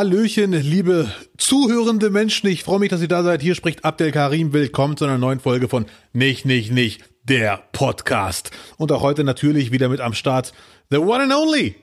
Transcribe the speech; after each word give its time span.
Hallöchen, 0.00 0.52
liebe 0.52 1.10
zuhörende 1.38 2.10
Menschen. 2.10 2.48
Ich 2.50 2.64
freue 2.64 2.80
mich, 2.80 2.90
dass 2.90 3.00
ihr 3.00 3.08
da 3.08 3.22
seid. 3.22 3.40
Hier 3.40 3.54
spricht 3.54 3.82
Abdel 3.82 4.12
Karim. 4.12 4.52
Willkommen 4.52 4.98
zu 4.98 5.06
einer 5.06 5.16
neuen 5.16 5.40
Folge 5.40 5.68
von 5.68 5.86
Nicht, 6.12 6.44
Nicht, 6.44 6.70
Nicht, 6.70 7.02
der 7.24 7.62
Podcast. 7.72 8.50
Und 8.76 8.92
auch 8.92 9.00
heute 9.00 9.24
natürlich 9.24 9.72
wieder 9.72 9.88
mit 9.88 10.02
am 10.02 10.12
Start 10.12 10.52
the 10.90 10.98
one 10.98 11.22
and 11.22 11.32
only 11.32 11.76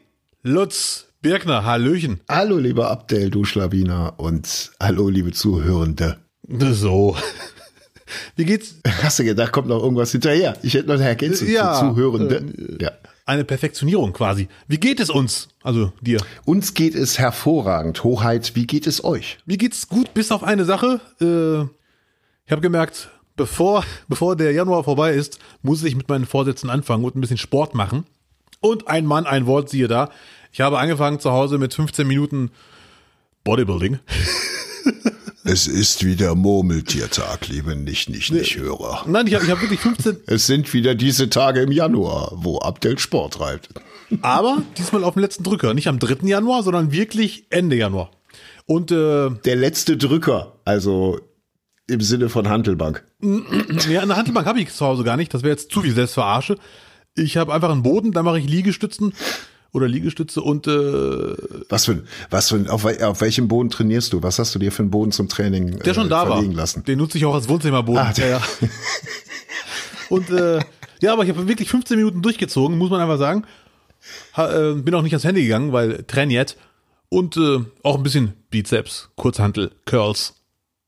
Lutz 0.44 1.08
Birkner. 1.24 1.66
Hallöchen. 1.66 2.20
Hallo, 2.30 2.60
lieber 2.60 2.92
Abdel, 2.92 3.32
du 3.32 3.46
Schlawiner. 3.46 4.14
Und 4.18 4.70
hallo, 4.80 5.10
liebe 5.10 5.32
Zuhörende. 5.32 6.18
So. 6.48 7.18
Wie 8.36 8.46
geht's? 8.46 8.76
Hast 9.02 9.18
du 9.18 9.24
gedacht, 9.24 9.52
kommt 9.52 9.70
noch 9.70 9.82
irgendwas 9.82 10.12
hinterher? 10.12 10.56
Ich 10.62 10.76
hätte 10.76 10.88
noch 10.90 10.96
eine 10.96 11.06
Ergänzung 11.08 11.48
Ja. 11.50 11.74
zu 11.80 11.88
Zuhörende. 11.96 12.46
ja. 12.80 12.92
Eine 13.26 13.46
Perfektionierung 13.46 14.12
quasi. 14.12 14.50
Wie 14.68 14.78
geht 14.78 15.00
es 15.00 15.10
uns? 15.10 15.48
Also 15.62 15.94
dir. 16.02 16.20
Uns 16.44 16.74
geht 16.74 16.94
es 16.94 17.20
hervorragend. 17.20 18.04
Hoheit, 18.04 18.54
wie 18.56 18.68
geht 18.68 18.86
es 18.86 19.04
euch? 19.04 19.38
Mir 19.46 19.58
geht's 19.58 19.88
gut, 19.88 20.14
bis 20.14 20.32
auf 20.32 20.44
eine 20.44 20.66
Sache. 20.66 21.00
Äh, 21.22 21.62
ich 22.46 22.52
habe 22.52 22.62
gemerkt, 22.62 23.10
bevor, 23.38 23.86
bevor 24.10 24.36
der 24.36 24.52
Januar 24.52 24.84
vorbei 24.84 25.14
ist, 25.14 25.40
muss 25.62 25.84
ich 25.84 25.96
mit 25.96 26.10
meinen 26.10 26.26
Vorsätzen 26.26 26.70
anfangen 26.70 27.06
und 27.06 27.16
ein 27.16 27.22
bisschen 27.22 27.38
Sport 27.38 27.76
machen. 27.76 28.06
Und 28.60 28.90
ein 28.90 29.06
Mann, 29.06 29.26
ein 29.26 29.46
Wort, 29.46 29.70
siehe 29.70 29.88
da. 29.88 30.10
Ich 30.52 30.60
habe 30.60 30.78
angefangen 30.78 31.20
zu 31.20 31.32
Hause 31.32 31.58
mit 31.58 31.74
15 31.74 32.06
Minuten 32.06 32.52
Bodybuilding. 33.46 34.00
Es 35.46 35.68
ist 35.68 36.06
wieder 36.06 36.36
Murmeltiertag, 36.36 37.50
liebe 37.50 37.76
Nicht-Nicht-Nicht-Hörer. 37.76 39.04
Nein, 39.08 39.28
ich 39.28 39.34
habe 39.36 39.44
ich 39.44 39.52
hab 39.52 39.60
wirklich 39.62 39.82
15, 39.82 40.18
Es 40.26 40.46
sind 40.48 40.74
wieder 40.74 40.96
diese 40.96 41.30
Tage 41.30 41.60
im 41.62 41.72
Januar, 41.72 42.32
wo 42.36 42.60
Abdel 42.60 42.98
Sport 42.98 43.34
treibt. 43.34 43.68
aber 44.22 44.64
diesmal 44.78 45.04
auf 45.04 45.16
dem 45.16 45.22
letzten 45.22 45.44
Drücker. 45.44 45.74
Nicht 45.74 45.90
am 45.90 46.00
3. 46.00 46.26
Januar, 46.28 46.64
sondern 46.64 46.94
wirklich 46.94 47.46
Ende 47.50 47.76
Januar. 47.76 48.12
Und 48.68 48.92
äh, 48.92 49.32
Der 49.44 49.58
letzte 49.58 49.98
Drücker, 49.98 50.54
also 50.64 51.20
im 51.88 52.00
Sinne 52.00 52.30
von 52.30 52.48
Handelbank. 52.48 53.04
ja, 53.90 54.02
eine 54.02 54.16
Handelbank 54.16 54.48
habe 54.48 54.62
ich 54.62 54.72
zu 54.72 54.86
Hause 54.86 55.04
gar 55.04 55.18
nicht. 55.18 55.34
Das 55.34 55.44
wäre 55.44 55.52
jetzt 55.52 55.72
zu 55.72 55.82
viel 55.82 55.94
Selbstverarsche. 55.94 56.56
Ich 57.16 57.36
habe 57.36 57.54
einfach 57.54 57.70
einen 57.70 57.84
Boden, 57.84 58.14
da 58.14 58.24
mache 58.24 58.40
ich 58.40 58.48
Liegestützen 58.50 59.14
oder 59.74 59.88
Liegestütze 59.88 60.42
und 60.42 60.68
äh, 60.68 60.72
Was 61.68 61.86
für, 61.86 62.04
was 62.30 62.50
für, 62.50 62.72
auf, 62.72 62.86
auf 62.86 63.22
welchem 63.22 63.48
Boden 63.48 63.70
trainierst 63.70 64.14
du? 64.14 64.22
Was 64.24 64.40
hast 64.40 64.54
du 64.56 64.60
dir 64.60 64.72
für 64.72 64.84
einen 64.84 64.92
Boden 64.92 65.12
zum 65.12 65.28
Training 65.28 65.80
Der 65.80 65.94
schon 65.94 66.06
äh, 66.08 66.10
da 66.10 66.30
war. 66.30 66.42
lassen? 66.44 66.84
Den 66.86 67.00
nutze 67.00 67.18
ich 67.18 67.26
auch 67.26 67.34
als 67.34 67.50
Wohnzimmerboden. 67.50 68.00
Ah, 68.02 68.14
ja, 68.16 68.28
ja. 68.28 68.42
Und 70.10 70.30
äh, 70.30 70.60
ja, 71.02 71.14
aber 71.14 71.24
ich 71.24 71.30
habe 71.30 71.48
wirklich 71.48 71.70
15 71.70 71.98
Minuten 71.98 72.22
durchgezogen, 72.22 72.78
muss 72.78 72.90
man 72.92 73.02
einfach 73.02 73.18
sagen. 73.18 73.46
Ha, 74.38 74.72
äh, 74.72 74.74
bin 74.76 74.94
auch 74.94 75.02
nicht 75.02 75.14
ans 75.14 75.24
Handy 75.24 75.42
gegangen, 75.44 75.74
weil 75.74 76.04
trainiert. 76.04 76.56
Und 77.10 77.36
äh, 77.38 77.60
auch 77.84 77.98
ein 77.98 78.04
bisschen 78.04 78.34
Bizeps, 78.50 79.10
Kurzhantel, 79.16 79.72
Curls. 79.86 80.36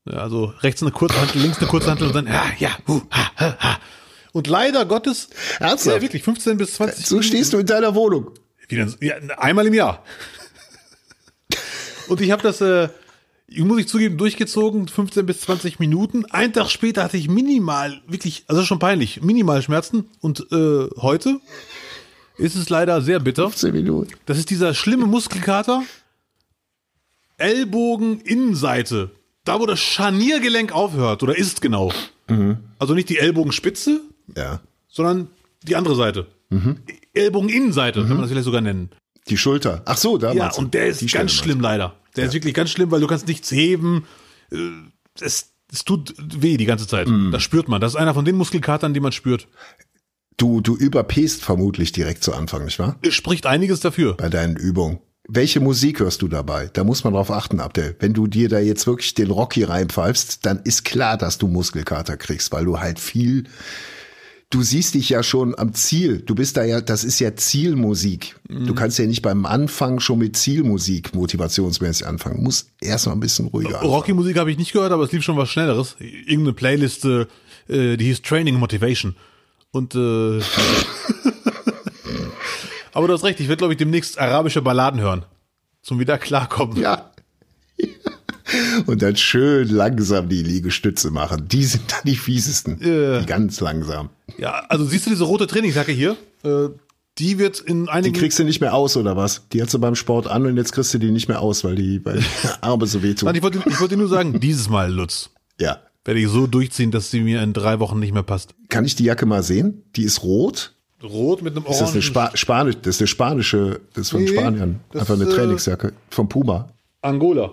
Ja, 0.04 0.18
also 0.18 0.52
rechts 0.60 0.82
eine 0.82 0.92
Kurzhantel, 0.92 1.42
links 1.42 1.58
eine 1.58 1.66
Kurzhantel 1.66 2.06
und 2.08 2.14
dann 2.14 2.26
ja, 2.26 2.44
ja, 2.58 2.70
hu, 2.86 3.00
ha, 3.10 3.30
ha, 3.36 3.56
ha. 3.58 3.78
Und 4.32 4.46
leider 4.46 4.84
Gottes, 4.84 5.28
Ernsthaft? 5.58 5.96
ja, 5.96 6.02
wirklich 6.02 6.22
15 6.22 6.56
bis 6.58 6.74
20 6.74 7.06
So 7.06 7.22
stehst 7.22 7.52
du 7.52 7.58
in 7.58 7.66
deiner 7.66 7.94
Wohnung. 7.94 8.30
Wieder, 8.68 8.86
ja, 9.00 9.16
einmal 9.38 9.66
im 9.66 9.74
Jahr. 9.74 10.04
Und 12.08 12.20
ich 12.20 12.30
habe 12.30 12.42
das, 12.42 12.60
äh, 12.60 12.88
muss 13.58 13.80
ich 13.80 13.88
zugeben, 13.88 14.16
durchgezogen, 14.18 14.88
15 14.88 15.26
bis 15.26 15.40
20 15.42 15.78
Minuten. 15.78 16.24
Einen 16.26 16.52
Tag 16.52 16.70
später 16.70 17.04
hatte 17.04 17.16
ich 17.16 17.28
minimal, 17.28 18.00
wirklich, 18.06 18.44
also 18.48 18.64
schon 18.64 18.78
peinlich, 18.78 19.22
minimal 19.22 19.62
Schmerzen. 19.62 20.08
Und 20.20 20.46
äh, 20.52 20.88
heute 20.98 21.40
ist 22.38 22.56
es 22.56 22.68
leider 22.68 23.00
sehr 23.02 23.20
bitter. 23.20 23.44
15 23.44 23.72
Minuten. 23.72 24.12
Das 24.26 24.38
ist 24.38 24.50
dieser 24.50 24.74
schlimme 24.74 25.06
Muskelkater. 25.06 25.82
Ellbogen 27.38 28.20
Innenseite. 28.20 29.10
Da, 29.44 29.60
wo 29.60 29.66
das 29.66 29.80
Scharniergelenk 29.80 30.72
aufhört, 30.72 31.22
oder 31.22 31.36
ist 31.36 31.60
genau. 31.60 31.92
Also 32.78 32.94
nicht 32.94 33.08
die 33.08 33.18
Ellbogenspitze, 33.18 34.00
Ja. 34.36 34.60
sondern 34.88 35.28
die 35.62 35.76
andere 35.76 35.94
Seite. 35.94 36.26
Ellbogeninnenseite, 37.14 38.00
kann 38.00 38.10
man 38.10 38.20
das 38.20 38.30
vielleicht 38.30 38.44
sogar 38.44 38.60
nennen. 38.60 38.90
Die 39.28 39.36
Schulter. 39.36 39.82
Ach 39.86 39.96
so, 39.96 40.18
da 40.18 40.32
Ja, 40.32 40.52
und 40.52 40.74
der 40.74 40.86
ist 40.86 40.98
Stelle 40.98 41.10
ganz 41.10 41.32
meinst 41.32 41.34
schlimm 41.36 41.60
leider. 41.60 41.96
Der 42.14 42.26
ist 42.26 42.34
wirklich 42.34 42.54
ganz 42.54 42.70
schlimm, 42.70 42.90
weil 42.90 43.00
du 43.00 43.06
kannst 43.06 43.26
nichts 43.26 43.50
heben. 43.50 44.04
Äh, 44.52 44.56
Es, 45.20 45.52
es 45.72 45.84
tut 45.84 46.14
weh 46.18 46.56
die 46.56 46.66
ganze 46.66 46.86
Zeit. 46.86 47.08
Mm. 47.08 47.30
Das 47.32 47.42
spürt 47.42 47.68
man. 47.68 47.80
Das 47.80 47.92
ist 47.92 47.96
einer 47.96 48.14
von 48.14 48.24
den 48.24 48.36
Muskelkatern, 48.36 48.94
die 48.94 49.00
man 49.00 49.12
spürt. 49.12 49.48
Du, 50.36 50.60
du 50.60 50.76
überpest 50.76 51.42
vermutlich 51.42 51.92
direkt 51.92 52.22
zu 52.22 52.34
Anfang, 52.34 52.64
nicht 52.66 52.78
wahr? 52.78 52.98
Spricht 53.08 53.46
einiges 53.46 53.80
dafür. 53.80 54.14
Bei 54.16 54.28
deinen 54.28 54.56
Übungen. 54.56 55.00
Welche 55.28 55.58
Musik 55.58 55.98
hörst 56.00 56.22
du 56.22 56.28
dabei? 56.28 56.70
Da 56.72 56.84
muss 56.84 57.02
man 57.02 57.14
drauf 57.14 57.32
achten, 57.32 57.58
Abdel. 57.58 57.96
Wenn 57.98 58.12
du 58.12 58.28
dir 58.28 58.48
da 58.48 58.60
jetzt 58.60 58.86
wirklich 58.86 59.14
den 59.14 59.30
Rocky 59.30 59.64
reinpfeifst, 59.64 60.46
dann 60.46 60.60
ist 60.62 60.84
klar, 60.84 61.16
dass 61.16 61.38
du 61.38 61.48
Muskelkater 61.48 62.16
kriegst, 62.16 62.52
weil 62.52 62.64
du 62.64 62.78
halt 62.78 63.00
viel, 63.00 63.44
du 64.50 64.62
siehst 64.62 64.94
dich 64.94 65.08
ja 65.10 65.22
schon 65.22 65.58
am 65.58 65.74
Ziel. 65.74 66.20
Du 66.20 66.34
bist 66.34 66.56
da 66.56 66.64
ja, 66.64 66.80
das 66.80 67.04
ist 67.04 67.18
ja 67.18 67.34
Zielmusik. 67.34 68.36
Du 68.48 68.74
kannst 68.74 68.98
ja 68.98 69.06
nicht 69.06 69.22
beim 69.22 69.44
Anfang 69.44 70.00
schon 70.00 70.18
mit 70.18 70.36
Zielmusik 70.36 71.14
motivationsmäßig 71.14 72.06
anfangen. 72.06 72.36
Du 72.36 72.42
musst 72.42 72.70
erst 72.80 73.06
mal 73.06 73.12
ein 73.12 73.20
bisschen 73.20 73.48
ruhiger. 73.48 73.80
Rocky-Musik 73.80 74.38
habe 74.38 74.50
ich 74.50 74.58
nicht 74.58 74.72
gehört, 74.72 74.92
aber 74.92 75.02
es 75.04 75.12
lief 75.12 75.24
schon 75.24 75.36
was 75.36 75.48
Schnelleres. 75.50 75.96
Irgendeine 75.98 76.52
Playliste, 76.52 77.28
äh, 77.68 77.96
die 77.96 78.04
hieß 78.06 78.22
Training 78.22 78.54
Motivation. 78.56 79.16
Und 79.72 79.94
äh, 79.94 79.98
aber 82.92 83.08
du 83.08 83.14
hast 83.14 83.24
recht, 83.24 83.40
ich 83.40 83.48
werde, 83.48 83.58
glaube 83.58 83.74
ich, 83.74 83.78
demnächst 83.78 84.18
arabische 84.18 84.62
Balladen 84.62 85.00
hören. 85.00 85.24
Zum 85.82 85.98
wieder 85.98 86.18
klarkommen. 86.18 86.76
Ja. 86.80 87.10
Und 88.86 89.02
dann 89.02 89.16
schön 89.16 89.68
langsam 89.68 90.28
die 90.28 90.42
Liegestütze 90.42 91.10
machen. 91.10 91.48
Die 91.48 91.64
sind 91.64 91.90
dann 91.90 92.00
die 92.04 92.16
fiesesten. 92.16 92.78
Ja. 92.80 93.20
Die 93.20 93.26
ganz 93.26 93.60
langsam. 93.60 94.10
Ja, 94.38 94.64
also 94.68 94.84
siehst 94.84 95.06
du 95.06 95.10
diese 95.10 95.24
rote 95.24 95.46
Trainingsjacke 95.46 95.92
hier? 95.92 96.16
Äh, 96.44 96.68
die 97.18 97.38
wird 97.38 97.60
in 97.60 97.84
Die 97.84 97.90
einigen 97.90 98.14
kriegst 98.14 98.38
du 98.38 98.44
nicht 98.44 98.60
mehr 98.60 98.74
aus, 98.74 98.96
oder 98.96 99.16
was? 99.16 99.48
Die 99.52 99.62
hast 99.62 99.72
du 99.72 99.78
beim 99.78 99.94
Sport 99.94 100.26
an 100.26 100.44
und 100.46 100.56
jetzt 100.56 100.72
kriegst 100.72 100.92
du 100.92 100.98
die 100.98 101.10
nicht 101.10 101.28
mehr 101.28 101.40
aus, 101.40 101.64
weil 101.64 101.74
die, 101.76 102.04
weil 102.04 102.18
die 102.18 102.24
Arme 102.60 102.86
so 102.86 103.02
wehtun. 103.02 103.26
Nein, 103.26 103.36
ich 103.36 103.42
wollte, 103.42 103.62
ich 103.66 103.80
wollte 103.80 103.96
nur 103.96 104.08
sagen, 104.08 104.38
dieses 104.40 104.68
Mal, 104.68 104.92
Lutz, 104.92 105.30
Ja. 105.58 105.78
werde 106.04 106.20
ich 106.20 106.28
so 106.28 106.46
durchziehen, 106.46 106.90
dass 106.90 107.10
sie 107.10 107.20
mir 107.20 107.42
in 107.42 107.52
drei 107.54 107.80
Wochen 107.80 107.98
nicht 108.00 108.12
mehr 108.12 108.22
passt. 108.22 108.54
Kann 108.68 108.84
ich 108.84 108.94
die 108.96 109.04
Jacke 109.04 109.24
mal 109.24 109.42
sehen? 109.42 109.82
Die 109.96 110.02
ist 110.02 110.22
rot. 110.22 110.72
Rot 111.02 111.42
mit 111.42 111.56
einem 111.56 111.64
Ist 111.66 111.80
das 111.80 111.92
eine 111.92 112.02
Spa 112.02 112.30
Spanisch, 112.34 112.76
das 112.82 112.96
ist 112.96 113.00
eine 113.02 113.06
spanische, 113.08 113.80
das 113.94 114.02
ist 114.06 114.10
von 114.10 114.22
Nee, 114.24 114.28
Spaniern. 114.28 114.80
Einfach 114.94 115.14
eine 115.14 115.24
äh, 115.24 115.32
Trainingsjacke. 115.34 115.92
Vom 116.10 116.28
Puma. 116.28 116.68
Angola. 117.02 117.50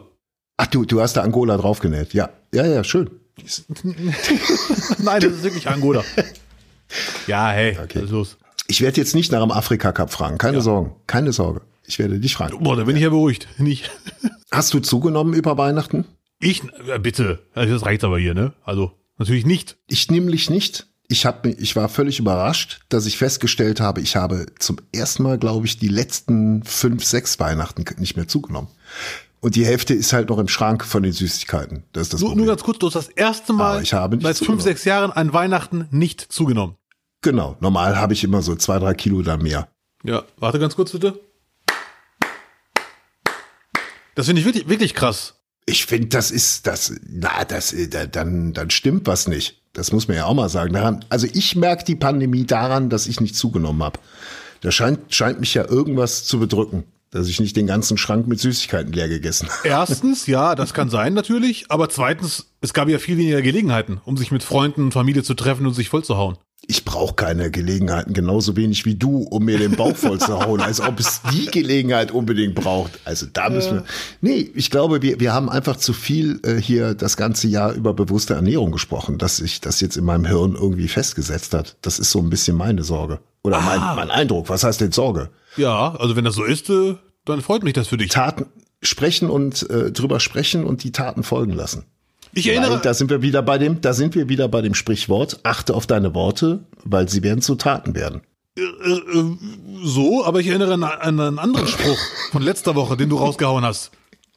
Ach, 0.63 0.67
du, 0.67 0.85
du 0.85 1.01
hast 1.01 1.17
da 1.17 1.23
Angola 1.23 1.57
draufgenäht. 1.57 2.13
Ja. 2.13 2.29
Ja, 2.53 2.65
ja, 2.65 2.85
schön. 2.85 3.09
Nein, 3.83 5.19
das 5.21 5.33
ist 5.33 5.43
wirklich 5.43 5.67
Angola. 5.67 6.05
Ja, 7.27 7.49
hey, 7.49 7.77
Okay. 7.83 7.95
was 7.99 8.03
ist 8.05 8.11
los? 8.11 8.37
Ich 8.67 8.79
werde 8.79 8.95
jetzt 9.01 9.13
nicht 9.13 9.29
nach 9.33 9.41
dem 9.41 9.51
Afrika-Cup 9.51 10.09
fragen. 10.13 10.37
Keine 10.37 10.61
Sorgen. 10.61 10.95
Keine 11.05 11.33
Sorge. 11.33 11.61
Ich 11.85 11.99
werde 11.99 12.17
dich 12.17 12.35
fragen. 12.35 12.63
Boah, 12.63 12.77
da 12.77 12.85
bin 12.85 12.95
ich 12.95 13.01
ja 13.01 13.09
beruhigt. 13.09 13.49
Nicht. 13.57 13.91
Hast 14.51 14.73
du 14.73 14.79
zugenommen 14.79 15.33
über 15.33 15.57
Weihnachten? 15.57 16.05
Ich, 16.39 16.61
äh, 16.87 16.97
bitte. 16.97 17.39
Also 17.53 17.73
Das 17.73 17.85
reicht 17.85 18.05
aber 18.05 18.17
hier, 18.17 18.33
ne? 18.33 18.53
Also, 18.63 18.93
natürlich 19.17 19.45
nicht. 19.45 19.75
Ich 19.89 20.09
nämlich 20.09 20.49
nicht. 20.49 20.87
Ich, 21.09 21.25
hab, 21.25 21.45
ich 21.45 21.75
war 21.75 21.89
völlig 21.89 22.19
überrascht, 22.19 22.79
dass 22.87 23.05
ich 23.05 23.17
festgestellt 23.17 23.81
habe, 23.81 23.99
ich 23.99 24.15
habe 24.15 24.45
zum 24.59 24.77
ersten 24.93 25.23
Mal, 25.23 25.37
glaube 25.37 25.65
ich, 25.65 25.77
die 25.77 25.89
letzten 25.89 26.63
fünf, 26.63 27.03
sechs 27.03 27.37
Weihnachten 27.41 27.83
nicht 27.99 28.15
mehr 28.15 28.29
zugenommen. 28.29 28.69
Und 29.43 29.55
die 29.57 29.65
Hälfte 29.65 29.93
ist 29.93 30.13
halt 30.13 30.29
noch 30.29 30.37
im 30.39 30.47
Schrank 30.47 30.85
von 30.85 31.03
den 31.03 31.11
Süßigkeiten. 31.11 31.83
Das 31.91 32.03
ist 32.03 32.13
das 32.13 32.21
Nur, 32.21 32.33
nur 32.33 32.45
ganz 32.45 32.63
kurz, 32.63 32.79
du 32.79 32.87
hast 32.87 32.95
das 32.95 33.09
erste 33.09 33.51
Mal 33.51 33.83
habe 33.83 34.15
nicht 34.15 34.25
seit 34.25 34.37
fünf, 34.37 34.61
sechs 34.61 34.85
Jahren 34.85 35.11
an 35.11 35.33
Weihnachten 35.33 35.85
nicht 35.91 36.21
zugenommen. 36.31 36.77
genau. 37.21 37.57
Normal 37.59 37.97
habe 37.97 38.13
ich 38.13 38.23
immer 38.23 38.41
so 38.41 38.55
zwei, 38.55 38.79
drei 38.79 38.93
Kilo 38.93 39.21
da 39.21 39.35
mehr. 39.35 39.67
Ja, 40.05 40.23
warte 40.37 40.59
ganz 40.59 40.77
kurz 40.77 40.93
bitte. 40.93 41.19
Das 44.15 44.27
finde 44.27 44.39
ich 44.39 44.45
wirklich, 44.45 44.69
wirklich 44.69 44.93
krass. 44.93 45.33
Ich 45.65 45.85
finde, 45.85 46.07
das 46.07 46.31
ist, 46.31 46.65
das, 46.67 46.93
na, 47.05 47.43
das, 47.45 47.73
äh, 47.73 47.87
da- 47.89 48.05
dann, 48.05 48.53
dann 48.53 48.69
stimmt 48.69 49.07
was 49.07 49.27
nicht. 49.27 49.61
Das 49.73 49.91
muss 49.91 50.07
man 50.07 50.15
ja 50.15 50.25
auch 50.25 50.33
mal 50.35 50.47
sagen. 50.49 50.73
Daran, 50.73 51.03
also 51.09 51.27
ich 51.33 51.55
merke 51.57 51.83
die 51.83 51.95
Pandemie 51.95 52.45
daran, 52.45 52.89
dass 52.89 53.07
ich 53.07 53.19
nicht 53.19 53.35
zugenommen 53.35 53.83
habe. 53.83 53.99
Da 54.61 54.71
scheint, 54.71 55.13
scheint 55.13 55.39
mich 55.41 55.53
ja 55.53 55.65
irgendwas 55.67 56.23
zu 56.25 56.39
bedrücken, 56.39 56.83
dass 57.13 57.27
ich 57.27 57.39
nicht 57.39 57.55
den 57.55 57.67
ganzen 57.67 57.97
Schrank 57.97 58.27
mit 58.27 58.39
Süßigkeiten 58.39 58.91
leer 58.91 59.07
gegessen 59.07 59.47
habe. 59.47 59.67
Erstens, 59.67 60.25
ja, 60.25 60.55
das 60.55 60.73
kann 60.73 60.89
sein 60.91 61.13
natürlich, 61.13 61.65
aber 61.69 61.89
zweitens, 61.89 62.47
es 62.61 62.73
gab 62.73 62.89
ja 62.89 62.97
viel 62.97 63.17
weniger 63.17 63.41
Gelegenheiten, 63.41 64.01
um 64.03 64.17
sich 64.17 64.31
mit 64.31 64.43
Freunden 64.43 64.83
und 64.83 64.91
Familie 64.93 65.23
zu 65.23 65.35
treffen 65.35 65.67
und 65.67 65.73
sich 65.73 65.89
vollzuhauen. 65.89 66.37
Ich 66.65 66.85
brauche 66.85 67.13
keine 67.15 67.51
Gelegenheiten, 67.51 68.13
genauso 68.13 68.55
wenig 68.55 68.85
wie 68.85 68.95
du, 68.95 69.17
um 69.23 69.43
mir 69.43 69.57
den 69.57 69.75
Bauch 69.75 69.97
voll 69.97 70.19
zu 70.19 70.39
hauen, 70.39 70.61
als 70.61 70.79
ob 70.79 70.97
es 70.97 71.21
die 71.33 71.47
Gelegenheit 71.47 72.11
unbedingt 72.11 72.55
braucht. 72.55 73.01
Also 73.03 73.25
da 73.31 73.49
müssen 73.49 73.75
wir. 73.75 73.83
Nee, 74.21 74.49
ich 74.55 74.71
glaube, 74.71 75.01
wir, 75.01 75.19
wir 75.19 75.33
haben 75.33 75.49
einfach 75.49 75.75
zu 75.75 75.91
viel 75.91 76.39
äh, 76.43 76.55
hier 76.55 76.93
das 76.93 77.17
ganze 77.17 77.49
Jahr 77.49 77.73
über 77.73 77.93
bewusste 77.93 78.35
Ernährung 78.35 78.71
gesprochen, 78.71 79.17
dass 79.17 79.37
sich 79.37 79.59
das 79.59 79.81
jetzt 79.81 79.97
in 79.97 80.05
meinem 80.05 80.23
Hirn 80.23 80.55
irgendwie 80.55 80.87
festgesetzt 80.87 81.53
hat. 81.53 81.75
Das 81.81 81.99
ist 81.99 82.11
so 82.11 82.19
ein 82.19 82.29
bisschen 82.29 82.55
meine 82.55 82.83
Sorge. 82.83 83.19
Oder 83.43 83.59
mein, 83.59 83.81
mein 83.97 84.09
Eindruck. 84.09 84.47
Was 84.47 84.63
heißt 84.63 84.79
denn 84.79 84.93
Sorge? 84.93 85.31
Ja, 85.57 85.95
also 85.95 86.15
wenn 86.15 86.23
das 86.25 86.35
so 86.35 86.43
ist, 86.43 86.69
äh, 86.69 86.95
dann 87.25 87.41
freut 87.41 87.63
mich 87.63 87.73
das 87.73 87.87
für 87.87 87.97
dich. 87.97 88.09
Taten, 88.09 88.45
sprechen 88.81 89.29
und 89.29 89.69
äh, 89.69 89.91
drüber 89.91 90.19
sprechen 90.19 90.65
und 90.65 90.83
die 90.83 90.91
Taten 90.91 91.23
folgen 91.23 91.53
lassen. 91.53 91.85
Ich 92.33 92.47
erinnere, 92.47 92.71
Weil, 92.73 92.79
da 92.81 92.93
sind 92.95 93.09
wir 93.11 93.21
wieder 93.21 93.41
bei 93.43 93.57
dem, 93.59 93.81
da 93.81 93.93
sind 93.93 94.15
wir 94.15 94.27
wieder 94.27 94.47
bei 94.47 94.61
dem 94.61 94.73
Sprichwort, 94.73 95.39
achte 95.43 95.75
auf 95.75 95.85
deine 95.85 96.15
Worte, 96.15 96.65
weil 96.83 97.07
sie 97.07 97.21
werden 97.23 97.41
zu 97.41 97.55
Taten 97.55 97.93
werden. 97.95 98.21
äh, 98.57 98.61
äh, 98.61 99.37
so, 99.83 100.25
aber 100.25 100.39
ich 100.39 100.47
erinnere 100.47 100.73
an, 100.73 100.83
an 100.83 101.19
einen 101.19 101.39
anderen 101.39 101.67
Spruch 101.67 101.97
von 102.31 102.41
letzter 102.41 102.73
Woche, 102.75 102.97
den 102.97 103.09
du 103.09 103.17
rausgehauen 103.17 103.63
hast, 103.63 103.91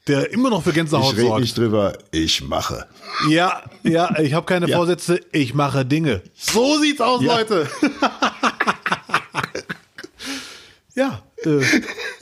der 0.07 0.31
immer 0.31 0.49
noch 0.51 0.61
für 0.63 0.73
Gänsehaut 0.73 1.13
Ich 1.13 1.17
rede 1.17 1.27
sorgt. 1.27 1.41
nicht 1.41 1.57
drüber, 1.57 1.93
ich 2.11 2.43
mache. 2.43 2.85
Ja, 3.29 3.63
ja, 3.83 4.17
ich 4.19 4.33
habe 4.33 4.45
keine 4.45 4.69
Ja. 4.69 4.77
Vorsätze, 4.77 5.19
ich 5.31 5.53
mache 5.55 5.83
Dinge. 5.83 6.21
So 6.35 6.77
sieht's 6.79 7.01
aus, 7.01 7.21
Ja. 7.23 7.35
Leute. 7.37 7.67
ja, 10.97 11.21
äh, 11.45 11.61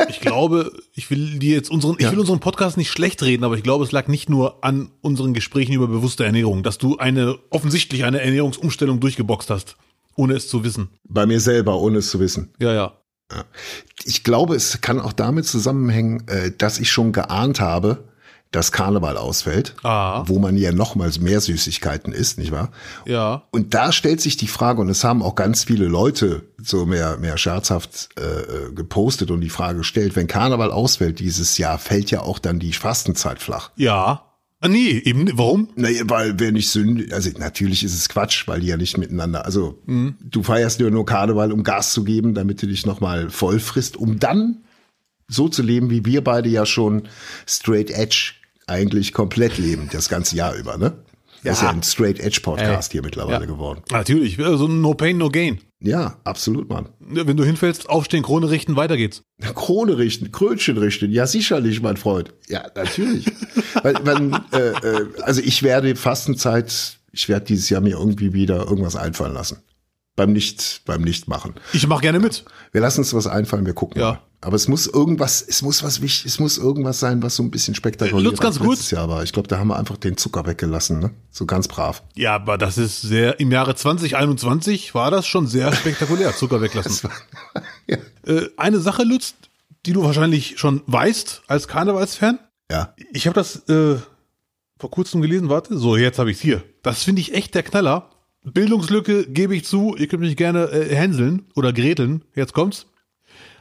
ich 0.09 0.19
glaube, 0.19 0.71
ich 0.93 1.09
will 1.09 1.39
dir 1.39 1.55
jetzt 1.55 1.71
unseren, 1.71 1.95
ich 1.97 2.11
will 2.11 2.19
unseren 2.19 2.41
Podcast 2.41 2.75
nicht 2.75 2.91
schlecht 2.91 3.23
reden, 3.23 3.45
aber 3.45 3.55
ich 3.55 3.63
glaube, 3.63 3.85
es 3.85 3.93
lag 3.93 4.07
nicht 4.07 4.29
nur 4.29 4.63
an 4.65 4.91
unseren 5.01 5.33
Gesprächen 5.33 5.73
über 5.73 5.87
bewusste 5.87 6.25
Ernährung, 6.25 6.61
dass 6.61 6.77
du 6.77 6.97
eine 6.97 7.39
offensichtlich 7.49 8.03
eine 8.03 8.21
Ernährungsumstellung 8.21 8.99
durchgeboxt 8.99 9.49
hast, 9.49 9.77
ohne 10.15 10.33
es 10.33 10.49
zu 10.49 10.65
wissen. 10.65 10.89
Bei 11.07 11.25
mir 11.25 11.39
selber, 11.39 11.79
ohne 11.79 11.99
es 11.99 12.09
zu 12.09 12.19
wissen. 12.19 12.53
Ja, 12.59 12.73
ja. 12.73 12.93
Ich 14.03 14.23
glaube, 14.25 14.55
es 14.55 14.81
kann 14.81 14.99
auch 14.99 15.13
damit 15.13 15.45
zusammenhängen, 15.45 16.27
äh, 16.27 16.51
dass 16.55 16.79
ich 16.79 16.91
schon 16.91 17.13
geahnt 17.13 17.61
habe, 17.61 18.03
dass 18.51 18.71
Karneval 18.71 19.17
ausfällt, 19.17 19.75
Ah. 19.83 20.23
wo 20.27 20.39
man 20.39 20.55
ja 20.55 20.71
nochmals 20.71 21.19
mehr 21.19 21.41
Süßigkeiten 21.41 22.13
isst, 22.13 22.37
nicht 22.37 22.51
wahr? 22.51 22.71
Ja. 23.05 23.43
Und 23.51 23.73
da 23.73 23.91
stellt 23.91 24.21
sich 24.21 24.37
die 24.37 24.47
Frage, 24.47 24.79
und 24.81 24.89
es 24.89 25.03
haben 25.03 25.21
auch 25.21 25.35
ganz 25.35 25.65
viele 25.65 25.87
Leute 25.87 26.43
so 26.61 26.85
mehr, 26.85 27.17
mehr 27.17 27.37
scherzhaft 27.37 28.09
äh, 28.17 28.71
gepostet 28.73 29.29
und 29.31 29.41
die 29.41 29.49
Frage 29.49 29.79
gestellt, 29.79 30.15
wenn 30.15 30.27
Karneval 30.27 30.71
ausfällt 30.71 31.19
dieses 31.19 31.57
Jahr, 31.57 31.77
fällt 31.79 32.11
ja 32.11 32.21
auch 32.21 32.39
dann 32.39 32.59
die 32.59 32.71
Fastenzeit 32.73 33.39
flach. 33.41 33.71
Ja. 33.75 34.21
Ah, 34.61 34.69
nee, 34.69 35.01
eben, 35.03 35.29
warum? 35.37 35.67
Naja, 35.75 36.03
weil 36.05 36.39
wer 36.39 36.51
nicht 36.53 36.69
sündig, 36.69 37.13
also 37.13 37.29
natürlich 37.37 37.83
ist 37.83 37.93
es 37.93 38.07
Quatsch, 38.07 38.47
weil 38.47 38.61
die 38.61 38.67
ja 38.67 38.77
nicht 38.77 38.97
miteinander, 38.97 39.45
also 39.45 39.79
du 39.85 40.43
feierst 40.43 40.79
ja 40.79 40.89
nur 40.89 41.05
Karneval, 41.05 41.51
um 41.51 41.61
Gas 41.63 41.91
zu 41.91 42.03
geben, 42.05 42.33
damit 42.33 42.61
du 42.61 42.67
dich 42.67 42.85
nochmal 42.85 43.29
voll 43.29 43.59
frisst, 43.59 43.97
um 43.97 44.17
dann 44.17 44.63
so 45.27 45.49
zu 45.49 45.61
leben, 45.63 45.89
wie 45.89 46.05
wir 46.05 46.23
beide 46.23 46.49
ja 46.49 46.65
schon 46.65 47.07
straight 47.47 47.89
edge 47.91 48.33
eigentlich 48.67 49.13
komplett 49.13 49.57
leben, 49.57 49.89
das 49.91 50.09
ganze 50.09 50.35
Jahr 50.35 50.55
über, 50.55 50.77
ne? 50.77 50.93
Das 51.43 51.57
ist 51.57 51.63
ja 51.63 51.69
ein 51.69 51.83
straight 51.83 52.19
edge 52.19 52.39
Podcast 52.41 52.91
hier 52.91 53.03
mittlerweile 53.03 53.41
Ja. 53.41 53.45
geworden. 53.45 53.81
Natürlich, 53.91 54.39
also 54.43 54.67
no 54.67 54.95
pain, 54.95 55.17
no 55.19 55.29
gain. 55.29 55.59
Ja, 55.79 56.17
absolut, 56.23 56.69
Mann. 56.69 56.89
Wenn 56.99 57.37
du 57.37 57.43
hinfällst, 57.43 57.87
aufstehen, 57.87 58.23
Krone 58.23 58.49
richten, 58.49 58.75
weiter 58.75 58.97
geht's. 58.97 59.21
Krone 59.53 59.99
richten, 59.99 60.31
Krönchen 60.31 60.77
richten, 60.79 61.11
ja 61.11 61.27
sicherlich, 61.27 61.81
mein 61.83 61.97
Freund. 61.97 62.33
Ja, 62.47 62.65
natürlich. 62.75 63.27
weil, 63.83 63.93
weil, 64.03 64.41
äh, 64.53 64.69
äh, 64.87 65.05
also 65.21 65.41
ich 65.41 65.61
werde 65.61 65.95
Fastenzeit, 65.95 66.97
ich 67.11 67.29
werde 67.29 67.45
dieses 67.45 67.69
Jahr 67.69 67.81
mir 67.81 67.97
irgendwie 67.99 68.33
wieder 68.33 68.65
irgendwas 68.67 68.95
einfallen 68.95 69.35
lassen. 69.35 69.59
Beim 70.15 70.31
Nicht, 70.31 70.81
beim 70.85 71.01
Nichtmachen. 71.01 71.55
Ich 71.73 71.85
mach 71.87 71.99
gerne 72.01 72.19
mit. 72.19 72.45
Wir 72.71 72.79
lassen 72.81 73.01
uns 73.01 73.13
was 73.13 73.27
einfallen, 73.27 73.65
wir 73.65 73.73
gucken 73.73 73.99
Ja. 74.01 74.11
mal. 74.13 74.21
Aber 74.41 74.55
es 74.55 74.67
muss 74.67 74.85
irgendwas, 74.85 75.41
es 75.41 75.61
muss 75.63 75.81
was 75.83 76.01
wichtig, 76.01 76.27
es 76.27 76.39
muss 76.39 76.57
irgendwas 76.59 76.99
sein, 76.99 77.23
was 77.23 77.35
so 77.35 77.41
ein 77.41 77.49
bisschen 77.49 77.73
spektakulär 77.73 78.23
Lutz, 78.23 78.39
ganz 78.39 78.59
gut. 78.59 78.79
Jahr 78.91 79.09
war. 79.09 79.23
Ich 79.23 79.33
glaube, 79.33 79.47
da 79.47 79.57
haben 79.57 79.69
wir 79.69 79.75
einfach 79.77 79.97
den 79.97 80.17
Zucker 80.17 80.45
weggelassen, 80.45 80.99
ne? 80.99 81.09
So 81.31 81.45
ganz 81.47 81.67
brav. 81.67 82.03
Ja, 82.15 82.35
aber 82.35 82.57
das 82.59 82.77
ist 82.77 83.01
sehr, 83.01 83.39
im 83.39 83.51
Jahre 83.51 83.75
2021 83.75 84.93
war 84.93 85.09
das 85.09 85.25
schon 85.25 85.47
sehr 85.47 85.73
spektakulär, 85.73 86.33
Zucker 86.37 86.61
weglassen. 86.61 87.09
Ja. 87.87 87.97
Äh, 88.27 88.49
eine 88.57 88.79
Sache, 88.79 89.03
Lutz, 89.03 89.33
die 89.85 89.93
du 89.93 90.03
wahrscheinlich 90.03 90.57
schon 90.59 90.81
weißt 90.87 91.43
als 91.47 91.67
Karnevalsfan. 91.67 92.39
Ja. 92.71 92.93
Ich 93.13 93.27
habe 93.27 93.35
das 93.35 93.67
äh, 93.69 93.97
vor 94.79 94.91
kurzem 94.91 95.21
gelesen, 95.21 95.49
warte. 95.49 95.77
So, 95.77 95.95
jetzt 95.97 96.17
habe 96.19 96.31
ich's 96.31 96.41
hier. 96.41 96.63
Das 96.83 97.03
finde 97.03 97.21
ich 97.21 97.33
echt 97.33 97.53
der 97.55 97.63
Knaller. 97.63 98.09
Bildungslücke 98.45 99.27
gebe 99.27 99.55
ich 99.55 99.65
zu. 99.65 99.95
Ihr 99.97 100.07
könnt 100.07 100.21
mich 100.21 100.37
gerne 100.37 100.65
äh, 100.71 100.95
hänseln 100.95 101.43
oder 101.55 101.73
greteln. 101.73 102.23
Jetzt 102.35 102.53
kommt's. 102.53 102.87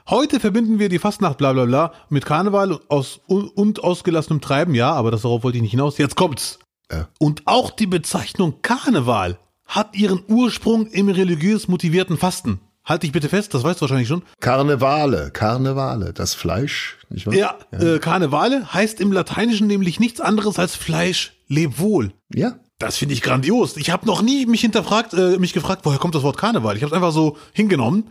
Heute 0.09 0.39
verbinden 0.39 0.79
wir 0.79 0.91
die 0.91 0.99
Fastnacht 0.99 1.39
bla 1.39 1.53
bla 1.55 1.65
bla 1.65 1.93
mit 2.11 2.27
Karneval 2.27 2.79
aus, 2.89 3.21
und, 3.27 3.83
ausgelassenem 3.83 4.43
Treiben. 4.43 4.75
Ja, 4.75 4.93
aber 4.93 5.11
das 5.11 5.23
darauf 5.23 5.43
wollte 5.43 5.57
ich 5.57 5.63
nicht 5.63 5.71
hinaus. 5.71 5.97
Jetzt 5.97 6.17
kommt's. 6.17 6.59
Ja. 6.93 7.09
Und 7.19 7.43
auch 7.47 7.71
die 7.71 7.87
Bezeichnung 7.87 8.61
Karneval 8.61 9.39
hat 9.65 9.97
ihren 9.97 10.23
Ursprung 10.29 10.87
im 10.89 11.09
religiös 11.09 11.69
motivierten 11.69 12.19
Fasten. 12.19 12.61
Halt 12.85 13.03
dich 13.03 13.13
bitte 13.13 13.31
fest, 13.31 13.55
das 13.55 13.65
weißt 13.65 13.81
du 13.81 13.83
wahrscheinlich 13.83 14.09
schon. 14.09 14.23
Karnevale, 14.41 15.31
Karnevale, 15.31 16.13
das 16.13 16.35
Fleisch, 16.35 16.99
nicht 17.09 17.27
wahr? 17.27 17.35
Ja, 17.35 17.57
Äh, 17.71 17.99
Karnevale 17.99 18.75
heißt 18.75 19.01
im 19.01 19.11
Lateinischen 19.11 19.67
nämlich 19.67 20.01
nichts 20.01 20.21
anderes 20.21 20.59
als 20.59 20.77
Fleisch, 20.77 21.33
leb 21.49 21.79
wohl. 21.79 22.13
Ja. 22.35 22.59
Das 22.79 22.97
finde 22.99 23.15
ich 23.15 23.23
grandios. 23.23 23.77
Ich 23.77 23.91
habe 23.91 24.05
noch 24.07 24.21
nie 24.23 24.47
mich 24.47 24.61
hinterfragt, 24.63 25.15
äh, 25.15 25.39
mich 25.39 25.53
gefragt, 25.53 25.83
woher 25.85 25.99
kommt 25.99 26.15
das 26.15 26.23
Wort 26.23 26.37
Karneval? 26.37 26.77
Ich 26.77 26.83
habe 26.83 26.91
es 26.91 26.95
einfach 26.97 27.13
so 27.13 27.37
hingenommen. 27.53 28.11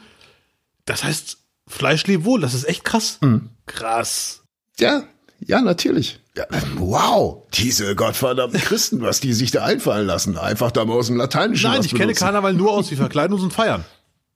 Das 0.86 1.04
heißt 1.04 1.38
Fleisch 1.68 2.06
leb 2.08 2.24
wohl. 2.26 2.42
Das 2.42 2.54
ist 2.54 2.68
echt 2.68 2.84
krass. 2.84 3.20
Krass. 3.66 4.44
Ja, 4.80 5.04
ja, 5.40 5.62
natürlich. 5.62 6.20
Ja, 6.36 6.46
wow, 6.78 7.44
diese 7.54 7.96
gottverdammten 7.96 8.60
Christen, 8.66 9.02
was 9.02 9.20
die 9.20 9.34
sich 9.34 9.52
da 9.52 9.64
einfallen 9.64 10.08
lassen. 10.08 10.38
Einfach 10.38 10.72
da 10.72 10.84
mal 10.84 10.94
aus 10.96 11.08
dem 11.08 11.18
Lateinischen 11.18 11.70
Nein, 11.70 11.82
ich 11.82 11.92
kenne 11.92 12.06
benutzen. 12.06 12.20
Karneval 12.24 12.54
nur 12.54 12.72
aus, 12.72 12.90
wir 12.90 12.98
verkleiden 12.98 13.34
uns 13.34 13.44
und 13.44 13.54
feiern. 13.54 13.86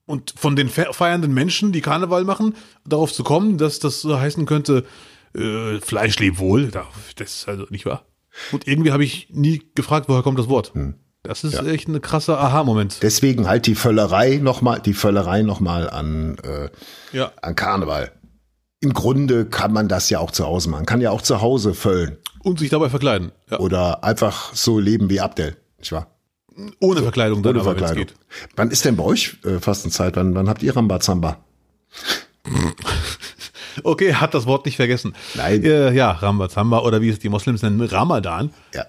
Und 0.06 0.34
von 0.38 0.56
den 0.56 0.70
fe- 0.70 0.90
feiernden 0.94 1.34
Menschen, 1.34 1.72
die 1.72 1.82
Karneval 1.82 2.24
machen, 2.24 2.56
darauf 2.86 3.12
zu 3.12 3.24
kommen, 3.24 3.58
dass 3.58 3.80
das 3.80 4.02
so 4.02 4.20
heißen 4.20 4.46
könnte, 4.46 4.86
äh, 5.36 5.80
Fleisch 5.82 6.20
lebt 6.20 6.38
wohl, 6.40 6.68
da- 6.68 6.88
das 7.16 7.34
ist 7.40 7.48
also 7.50 7.66
nicht 7.72 7.86
wahr. 7.86 8.06
Und 8.52 8.68
irgendwie 8.68 8.92
habe 8.92 9.04
ich 9.04 9.28
nie 9.32 9.62
gefragt, 9.76 10.08
woher 10.10 10.24
kommt 10.24 10.40
das 10.40 10.50
Wort. 10.50 10.74
Hm. 10.74 10.96
Das 11.24 11.44
ist 11.44 11.56
echt 11.62 11.90
ein 11.90 12.02
krasser 12.02 12.40
Aha-Moment. 12.40 13.00
Deswegen 13.02 13.48
halt 13.48 13.66
die 13.68 13.76
Völlerei 13.76 14.38
nochmal, 14.38 14.80
die 14.80 14.94
Völlerei 14.94 15.42
nochmal 15.42 15.90
an, 15.90 16.38
äh, 16.44 16.70
Ja. 17.12 17.32
an 17.42 17.56
Karneval. 17.56 18.12
Im 18.80 18.94
Grunde 18.94 19.46
kann 19.46 19.74
man 19.74 19.88
das 19.90 20.10
ja 20.10 20.20
auch 20.20 20.32
zu 20.32 20.46
Hause 20.46 20.70
machen. 20.70 20.86
Kann 20.86 21.02
ja 21.02 21.12
auch 21.12 21.22
zu 21.22 21.42
Hause 21.42 21.74
füllen. 21.74 22.18
Und 22.44 22.60
sich 22.60 22.70
dabei 22.70 22.90
verkleiden. 22.90 23.32
Ja. 23.50 23.60
Oder 23.60 24.04
einfach 24.04 24.54
so 24.54 24.80
leben 24.80 25.10
wie 25.10 25.20
Abdel. 25.20 25.58
Nicht 25.80 25.92
wahr? 25.92 26.08
Ohne 26.80 27.02
Verkleidung 27.02 27.44
dann 27.44 27.56
Ohne 27.56 27.62
aber, 27.62 27.72
Verkleidung. 27.72 28.06
geht. 28.06 28.14
Wann 28.56 28.72
ist 28.72 28.86
denn 28.86 28.96
bei 28.96 29.04
euch 29.04 29.38
äh, 29.44 29.60
Fastenzeit? 29.60 30.16
Wann, 30.16 30.34
wann 30.34 30.48
habt 30.48 30.64
ihr 30.64 30.76
Rambazamba? 30.76 31.40
Okay, 33.84 34.14
hat 34.16 34.34
das 34.34 34.46
Wort 34.46 34.66
nicht 34.66 34.76
vergessen. 34.78 35.14
Nein. 35.36 35.64
Äh, 35.64 35.94
ja, 35.94 36.12
Rambazamba 36.12 36.80
oder 36.80 37.02
wie 37.02 37.10
es 37.10 37.20
die 37.20 37.30
Moslems 37.30 37.62
nennen, 37.62 37.82
Ramadan. 37.82 38.52
Ja. 38.74 38.86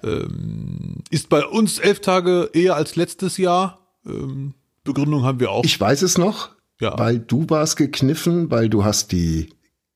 Ist 1.10 1.28
bei 1.28 1.44
uns 1.44 1.78
elf 1.78 2.00
Tage 2.00 2.50
eher 2.52 2.74
als 2.76 2.96
letztes 2.96 3.36
Jahr. 3.36 3.86
Ähm, 4.06 4.54
Begründung 4.84 5.24
haben 5.24 5.40
wir 5.40 5.50
auch. 5.50 5.64
Ich 5.64 5.78
weiß 5.80 6.02
es 6.02 6.16
noch, 6.18 6.50
Ja. 6.80 6.98
weil 6.98 7.18
du 7.18 7.44
warst 7.48 7.76
gekniffen, 7.76 8.50
weil 8.50 8.68
du 8.68 8.84
hast 8.84 9.12
die 9.12 9.50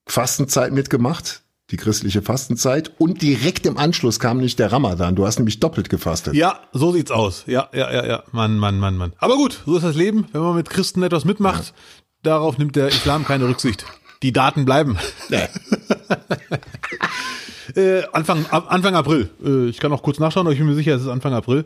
Fastenzeit 0.07 0.73
mitgemacht, 0.73 1.43
die 1.71 1.77
christliche 1.77 2.21
Fastenzeit 2.21 2.93
und 2.99 3.23
direkt 3.23 3.65
im 3.67 3.79
Anschluss 3.79 4.21
kam 4.21 4.39
nicht 4.39 4.59
der 4.59 4.71
Ramadan. 4.73 5.15
Du 5.17 5.25
hast 5.27 5.39
nämlich 5.39 5.61
doppelt 5.61 5.89
gefastet. 5.89 6.35
Ja, 6.35 6.61
so 6.73 6.93
sieht's 6.93 7.11
aus. 7.11 7.45
Ja, 7.47 7.71
ja, 7.73 7.91
ja, 7.91 8.05
ja. 8.07 8.23
Mann, 8.33 8.59
Mann, 8.59 8.79
Mann, 8.79 8.97
Mann. 8.97 9.13
Aber 9.19 9.37
gut, 9.37 9.63
so 9.65 9.77
ist 9.77 9.85
das 9.85 9.97
Leben. 9.97 10.27
Wenn 10.33 10.43
man 10.43 10.57
mit 10.57 10.69
Christen 10.69 11.03
etwas 11.03 11.25
mitmacht, 11.25 11.73
darauf 12.23 12.59
nimmt 12.59 12.77
der 12.77 12.89
Islam 12.89 13.25
keine 13.25 13.49
Rücksicht. 13.49 13.87
Die 14.23 14.33
Daten 14.33 14.65
bleiben. 14.65 14.99
Nee. 15.29 15.49
Äh, 17.75 18.03
Anfang, 18.13 18.45
ab, 18.51 18.67
Anfang 18.69 18.95
April. 18.95 19.31
Äh, 19.43 19.69
ich 19.69 19.79
kann 19.79 19.93
auch 19.93 20.03
kurz 20.03 20.19
nachschauen, 20.19 20.47
aber 20.47 20.53
ich 20.53 20.59
bin 20.59 20.69
mir 20.69 20.75
sicher, 20.75 20.95
es 20.95 21.03
ist 21.03 21.09
Anfang 21.09 21.33
April. 21.33 21.65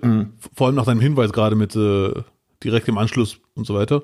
Vor 0.54 0.68
allem 0.68 0.76
nach 0.76 0.84
deinem 0.84 1.00
Hinweis 1.00 1.32
gerade 1.32 1.56
mit 1.56 1.74
äh, 1.74 2.12
direkt 2.62 2.86
im 2.86 2.98
Anschluss 2.98 3.38
und 3.54 3.66
so 3.66 3.74
weiter. 3.74 4.02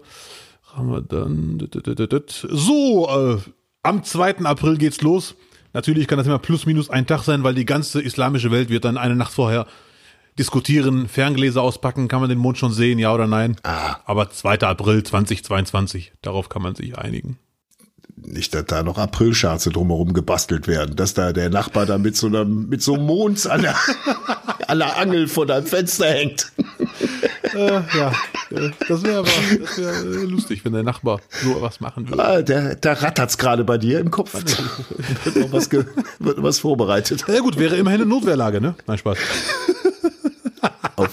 Dit, 0.77 1.87
dit, 1.87 2.13
dit. 2.13 2.47
So, 2.51 3.09
äh, 3.09 3.39
am 3.85 4.03
2. 4.03 4.39
April 4.39 4.79
geht's 4.79 5.01
los. 5.03 5.37
Natürlich 5.75 6.07
kann 6.09 6.19
das 6.19 6.27
immer 6.27 6.39
plus 6.39 6.67
minus 6.67 6.91
ein 6.91 7.07
Tag 7.07 7.23
sein, 7.23 7.45
weil 7.45 7.55
die 7.55 7.67
ganze 7.67 8.01
islamische 8.01 8.51
Welt 8.51 8.69
wird 8.69 8.85
dann 8.85 8.99
eine 8.99 9.15
Nacht 9.15 9.33
vorher 9.33 9.67
diskutieren, 10.39 11.09
Ferngläser 11.09 11.63
auspacken, 11.63 12.09
kann 12.09 12.21
man 12.21 12.31
den 12.31 12.39
Mond 12.39 12.59
schon 12.59 12.73
sehen, 12.73 12.99
ja 12.99 13.13
oder 13.13 13.27
nein? 13.27 13.57
Ah. 13.65 13.97
Aber 14.07 14.31
2. 14.31 14.61
April 14.61 15.03
2022, 15.03 16.13
darauf 16.23 16.49
kann 16.49 16.63
man 16.63 16.75
sich 16.75 16.99
einigen. 16.99 17.39
Nicht, 18.17 18.55
dass 18.55 18.67
da 18.67 18.83
noch 18.83 18.99
Aprilscherze 18.99 19.71
drumherum 19.71 20.13
gebastelt 20.13 20.69
werden, 20.69 20.97
dass 20.97 21.15
da 21.15 21.33
der 21.33 21.51
Nachbar 21.51 21.87
da 21.87 21.99
mit 21.99 22.17
so 22.17 22.27
einer, 22.27 22.45
mit 22.45 22.83
so 22.83 22.95
einem 22.95 23.07
Mond 23.07 23.47
an 23.47 23.63
der, 23.63 23.77
an 24.69 24.79
der 24.79 24.97
Angel 24.99 25.29
vor 25.29 25.47
deinem 25.47 25.67
Fenster 25.67 26.07
hängt. 26.07 26.53
Äh, 27.55 27.81
ja, 27.97 28.13
äh, 28.51 28.71
das 28.89 29.03
wäre 29.03 29.25
wär, 29.27 30.23
äh, 30.23 30.25
lustig, 30.25 30.65
wenn 30.65 30.73
der 30.73 30.83
Nachbar 30.83 31.21
so 31.43 31.61
was 31.61 31.81
machen 31.81 32.09
würde. 32.09 32.25
Ah, 32.25 32.43
der, 32.43 32.77
da 32.77 32.93
rattert's 32.93 33.39
gerade 33.39 33.65
bei 33.65 33.79
dir 33.79 33.99
im 34.01 34.11
Kopf. 34.11 34.35
wird 35.25 35.37
noch 35.37 35.53
was, 35.53 35.71
wird 35.71 35.89
noch 36.19 36.43
was 36.43 36.59
vorbereitet. 36.61 37.25
Ja 37.29 37.41
gut, 37.41 37.59
wäre 37.59 37.77
immerhin 37.77 38.03
eine 38.03 38.09
Notwehrlage, 38.09 38.61
ne? 38.61 38.75
Nein, 38.87 38.99
Spaß. 38.99 39.19
Auf 40.97 41.11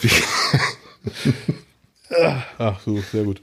Ach 2.57 2.79
so, 2.85 2.99
sehr 3.11 3.23
gut. 3.23 3.41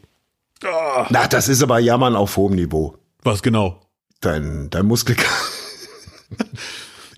na, 1.11 1.27
das 1.27 1.49
ist 1.49 1.63
aber 1.63 1.79
Jammern 1.79 2.15
auf 2.15 2.37
hohem 2.37 2.55
Niveau. 2.55 2.97
Was 3.27 3.43
genau? 3.43 3.81
Dein, 4.21 4.71
dein 4.71 4.87
Muskelkater. 4.87 5.29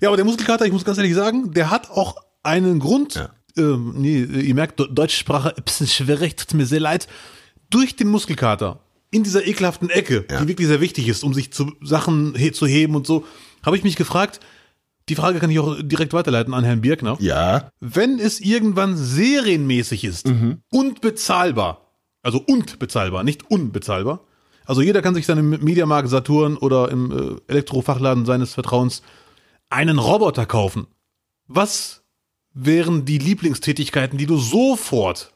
Ja, 0.01 0.07
aber 0.09 0.15
der 0.17 0.25
Muskelkater, 0.25 0.65
ich 0.65 0.71
muss 0.71 0.83
ganz 0.85 0.97
ehrlich 0.97 1.13
sagen, 1.13 1.51
der 1.53 1.69
hat 1.69 1.89
auch 1.91 2.15
einen 2.41 2.79
Grund. 2.79 3.15
Ja. 3.15 3.29
Ähm, 3.57 3.93
nee, 3.97 4.23
ihr 4.23 4.55
merkt, 4.55 4.79
De- 4.79 4.87
Deutschsprache, 4.91 5.55
ein 5.55 5.63
bisschen 5.63 5.87
schwierig, 5.87 6.35
tut 6.37 6.53
mir 6.55 6.65
sehr 6.65 6.79
leid. 6.79 7.07
Durch 7.69 7.95
den 7.95 8.07
Muskelkater, 8.07 8.79
in 9.11 9.23
dieser 9.23 9.45
ekelhaften 9.45 9.89
Ecke, 9.89 10.25
Ja. 10.31 10.41
die 10.41 10.47
wirklich 10.47 10.67
sehr 10.67 10.81
wichtig 10.81 11.07
ist, 11.07 11.23
um 11.23 11.33
sich 11.33 11.51
zu 11.53 11.73
Sachen 11.81 12.33
he 12.35 12.51
zu 12.51 12.65
heben 12.65 12.95
und 12.95 13.05
so, 13.05 13.25
habe 13.63 13.77
ich 13.77 13.83
mich 13.83 13.95
gefragt, 13.95 14.39
die 15.09 15.15
Frage 15.15 15.39
kann 15.39 15.49
ich 15.51 15.59
auch 15.59 15.75
direkt 15.81 16.13
weiterleiten 16.13 16.53
an 16.53 16.63
Herrn 16.63 16.81
Birkner. 16.81 17.17
Ja, 17.19 17.69
Wenn 17.79 18.19
es 18.19 18.39
irgendwann 18.39 18.95
serienmäßig 18.95 20.03
ist 20.05 20.31
und 20.71 21.01
bezahlbar, 21.01 21.91
also 22.23 22.39
und 22.47 22.79
bezahlbar, 22.79 23.23
nicht 23.23 23.49
unbezahlbar, 23.51 24.21
also 24.69 24.81
jeder 24.83 25.01
kann 25.01 25.15
sich 25.15 25.25
dann 25.25 25.39
im 25.39 25.49
Mediamarkt 25.49 26.09
Saturn 26.09 26.55
oder 26.55 26.89
im 26.91 27.11
äh, 27.11 27.51
Elektrofachladen 27.51 28.25
seines 28.27 28.53
Vertrauens 28.53 29.01
einen 29.69 29.97
Roboter 29.97 30.45
kaufen. 30.45 30.85
Was 31.47 32.03
wären 32.53 33.03
die 33.03 33.17
Lieblingstätigkeiten, 33.17 34.19
die 34.19 34.27
du 34.27 34.37
sofort 34.37 35.33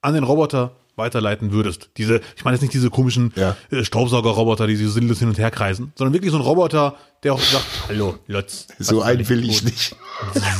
an 0.00 0.14
den 0.14 0.22
Roboter 0.22 0.76
weiterleiten 0.94 1.50
würdest? 1.50 1.90
Diese, 1.96 2.20
ich 2.36 2.44
meine 2.44 2.54
jetzt 2.54 2.62
nicht 2.62 2.72
diese 2.74 2.88
komischen 2.90 3.32
Ja. 3.34 3.56
äh, 3.72 3.84
Staubsaugerroboter, 3.84 4.68
die 4.68 4.76
so 4.76 4.90
sinnlos 4.90 5.18
hin 5.18 5.28
und 5.28 5.38
her 5.38 5.50
kreisen, 5.50 5.92
sondern 5.96 6.12
wirklich 6.14 6.30
so 6.30 6.38
ein 6.38 6.42
Roboter, 6.44 6.94
der 7.24 7.34
auch 7.34 7.40
sagt, 7.40 7.64
hallo, 7.88 8.16
Lotz. 8.28 8.68
so 8.78 9.02
einen 9.02 9.28
will 9.28 9.44
ich 9.50 9.58
tun?" 9.58 9.66
nicht. 9.70 9.96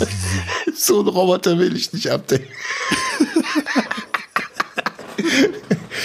so 0.77 0.99
einen 0.99 1.09
Roboter 1.09 1.57
will 1.59 1.77
ich 1.77 1.93
nicht 1.93 2.11
abdecken. 2.11 2.49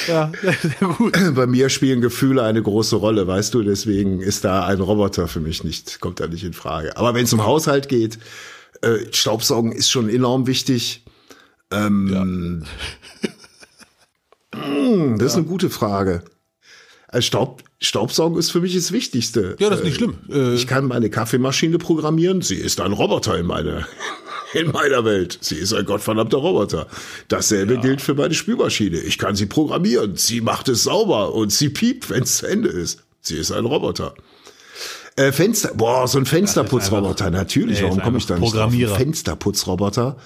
Ja, 0.07 0.31
sehr 0.41 0.87
gut. 0.97 1.13
Bei 1.35 1.45
mir 1.47 1.69
spielen 1.69 2.01
Gefühle 2.01 2.43
eine 2.43 2.61
große 2.61 2.95
Rolle, 2.95 3.27
weißt 3.27 3.53
du, 3.53 3.61
deswegen 3.63 4.21
ist 4.21 4.43
da 4.43 4.65
ein 4.65 4.79
Roboter 4.79 5.27
für 5.27 5.39
mich 5.39 5.63
nicht, 5.63 5.99
kommt 5.99 6.19
da 6.19 6.27
nicht 6.27 6.43
in 6.43 6.53
Frage. 6.53 6.97
Aber 6.97 7.13
wenn 7.13 7.25
es 7.25 7.33
um 7.33 7.45
Haushalt 7.45 7.89
geht, 7.89 8.19
äh, 8.81 8.99
Staubsaugen 9.11 9.71
ist 9.71 9.89
schon 9.89 10.09
enorm 10.09 10.47
wichtig. 10.47 11.03
Ähm, 11.71 12.65
hm, 14.55 15.17
das 15.17 15.31
ist 15.31 15.37
eine 15.37 15.45
gute 15.45 15.69
Frage. 15.69 16.23
Also 17.07 17.25
Staub, 17.27 17.63
Staubsaugen 17.79 18.39
ist 18.39 18.51
für 18.51 18.61
mich 18.61 18.73
das 18.75 18.91
Wichtigste. 18.91 19.55
Ja, 19.59 19.69
das 19.69 19.79
ist 19.79 19.85
nicht 19.85 19.97
schlimm. 19.97 20.17
Äh, 20.31 20.55
Ich 20.55 20.65
kann 20.67 20.85
meine 20.85 21.09
Kaffeemaschine 21.09 21.77
programmieren. 21.77 22.41
Sie 22.41 22.55
ist 22.55 22.81
ein 22.81 22.91
Roboter 22.91 23.37
in 23.37 23.45
meiner, 23.45 23.87
in 24.53 24.71
meiner 24.71 25.05
Welt. 25.05 25.37
Sie 25.41 25.55
ist 25.55 25.73
ein 25.73 25.85
gottverdammter 25.85 26.37
Roboter. 26.37 26.87
Dasselbe 27.27 27.79
gilt 27.79 28.01
für 28.01 28.13
meine 28.13 28.33
Spülmaschine. 28.33 28.97
Ich 28.97 29.17
kann 29.17 29.35
sie 29.35 29.45
programmieren. 29.45 30.15
Sie 30.15 30.41
macht 30.41 30.69
es 30.69 30.83
sauber 30.83 31.33
und 31.33 31.51
sie 31.51 31.69
piept, 31.69 32.09
wenn 32.09 32.23
es 32.23 32.37
zu 32.37 32.47
Ende 32.47 32.69
ist. 32.69 33.03
Sie 33.21 33.37
ist 33.37 33.51
ein 33.51 33.65
Roboter. 33.65 34.13
Äh, 35.15 35.31
Fenster, 35.31 35.71
boah, 35.75 36.07
so 36.07 36.17
ein 36.17 36.25
Fensterputzroboter, 36.25 37.29
natürlich. 37.29 37.79
der 37.79 37.87
Warum 37.87 38.01
komme 38.01 38.17
ich 38.17 38.25
da 38.25 38.37
nicht 38.39 38.55
drauf? 38.55 38.97
Fensterputzroboter. 38.97 40.17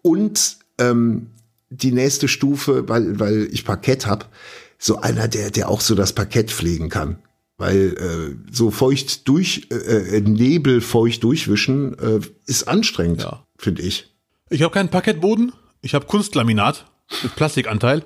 Und 0.00 0.56
ähm, 0.78 1.28
die 1.70 1.92
nächste 1.92 2.28
Stufe, 2.28 2.88
weil, 2.88 3.18
weil 3.20 3.48
ich 3.52 3.64
Parkett 3.64 4.06
hab, 4.06 4.30
so 4.78 5.00
einer, 5.00 5.28
der, 5.28 5.50
der 5.50 5.68
auch 5.68 5.80
so 5.80 5.94
das 5.94 6.12
Parkett 6.12 6.50
pflegen 6.50 6.88
kann. 6.88 7.18
Weil 7.58 7.94
äh, 7.94 8.52
so 8.52 8.70
feucht 8.70 9.28
durch, 9.28 9.68
äh, 9.70 10.16
äh, 10.16 10.20
Nebel 10.20 10.80
feucht 10.80 11.22
durchwischen 11.22 11.96
äh, 11.98 12.20
ist 12.46 12.66
anstrengend, 12.66 13.22
Ja. 13.22 13.44
Finde 13.62 13.82
ich. 13.82 14.12
Ich 14.50 14.62
habe 14.62 14.72
keinen 14.74 14.90
Parkettboden, 14.90 15.52
ich 15.80 15.94
habe 15.94 16.06
Kunstlaminat 16.06 16.84
mit 17.22 17.34
Plastikanteil. 17.36 18.04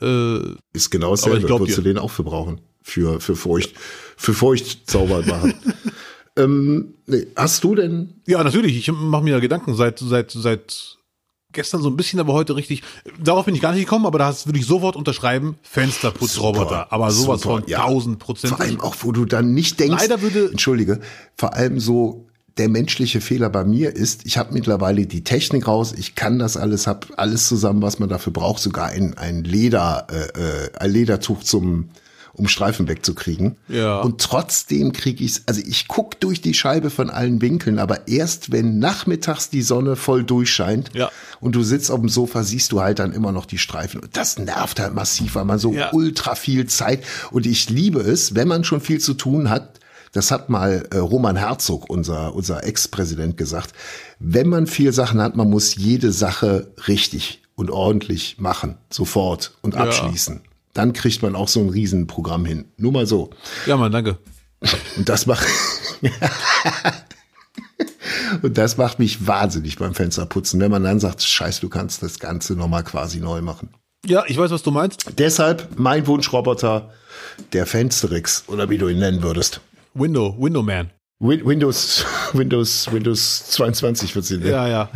Äh, 0.00 0.40
Ist 0.72 0.90
genau 0.90 1.10
dasselbe. 1.10 1.46
glaub 1.46 1.60
Würdest 1.60 1.78
du 1.78 1.82
den 1.82 1.98
auch 1.98 2.10
für 2.10 2.24
brauchen? 2.24 2.60
Für, 2.82 3.20
für 3.20 3.36
feucht, 3.36 3.74
für 4.16 4.34
feucht 4.34 4.90
sauber 4.90 5.22
machen. 5.22 5.54
ähm, 6.36 6.94
nee, 7.06 7.26
hast 7.36 7.64
du 7.64 7.74
denn 7.74 8.20
ja, 8.26 8.42
natürlich, 8.42 8.76
ich 8.76 8.90
mache 8.92 9.24
mir 9.24 9.30
ja 9.32 9.38
Gedanken 9.40 9.74
seit, 9.74 9.98
seit, 9.98 10.30
seit 10.30 10.96
gestern 11.52 11.82
so 11.82 11.90
ein 11.90 11.96
bisschen, 11.96 12.20
aber 12.20 12.32
heute 12.32 12.56
richtig. 12.56 12.82
Darauf 13.22 13.44
bin 13.46 13.54
ich 13.54 13.60
gar 13.60 13.72
nicht 13.72 13.84
gekommen, 13.84 14.06
aber 14.06 14.18
da 14.18 14.34
würde 14.44 14.58
ich 14.58 14.66
sofort 14.66 14.96
unterschreiben, 14.96 15.56
Fensterputzroboter. 15.62 16.92
Aber 16.92 17.10
sowas 17.10 17.42
super, 17.42 17.60
von 17.60 17.68
ja. 17.68 17.84
1000 17.84 18.18
Prozent. 18.18 18.54
Vor 18.54 18.60
allem 18.60 18.80
auch, 18.80 18.96
wo 19.00 19.12
du 19.12 19.24
dann 19.24 19.52
nicht 19.52 19.78
denkst, 19.80 20.00
Leider 20.00 20.22
würde- 20.22 20.50
entschuldige, 20.50 21.00
vor 21.36 21.54
allem 21.54 21.80
so 21.80 22.27
der 22.58 22.68
menschliche 22.68 23.20
Fehler 23.20 23.48
bei 23.50 23.64
mir 23.64 23.94
ist, 23.94 24.26
ich 24.26 24.36
habe 24.36 24.52
mittlerweile 24.52 25.06
die 25.06 25.24
Technik 25.24 25.66
raus, 25.66 25.94
ich 25.96 26.14
kann 26.14 26.38
das 26.38 26.56
alles, 26.56 26.86
habe 26.86 27.06
alles 27.16 27.48
zusammen, 27.48 27.82
was 27.82 27.98
man 27.98 28.08
dafür 28.08 28.32
braucht, 28.32 28.60
sogar 28.62 28.86
ein, 28.88 29.16
ein 29.16 29.44
Leder, 29.44 30.06
äh, 30.10 30.38
äh, 30.38 30.70
ein 30.78 30.90
Ledertuch 30.90 31.42
zum 31.42 31.88
um 32.34 32.46
Streifen 32.46 32.86
wegzukriegen. 32.86 33.56
Ja. 33.66 34.00
Und 34.00 34.20
trotzdem 34.20 34.92
kriege 34.92 35.24
ich's, 35.24 35.42
also 35.46 35.60
ich 35.66 35.88
guck 35.88 36.20
durch 36.20 36.40
die 36.40 36.54
Scheibe 36.54 36.88
von 36.88 37.10
allen 37.10 37.42
Winkeln, 37.42 37.80
aber 37.80 38.06
erst 38.06 38.52
wenn 38.52 38.78
nachmittags 38.78 39.50
die 39.50 39.62
Sonne 39.62 39.96
voll 39.96 40.22
durchscheint 40.22 40.90
Ja. 40.94 41.10
und 41.40 41.56
du 41.56 41.64
sitzt 41.64 41.90
auf 41.90 41.98
dem 41.98 42.08
Sofa, 42.08 42.44
siehst 42.44 42.70
du 42.70 42.80
halt 42.80 43.00
dann 43.00 43.12
immer 43.12 43.32
noch 43.32 43.44
die 43.44 43.58
Streifen. 43.58 43.98
Und 43.98 44.16
das 44.16 44.38
nervt 44.38 44.78
halt 44.78 44.94
massiv, 44.94 45.34
weil 45.34 45.46
man 45.46 45.58
so 45.58 45.72
Ja. 45.72 45.90
ultra 45.92 46.36
viel 46.36 46.66
Zeit 46.66 47.02
und 47.32 47.44
ich 47.44 47.70
liebe 47.70 47.98
es, 48.00 48.36
wenn 48.36 48.46
man 48.46 48.62
schon 48.62 48.80
viel 48.80 49.00
zu 49.00 49.14
tun 49.14 49.50
hat. 49.50 49.80
Das 50.12 50.30
hat 50.30 50.48
mal 50.48 50.86
äh, 50.90 50.98
Roman 50.98 51.36
Herzog, 51.36 51.88
unser, 51.90 52.34
unser 52.34 52.64
Ex-Präsident, 52.64 53.36
gesagt. 53.36 53.72
Wenn 54.18 54.48
man 54.48 54.66
viel 54.66 54.92
Sachen 54.92 55.20
hat, 55.20 55.36
man 55.36 55.48
muss 55.50 55.74
jede 55.76 56.12
Sache 56.12 56.72
richtig 56.88 57.42
und 57.54 57.70
ordentlich 57.70 58.36
machen, 58.38 58.78
sofort 58.90 59.52
und 59.62 59.74
Ja. 59.74 59.80
abschließen. 59.82 60.42
Dann 60.74 60.92
kriegt 60.92 61.22
man 61.22 61.34
auch 61.34 61.48
so 61.48 61.60
ein 61.60 61.70
Riesenprogramm 61.70 62.44
hin. 62.44 62.66
Nur 62.76 62.92
mal 62.92 63.06
so. 63.06 63.30
Ja, 63.66 63.76
Mann, 63.76 63.90
danke. 63.92 64.18
Und 64.96 65.08
das 65.08 65.26
macht, 65.26 65.46
und 68.42 68.58
das 68.58 68.76
macht 68.76 68.98
mich 68.98 69.26
wahnsinnig 69.26 69.76
beim 69.76 69.94
Fensterputzen, 69.94 70.60
wenn 70.60 70.70
man 70.70 70.82
dann 70.84 71.00
sagt, 71.00 71.22
scheiß, 71.22 71.60
du 71.60 71.68
kannst 71.68 72.02
das 72.02 72.18
Ganze 72.18 72.54
nochmal 72.54 72.84
quasi 72.84 73.20
neu 73.20 73.40
machen. 73.40 73.70
Ja, 74.06 74.24
ich 74.26 74.36
weiß, 74.38 74.50
was 74.50 74.62
du 74.62 74.70
meinst. 74.70 75.04
Deshalb 75.18 75.68
mein 75.78 76.06
Wunschroboter, 76.06 76.90
der 77.52 77.66
Fensterix, 77.66 78.44
oder 78.46 78.70
wie 78.70 78.78
du 78.78 78.88
ihn 78.88 78.98
nennen 79.00 79.22
würdest. 79.22 79.60
Window, 79.98 80.34
Window 80.38 80.62
Man. 80.62 80.90
Win 81.20 81.44
Windows, 81.44 82.04
Windows, 82.32 82.90
Windows 82.92 83.50
22 83.50 84.14
wird 84.14 84.24
sie 84.24 84.38
nennen. 84.38 84.50
Ja, 84.52 84.68
ja. 84.68 84.90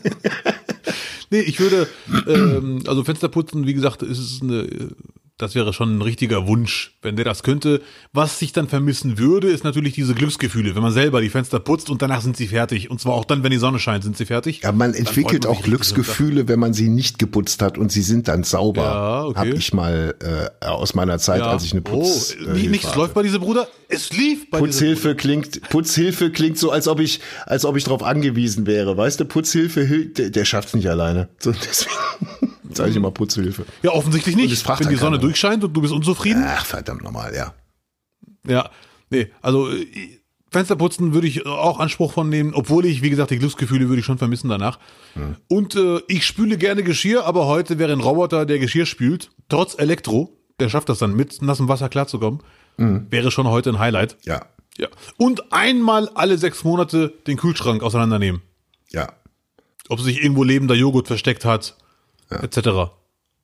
nee, 1.30 1.40
ich 1.40 1.60
würde, 1.60 1.88
ähm, 2.26 2.82
also 2.86 3.04
Fensterputzen, 3.04 3.66
wie 3.66 3.74
gesagt, 3.74 4.02
ist 4.02 4.18
es 4.18 4.40
eine, 4.40 4.66
das 5.38 5.54
wäre 5.54 5.74
schon 5.74 5.98
ein 5.98 6.02
richtiger 6.02 6.46
Wunsch, 6.46 6.96
wenn 7.02 7.16
der 7.16 7.24
das 7.26 7.42
könnte. 7.42 7.82
Was 8.14 8.40
ich 8.40 8.52
dann 8.54 8.68
vermissen 8.68 9.18
würde, 9.18 9.48
ist 9.48 9.64
natürlich 9.64 9.92
diese 9.94 10.14
Glücksgefühle, 10.14 10.74
wenn 10.74 10.82
man 10.82 10.92
selber 10.92 11.20
die 11.20 11.28
Fenster 11.28 11.60
putzt 11.60 11.90
und 11.90 12.00
danach 12.00 12.22
sind 12.22 12.38
sie 12.38 12.46
fertig. 12.48 12.90
Und 12.90 13.00
zwar 13.02 13.12
auch 13.14 13.26
dann, 13.26 13.42
wenn 13.42 13.50
die 13.50 13.58
Sonne 13.58 13.78
scheint, 13.78 14.02
sind 14.02 14.16
sie 14.16 14.24
fertig. 14.24 14.62
Ja, 14.62 14.72
man 14.72 14.94
entwickelt 14.94 15.44
man 15.44 15.52
auch 15.52 15.56
sich 15.58 15.64
Glücksgefühle, 15.66 16.48
wenn 16.48 16.58
man 16.58 16.72
sie 16.72 16.88
nicht 16.88 17.18
geputzt 17.18 17.60
hat 17.60 17.76
und 17.76 17.92
sie 17.92 18.00
sind 18.00 18.28
dann 18.28 18.44
sauber. 18.44 18.82
Ja, 18.82 19.24
okay. 19.26 19.38
Hab 19.38 19.46
ich 19.48 19.74
mal 19.74 20.14
äh, 20.62 20.64
aus 20.66 20.94
meiner 20.94 21.18
Zeit, 21.18 21.40
Ja. 21.40 21.50
als 21.50 21.64
ich 21.64 21.72
eine 21.72 21.82
Putz 21.82 22.34
oh, 22.40 22.42
äh, 22.42 22.52
nie- 22.52 22.58
Hilfe 22.60 22.70
nichts 22.70 22.86
hatte. 22.88 22.98
läuft 22.98 23.14
bei 23.14 23.22
diesem 23.22 23.40
Bruder. 23.42 23.68
Es 23.88 24.10
lief 24.14 24.48
bei 24.50 24.58
diesem 24.60 24.70
Putzhilfe 24.70 25.14
klingt, 25.16 25.60
Putzhilfe 25.68 26.30
klingt 26.30 26.56
so, 26.58 26.70
als 26.70 26.88
ob 26.88 26.98
ich, 26.98 27.20
als 27.44 27.64
ob 27.66 27.76
ich 27.76 27.84
darauf 27.84 28.02
angewiesen 28.02 28.66
wäre. 28.66 28.96
Weißt 28.96 29.20
du, 29.20 29.26
Putzhilfe, 29.26 29.82
hil- 29.82 30.14
der, 30.14 30.30
der 30.30 30.44
schafft's 30.46 30.72
nicht 30.74 30.88
alleine. 30.88 31.28
So, 31.38 31.52
deswegen 31.52 31.92
sage 32.76 32.90
ich 32.90 32.96
immer 32.96 33.10
Putzhilfe. 33.10 33.64
Ja, 33.82 33.92
offensichtlich 33.92 34.36
nicht. 34.36 34.66
Wenn 34.68 34.76
die 34.78 34.84
dann 34.84 34.96
Sonne 34.96 35.00
keiner. 35.16 35.18
durchscheint 35.18 35.64
und 35.64 35.72
du 35.74 35.80
bist 35.80 35.92
unzufrieden. 35.92 36.44
Ach, 36.46 36.64
verdammt 36.64 37.02
nochmal, 37.02 37.34
ja. 37.34 37.54
Ja, 38.46 38.70
nee, 39.10 39.28
also 39.42 39.68
äh, 39.70 39.86
Fensterputzen 40.52 41.12
würde 41.12 41.26
ich 41.26 41.44
auch 41.46 41.80
Anspruch 41.80 42.12
von 42.12 42.28
nehmen, 42.28 42.54
obwohl 42.54 42.86
ich, 42.86 43.02
wie 43.02 43.10
gesagt, 43.10 43.30
die 43.32 43.38
Glücksgefühle 43.38 43.88
würde 43.88 43.98
ich 44.00 44.06
schon 44.06 44.18
vermissen 44.18 44.48
danach. 44.48 44.78
Und 45.48 45.74
äh, 45.74 46.00
ich 46.08 46.24
spüle 46.24 46.56
gerne 46.56 46.82
Geschirr, 46.84 47.24
aber 47.24 47.46
heute 47.46 47.78
wäre 47.78 47.92
ein 47.92 48.00
Roboter, 48.00 48.46
der 48.46 48.58
Geschirr 48.58 48.86
spült, 48.86 49.30
trotz 49.48 49.76
Elektro, 49.78 50.38
der 50.60 50.68
schafft 50.68 50.88
das 50.88 50.98
dann 50.98 51.14
mit 51.14 51.42
nassem 51.42 51.68
Wasser 51.68 51.88
klarzukommen, 51.88 52.40
wäre 52.78 53.30
schon 53.30 53.48
heute 53.48 53.70
ein 53.70 53.78
Highlight. 53.78 54.16
Ja, 54.24 54.46
Ja. 54.78 54.88
Und 55.16 55.52
einmal 55.52 56.08
alle 56.14 56.38
sechs 56.38 56.62
Monate 56.64 57.12
den 57.26 57.36
Kühlschrank 57.38 57.82
auseinandernehmen. 57.82 58.42
ja. 58.92 59.08
Ob 59.88 60.00
sich 60.00 60.20
irgendwo 60.20 60.42
lebender 60.42 60.74
Joghurt 60.74 61.06
versteckt 61.06 61.44
hat, 61.44 61.76
etc. 62.30 62.92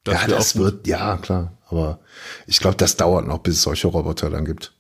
Das 0.05 0.15
ja, 0.15 0.27
das 0.27 0.57
wird, 0.57 0.87
ja, 0.87 1.17
klar. 1.19 1.59
Aber 1.69 2.01
ich 2.47 2.59
glaube, 2.59 2.77
das 2.77 2.97
dauert 2.97 3.27
noch, 3.27 3.39
bis 3.39 3.57
es 3.57 3.63
solche 3.63 3.89
Roboter 3.89 4.31
dann 4.31 4.45
gibt. 4.45 4.75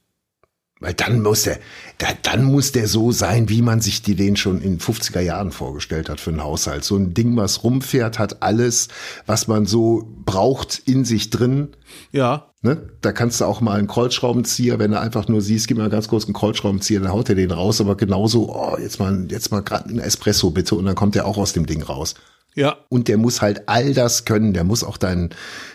Weil 0.81 0.95
dann 0.95 1.23
muss 1.23 1.45
der, 1.45 1.61
da, 1.99 2.09
dann 2.23 2.43
muss 2.43 2.73
der 2.73 2.89
so 2.89 3.13
sein, 3.13 3.49
wie 3.49 3.63
man 3.63 3.81
sich 3.81 4.03
die 4.03 4.17
den 4.17 4.35
schon 4.37 4.61
in 4.61 4.81
50er 4.81 5.21
Jahren 5.21 5.53
vorgestellt 5.53 6.09
hat 6.09 6.19
für 6.19 6.31
einen 6.31 6.43
Haushalt. 6.43 6.83
So 6.83 6.97
ein 6.97 7.15
Ding, 7.15 7.37
was 7.37 7.63
rumfährt, 7.63 8.19
hat 8.19 8.43
alles, 8.43 8.89
was 9.27 9.47
man 9.47 9.65
so 9.65 10.05
braucht, 10.25 10.83
in 10.85 11.05
sich 11.05 11.31
drin. 11.31 11.77
Ja, 12.11 12.53
Ne? 12.65 12.91
Da 13.01 13.11
kannst 13.11 13.41
du 13.41 13.45
auch 13.45 13.61
mal 13.61 13.77
einen 13.77 13.89
Kreuzschraubenzieher, 13.89 14.79
wenn 14.79 14.93
du 14.93 15.01
einfach 15.01 15.27
nur 15.27 15.41
siehst, 15.41 15.67
gib 15.67 15.79
mir 15.79 15.83
mal 15.83 15.91
ganz 15.91 16.07
kurz 16.07 16.27
einen 16.27 16.35
Kreuzschraubenzieher, 16.35 17.01
dann 17.01 17.11
haut 17.11 17.29
er 17.29 17.35
den 17.35 17.51
raus, 17.51 17.81
aber 17.81 17.97
genauso, 17.97 18.55
oh, 18.55 18.79
jetzt 18.79 19.01
mal, 19.01 19.27
jetzt 19.31 19.51
mal 19.51 19.63
gerade 19.63 19.89
einen 19.89 19.99
Espresso 19.99 20.51
bitte 20.51 20.77
und 20.77 20.85
dann 20.85 20.95
kommt 20.95 21.17
der 21.17 21.27
auch 21.27 21.39
aus 21.39 21.53
dem 21.53 21.67
Ding 21.67 21.83
raus. 21.83 22.15
Ja. 22.55 22.77
Und 22.89 23.09
der 23.09 23.17
muss 23.17 23.41
halt 23.41 23.69
all 23.69 23.95
das 23.95 24.25
können. 24.25 24.53
Der 24.53 24.65
muss 24.65 24.85
auch 24.85 24.99
deinen, 24.99 25.31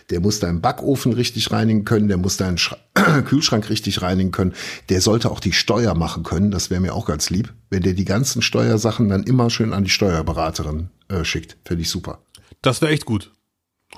der 0.10 0.19
muss 0.19 0.39
deinen 0.39 0.62
Backofen 0.62 1.13
richtig 1.13 1.51
reinigen 1.51 1.86
können. 1.86 2.07
Der 2.07 2.17
muss 2.17 2.38
deinen 2.38 2.57
Schra 2.57 2.77
Kühlschrank 3.25 3.69
richtig 3.69 4.01
reinigen 4.01 4.31
können. 4.31 4.53
Der 4.89 5.01
sollte 5.01 5.31
auch 5.31 5.39
die 5.39 5.53
Steuer 5.53 5.96
machen 5.96 6.24
können. 6.24 6.51
Das 6.51 6.69
wäre 6.69 6.81
mir 6.81 6.93
auch 6.93 7.05
ganz 7.05 7.29
lieb. 7.29 7.53
Wenn 7.69 7.84
der 7.84 7.93
die 7.93 8.05
ganzen 8.05 8.41
Steuersachen 8.41 9.10
dann 9.10 9.24
immer 9.24 9.50
schön 9.50 9.74
an 9.74 9.84
die 9.84 9.89
Steuerberaterin 9.89 10.89
äh, 11.10 11.24
schickt. 11.24 11.57
Finde 11.65 11.81
ich 11.81 11.89
super. 11.89 12.19
Das 12.62 12.81
wäre 12.81 12.91
echt 12.91 13.05
gut. 13.05 13.31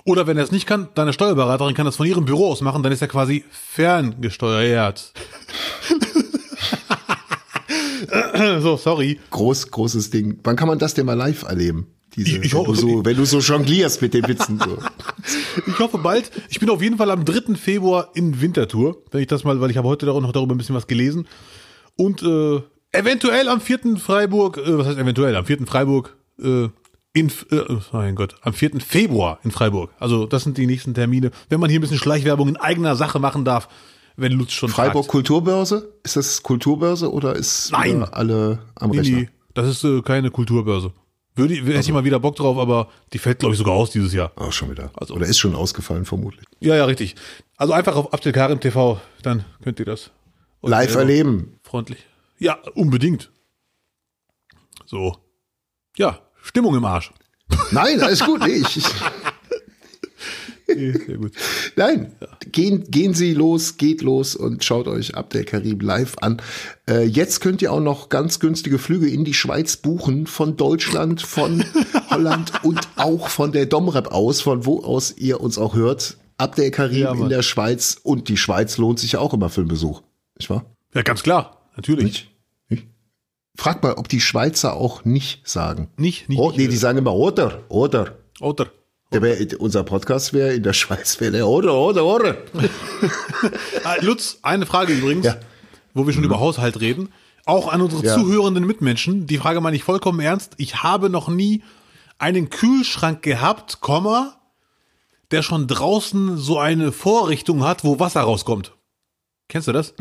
Oder 0.06 0.28
wenn 0.28 0.38
er 0.38 0.44
es 0.44 0.52
nicht 0.52 0.68
kann, 0.68 0.90
deine 0.96 1.14
Steuerberaterin 1.14 1.74
kann 1.76 1.86
das 1.86 1.98
von 1.98 2.06
ihrem 2.06 2.26
Büro 2.26 2.52
aus 2.52 2.62
machen, 2.62 2.84
dann 2.84 2.92
ist 2.92 3.02
er 3.02 3.08
quasi 3.08 3.44
ferngesteuert. 3.50 5.14
so, 8.62 8.78
sorry. 8.78 9.20
Groß, 9.32 9.72
großes 9.72 10.12
Ding. 10.12 10.40
Wann 10.44 10.56
kann 10.56 10.68
man 10.68 10.80
das 10.80 10.94
denn 10.94 11.06
mal 11.06 11.14
live 11.14 11.44
erleben? 11.44 11.88
Diese, 12.24 12.38
Ich- 12.38 12.46
ich 12.46 12.54
wenn, 12.54 12.64
du 12.64 12.68
hoffe- 12.72 12.80
so, 12.80 13.06
wenn 13.06 13.18
du 13.18 13.26
so 13.26 13.40
jonglierst 13.40 14.02
mit 14.02 14.14
den 14.14 14.28
Witzen. 14.28 14.60
So. 14.60 14.78
Ich 15.68 15.80
hoffe 15.80 15.98
bald. 15.98 16.32
Ich 16.50 16.60
bin 16.60 16.70
auf 16.70 16.82
jeden 16.82 16.98
Fall 16.98 17.10
am 17.12 17.26
3. 17.26 17.56
Februar 17.56 18.10
in 18.16 18.40
Winterthur, 18.42 18.98
wenn 19.12 19.22
ich 19.22 19.28
das 19.28 19.44
mal, 19.44 19.60
weil 19.62 19.72
ich 19.72 19.78
habe 19.78 19.88
heute 19.88 20.12
auch 20.12 20.22
noch 20.22 20.32
darüber 20.32 20.56
ein 20.56 20.58
bisschen 20.58 20.76
was 20.76 20.88
gelesen. 20.88 21.28
Und 21.96 22.22
äh, 22.24 22.62
eventuell 22.92 23.48
am 23.50 23.62
4. 23.62 23.98
Freiburg, 23.98 24.58
äh, 24.58 24.78
was 24.78 24.88
heißt 24.88 24.98
eventuell, 24.98 25.36
am 25.36 25.46
4. 25.46 25.66
Freiburg, 25.68 26.16
äh, 26.42 26.70
in, 27.14 27.30
äh, 27.52 27.60
oh 27.68 27.80
mein 27.92 28.16
Gott, 28.16 28.36
am 28.42 28.54
4. 28.54 28.80
Februar 28.80 29.40
in 29.44 29.52
Freiburg. 29.52 29.92
Also 30.00 30.26
das 30.26 30.44
sind 30.44 30.58
die 30.58 30.68
nächsten 30.68 30.94
Termine. 30.94 31.32
Wenn 31.50 31.60
man 31.60 31.70
hier 31.70 31.80
ein 31.80 31.82
bisschen 31.82 31.98
Schleichwerbung 31.98 32.48
in 32.50 32.58
eigener 32.58 32.96
Sache 32.96 33.20
machen 33.20 33.46
darf, 33.46 33.68
wenn 34.16 34.32
Lutz 34.34 34.52
schon 34.52 34.70
Freiburg 34.70 35.06
fragt. 35.06 35.08
Kulturbörse? 35.10 35.94
Ist 36.04 36.18
das 36.18 36.44
Kulturbörse 36.44 37.12
oder 37.12 37.36
ist 37.36 37.72
Nein. 37.72 38.04
alle 38.04 38.60
am 38.76 38.92
Nee, 38.92 38.98
Rechner? 39.00 39.18
nee, 39.20 39.30
das 39.54 39.68
ist 39.70 39.84
äh, 39.86 40.02
keine 40.02 40.30
Kulturbörse. 40.30 40.92
Würde, 41.40 41.56
hätte 41.56 41.78
Also 41.78 41.90
ich 41.90 41.94
mal 41.94 42.04
wieder 42.04 42.20
Bock 42.20 42.36
drauf, 42.36 42.58
aber 42.58 42.90
die 43.14 43.18
fällt, 43.18 43.40
glaube 43.40 43.54
ich, 43.54 43.58
sogar 43.58 43.74
aus 43.74 43.90
dieses 43.92 44.14
Jahr. 44.14 44.32
Auch 44.36 44.52
schon 44.52 44.70
wieder. 44.70 44.92
Also- 44.96 45.16
oder 45.16 45.26
ist 45.26 45.40
schon 45.40 45.56
ausgefallen, 45.56 46.06
vermutlich. 46.06 46.46
Ja, 46.60 46.76
ja, 46.76 46.86
richtig. 46.86 47.16
Also 47.58 47.74
einfach 47.74 47.96
auf 47.96 48.14
Abdelkarim 48.14 48.60
TV, 48.60 49.00
dann 49.24 49.46
könnt 49.64 49.80
ihr 49.80 49.86
das. 49.86 50.12
Und 50.62 50.72
Live 50.72 50.96
erleben. 50.96 51.58
Freundlich. 51.64 52.06
Ja, 52.38 52.58
unbedingt. 52.76 53.32
So. 54.86 55.18
Ja, 55.98 56.20
Stimmung 56.42 56.76
im 56.76 56.86
Arsch. 56.86 57.12
Nein, 57.72 58.02
alles 58.02 58.24
gut. 58.24 58.42
Nee, 58.42 58.54
ich, 58.54 58.78
ich, 58.78 58.86
Sehr 60.76 61.18
gut. 61.18 61.32
nein, 61.76 62.12
gehen, 62.52 62.84
gehen 62.90 63.14
Sie 63.14 63.34
los, 63.34 63.78
geht 63.78 64.02
los 64.02 64.36
und 64.36 64.64
schaut 64.64 64.88
euch 64.88 65.16
Abdel 65.16 65.44
Karim 65.44 65.80
live 65.80 66.18
an. 66.20 66.42
Äh, 66.90 67.04
jetzt 67.06 67.42
könnt 67.42 67.62
ihr 67.62 67.72
auch 67.74 67.80
noch 67.80 68.10
ganz 68.10 68.40
günstige 68.40 68.78
Flüge 68.80 69.10
in 69.10 69.26
die 69.26 69.34
Schweiz 69.34 69.78
buchen, 69.78 70.28
von 70.28 70.58
Deutschland, 70.58 71.22
von 71.22 71.64
Holland 72.10 72.52
und 72.64 72.80
auch 72.96 73.30
von 73.30 73.52
der 73.52 73.66
Domrep 73.66 74.08
aus, 74.10 74.42
von 74.42 74.66
wo 74.66 74.82
aus 74.84 75.16
ihr 75.18 75.42
uns 75.42 75.58
auch 75.58 75.76
hört. 75.76 76.18
Abdel 76.38 76.72
Karim 76.72 76.98
Ja, 76.98 77.14
Mann. 77.14 77.24
in 77.24 77.30
der 77.30 77.42
Schweiz 77.42 77.98
und 78.02 78.30
die 78.30 78.38
Schweiz 78.38 78.78
lohnt 78.78 79.00
sich 79.00 79.14
ja 79.14 79.20
auch 79.20 79.34
immer 79.34 79.50
für 79.50 79.62
einen 79.62 79.68
Besuch. 79.68 80.02
Nicht 80.38 80.50
wahr? 80.50 80.66
Ja, 80.94 81.02
ganz 81.02 81.22
klar. 81.24 81.68
Natürlich. 81.76 82.04
Nicht? 82.70 82.88
Frag 83.56 83.84
mal, 83.84 83.96
ob 83.96 84.08
die 84.08 84.22
Schweizer 84.22 84.76
auch 84.76 85.04
nicht 85.04 85.46
sagen. 85.46 85.90
Nicht, 85.98 86.30
nicht. 86.30 86.40
Oh, 86.40 86.54
nee, 86.56 86.68
die 86.68 86.78
sagen 86.78 86.98
immer 86.98 87.14
oder, 87.14 87.64
oder. 87.68 88.18
Oder. 88.40 88.68
Der 89.12 89.22
wär, 89.24 89.60
unser 89.60 89.84
Podcast 89.84 90.34
wäre 90.34 90.54
in 90.54 90.62
der 90.64 90.74
Schweiz 90.74 91.20
wäre 91.20 91.32
der 91.32 91.48
oder, 91.48 91.74
oder, 91.74 92.06
oder. 92.06 92.38
Ah, 93.84 93.96
Lutz, 94.02 94.38
eine 94.44 94.66
Frage 94.68 94.94
übrigens, 94.94 95.26
Ja. 95.26 95.34
Mhm. 95.34 95.38
wo 95.96 96.06
wir 96.08 96.14
schon 96.14 96.24
über 96.24 96.40
Haushalt 96.40 96.80
reden. 96.80 97.12
Auch 97.46 97.72
an 97.74 97.82
unsere 97.82 98.06
Ja. 98.06 98.16
zuhörenden 98.16 98.66
Mitmenschen. 98.68 99.26
Die 99.26 99.38
Frage 99.40 99.62
meine 99.62 99.76
ich 99.76 99.84
vollkommen 99.84 100.20
ernst. 100.20 100.54
Ich 100.58 100.84
habe 100.84 101.10
noch 101.10 101.28
nie 101.28 101.64
einen 102.20 102.50
Kühlschrank 102.52 103.24
gehabt, 103.24 103.82
Komma, 103.82 104.36
der 105.32 105.42
schon 105.42 105.66
draußen 105.68 106.38
so 106.38 106.60
eine 106.60 106.92
Vorrichtung 106.92 107.64
hat, 107.64 107.84
wo 107.84 108.00
Wasser 108.00 108.22
rauskommt. 108.22 108.74
Kennst 109.48 109.68
du 109.68 109.72
das? 109.72 109.96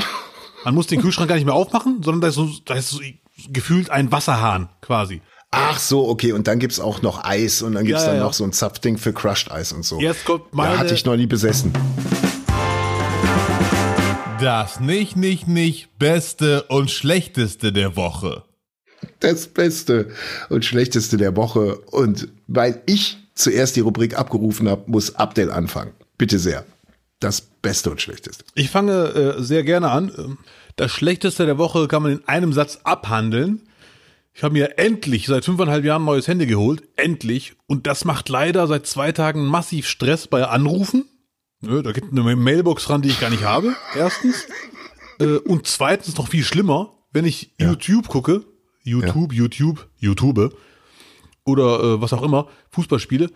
Man 0.64 0.74
muss 0.74 0.86
den 0.88 1.00
Kühlschrank 1.00 1.28
gar 1.30 1.36
nicht 1.36 1.46
mehr 1.46 1.54
aufmachen, 1.54 2.02
sondern 2.02 2.20
da 2.20 2.28
ist, 2.28 2.34
so, 2.34 2.50
da 2.66 2.74
ist 2.74 2.90
so 2.90 3.00
gefühlt 3.48 3.88
ein 3.88 4.12
Wasserhahn 4.12 4.68
quasi. 4.82 5.22
Ach 5.50 5.78
so, 5.78 6.08
okay. 6.08 6.32
Und 6.32 6.46
dann 6.46 6.58
gibt's 6.58 6.78
auch 6.78 7.00
noch 7.02 7.24
Eis 7.24 7.62
und 7.62 7.72
dann 7.74 7.84
gibt's 7.86 8.02
Ja, 8.02 8.08
dann 8.08 8.16
ja. 8.18 8.22
noch 8.24 8.34
so 8.34 8.44
ein 8.44 8.52
Zapfding 8.52 8.98
für 8.98 9.12
Crushed 9.14 9.50
Eis 9.50 9.72
und 9.72 9.82
so. 9.84 9.98
Jetzt 10.00 10.24
kommt 10.24 10.52
meine- 10.52 10.74
Ja, 10.74 10.78
hatte 10.78 10.94
ich 10.94 11.04
noch 11.06 11.16
nie 11.16 11.26
besessen. 11.26 11.72
Das 14.40 14.78
nicht, 14.78 15.16
nicht, 15.16 15.48
nicht 15.48 15.98
Beste 15.98 16.62
und 16.64 16.90
Schlechteste 16.90 17.72
der 17.72 17.96
Woche. 17.96 18.44
Das 19.20 19.48
Beste 19.48 20.10
und 20.48 20.64
Schlechteste 20.64 21.16
der 21.16 21.34
Woche. 21.36 21.78
Und 21.90 22.28
weil 22.46 22.82
ich 22.86 23.16
zuerst 23.34 23.74
die 23.76 23.80
Rubrik 23.80 24.16
abgerufen 24.16 24.68
habe, 24.68 24.84
muss 24.86 25.16
Abdel 25.16 25.50
anfangen. 25.50 25.92
Bitte 26.18 26.38
sehr. 26.38 26.64
Das 27.20 27.40
Beste 27.40 27.90
und 27.90 28.00
Schlechteste. 28.00 28.44
Ich 28.54 28.70
fange 28.70 29.36
äh, 29.38 29.42
sehr 29.42 29.64
gerne 29.64 29.90
an. 29.90 30.38
Das 30.76 30.92
Schlechteste 30.92 31.46
der 31.46 31.58
Woche 31.58 31.88
kann 31.88 32.02
man 32.04 32.12
in 32.12 32.28
einem 32.28 32.52
Satz 32.52 32.78
abhandeln. 32.84 33.62
Ich 34.38 34.44
habe 34.44 34.52
mir 34.52 34.78
endlich 34.78 35.26
seit 35.26 35.44
fünfeinhalb 35.44 35.84
Jahren 35.84 36.02
ein 36.02 36.04
neues 36.04 36.28
Handy 36.28 36.46
geholt. 36.46 36.84
Endlich. 36.94 37.54
Und 37.66 37.88
das 37.88 38.04
macht 38.04 38.28
leider 38.28 38.68
seit 38.68 38.86
zwei 38.86 39.10
Tagen 39.10 39.44
massiv 39.44 39.88
Stress 39.88 40.28
bei 40.28 40.46
Anrufen. 40.46 41.06
Da 41.60 41.90
gibt 41.90 42.12
eine 42.12 42.36
Mailbox 42.36 42.88
ran, 42.88 43.02
die 43.02 43.08
ich 43.08 43.18
gar 43.18 43.30
nicht 43.30 43.42
habe. 43.42 43.74
Erstens. 43.96 44.46
Äh, 45.20 45.38
und 45.38 45.66
zweitens 45.66 46.16
noch 46.16 46.28
viel 46.28 46.44
schlimmer, 46.44 46.94
wenn 47.10 47.24
ich 47.24 47.52
YouTube 47.58 48.06
gucke. 48.06 48.44
YouTube, 48.84 49.32
YouTube, 49.32 49.88
YouTube. 49.96 50.56
Oder 51.44 51.80
äh, 51.82 52.00
was 52.00 52.12
auch 52.12 52.22
immer. 52.22 52.46
Fußballspiele. 52.70 53.28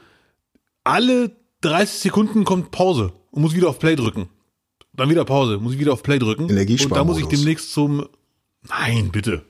Alle 0.85 1.37
30 1.63 1.99
Sekunden 1.99 2.45
kommt 2.45 2.71
Pause 2.71 3.13
und 3.33 3.43
muss 3.43 3.57
wieder 3.57 3.69
auf 3.69 3.81
Play 3.81 3.97
drücken. 3.97 4.29
Dann 4.93 5.11
wieder 5.11 5.25
Pause, 5.25 5.59
muss 5.59 5.73
ich 5.73 5.81
wieder 5.81 5.93
auf 5.93 6.05
Play 6.05 6.21
drücken. 6.21 6.47
Und 6.93 6.97
da 6.97 7.03
muss 7.03 7.19
ich 7.19 7.27
demnächst 7.27 7.73
zum. 7.73 8.07
Nein, 8.69 9.11
bitte. 9.11 9.43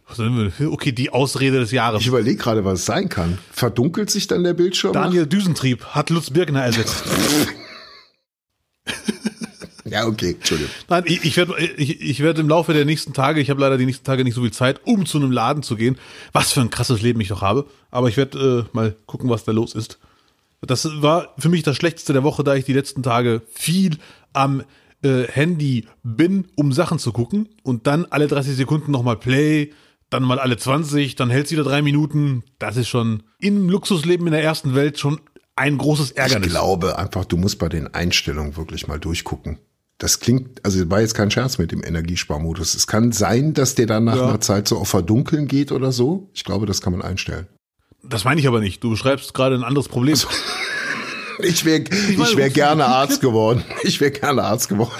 Okay, 0.70 0.92
die 0.92 1.10
Ausrede 1.10 1.60
des 1.60 1.70
Jahres. 1.70 2.00
Ich 2.00 2.06
überlege 2.06 2.36
gerade, 2.36 2.64
was 2.64 2.80
es 2.80 2.86
sein 2.86 3.08
kann. 3.08 3.38
Verdunkelt 3.52 4.10
sich 4.10 4.26
dann 4.26 4.42
der 4.42 4.54
Bildschirm? 4.54 4.94
Daniel 4.94 5.26
Düsentrieb 5.26 5.84
hat 5.86 6.08
Lutz 6.10 6.30
Birkner 6.30 6.64
ersetzt. 6.64 7.04
Ja, 9.84 10.06
okay, 10.06 10.30
Entschuldigung. 10.30 10.72
Nein, 10.88 11.02
ich, 11.06 11.22
ich 11.22 11.36
werde 11.36 11.54
ich, 11.76 12.00
ich 12.00 12.20
werd 12.20 12.38
im 12.38 12.48
Laufe 12.48 12.72
der 12.72 12.86
nächsten 12.86 13.12
Tage, 13.12 13.42
ich 13.42 13.50
habe 13.50 13.60
leider 13.60 13.76
die 13.76 13.84
nächsten 13.84 14.04
Tage 14.04 14.24
nicht 14.24 14.34
so 14.34 14.40
viel 14.40 14.52
Zeit, 14.52 14.80
um 14.84 15.04
zu 15.04 15.18
einem 15.18 15.30
Laden 15.30 15.62
zu 15.62 15.76
gehen. 15.76 15.98
Was 16.32 16.52
für 16.52 16.62
ein 16.62 16.70
krasses 16.70 17.02
Leben 17.02 17.20
ich 17.20 17.28
doch 17.28 17.42
habe. 17.42 17.66
Aber 17.90 18.08
ich 18.08 18.16
werde 18.16 18.66
äh, 18.72 18.74
mal 18.74 18.96
gucken, 19.04 19.28
was 19.28 19.44
da 19.44 19.52
los 19.52 19.74
ist. 19.74 19.98
Das 20.62 20.88
war 21.02 21.34
für 21.36 21.50
mich 21.50 21.62
das 21.62 21.76
Schlechteste 21.76 22.14
der 22.14 22.22
Woche, 22.22 22.42
da 22.42 22.54
ich 22.54 22.64
die 22.64 22.72
letzten 22.72 23.02
Tage 23.02 23.42
viel 23.52 23.98
am 24.32 24.62
äh, 25.02 25.24
Handy 25.28 25.86
bin, 26.02 26.46
um 26.56 26.72
Sachen 26.72 26.98
zu 26.98 27.12
gucken. 27.12 27.48
Und 27.62 27.86
dann 27.86 28.06
alle 28.10 28.26
30 28.28 28.56
Sekunden 28.56 28.90
nochmal 28.92 29.16
Play, 29.16 29.72
dann 30.10 30.22
mal 30.22 30.38
alle 30.38 30.56
20, 30.56 31.14
dann 31.16 31.30
hält 31.30 31.46
es 31.46 31.52
wieder 31.52 31.64
drei 31.64 31.82
Minuten. 31.82 32.42
Das 32.58 32.76
ist 32.76 32.88
schon 32.88 33.22
im 33.38 33.68
Luxusleben 33.68 34.26
in 34.26 34.32
der 34.32 34.42
ersten 34.42 34.74
Welt 34.74 34.98
schon 34.98 35.20
ein 35.56 35.78
großes 35.78 36.12
Ich 36.12 36.16
Ärgernis. 36.18 36.48
glaube 36.50 36.98
einfach, 36.98 37.24
du 37.24 37.36
musst 37.36 37.58
bei 37.58 37.68
den 37.68 37.92
Einstellungen 37.92 38.56
wirklich 38.56 38.88
mal 38.88 38.98
durchgucken. 38.98 39.58
Das 39.98 40.18
klingt, 40.18 40.64
also 40.64 40.90
war 40.90 41.00
jetzt 41.00 41.14
kein 41.14 41.30
Scherz 41.30 41.58
mit 41.58 41.70
dem 41.72 41.84
Energiesparmodus. 41.84 42.74
Es 42.74 42.86
kann 42.86 43.12
sein, 43.12 43.54
dass 43.54 43.74
der 43.74 43.86
dann 43.86 44.04
nach 44.04 44.16
Ja. 44.16 44.28
einer 44.28 44.40
Zeit 44.40 44.66
so 44.66 44.78
auf 44.78 44.88
Verdunkeln 44.88 45.46
geht 45.46 45.70
oder 45.72 45.92
so. 45.92 46.28
Ich 46.34 46.44
glaube, 46.44 46.66
das 46.66 46.80
kann 46.80 46.92
man 46.92 47.02
einstellen. 47.02 47.46
Das 48.02 48.24
meine 48.24 48.40
ich 48.40 48.48
aber 48.48 48.58
nicht. 48.60 48.82
Du 48.82 48.90
beschreibst 48.90 49.32
gerade 49.32 49.54
ein 49.54 49.62
anderes 49.62 49.88
Problem. 49.88 50.16
Ich 51.48 51.64
wäre 51.64 51.82
ich 52.10 52.36
wär 52.36 52.50
gerne 52.50 52.86
Arzt 52.86 53.20
geworden. 53.20 53.64
Ich 53.82 54.00
wäre 54.00 54.10
gerne 54.10 54.42
Arzt 54.44 54.68
geworden. 54.68 54.92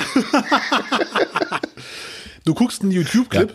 Du 2.44 2.54
guckst 2.54 2.82
einen 2.82 2.90
YouTube-Clip 2.90 3.54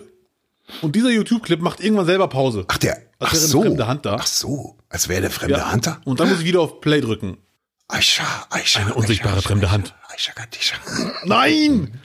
und 0.82 0.96
dieser 0.96 1.10
YouTube-Clip 1.10 1.60
macht 1.62 1.80
irgendwann 1.82 2.06
selber 2.06 2.28
Pause. 2.28 2.66
Ach, 2.68 2.78
der, 2.78 3.02
ach 3.20 3.32
Als 3.32 3.34
wäre 3.34 3.42
eine 3.42 3.48
so. 3.52 3.62
fremde 3.62 3.88
Hand 3.88 4.06
da. 4.06 4.18
Ach 4.20 4.28
so, 4.28 4.78
als 4.90 5.10
wäre 5.10 5.22
der 5.22 5.32
fremde 5.32 5.70
Hand 5.72 5.88
da. 5.88 6.02
Und 6.06 6.20
dann 6.20 6.30
muss 6.30 6.40
ich 6.40 6.46
wieder 6.46 6.62
auf 6.62 6.80
Play 6.82 7.02
drücken. 7.02 7.38
Aisha, 7.90 8.24
Aisha. 8.50 8.82
Eine 8.82 8.94
unsichtbare 8.94 9.38
Aisha, 9.38 9.48
fremde 9.48 9.72
Hand. 9.72 9.94
Aisha, 10.14 10.32
Aisha. 10.36 10.76
Nein! 11.26 12.00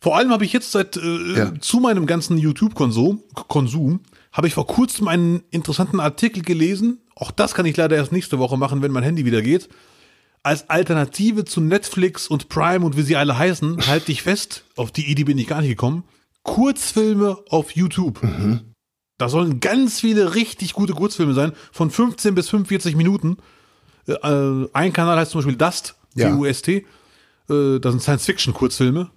Vor 0.00 0.16
allem 0.16 0.30
habe 0.30 0.44
ich 0.44 0.52
jetzt 0.52 0.72
seit 0.72 0.96
äh, 0.96 1.36
Ja. 1.36 1.52
zu 1.60 1.80
meinem 1.80 2.06
ganzen 2.06 2.38
YouTube-Konsum 2.38 3.22
Konsum, 3.48 4.00
habe 4.32 4.46
ich 4.46 4.54
vor 4.54 4.66
kurzem 4.66 5.08
einen 5.08 5.42
interessanten 5.50 6.00
Artikel 6.00 6.42
gelesen. 6.42 7.00
Auch 7.18 7.32
das 7.32 7.54
kann 7.54 7.66
ich 7.66 7.76
leider 7.76 7.96
erst 7.96 8.12
nächste 8.12 8.38
Woche 8.38 8.56
machen, 8.56 8.80
wenn 8.80 8.92
mein 8.92 9.02
Handy 9.02 9.24
wieder 9.24 9.42
geht. 9.42 9.68
Als 10.44 10.70
Alternative 10.70 11.44
zu 11.44 11.60
Netflix 11.60 12.28
und 12.28 12.48
Prime 12.48 12.86
und 12.86 12.96
wie 12.96 13.02
sie 13.02 13.16
alle 13.16 13.36
heißen, 13.36 13.88
halte 13.88 14.12
ich 14.12 14.22
fest, 14.22 14.64
auf 14.76 14.92
die 14.92 15.10
Idee 15.10 15.24
bin 15.24 15.36
ich 15.36 15.48
gar 15.48 15.60
nicht 15.60 15.70
gekommen, 15.70 16.04
Kurzfilme 16.44 17.38
auf 17.50 17.72
YouTube. 17.72 18.20
Da 19.18 19.28
sollen 19.28 19.58
ganz 19.58 19.98
viele 19.98 20.36
richtig 20.36 20.74
gute 20.74 20.92
Kurzfilme 20.92 21.34
sein, 21.34 21.52
von 21.72 21.90
15 21.90 22.36
bis 22.36 22.48
45 22.50 22.94
Minuten. 22.94 23.38
Äh, 24.06 24.12
äh, 24.12 24.68
ein 24.72 24.92
Kanal 24.92 25.18
heißt 25.18 25.32
zum 25.32 25.40
Beispiel 25.40 25.56
Dust, 25.56 25.96
Ja. 26.14 26.30
D-U-S-T. 26.30 26.86
Äh, 27.50 27.80
das 27.80 27.92
sind 27.92 28.00
Science-Fiction-Kurzfilme. 28.00 29.10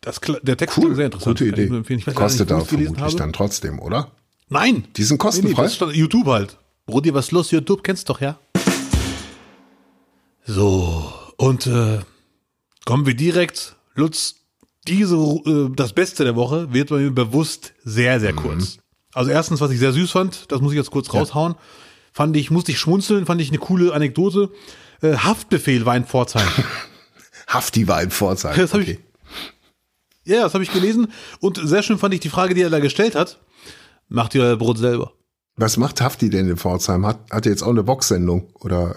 Das, 0.00 0.20
der 0.42 0.56
Text 0.56 0.76
klingt 0.76 0.94
sehr 0.94 1.06
interessant. 1.06 1.38
Gute 1.38 1.46
ich 1.46 1.52
Idee. 1.52 1.94
Ich 1.94 2.04
gar 2.06 2.14
Kostet 2.14 2.50
nicht, 2.50 2.70
gelesen 2.70 2.94
vermutlich 2.94 3.16
dann 3.16 3.32
trotzdem, 3.32 3.80
oder? 3.80 4.12
Nein. 4.48 4.84
Die 4.96 5.02
sind 5.02 5.18
kostenfrei? 5.18 5.64
das 5.64 5.74
stand 5.74 5.96
YouTube 5.96 6.26
halt. 6.26 6.56
Brudi, 6.86 7.14
was 7.14 7.26
ist 7.26 7.32
los? 7.32 7.50
YouTube 7.50 7.82
kennst 7.82 8.08
doch, 8.08 8.20
ja? 8.20 8.38
So, 10.44 11.12
und 11.36 11.66
äh, 11.66 12.00
kommen 12.84 13.06
wir 13.06 13.14
direkt, 13.14 13.76
Lutz, 13.94 14.36
diese, 14.88 15.16
äh, 15.16 15.70
das 15.74 15.92
Beste 15.92 16.24
der 16.24 16.34
Woche 16.34 16.72
wird 16.72 16.90
bei 16.90 16.98
mir 16.98 17.12
bewusst 17.12 17.74
sehr, 17.84 18.18
sehr 18.18 18.32
kurz. 18.32 18.78
Also 19.14 19.30
erstens, 19.30 19.60
was 19.60 19.70
ich 19.70 19.78
sehr 19.78 19.92
süß 19.92 20.10
fand, 20.10 20.50
das 20.50 20.60
muss 20.60 20.72
ich 20.72 20.78
jetzt 20.78 20.90
kurz 20.90 21.12
raushauen, 21.14 21.54
fand 22.12 22.36
ich, 22.36 22.50
musste 22.50 22.72
ich 22.72 22.78
schmunzeln, 22.78 23.26
fand 23.26 23.40
ich 23.40 23.50
eine 23.50 23.58
coole 23.58 23.92
Anekdote. 23.92 24.50
Äh, 25.02 25.16
Haftbefehl 25.16 25.86
war 25.86 25.96
in 25.96 26.04
Pforzheim. 26.04 26.48
Hafti 27.46 27.86
war 27.86 28.02
in 28.02 28.10
Pforzheim. 28.10 28.56
Das 28.56 28.72
habe 28.72 28.82
ich, 28.82 28.98
ja, 30.24 30.42
das 30.42 30.54
habe 30.54 30.64
ich 30.64 30.72
gelesen. 30.72 31.12
Und 31.40 31.60
sehr 31.62 31.82
schön 31.82 31.98
fand 31.98 32.14
ich 32.14 32.20
die 32.20 32.30
Frage, 32.30 32.54
die 32.54 32.62
er 32.62 32.70
da 32.70 32.80
gestellt 32.80 33.14
hat. 33.14 33.38
Macht 34.08 34.34
ihr 34.34 34.42
euer 34.42 34.56
Brot 34.56 34.78
selber? 34.78 35.12
Was 35.56 35.76
macht 35.76 36.00
Hafti 36.00 36.30
denn 36.30 36.48
in 36.48 36.56
Pforzheim? 36.56 37.04
Hat, 37.06 37.18
hat 37.30 37.46
er 37.46 37.52
jetzt 37.52 37.62
auch 37.62 37.68
eine 37.70 37.82
Boxsendung? 37.82 38.48
Oder 38.60 38.96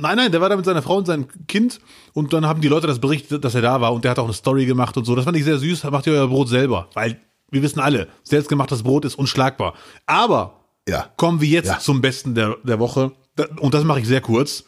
Nein, 0.00 0.16
nein, 0.16 0.30
der 0.30 0.40
war 0.40 0.48
da 0.48 0.54
mit 0.54 0.64
seiner 0.64 0.80
Frau 0.82 0.96
und 0.98 1.06
seinem 1.08 1.26
Kind 1.48 1.80
und 2.12 2.32
dann 2.32 2.46
haben 2.46 2.60
die 2.60 2.68
Leute 2.68 2.86
das 2.86 3.00
berichtet, 3.00 3.44
dass 3.44 3.56
er 3.56 3.62
da 3.62 3.80
war 3.80 3.92
und 3.92 4.04
der 4.04 4.12
hat 4.12 4.20
auch 4.20 4.24
eine 4.26 4.32
Story 4.32 4.64
gemacht 4.64 4.96
und 4.96 5.04
so. 5.04 5.16
Das 5.16 5.24
fand 5.24 5.36
ich 5.36 5.42
sehr 5.42 5.58
süß. 5.58 5.82
Macht 5.90 6.06
ihr 6.06 6.12
euer 6.12 6.28
Brot 6.28 6.48
selber, 6.48 6.88
weil 6.94 7.20
wir 7.50 7.62
wissen 7.62 7.80
alle, 7.80 8.06
selbstgemachtes 8.22 8.84
Brot 8.84 9.04
ist 9.04 9.16
unschlagbar. 9.16 9.74
Aber 10.06 10.60
ja, 10.88 11.10
kommen 11.16 11.40
wir 11.40 11.48
jetzt 11.48 11.66
Ja. 11.66 11.78
zum 11.80 12.00
Besten 12.00 12.36
der, 12.36 12.56
der 12.62 12.78
Woche. 12.78 13.10
Und 13.58 13.74
das 13.74 13.82
mache 13.82 13.98
ich 13.98 14.06
sehr 14.06 14.20
kurz. 14.20 14.62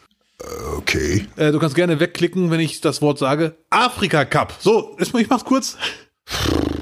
okay. 0.77 1.25
Äh, 1.37 1.53
du 1.53 1.59
kannst 1.59 1.75
gerne 1.75 2.01
wegklicken, 2.01 2.51
wenn 2.51 2.59
ich 2.59 2.81
das 2.81 3.01
Wort 3.01 3.17
sage. 3.17 3.55
Afrika 3.69 4.25
Cup. 4.25 4.53
So, 4.59 4.97
ich 4.99 5.29
mach's 5.29 5.45
kurz. 5.45 5.77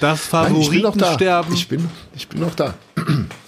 Das 0.00 0.32
Nein, 0.32 0.56
ich 0.56 0.70
bin 0.70 0.82
da. 0.82 0.90
Favoritensterben. 0.92 1.54
Ich 1.54 1.68
bin, 1.68 1.88
ich 2.14 2.28
bin 2.28 2.40
noch 2.40 2.54
da. 2.54 2.74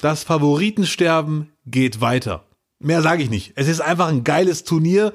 Das 0.00 0.24
Favoritensterben 0.24 1.52
geht 1.66 2.00
weiter. 2.00 2.44
Mehr 2.80 3.02
sage 3.02 3.22
ich 3.22 3.30
nicht. 3.30 3.52
Es 3.56 3.68
ist 3.68 3.80
einfach 3.80 4.08
ein 4.08 4.24
geiles 4.24 4.64
Turnier. 4.64 5.12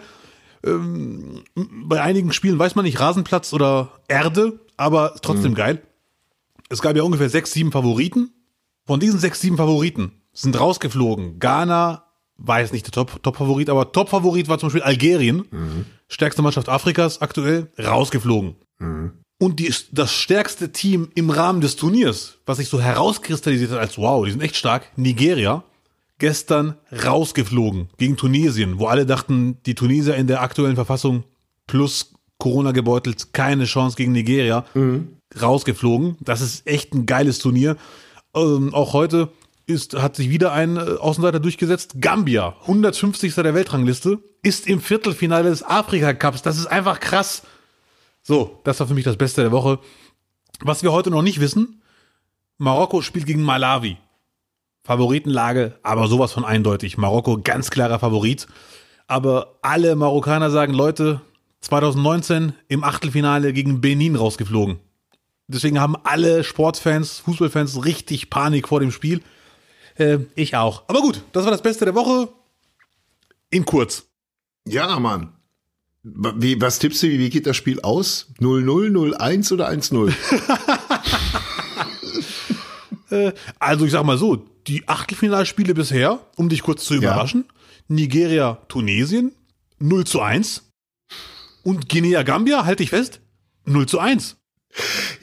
Ähm, 0.66 1.44
bei 1.56 2.02
einigen 2.02 2.32
Spielen 2.34 2.60
weiß 2.60 2.76
man 2.76 2.86
nicht, 2.86 3.00
Rasenplatz 3.00 3.54
oder 3.54 3.90
Erde, 4.08 4.60
aber 4.78 5.16
trotzdem 5.22 5.54
geil. 5.56 5.82
Es 6.70 6.82
gab 6.82 6.96
ja 6.96 7.04
ungefähr 7.04 7.30
sechs, 7.30 7.52
sieben 7.52 7.72
Favoriten. 7.72 8.32
Von 8.86 9.00
diesen 9.00 9.20
sechs, 9.20 9.40
sieben 9.40 9.58
Favoriten 9.58 10.12
sind 10.34 10.60
rausgeflogen. 10.60 11.40
Ghana 11.40 12.04
war 12.38 12.60
jetzt 12.62 12.74
nicht 12.74 12.86
der 12.88 12.92
Top- 12.92 13.22
Top-Favorit, 13.24 13.70
aber 13.70 13.92
Top-Favorit 13.92 14.50
war 14.50 14.58
zum 14.60 14.68
Beispiel 14.68 14.82
Algerien. 14.84 15.86
Stärkste 16.10 16.42
Mannschaft 16.42 16.68
Afrikas 16.68 17.22
aktuell, 17.22 17.72
rausgeflogen. 17.80 18.56
Und 19.44 19.60
die, 19.60 19.74
das 19.92 20.14
stärkste 20.14 20.72
Team 20.72 21.10
im 21.16 21.30
Rahmen 21.30 21.60
des 21.60 21.76
Turniers, 21.76 22.36
was 22.46 22.60
sich 22.60 22.70
so 22.70 22.80
herauskristallisiert 22.80 23.72
hat 23.72 23.80
als 23.80 23.98
wow, 23.98 24.24
die 24.24 24.32
sind 24.32 24.40
echt 24.40 24.56
stark, 24.56 24.88
Nigeria, 24.96 25.66
gestern 26.18 26.76
rausgeflogen 27.06 27.90
gegen 27.98 28.16
Tunesien, 28.16 28.80
wo 28.80 28.88
alle 28.88 29.06
dachten, 29.06 29.58
die 29.66 29.76
Tunesier 29.76 30.16
in 30.16 30.28
der 30.28 30.42
aktuellen 30.42 30.76
Verfassung 30.76 31.26
plus 31.68 32.14
Corona 32.38 32.72
gebeutelt, 32.72 33.34
keine 33.34 33.66
Chance 33.66 33.98
gegen 33.98 34.14
Nigeria, 34.14 34.64
rausgeflogen. 35.42 36.16
Das 36.22 36.40
ist 36.40 36.66
echt 36.66 36.94
ein 36.94 37.06
geiles 37.06 37.40
Turnier. 37.40 37.76
Ähm, 38.34 38.74
auch 38.74 38.94
heute 38.94 39.28
ist, 39.66 39.94
hat 39.96 40.16
sich 40.16 40.30
wieder 40.30 40.54
ein 40.54 40.78
äh, 40.78 40.80
Außenseiter 40.80 41.42
durchgesetzt. 41.42 41.96
Gambia, 42.00 42.56
150. 42.62 43.36
der 43.36 43.54
Weltrangliste, 43.54 44.20
ist 44.42 44.68
im 44.68 44.80
Viertelfinale 44.80 45.50
des 45.50 45.64
Afrika 45.64 46.14
Cups. 46.14 46.44
Das 46.44 46.58
ist 46.58 46.68
einfach 46.68 47.02
krass. 47.02 47.44
So, 48.24 48.62
das 48.64 48.80
war 48.80 48.88
für 48.88 48.94
mich 48.94 49.04
das 49.04 49.18
Beste 49.18 49.42
der 49.42 49.52
Woche. 49.52 49.80
Was 50.62 50.82
wir 50.82 50.94
heute 50.94 51.12
noch 51.12 51.22
nicht 51.22 51.42
wissen, 51.42 51.82
Marokko 52.58 53.02
spielt 53.02 53.26
gegen 53.26 53.44
Malawi. 53.44 53.98
Favoritenlage, 54.86 55.78
aber 55.84 56.08
sowas 56.08 56.32
von 56.32 56.46
eindeutig. 56.46 56.98
Marokko 56.98 57.40
ganz 57.42 57.70
klarer 57.70 58.00
Favorit. 58.00 58.48
Aber 59.08 59.60
alle 59.62 59.96
Marokkaner 59.96 60.50
sagen, 60.50 60.74
Leute, 60.74 61.22
2019 61.62 62.54
im 62.70 62.84
Achtelfinale 62.84 63.54
gegen 63.54 63.82
Benin 63.82 64.16
rausgeflogen. 64.16 64.80
Deswegen 65.48 65.80
haben 65.80 65.96
alle 66.04 66.44
Sportfans, 66.44 67.20
Fußballfans 67.20 67.86
richtig 67.86 68.30
Panik 68.30 68.68
vor 68.70 68.80
dem 68.80 68.92
Spiel. 68.92 69.22
Äh, 69.96 70.20
ich 70.36 70.56
auch. 70.56 70.84
Aber 70.88 71.02
gut, 71.02 71.22
das 71.34 71.44
war 71.44 71.52
das 71.52 71.62
Beste 71.62 71.86
der 71.86 71.96
Woche. 71.96 72.30
In 73.50 73.66
kurz. 73.66 74.08
Ja, 74.66 75.00
Mann. 75.00 75.34
Wie, 76.04 76.60
was 76.60 76.80
tippst 76.80 77.02
du, 77.04 77.08
wie 77.08 77.30
geht 77.30 77.48
das 77.48 77.56
Spiel 77.56 77.80
aus? 77.80 78.28
0-0, 78.40 79.16
0-1 79.16 79.54
oder 79.54 79.70
1-0? 79.70 80.14
Also 83.60 83.86
ich 83.86 83.92
sag 83.92 84.04
mal 84.06 84.18
so, 84.18 84.38
die 84.66 84.88
Achtelfinalspiele 84.88 85.76
bisher, 85.76 86.26
um 86.36 86.50
dich 86.50 86.64
kurz 86.64 86.84
zu 86.84 86.96
überraschen, 86.96 87.46
Nigeria, 87.88 88.56
Tunesien, 88.68 89.34
0 89.78 90.06
zu 90.06 90.20
1. 90.22 90.64
Und 91.64 91.90
Guinea 91.90 92.24
Gambia, 92.24 92.66
halte 92.66 92.82
ich 92.82 92.90
fest, 92.90 93.22
0 93.66 93.86
zu 93.86 94.00
1. 94.00 94.38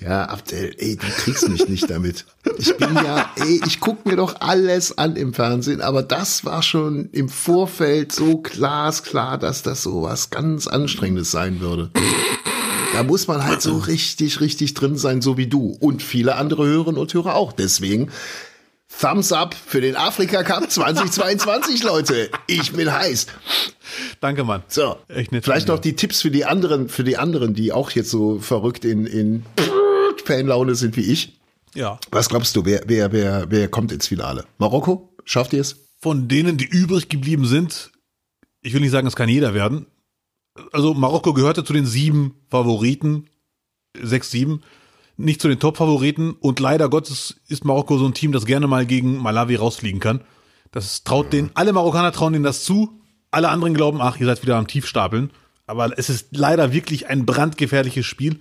Ja, 0.00 0.24
Abdel, 0.30 0.74
ey, 0.78 0.96
du 0.96 1.06
kriegst 1.06 1.46
mich 1.50 1.68
nicht 1.68 1.90
damit. 1.90 2.24
Ich 2.56 2.74
bin 2.76 2.94
ja, 2.94 3.30
ey, 3.36 3.60
ich 3.66 3.80
guck 3.80 4.06
mir 4.06 4.16
doch 4.16 4.40
alles 4.40 4.96
an 4.96 5.14
im 5.14 5.34
Fernsehen, 5.34 5.82
aber 5.82 6.02
das 6.02 6.44
war 6.46 6.62
schon 6.62 7.10
im 7.12 7.28
Vorfeld 7.28 8.10
so 8.10 8.38
glasklar, 8.38 9.36
dass 9.36 9.62
das 9.62 9.82
so 9.82 10.02
was 10.02 10.30
ganz 10.30 10.66
Anstrengendes 10.66 11.30
sein 11.30 11.60
würde. 11.60 11.90
Da 12.94 13.02
muss 13.02 13.28
man 13.28 13.44
halt 13.44 13.60
so 13.60 13.76
richtig, 13.76 14.40
richtig 14.40 14.72
drin 14.72 14.96
sein, 14.96 15.20
so 15.20 15.36
wie 15.36 15.46
du 15.46 15.76
und 15.80 16.02
viele 16.02 16.36
andere 16.36 16.64
Hörerinnen 16.66 17.00
und 17.00 17.12
Hörer 17.12 17.34
auch. 17.34 17.52
Deswegen 17.52 18.10
Thumbs 18.98 19.32
up 19.32 19.54
für 19.54 19.82
den 19.82 19.96
Afrika 19.96 20.42
Cup 20.42 20.70
2022, 20.70 21.82
Leute. 21.82 22.30
Ich 22.46 22.72
bin 22.72 22.90
heiß. 22.90 23.26
Danke, 24.20 24.44
Mann. 24.44 24.62
So, 24.68 24.96
vielleicht 25.42 25.68
noch 25.68 25.78
die 25.78 25.94
Tipps 25.94 26.22
für 26.22 26.30
die 26.30 26.46
anderen, 26.46 26.88
für 26.88 27.04
die 27.04 27.18
anderen, 27.18 27.54
die 27.54 27.72
auch 27.72 27.90
jetzt 27.90 28.10
so 28.10 28.38
verrückt 28.38 28.84
in, 28.84 29.06
in 29.06 29.44
Fanlaune 30.30 30.74
sind 30.74 30.96
wie 30.96 31.12
ich. 31.12 31.40
Ja. 31.74 31.98
Was 32.10 32.28
glaubst 32.28 32.56
du, 32.56 32.64
wer, 32.64 32.82
wer, 32.86 33.12
wer, 33.12 33.50
wer 33.50 33.68
kommt 33.68 33.92
ins 33.92 34.08
Finale? 34.08 34.44
Marokko? 34.58 35.14
Schafft 35.24 35.52
ihr 35.52 35.60
es? 35.60 35.76
Von 36.00 36.28
denen, 36.28 36.56
die 36.56 36.64
übrig 36.64 37.08
geblieben 37.08 37.46
sind, 37.46 37.92
ich 38.62 38.74
will 38.74 38.80
nicht 38.80 38.90
sagen, 38.90 39.06
es 39.06 39.16
kann 39.16 39.28
jeder 39.28 39.54
werden. 39.54 39.86
Also 40.72 40.94
Marokko 40.94 41.32
gehörte 41.32 41.64
zu 41.64 41.72
den 41.72 41.86
sieben 41.86 42.34
Favoriten, 42.50 43.28
sechs, 44.00 44.30
sieben, 44.30 44.62
nicht 45.16 45.40
zu 45.40 45.48
den 45.48 45.60
Top-Favoriten 45.60 46.32
und 46.32 46.60
leider 46.60 46.88
Gottes 46.88 47.36
ist 47.48 47.64
Marokko 47.64 47.98
so 47.98 48.06
ein 48.06 48.14
Team, 48.14 48.32
das 48.32 48.46
gerne 48.46 48.66
mal 48.66 48.86
gegen 48.86 49.18
Malawi 49.18 49.56
rausfliegen 49.56 50.00
kann. 50.00 50.22
Das 50.72 51.04
traut 51.04 51.32
denen, 51.32 51.50
alle 51.54 51.72
Marokkaner 51.72 52.12
trauen 52.12 52.32
denen 52.32 52.44
das 52.44 52.64
zu, 52.64 53.00
alle 53.30 53.48
anderen 53.48 53.74
glauben, 53.74 54.00
ach, 54.00 54.18
ihr 54.18 54.26
seid 54.26 54.42
wieder 54.42 54.56
am 54.56 54.66
Tiefstapeln. 54.66 55.30
Aber 55.66 55.96
es 55.98 56.08
ist 56.10 56.28
leider 56.36 56.72
wirklich 56.72 57.08
ein 57.08 57.26
brandgefährliches 57.26 58.04
Spiel. 58.04 58.40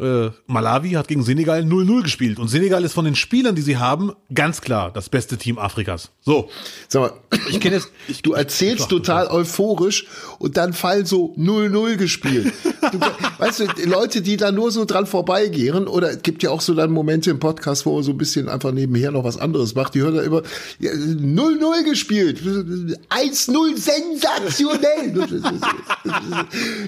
Äh, 0.00 0.30
Malawi 0.46 0.92
hat 0.92 1.08
gegen 1.08 1.22
Senegal 1.22 1.62
0-0 1.62 2.02
gespielt. 2.02 2.38
Und 2.38 2.48
Senegal 2.48 2.84
ist 2.84 2.94
von 2.94 3.04
den 3.04 3.14
Spielern, 3.14 3.54
die 3.54 3.62
sie 3.62 3.76
haben, 3.76 4.12
ganz 4.32 4.62
klar 4.62 4.90
das 4.92 5.10
beste 5.10 5.36
Team 5.36 5.58
Afrikas. 5.58 6.10
So, 6.22 6.48
Sag 6.88 7.02
mal, 7.02 7.12
ich 7.50 7.60
kenne. 7.60 7.80
Ich, 8.08 8.22
du 8.22 8.32
erzählst 8.32 8.88
total 8.88 9.28
euphorisch 9.28 10.06
und 10.38 10.56
dann 10.56 10.72
fallen 10.72 11.04
so 11.04 11.34
0-0 11.36 11.96
gespielt. 11.96 12.52
Du, 12.92 12.98
weißt 13.38 13.60
du, 13.60 13.66
Leute, 13.84 14.22
die 14.22 14.36
da 14.36 14.52
nur 14.52 14.70
so 14.70 14.86
dran 14.86 15.06
vorbeigehen, 15.06 15.86
oder 15.86 16.10
es 16.12 16.22
gibt 16.22 16.42
ja 16.42 16.50
auch 16.50 16.62
so 16.62 16.74
dann 16.74 16.90
Momente 16.90 17.30
im 17.30 17.38
Podcast, 17.38 17.84
wo 17.84 17.94
man 17.94 18.02
so 18.02 18.12
ein 18.12 18.18
bisschen 18.18 18.48
einfach 18.48 18.72
nebenher 18.72 19.10
noch 19.10 19.24
was 19.24 19.36
anderes 19.36 19.74
macht, 19.74 19.94
die 19.94 20.00
hören 20.00 20.14
da 20.14 20.22
immer 20.22 20.42
ja, 20.78 20.92
0-0 20.92 21.84
gespielt, 21.84 22.40
1-0 22.40 23.76
sensationell, 23.76 25.12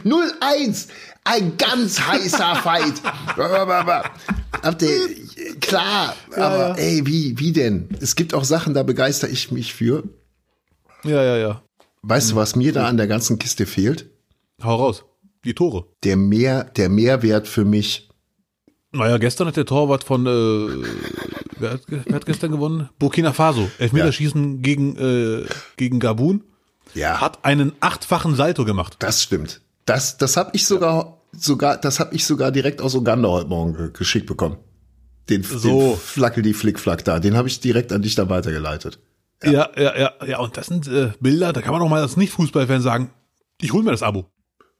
0-1 0.04 0.88
ein 1.24 1.56
ganz 1.56 2.00
heißer 2.00 2.56
Fight. 2.56 2.94
Habt 4.62 4.82
ihr, 4.82 5.08
klar, 5.60 6.14
aber 6.36 6.78
ey, 6.78 7.06
wie, 7.06 7.38
wie 7.38 7.52
denn? 7.52 7.88
Es 8.00 8.16
gibt 8.16 8.34
auch 8.34 8.44
Sachen, 8.44 8.74
da 8.74 8.82
begeister 8.82 9.28
ich 9.28 9.50
mich 9.50 9.74
für. 9.74 10.02
ja, 11.04 11.22
ja, 11.22 11.36
ja. 11.36 11.62
Weißt 12.02 12.32
du, 12.32 12.36
was 12.36 12.56
mir 12.56 12.72
da 12.72 12.86
an 12.88 12.96
der 12.96 13.06
ganzen 13.06 13.38
Kiste 13.38 13.64
fehlt? 13.64 14.10
Hau 14.62 14.74
raus. 14.74 15.04
Die 15.44 15.54
Tore. 15.54 15.86
Der 16.02 16.16
Mehr, 16.16 16.64
der 16.64 16.88
Mehrwert 16.88 17.46
für 17.46 17.64
mich. 17.64 18.08
Naja, 18.92 19.18
gestern 19.18 19.46
hat 19.46 19.56
der 19.56 19.64
Torwart 19.66 20.04
von, 20.04 20.26
äh, 20.26 20.86
wer, 21.58 21.70
hat, 21.70 21.82
wer 21.86 22.14
hat 22.14 22.26
gestern 22.26 22.50
gewonnen? 22.50 22.88
Burkina 22.98 23.32
Faso. 23.32 23.70
Elfmeterschießen 23.78 24.62
gegen, 24.62 24.96
äh, 24.96 25.46
gegen 25.76 25.98
Gabun. 25.98 26.44
Ja, 26.94 27.20
Hat 27.20 27.44
einen 27.44 27.72
achtfachen 27.80 28.34
Salto 28.34 28.64
gemacht. 28.66 28.96
das 28.98 29.22
stimmt. 29.22 29.61
Das, 29.84 30.16
das 30.18 30.36
habe 30.36 30.50
ich 30.54 30.66
sogar, 30.66 31.22
sogar, 31.32 31.76
das 31.76 31.98
habe 32.00 32.14
ich 32.14 32.24
sogar 32.24 32.50
direkt 32.52 32.80
aus 32.80 32.94
Uganda 32.94 33.28
heute 33.28 33.48
Morgen 33.48 33.74
ge- 33.74 33.90
geschickt 33.92 34.26
bekommen. 34.26 34.58
Den, 35.28 35.42
So. 35.42 35.90
den 35.92 35.96
Flackel 35.98 36.42
die 36.42 36.54
Flickflack 36.54 37.04
da, 37.04 37.20
den 37.20 37.36
habe 37.36 37.48
ich 37.48 37.60
direkt 37.60 37.92
an 37.92 38.02
dich 38.02 38.14
dann 38.14 38.28
weitergeleitet. 38.28 38.98
Ja, 39.44 39.70
ja, 39.76 39.96
ja, 39.98 40.12
ja. 40.26 40.38
Und 40.38 40.56
das 40.56 40.66
sind 40.66 40.86
äh, 40.88 41.12
Bilder, 41.20 41.52
da 41.52 41.62
kann 41.62 41.72
man 41.72 41.82
auch 41.82 41.88
mal 41.88 42.00
als 42.02 42.16
Nicht-Fußballfan 42.16 42.80
sagen, 42.80 43.10
ich 43.60 43.72
hol 43.72 43.82
mir 43.82 43.90
das 43.90 44.02
Abo. 44.02 44.26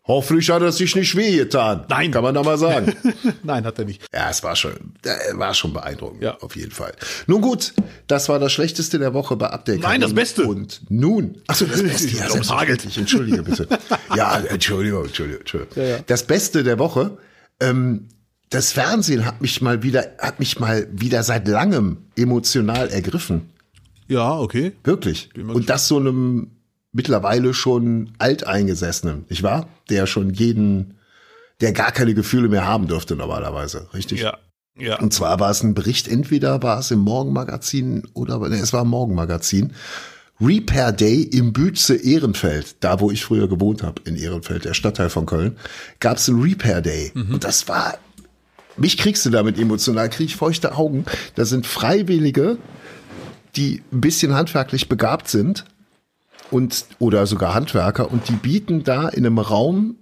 Hoffentlich 0.04 0.50
hat 0.50 0.62
er 0.62 0.72
sich 0.72 0.96
nicht 0.96 1.14
wehgetan. 1.16 1.84
Nein. 1.88 2.10
Kann 2.10 2.24
man 2.24 2.34
da 2.34 2.42
mal 2.42 2.58
sagen. 2.58 2.92
Nein, 3.44 3.64
hat 3.64 3.78
er 3.78 3.84
nicht. 3.84 4.02
Ja, 4.12 4.30
es 4.30 4.42
war 4.42 4.56
schon, 4.56 4.72
äh, 5.04 5.10
war 5.34 5.54
schon 5.54 5.72
beeindruckend, 5.72 6.22
Ja. 6.22 6.38
auf 6.40 6.56
jeden 6.56 6.72
Fall. 6.72 6.92
Nun 7.28 7.40
gut, 7.40 7.72
das 8.08 8.28
war 8.28 8.40
das 8.40 8.52
Schlechteste 8.52 8.98
der 8.98 9.14
Woche 9.14 9.36
bei 9.36 9.46
Update. 9.50 9.80
Nein, 9.82 10.00
das 10.00 10.12
Beste. 10.12 10.42
Und 10.42 10.80
nun, 10.88 11.38
achso, 11.46 11.66
das 11.66 11.82
Beste, 11.84 12.16
ja, 12.16 12.30
Ums 12.32 12.50
Hagelt. 12.50 12.80
selbstverständlich, 12.80 12.98
entschuldige 12.98 13.42
bitte. 13.44 13.68
ja, 14.16 14.38
Entschuldigung, 14.40 15.04
Entschuldigung, 15.04 15.40
Entschuldigung. 15.40 15.76
Ja, 15.84 15.88
ja. 15.90 15.98
Das 16.06 16.24
Beste 16.26 16.64
der 16.64 16.80
Woche, 16.80 17.16
ähm, 17.60 18.08
das 18.50 18.72
Fernsehen 18.72 19.24
hat 19.24 19.40
mich 19.40 19.62
mal 19.62 19.84
wieder, 19.84 20.04
hat 20.18 20.40
mich 20.40 20.58
mal 20.58 20.88
wieder 20.90 21.22
seit 21.22 21.46
langem 21.46 21.98
emotional 22.16 22.88
ergriffen. 22.90 23.50
Ja, 24.08 24.36
okay. 24.36 24.72
Wirklich. 24.82 25.30
Und 25.36 25.70
das 25.70 25.86
so 25.88 25.96
einem 25.98 26.50
mittlerweile 26.92 27.54
schon 27.54 28.12
alteingesessenen, 28.18 29.24
nicht 29.28 29.42
wahr? 29.42 29.68
Der 29.90 30.06
schon 30.06 30.30
jeden, 30.30 30.94
der 31.60 31.72
gar 31.72 31.92
keine 31.92 32.14
Gefühle 32.14 32.48
mehr 32.48 32.66
haben 32.66 32.86
dürfte 32.86 33.16
normalerweise, 33.16 33.88
richtig? 33.94 34.20
Ja. 34.20 34.38
Ja. 34.78 34.98
Und 35.00 35.12
zwar 35.12 35.38
war 35.38 35.50
es 35.50 35.62
ein 35.62 35.74
Bericht, 35.74 36.08
entweder 36.08 36.62
war 36.62 36.78
es 36.78 36.90
im 36.90 37.00
Morgenmagazin 37.00 38.04
oder 38.14 38.38
nee, 38.48 38.56
es 38.56 38.72
war 38.72 38.82
im 38.82 38.88
Morgenmagazin. 38.88 39.72
Repair 40.40 40.92
Day 40.92 41.22
im 41.22 41.52
Bütze 41.52 41.94
Ehrenfeld, 41.94 42.76
da 42.80 42.98
wo 42.98 43.10
ich 43.10 43.22
früher 43.22 43.48
gewohnt 43.48 43.82
habe, 43.82 44.00
in 44.06 44.16
Ehrenfeld, 44.16 44.64
der 44.64 44.74
Stadtteil 44.74 45.10
von 45.10 45.26
Köln, 45.26 45.56
gab 46.00 46.16
es 46.16 46.28
einen 46.28 46.42
Repair 46.42 46.80
Day. 46.80 47.12
Und 47.14 47.44
das 47.44 47.68
war, 47.68 47.98
mich 48.76 48.96
kriegst 48.96 49.24
du 49.26 49.30
damit 49.30 49.58
emotional, 49.58 50.08
krieg 50.08 50.26
ich 50.26 50.36
feuchte 50.36 50.74
Augen. 50.74 51.04
Da 51.34 51.44
sind 51.44 51.66
Freiwillige, 51.66 52.56
die 53.54 53.82
ein 53.92 54.00
bisschen 54.00 54.34
handwerklich 54.34 54.88
begabt 54.88 55.28
sind 55.28 55.64
und 56.52 56.86
oder 56.98 57.26
sogar 57.26 57.54
Handwerker 57.54 58.12
und 58.12 58.28
die 58.28 58.32
bieten 58.34 58.84
da 58.84 59.08
in 59.08 59.26
einem 59.26 59.38
Raum 59.38 59.96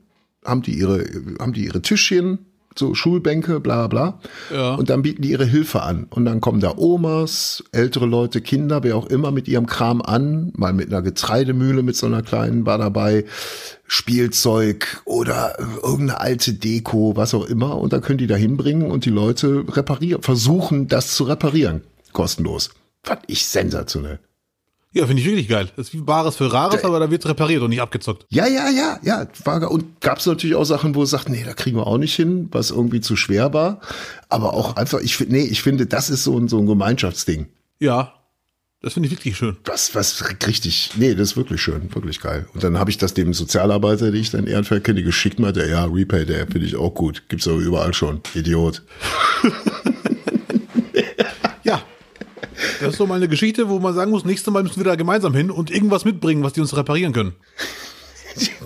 haben 0.45 0.63
die 0.63 0.73
ihre 0.79 1.05
haben 1.39 1.53
die 1.53 1.65
ihre 1.65 1.81
Tischchen 1.83 2.39
so 2.79 2.95
Schulbänke 2.95 3.59
bla 3.61 3.89
bla 3.89 4.21
Ja. 4.55 4.75
und 4.75 4.91
dann 4.91 5.03
bieten 5.03 5.23
die 5.23 5.31
ihre 5.33 5.45
Hilfe 5.45 5.83
an. 5.83 6.07
Und 6.09 6.25
dann 6.25 6.41
kommen 6.41 6.61
da 6.61 6.73
Omas 6.77 7.65
ältere 7.73 8.07
Leute 8.07 8.41
Kinder 8.41 8.83
wer 8.85 8.97
auch 8.97 9.07
immer 9.07 9.33
mit 9.33 9.49
ihrem 9.49 9.67
Kram 9.67 10.01
an 10.01 10.53
mal 10.57 10.73
mit 10.73 10.89
einer 10.89 11.03
Getreidemühle 11.03 11.83
mit 11.83 11.97
so 11.97 12.07
einer 12.07 12.23
kleinen 12.23 12.67
war 12.67 12.79
dabei 12.79 13.25
Spielzeug 13.87 15.03
oder 15.05 15.59
irgendeine 15.83 16.21
alte 16.21 16.55
Deko 16.55 17.17
was 17.17 17.35
auch 17.35 17.45
immer. 17.47 17.77
Und 17.79 17.93
dann 17.93 18.03
können 18.03 18.19
die 18.19 18.27
da 18.29 18.37
hinbringen 18.37 18.91
und 18.91 19.05
die 19.05 19.11
Leute 19.11 19.65
reparieren 19.69 20.23
versuchen 20.23 20.87
das 20.89 21.15
zu 21.15 21.25
reparieren 21.25 21.83
kostenlos. 22.13 22.71
Fand 23.03 23.23
ich 23.27 23.47
sensationell 23.47 24.21
Ja, 24.93 25.07
finde 25.07 25.23
ich 25.23 25.29
wirklich 25.29 25.47
geil. 25.49 25.69
Das 25.77 25.87
ist 25.89 25.95
wie 25.95 25.99
Bares 26.01 26.35
für 26.37 26.53
Rares, 26.53 26.81
Der- 26.81 26.87
aber 26.87 26.99
da 26.99 27.11
wird 27.11 27.25
repariert 27.25 27.63
und 27.63 27.71
nicht 27.71 27.81
abgezockt. 27.81 28.27
Ja, 28.29 28.47
ja, 28.49 28.69
ja, 28.71 28.99
ja. 29.03 29.27
War, 29.45 29.71
und 29.71 30.01
gab 30.01 30.19
es 30.19 30.27
natürlich 30.27 30.57
auch 30.57 30.65
Sachen, 30.65 30.97
wo 30.97 31.05
es 31.05 31.11
sagt, 31.11 31.29
nee, 31.29 31.45
da 31.45 31.53
kriegen 31.55 31.77
wir 31.77 31.87
auch 31.87 31.99
nicht 31.99 32.15
hin, 32.17 32.49
was 32.51 32.71
irgendwie 32.73 33.01
zu 33.01 33.15
schwer 33.15 33.53
war. 33.53 33.81
Aber 34.29 34.53
auch 34.55 34.75
einfach, 34.77 34.99
ich 35.01 35.17
finde, 35.17 35.37
nee, 35.37 35.45
ich 35.45 35.63
finde, 35.63 35.87
das 35.87 36.11
ist 36.11 36.25
so 36.25 36.37
ein, 36.37 36.49
so 36.49 36.59
ein 36.59 36.67
Gemeinschaftsding. 36.67 37.47
Ja. 37.79 38.15
Das 38.83 38.95
finde 38.95 39.09
ich 39.09 39.13
wirklich 39.13 39.37
schön. 39.37 39.59
Was, 39.67 39.95
was 39.95 40.25
richtig, 40.47 40.93
nee, 40.97 41.15
das 41.15 41.33
ist 41.33 41.37
wirklich 41.37 41.61
schön, 41.61 41.95
wirklich 41.95 42.19
geil. 42.19 42.49
Und 42.55 42.65
dann 42.65 42.79
habe 42.79 42.91
ich 42.91 42.97
das 42.97 43.13
dem 43.13 43.35
Sozialarbeiter, 43.35 44.11
den 44.11 44.21
ich 44.21 44.31
dann 44.31 44.47
Ehrenfeld 44.47 44.85
kenne, 44.85 45.03
geschickt, 45.03 45.39
meinte, 45.39 45.69
ja, 45.69 45.85
Repay, 45.85 46.25
der 46.25 46.47
finde 46.47 46.67
ich 46.67 46.77
auch 46.77 46.95
gut. 46.95 47.25
Gibt's 47.29 47.47
aber 47.47 47.59
überall 47.59 47.93
schon. 47.93 48.23
Idiot. 48.35 48.83
Das 52.81 52.91
ist 52.91 52.97
so 52.97 53.07
mal 53.07 53.17
eine 53.17 53.29
Geschichte, 53.29 53.69
wo 53.69 53.79
man 53.79 53.95
sagen 53.95 54.11
muss, 54.11 54.25
nächstes 54.25 54.53
Mal 54.53 54.63
müssen 54.63 54.77
wir 54.77 54.85
da 54.85 54.97
gemeinsam 54.97 55.35
hin 55.35 55.51
und 55.51 55.71
irgendwas 55.71 56.05
mitbringen, 56.05 56.43
was 56.43 56.53
die 56.53 56.61
uns 56.61 56.77
reparieren 56.77 57.13
können. 57.13 57.35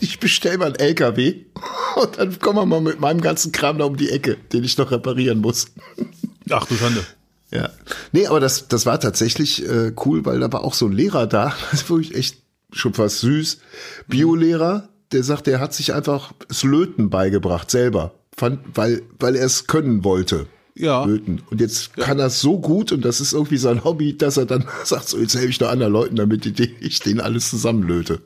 Ich 0.01 0.21
bestell 0.21 0.59
mal 0.59 0.67
einen 0.67 0.77
LKW 0.77 1.37
und 1.97 2.19
dann 2.19 2.39
kommen 2.39 2.59
wir 2.59 2.67
mal 2.67 2.83
mit 2.83 3.01
meinem 3.01 3.23
ganzen 3.23 3.51
Kram 3.51 3.79
da 3.79 3.87
um 3.87 3.97
die 3.97 4.11
Ecke, 4.11 4.37
den 4.53 4.63
ich 4.63 4.77
noch 4.77 4.91
reparieren 4.91 5.41
muss. 5.41 5.69
Ach 6.51 6.67
du 6.67 6.75
Schande. 6.75 7.05
Ja. 7.51 7.71
Nee, 8.13 8.27
aber 8.27 8.41
das, 8.41 8.69
das 8.69 8.85
war 8.85 9.01
tatsächlich 9.01 9.67
äh, 9.67 9.93
cool, 10.05 10.27
weil 10.27 10.41
da 10.41 10.53
war 10.53 10.65
auch 10.65 10.75
so 10.75 10.87
ein 10.87 10.93
Lehrer 10.93 11.27
da, 11.27 11.55
das 11.71 11.83
ist 11.83 11.91
wirklich 11.91 12.15
echt 12.15 12.39
schon 12.73 12.95
fast 12.95 13.21
süß. 13.21 13.59
Biolehrer, 14.09 14.89
der 15.13 15.23
sagt, 15.23 15.47
der 15.47 15.61
hat 15.61 15.73
sich 15.73 15.95
einfach 15.95 16.33
das 16.49 16.63
Löten 16.65 17.09
beigebracht, 17.09 17.71
selber. 17.71 18.15
Fand, 18.37 18.61
weil, 18.75 19.03
weil 19.19 19.37
er 19.37 19.47
es 19.47 19.67
können 19.67 20.05
wollte. 20.05 20.47
Ja. 20.77 21.05
Löten. 21.05 21.43
Und 21.51 21.61
jetzt 21.61 21.97
kann 21.97 22.19
er 22.19 22.31
so 22.31 22.59
gut 22.59 22.91
und 22.91 23.05
das 23.05 23.21
ist 23.21 23.33
irgendwie 23.33 23.59
sein 23.59 23.85
Hobby, 23.85 24.17
dass 24.17 24.37
er 24.37 24.47
dann 24.47 24.67
sagt, 24.85 25.09
so 25.09 25.19
jetzt 25.19 25.35
helfe 25.35 25.49
ich 25.49 25.61
noch 25.61 25.69
anderen 25.69 25.93
Leuten, 25.93 26.17
damit 26.17 26.47
ich, 26.47 26.99
denen 27.01 27.21
alles 27.21 27.51
zusammenlöte. 27.51 28.21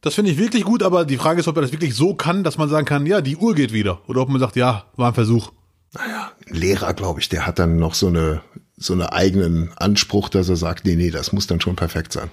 Das 0.00 0.14
finde 0.14 0.32
ich 0.32 0.38
wirklich 0.38 0.64
gut, 0.64 0.82
aber 0.82 1.04
die 1.04 1.16
Frage 1.16 1.40
ist, 1.40 1.48
ob 1.48 1.56
er 1.56 1.62
das 1.62 1.70
wirklich 1.70 1.94
so 1.94 2.14
kann, 2.14 2.42
dass 2.42 2.58
man 2.58 2.68
sagen 2.68 2.86
kann, 2.86 3.06
ja, 3.06 3.20
die 3.20 3.36
Uhr 3.36 3.54
geht 3.54 3.72
wieder. 3.72 4.00
Oder 4.08 4.22
ob 4.22 4.30
man 4.30 4.40
sagt, 4.40 4.56
ja, 4.56 4.86
war 4.96 5.08
ein 5.08 5.14
Versuch. 5.14 5.52
Naja, 5.94 6.32
ein 6.48 6.54
Lehrer, 6.56 6.92
glaube 6.94 7.20
ich, 7.20 7.28
der 7.28 7.46
hat 7.46 7.60
dann 7.60 7.76
noch 7.76 7.94
so 7.94 8.08
eine, 8.08 8.42
so 8.76 8.94
eine 8.94 9.12
eigenen 9.12 9.70
Anspruch, 9.76 10.28
dass 10.28 10.48
er 10.48 10.56
sagt, 10.56 10.84
nee, 10.84 10.96
nee, 10.96 11.10
das 11.10 11.32
muss 11.32 11.46
dann 11.46 11.60
schon 11.60 11.76
perfekt 11.76 12.12
sein. 12.12 12.30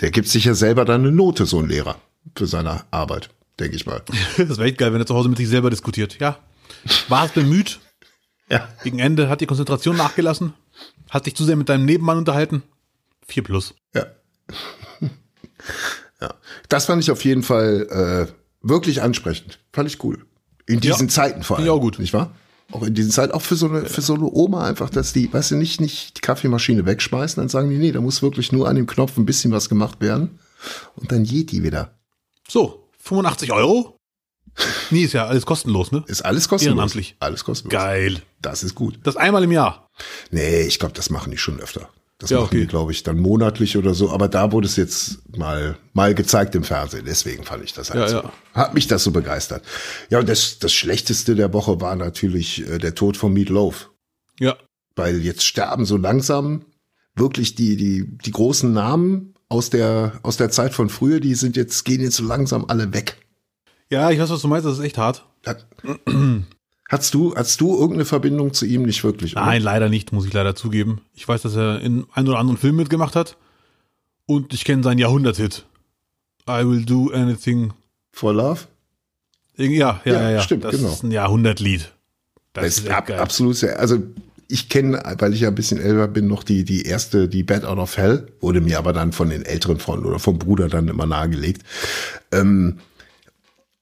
Der 0.00 0.10
gibt 0.10 0.28
sich 0.28 0.44
ja 0.44 0.54
selber 0.54 0.86
dann 0.86 1.02
eine 1.02 1.12
Note, 1.12 1.44
so 1.44 1.58
ein 1.58 1.68
Lehrer, 1.68 1.96
für 2.34 2.46
seine 2.46 2.84
Arbeit, 2.90 3.28
denke 3.60 3.76
ich 3.76 3.84
mal. 3.84 4.02
Das 4.38 4.56
wäre 4.56 4.68
echt 4.68 4.78
geil, 4.78 4.94
wenn 4.94 5.00
er 5.00 5.06
zu 5.06 5.14
Hause 5.14 5.28
mit 5.28 5.36
sich 5.36 5.48
selber 5.48 5.68
diskutiert. 5.68 6.18
Ja. 6.18 6.38
War 7.08 7.26
es 7.26 7.32
bemüht? 7.32 7.80
Ja. 8.50 8.68
Gegen 8.84 8.98
Ende 8.98 9.28
hat 9.28 9.40
die 9.40 9.46
Konzentration 9.46 9.96
nachgelassen? 9.96 10.54
Hat 11.10 11.26
dich 11.26 11.34
zu 11.34 11.44
sehr 11.44 11.56
mit 11.56 11.68
deinem 11.68 11.84
Nebenmann 11.84 12.18
unterhalten? 12.18 12.62
Vier 13.26 13.42
plus. 13.42 13.74
Ja. 13.94 14.06
ja. 16.20 16.34
Das 16.68 16.86
fand 16.86 17.02
ich 17.02 17.10
auf 17.10 17.24
jeden 17.24 17.42
Fall 17.42 18.28
äh, 18.28 18.32
wirklich 18.62 19.02
ansprechend. 19.02 19.58
Fand 19.72 19.88
ich 19.88 20.02
cool. 20.04 20.24
In 20.66 20.80
diesen 20.80 21.08
Ja, 21.08 21.12
Zeiten 21.12 21.42
vor 21.42 21.56
allem. 21.56 21.64
finde 21.64 21.72
ich 21.74 21.78
auch 21.78 21.80
gut. 21.82 21.98
Nicht 21.98 22.12
wahr? 22.12 22.32
Auch 22.72 22.82
in 22.82 22.94
diesen 22.94 23.12
Zeiten, 23.12 23.32
auch 23.32 23.42
für 23.42 23.54
so 23.54 23.68
eine, 23.68 23.86
für 23.86 24.00
so 24.00 24.14
eine 24.14 24.24
Oma 24.24 24.64
einfach, 24.66 24.90
dass 24.90 25.12
die, 25.12 25.32
weißt 25.32 25.52
du, 25.52 25.56
nicht, 25.56 25.80
nicht 25.80 26.16
die 26.16 26.20
Kaffeemaschine 26.20 26.84
wegschmeißen, 26.84 27.40
dann 27.40 27.48
sagen 27.48 27.70
die, 27.70 27.78
nee, 27.78 27.92
da 27.92 28.00
muss 28.00 28.22
wirklich 28.22 28.50
nur 28.50 28.68
an 28.68 28.74
dem 28.74 28.88
Knopf 28.88 29.16
ein 29.16 29.26
bisschen 29.26 29.52
was 29.52 29.68
gemacht 29.68 30.00
werden. 30.00 30.40
Und 30.96 31.12
dann 31.12 31.22
geht 31.22 31.52
die 31.52 31.62
wieder. 31.62 31.94
So, 32.48 32.88
85 32.98 33.52
Euro? 33.52 33.95
Nee, 34.90 35.02
ist 35.04 35.12
ja 35.12 35.26
alles 35.26 35.44
kostenlos, 35.46 35.92
ne? 35.92 36.02
Ist 36.06 36.22
alles 36.24 36.48
kostenlos. 36.48 36.74
Ehrenamtlich. 36.76 37.16
Alles 37.20 37.44
kostenlos. 37.44 37.72
Geil. 37.72 38.22
Das 38.40 38.62
ist 38.62 38.74
gut. 38.74 38.98
Das 39.02 39.16
einmal 39.16 39.44
im 39.44 39.52
Jahr. 39.52 39.90
Nee, 40.30 40.62
ich 40.62 40.78
glaube, 40.78 40.94
das 40.94 41.10
machen 41.10 41.30
die 41.30 41.38
schon 41.38 41.60
öfter. 41.60 41.88
Das 42.18 42.30
Ja, 42.30 42.38
machen 42.38 42.46
okay. 42.46 42.60
die, 42.60 42.66
glaube 42.66 42.92
ich, 42.92 43.02
dann 43.02 43.18
monatlich 43.18 43.76
oder 43.76 43.92
so. 43.92 44.10
Aber 44.10 44.28
da 44.28 44.52
wurde 44.52 44.66
es 44.66 44.76
jetzt 44.76 45.18
mal, 45.36 45.76
mal 45.92 46.14
gezeigt 46.14 46.54
im 46.54 46.64
Fernsehen. 46.64 47.04
Deswegen 47.06 47.44
fand 47.44 47.64
ich 47.64 47.74
das 47.74 47.90
halt 47.90 48.00
Ja, 48.00 48.08
so. 48.08 48.16
ja. 48.18 48.32
Hat 48.54 48.72
mich 48.72 48.86
das 48.86 49.04
so 49.04 49.10
begeistert. 49.10 49.62
Ja, 50.08 50.20
und 50.20 50.28
das, 50.28 50.58
das 50.58 50.72
Schlechteste 50.72 51.34
der 51.34 51.52
Woche 51.52 51.80
war 51.82 51.94
natürlich 51.96 52.66
äh, 52.66 52.78
der 52.78 52.94
Tod 52.94 53.18
von 53.18 53.34
Meat 53.34 53.50
Loaf. 53.50 53.90
Ja. 54.40 54.56
Weil 54.94 55.18
jetzt 55.22 55.44
sterben 55.44 55.84
so 55.84 55.98
langsam 55.98 56.64
wirklich 57.16 57.54
die, 57.54 57.76
die, 57.76 58.16
die 58.24 58.30
großen 58.30 58.72
Namen 58.72 59.34
aus 59.50 59.68
der, 59.68 60.18
aus 60.22 60.38
der 60.38 60.50
Zeit 60.50 60.72
von 60.72 60.88
früher, 60.88 61.20
die 61.20 61.34
sind 61.34 61.56
jetzt, 61.56 61.84
gehen 61.84 62.00
jetzt 62.00 62.16
so 62.16 62.24
langsam 62.24 62.64
alle 62.68 62.94
weg. 62.94 63.18
Ja, 63.90 64.10
ich 64.10 64.18
weiß, 64.18 64.30
was 64.30 64.42
du 64.42 64.48
meinst, 64.48 64.66
das 64.66 64.78
ist 64.78 64.84
echt 64.84 64.98
hart. 64.98 65.24
Hat, 65.44 65.66
hast 66.88 67.14
du, 67.14 67.34
hast 67.36 67.60
du 67.60 67.74
irgendeine 67.74 68.04
Verbindung 68.04 68.52
zu 68.52 68.66
ihm? 68.66 68.82
Nicht 68.82 69.04
wirklich, 69.04 69.36
oder? 69.36 69.46
Nein, 69.46 69.62
leider 69.62 69.88
nicht, 69.88 70.12
muss 70.12 70.26
ich 70.26 70.32
leider 70.32 70.54
zugeben. 70.54 71.00
Ich 71.14 71.26
weiß, 71.26 71.42
dass 71.42 71.54
er 71.54 71.80
in 71.80 72.06
einem 72.12 72.28
oder 72.28 72.38
anderen 72.38 72.58
Film 72.58 72.76
mitgemacht 72.76 73.14
hat. 73.14 73.36
Und 74.26 74.52
ich 74.52 74.64
kenne 74.64 74.82
seinen 74.82 74.98
Jahrhundert-Hit. 74.98 75.64
I 76.48 76.64
will 76.66 76.84
do 76.84 77.10
anything. 77.12 77.72
For 78.12 78.32
Love? 78.32 78.62
Ja, 79.56 79.66
ja, 79.66 80.00
Ja, 80.04 80.12
ja. 80.12 80.30
ja. 80.30 80.40
stimmt, 80.40 80.64
das 80.64 80.76
genau. 80.76 80.88
ist 80.88 81.04
ein 81.04 81.10
Jahrhundertlied. 81.10 81.92
Das 82.52 82.64
Das 82.64 82.78
ist 82.78 82.88
ab, 82.88 83.10
absolut 83.10 83.56
sehr. 83.56 83.78
Also 83.78 83.98
ich 84.48 84.68
kenne, 84.68 85.02
weil 85.18 85.34
ich 85.34 85.40
ja 85.40 85.48
ein 85.48 85.54
bisschen 85.54 85.80
älter 85.80 86.08
bin, 86.08 86.26
noch 86.26 86.42
die, 86.42 86.64
die 86.64 86.82
erste, 86.82 87.28
die 87.28 87.42
Bad 87.42 87.64
Out 87.64 87.78
of 87.78 87.96
Hell, 87.96 88.28
wurde 88.40 88.60
mir 88.60 88.78
aber 88.78 88.92
dann 88.92 89.12
von 89.12 89.28
den 89.28 89.44
älteren 89.44 89.78
Freunden 89.78 90.06
oder 90.06 90.18
vom 90.18 90.38
Bruder 90.38 90.68
dann 90.68 90.88
immer 90.88 91.06
nahegelegt. 91.06 91.62
Ähm, 92.32 92.78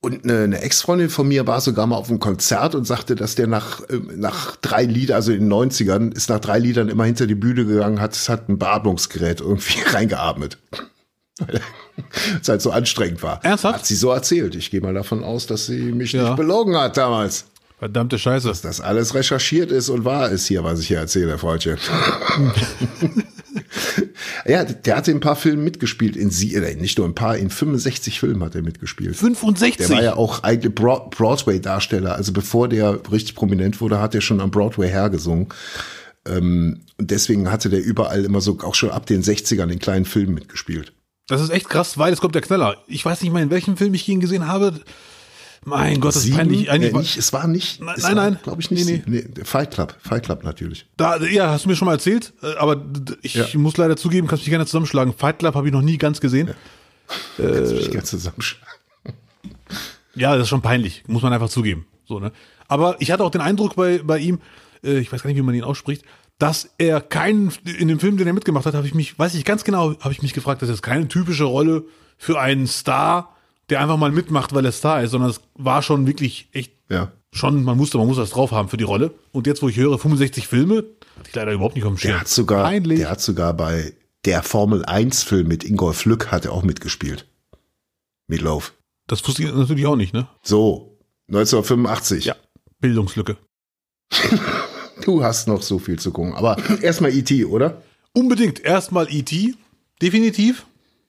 und 0.04 0.24
eine, 0.24 0.42
eine 0.44 0.60
Ex-Freundin 0.60 1.08
von 1.10 1.26
mir 1.26 1.46
war 1.46 1.60
sogar 1.60 1.86
mal 1.86 1.96
auf 1.96 2.08
einem 2.08 2.20
Konzert 2.20 2.74
und 2.74 2.86
sagte, 2.86 3.14
dass 3.16 3.34
der 3.34 3.46
nach, 3.46 3.80
ähm, 3.90 4.10
nach 4.16 4.56
drei 4.56 4.84
Liedern, 4.84 5.16
also 5.16 5.32
in 5.32 5.40
den 5.48 5.52
90ern, 5.52 6.14
ist 6.14 6.28
nach 6.28 6.40
drei 6.40 6.58
Liedern 6.58 6.88
immer 6.88 7.04
hinter 7.04 7.26
die 7.26 7.34
Bühne 7.34 7.64
gegangen, 7.64 8.00
hat, 8.00 8.16
hat 8.28 8.48
ein 8.48 8.58
Beatmungsgerät 8.58 9.40
irgendwie 9.40 9.80
reingeatmet. 9.86 10.58
Weil 11.38 11.60
es 12.40 12.48
halt 12.48 12.62
so 12.62 12.70
anstrengend 12.70 13.22
war. 13.22 13.44
Ernsthaft? 13.44 13.78
Hat 13.78 13.86
sie 13.86 13.96
so 13.96 14.10
erzählt. 14.10 14.54
Ich 14.54 14.70
gehe 14.70 14.80
mal 14.80 14.94
davon 14.94 15.24
aus, 15.24 15.46
dass 15.46 15.66
sie 15.66 15.92
mich 15.92 16.12
Ja. 16.12 16.22
nicht 16.24 16.36
belogen 16.36 16.76
hat 16.76 16.96
damals 16.96 17.46
Verdammte 17.78 18.18
Scheiße. 18.18 18.52
dass 18.62 18.80
alles 18.80 19.14
recherchiert 19.14 19.70
ist 19.72 19.88
und 19.88 20.04
wahr 20.04 20.30
ist 20.30 20.46
hier, 20.46 20.64
was 20.64 20.80
ich 20.80 20.88
hier 20.88 20.98
erzähle, 20.98 21.38
Freundchen. 21.38 21.76
ja, 24.46 24.64
der 24.64 24.96
hatte 24.96 25.10
in 25.10 25.18
ein 25.18 25.20
paar 25.20 25.36
Filmen 25.36 25.64
mitgespielt, 25.64 26.16
in 26.16 26.30
sie, 26.30 26.54
äh, 26.54 26.76
nicht 26.76 26.98
nur 26.98 27.06
ein 27.06 27.14
paar, 27.14 27.36
in 27.36 27.50
65 27.50 28.20
Filmen 28.20 28.42
hat 28.42 28.54
er 28.54 28.62
mitgespielt. 28.62 29.16
65. 29.16 29.86
Der 29.86 29.96
war 29.96 30.02
ja 30.02 30.14
auch 30.16 30.42
eigentlich 30.42 30.74
Broad- 30.74 31.10
Broadway-Darsteller. 31.10 32.14
Also 32.14 32.32
bevor 32.32 32.68
der 32.68 33.00
richtig 33.10 33.34
prominent 33.34 33.80
wurde, 33.80 34.00
hat 34.00 34.14
er 34.14 34.20
schon 34.20 34.40
am 34.40 34.50
Broadway 34.50 34.88
hergesungen. 34.88 35.48
Ähm, 36.26 36.80
und 36.98 37.10
deswegen 37.10 37.50
hatte 37.50 37.68
der 37.70 37.84
überall 37.84 38.24
immer 38.24 38.40
so, 38.40 38.58
auch 38.62 38.74
schon 38.74 38.90
ab 38.90 39.06
den 39.06 39.22
60ern 39.22 39.70
in 39.70 39.78
kleinen 39.78 40.04
Filmen 40.04 40.34
mitgespielt. 40.34 40.92
Das 41.26 41.40
ist 41.40 41.50
echt 41.50 41.68
krass, 41.68 41.98
weil 41.98 42.12
es 42.12 42.20
kommt 42.20 42.34
der 42.34 42.42
Knaller. 42.42 42.76
Ich 42.86 43.04
weiß 43.04 43.22
nicht 43.22 43.32
mal, 43.32 43.42
in 43.42 43.50
welchem 43.50 43.76
Film 43.76 43.94
ich 43.94 44.08
ihn 44.08 44.20
gesehen 44.20 44.46
habe. 44.46 44.80
Mein 45.64 46.00
Gott, 46.00 46.10
das 46.10 46.16
ist 46.16 46.22
Sieben? 46.24 46.36
peinlich. 46.36 46.70
Eigentlich 46.70 46.92
war- 46.92 47.00
nicht, 47.00 47.16
es 47.16 47.32
war 47.32 47.46
nicht. 47.46 47.80
Nein, 47.80 47.96
nein, 48.00 48.14
nein. 48.16 48.38
Glaube 48.42 48.60
ich 48.60 48.70
nicht. 48.70 48.86
Nee, 48.86 49.02
Nee, 49.06 49.24
nee. 49.36 49.44
Fight 49.44 49.70
Club. 49.72 49.96
Fight 50.02 50.24
Club 50.24 50.44
natürlich. 50.44 50.86
Da, 50.96 51.16
ja, 51.18 51.50
hast 51.50 51.64
du 51.64 51.68
mir 51.70 51.76
schon 51.76 51.86
mal 51.86 51.92
erzählt, 51.92 52.32
äh, 52.42 52.54
aber 52.56 52.84
ich 53.22 53.34
Ja. 53.34 53.46
muss 53.54 53.76
leider 53.76 53.96
zugeben, 53.96 54.26
kannst 54.26 54.44
mich 54.44 54.50
gerne 54.50 54.66
zusammenschlagen. 54.66 55.12
Fight 55.14 55.38
Club 55.38 55.54
habe 55.54 55.66
ich 55.66 55.72
noch 55.72 55.82
nie 55.82 55.98
ganz 55.98 56.20
gesehen. 56.20 56.50
Kannst 57.36 57.38
Äh. 57.38 57.74
du 57.74 57.74
dich 57.80 57.90
ganz 57.90 58.10
zusammenschlagen. 58.10 58.68
Ja, 60.14 60.34
das 60.34 60.42
ist 60.44 60.48
schon 60.48 60.62
peinlich, 60.62 61.02
muss 61.06 61.22
man 61.22 61.32
einfach 61.32 61.48
zugeben. 61.48 61.86
So, 62.06 62.20
ne? 62.20 62.32
Aber 62.68 62.96
ich 63.00 63.10
hatte 63.10 63.24
auch 63.24 63.30
den 63.30 63.40
Eindruck 63.40 63.74
bei, 63.76 63.98
bei 64.02 64.18
ihm, 64.18 64.40
äh, 64.84 64.98
ich 64.98 65.12
weiß 65.12 65.22
gar 65.22 65.28
nicht, 65.28 65.36
wie 65.36 65.42
man 65.42 65.54
ihn 65.54 65.64
ausspricht, 65.64 66.04
dass 66.38 66.70
er 66.78 67.00
keinen, 67.00 67.52
in 67.64 67.88
dem 67.88 67.98
Film, 68.00 68.16
den 68.16 68.26
er 68.26 68.32
mitgemacht 68.32 68.66
hat, 68.66 68.74
habe 68.74 68.86
ich 68.86 68.94
mich, 68.94 69.18
weiß 69.18 69.34
ich 69.34 69.44
ganz 69.44 69.64
genau, 69.64 69.98
habe 70.00 70.12
ich 70.12 70.22
mich 70.22 70.32
gefragt, 70.32 70.62
das 70.62 70.68
ist 70.68 70.82
keine 70.82 71.08
typische 71.08 71.44
Rolle 71.44 71.84
für 72.16 72.40
einen 72.40 72.66
Star, 72.66 73.33
der 73.70 73.80
einfach 73.80 73.96
mal 73.96 74.10
mitmacht, 74.12 74.54
weil 74.54 74.64
er 74.64 74.72
Star 74.72 75.02
ist, 75.02 75.10
sondern 75.12 75.30
es 75.30 75.40
war 75.54 75.82
schon 75.82 76.06
wirklich 76.06 76.48
echt 76.52 76.72
Ja. 76.90 77.12
schon, 77.32 77.64
man 77.64 77.76
musste, 77.76 77.98
man 77.98 78.06
muss 78.06 78.16
das 78.16 78.30
drauf 78.30 78.52
haben 78.52 78.68
für 78.68 78.76
die 78.76 78.84
Rolle. 78.84 79.12
Und 79.32 79.46
jetzt, 79.46 79.62
wo 79.62 79.68
ich 79.68 79.76
höre, 79.76 79.98
65 79.98 80.46
Filme, 80.48 80.84
hatte 81.18 81.28
ich 81.28 81.34
leider 81.34 81.52
überhaupt 81.52 81.74
nicht 81.76 81.84
auf 81.84 81.92
dem 81.92 81.98
Schirm. 81.98 82.12
Der 82.12 82.20
hat 82.20 82.28
sogar, 82.28 82.64
Peinlich. 82.64 82.98
der 83.00 83.10
hat 83.10 83.20
sogar 83.20 83.54
bei 83.54 83.94
der 84.24 84.42
Formel 84.42 84.84
1 84.84 85.22
Film 85.22 85.48
mit 85.48 85.64
Ingolf 85.64 86.04
Lück 86.04 86.30
hat 86.32 86.44
er 86.44 86.52
auch 86.52 86.62
mitgespielt. 86.62 87.26
Meatloaf. 88.26 88.72
das 89.06 89.26
wusste 89.26 89.42
ich 89.42 89.52
natürlich 89.54 89.86
auch 89.86 89.96
nicht, 89.96 90.14
ne? 90.14 90.26
So, 90.42 90.98
1985. 91.28 92.24
Ja. 92.24 92.36
Bildungslücke. 92.80 93.36
Du 95.04 95.22
hast 95.24 95.48
noch 95.48 95.60
so 95.62 95.78
viel 95.78 95.98
zu 95.98 96.12
gucken. 96.12 96.34
Aber 96.34 96.56
erstmal 96.80 97.12
E.T., 97.12 97.44
oder? 97.46 97.82
Unbedingt. 98.14 98.60
Erstmal 98.60 99.12
E.T. 99.12 99.54
Definitiv. 100.00 100.66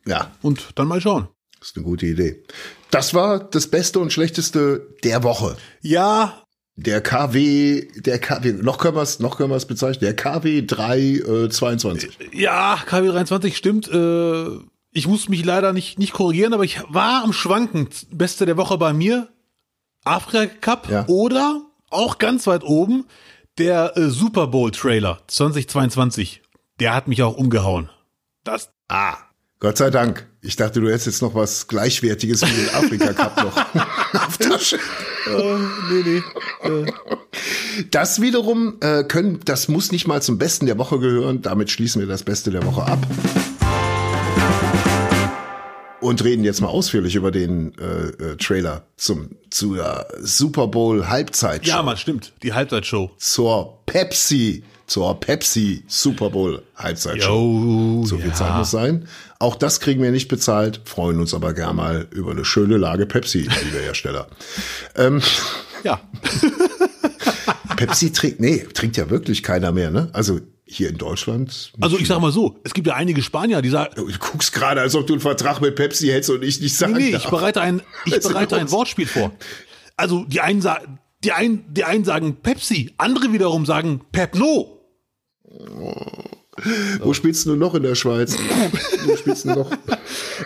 Ja, 0.08 0.32
Und 0.42 0.70
dann 0.76 0.88
mal 0.88 1.00
schauen. 1.00 1.28
Ist 1.70 1.76
eine 1.78 1.86
gute 1.86 2.06
Idee. 2.06 2.44
Das 2.92 3.14
war 3.14 3.40
das 3.40 3.68
Beste 3.68 4.00
und 4.00 4.14
Schlechteste 4.14 4.88
der 5.04 5.24
Woche. 5.24 5.58
Ja, 5.82 6.42
Der 6.78 7.02
KW, 7.02 7.88
der 7.96 8.20
KW, 8.20 8.52
noch 8.54 8.78
können 8.78 8.96
wir 8.96 9.02
es, 9.02 9.20
noch 9.20 9.38
können 9.38 9.50
wir 9.50 9.56
es 9.56 9.66
bezeichnen, 9.66 10.02
der 10.02 10.16
KW 10.16 10.62
322. 10.66 12.18
ja, 12.34 12.76
KW23 12.88 13.54
stimmt. 13.56 13.88
Äh, 13.88 14.60
ich 14.92 15.08
muss 15.08 15.28
mich 15.30 15.44
leider 15.44 15.74
nicht, 15.74 16.00
nicht 16.00 16.14
korrigieren, 16.14 16.54
aber 16.54 16.64
ich 16.64 16.82
war 16.90 17.24
am 17.24 17.34
Schwanken. 17.34 17.90
Beste 18.12 18.46
der 18.46 18.58
Woche 18.58 18.78
bei 18.78 18.94
mir. 18.94 19.30
Afrika 20.04 20.46
Cup 20.62 20.90
Ja. 20.90 21.06
oder 21.08 21.62
auch 21.90 22.18
ganz 22.18 22.46
weit 22.48 22.64
oben 22.64 23.06
der 23.58 23.98
äh, 23.98 24.10
Super 24.10 24.48
Bowl 24.48 24.72
Trailer 24.72 25.22
2022. 25.28 26.42
Der 26.80 26.94
hat 26.94 27.08
mich 27.08 27.24
auch 27.24 27.38
umgehauen. 27.38 27.90
Das, 28.44 28.70
Ah, 28.88 29.16
Gott 29.60 29.78
sei 29.78 29.90
Dank. 29.90 30.28
Ich 30.46 30.56
dachte, 30.56 30.80
du 30.80 30.88
hättest 30.88 31.08
jetzt 31.08 31.22
noch 31.22 31.34
was 31.36 31.68
Gleichwertiges 31.68 32.42
wie 32.44 32.66
den 32.66 32.70
Afrika 32.76 33.14
Cup 33.14 33.38
noch 33.44 33.58
auf 34.28 34.38
Tasche. 34.38 34.78
äh, 35.28 35.58
nee, 35.92 36.22
nee. 36.64 36.70
Äh, 36.70 36.92
Das 37.92 38.22
wiederum 38.22 38.76
äh, 38.82 39.04
können, 39.04 39.40
das 39.46 39.68
muss 39.68 39.92
nicht 39.92 40.08
mal 40.08 40.22
zum 40.22 40.38
Besten 40.38 40.66
der 40.68 40.78
Woche 40.78 41.00
gehören. 41.00 41.42
Damit 41.42 41.72
schließen 41.72 42.00
wir 42.00 42.08
das 42.08 42.24
Beste 42.24 42.52
der 42.52 42.66
Woche 42.66 42.84
ab. 42.84 43.00
Und 46.02 46.24
reden 46.24 46.44
jetzt 46.44 46.62
mal 46.62 46.68
ausführlich 46.68 47.16
über 47.16 47.32
den 47.32 47.74
äh, 47.80 48.10
äh, 48.24 48.38
Trailer 48.38 48.86
zum 48.96 49.30
zur 49.50 50.06
Super 50.22 50.68
Bowl 50.68 51.08
Halbzeitshow. 51.08 51.68
ja, 51.70 51.82
man, 51.82 51.98
stimmt. 51.98 52.34
Die 52.44 52.54
Halbzeitshow. 52.54 53.10
zur 53.18 53.80
Pepsi, 53.88 54.64
zur 54.88 55.20
Pepsi 55.20 55.84
Super 55.88 56.30
Bowl 56.30 56.62
Halbzeitshow. 56.76 58.04
So 58.06 58.18
viel 58.18 58.28
ja. 58.28 58.34
Zeit 58.34 58.58
muss 58.58 58.72
sein. 58.72 59.08
Auch 59.40 59.56
das 59.56 59.80
kriegen 59.80 60.02
wir 60.02 60.12
nicht 60.12 60.28
bezahlt, 60.28 60.82
freuen 60.86 61.20
uns 61.20 61.34
aber 61.34 61.54
gern 61.54 61.76
mal 61.76 62.08
über 62.12 62.32
eine 62.32 62.46
schöne 62.46 62.78
Lage 62.78 63.06
Pepsi, 63.06 63.40
liebe 63.40 63.80
Hersteller. 63.84 64.28
ähm, 64.96 65.22
Ja. 65.84 66.02
Pepsi 67.76 68.12
trinkt, 68.12 68.40
nee, 68.40 68.66
trinkt 68.74 68.98
ja 68.98 69.10
wirklich 69.10 69.44
keiner 69.44 69.72
mehr, 69.72 69.92
ne? 69.92 70.10
Also 70.14 70.40
hier 70.66 70.90
in 70.90 70.98
Deutschland. 70.98 71.74
Also 71.80 71.98
ich 72.00 72.08
sag 72.08 72.20
mal 72.22 72.32
so, 72.32 72.58
es 72.64 72.74
gibt 72.74 72.88
ja 72.88 72.96
einige 72.96 73.22
Spanier, 73.22 73.62
die 73.62 73.70
sagen, 73.70 73.94
Du 73.96 74.08
guckst 74.18 74.52
gerade, 74.54 74.82
als 74.82 74.96
ob 74.96 75.06
du 75.06 75.14
einen 75.14 75.22
Vertrag 75.22 75.62
mit 75.62 75.76
Pepsi 75.76 76.08
hättest 76.08 76.30
und 76.32 76.44
ich 76.44 76.60
nicht 76.62 76.76
sagen 76.76 76.94
Nee, 76.94 77.00
nee, 77.00 77.12
darf. 77.12 77.26
ich 77.26 77.30
bereite 77.30 77.62
ein, 77.62 77.82
ich 78.06 78.14
ist 78.14 78.28
bereite 78.28 78.56
ein. 78.56 78.72
Wortspiel 78.72 79.06
vor. 79.08 79.32
Also 79.98 80.26
die 80.26 80.42
einen 80.42 80.62
sagen, 80.62 81.00
die 81.24 81.34
einen, 81.34 81.66
die 81.74 81.84
einen 81.84 82.04
sagen 82.04 82.38
Pepsi, 82.42 82.94
andere 82.98 83.32
wiederum 83.32 83.66
sagen 83.66 84.02
Pepno. 84.12 84.75
Wo 87.00 87.14
spielst 87.14 87.46
du 87.46 87.56
noch 87.56 87.76
in 87.76 87.84
der 87.84 87.96
Schweiz? 87.96 88.36
Wo 89.06 89.16
spielst 89.16 89.46
du 89.46 89.50
noch? 89.50 89.72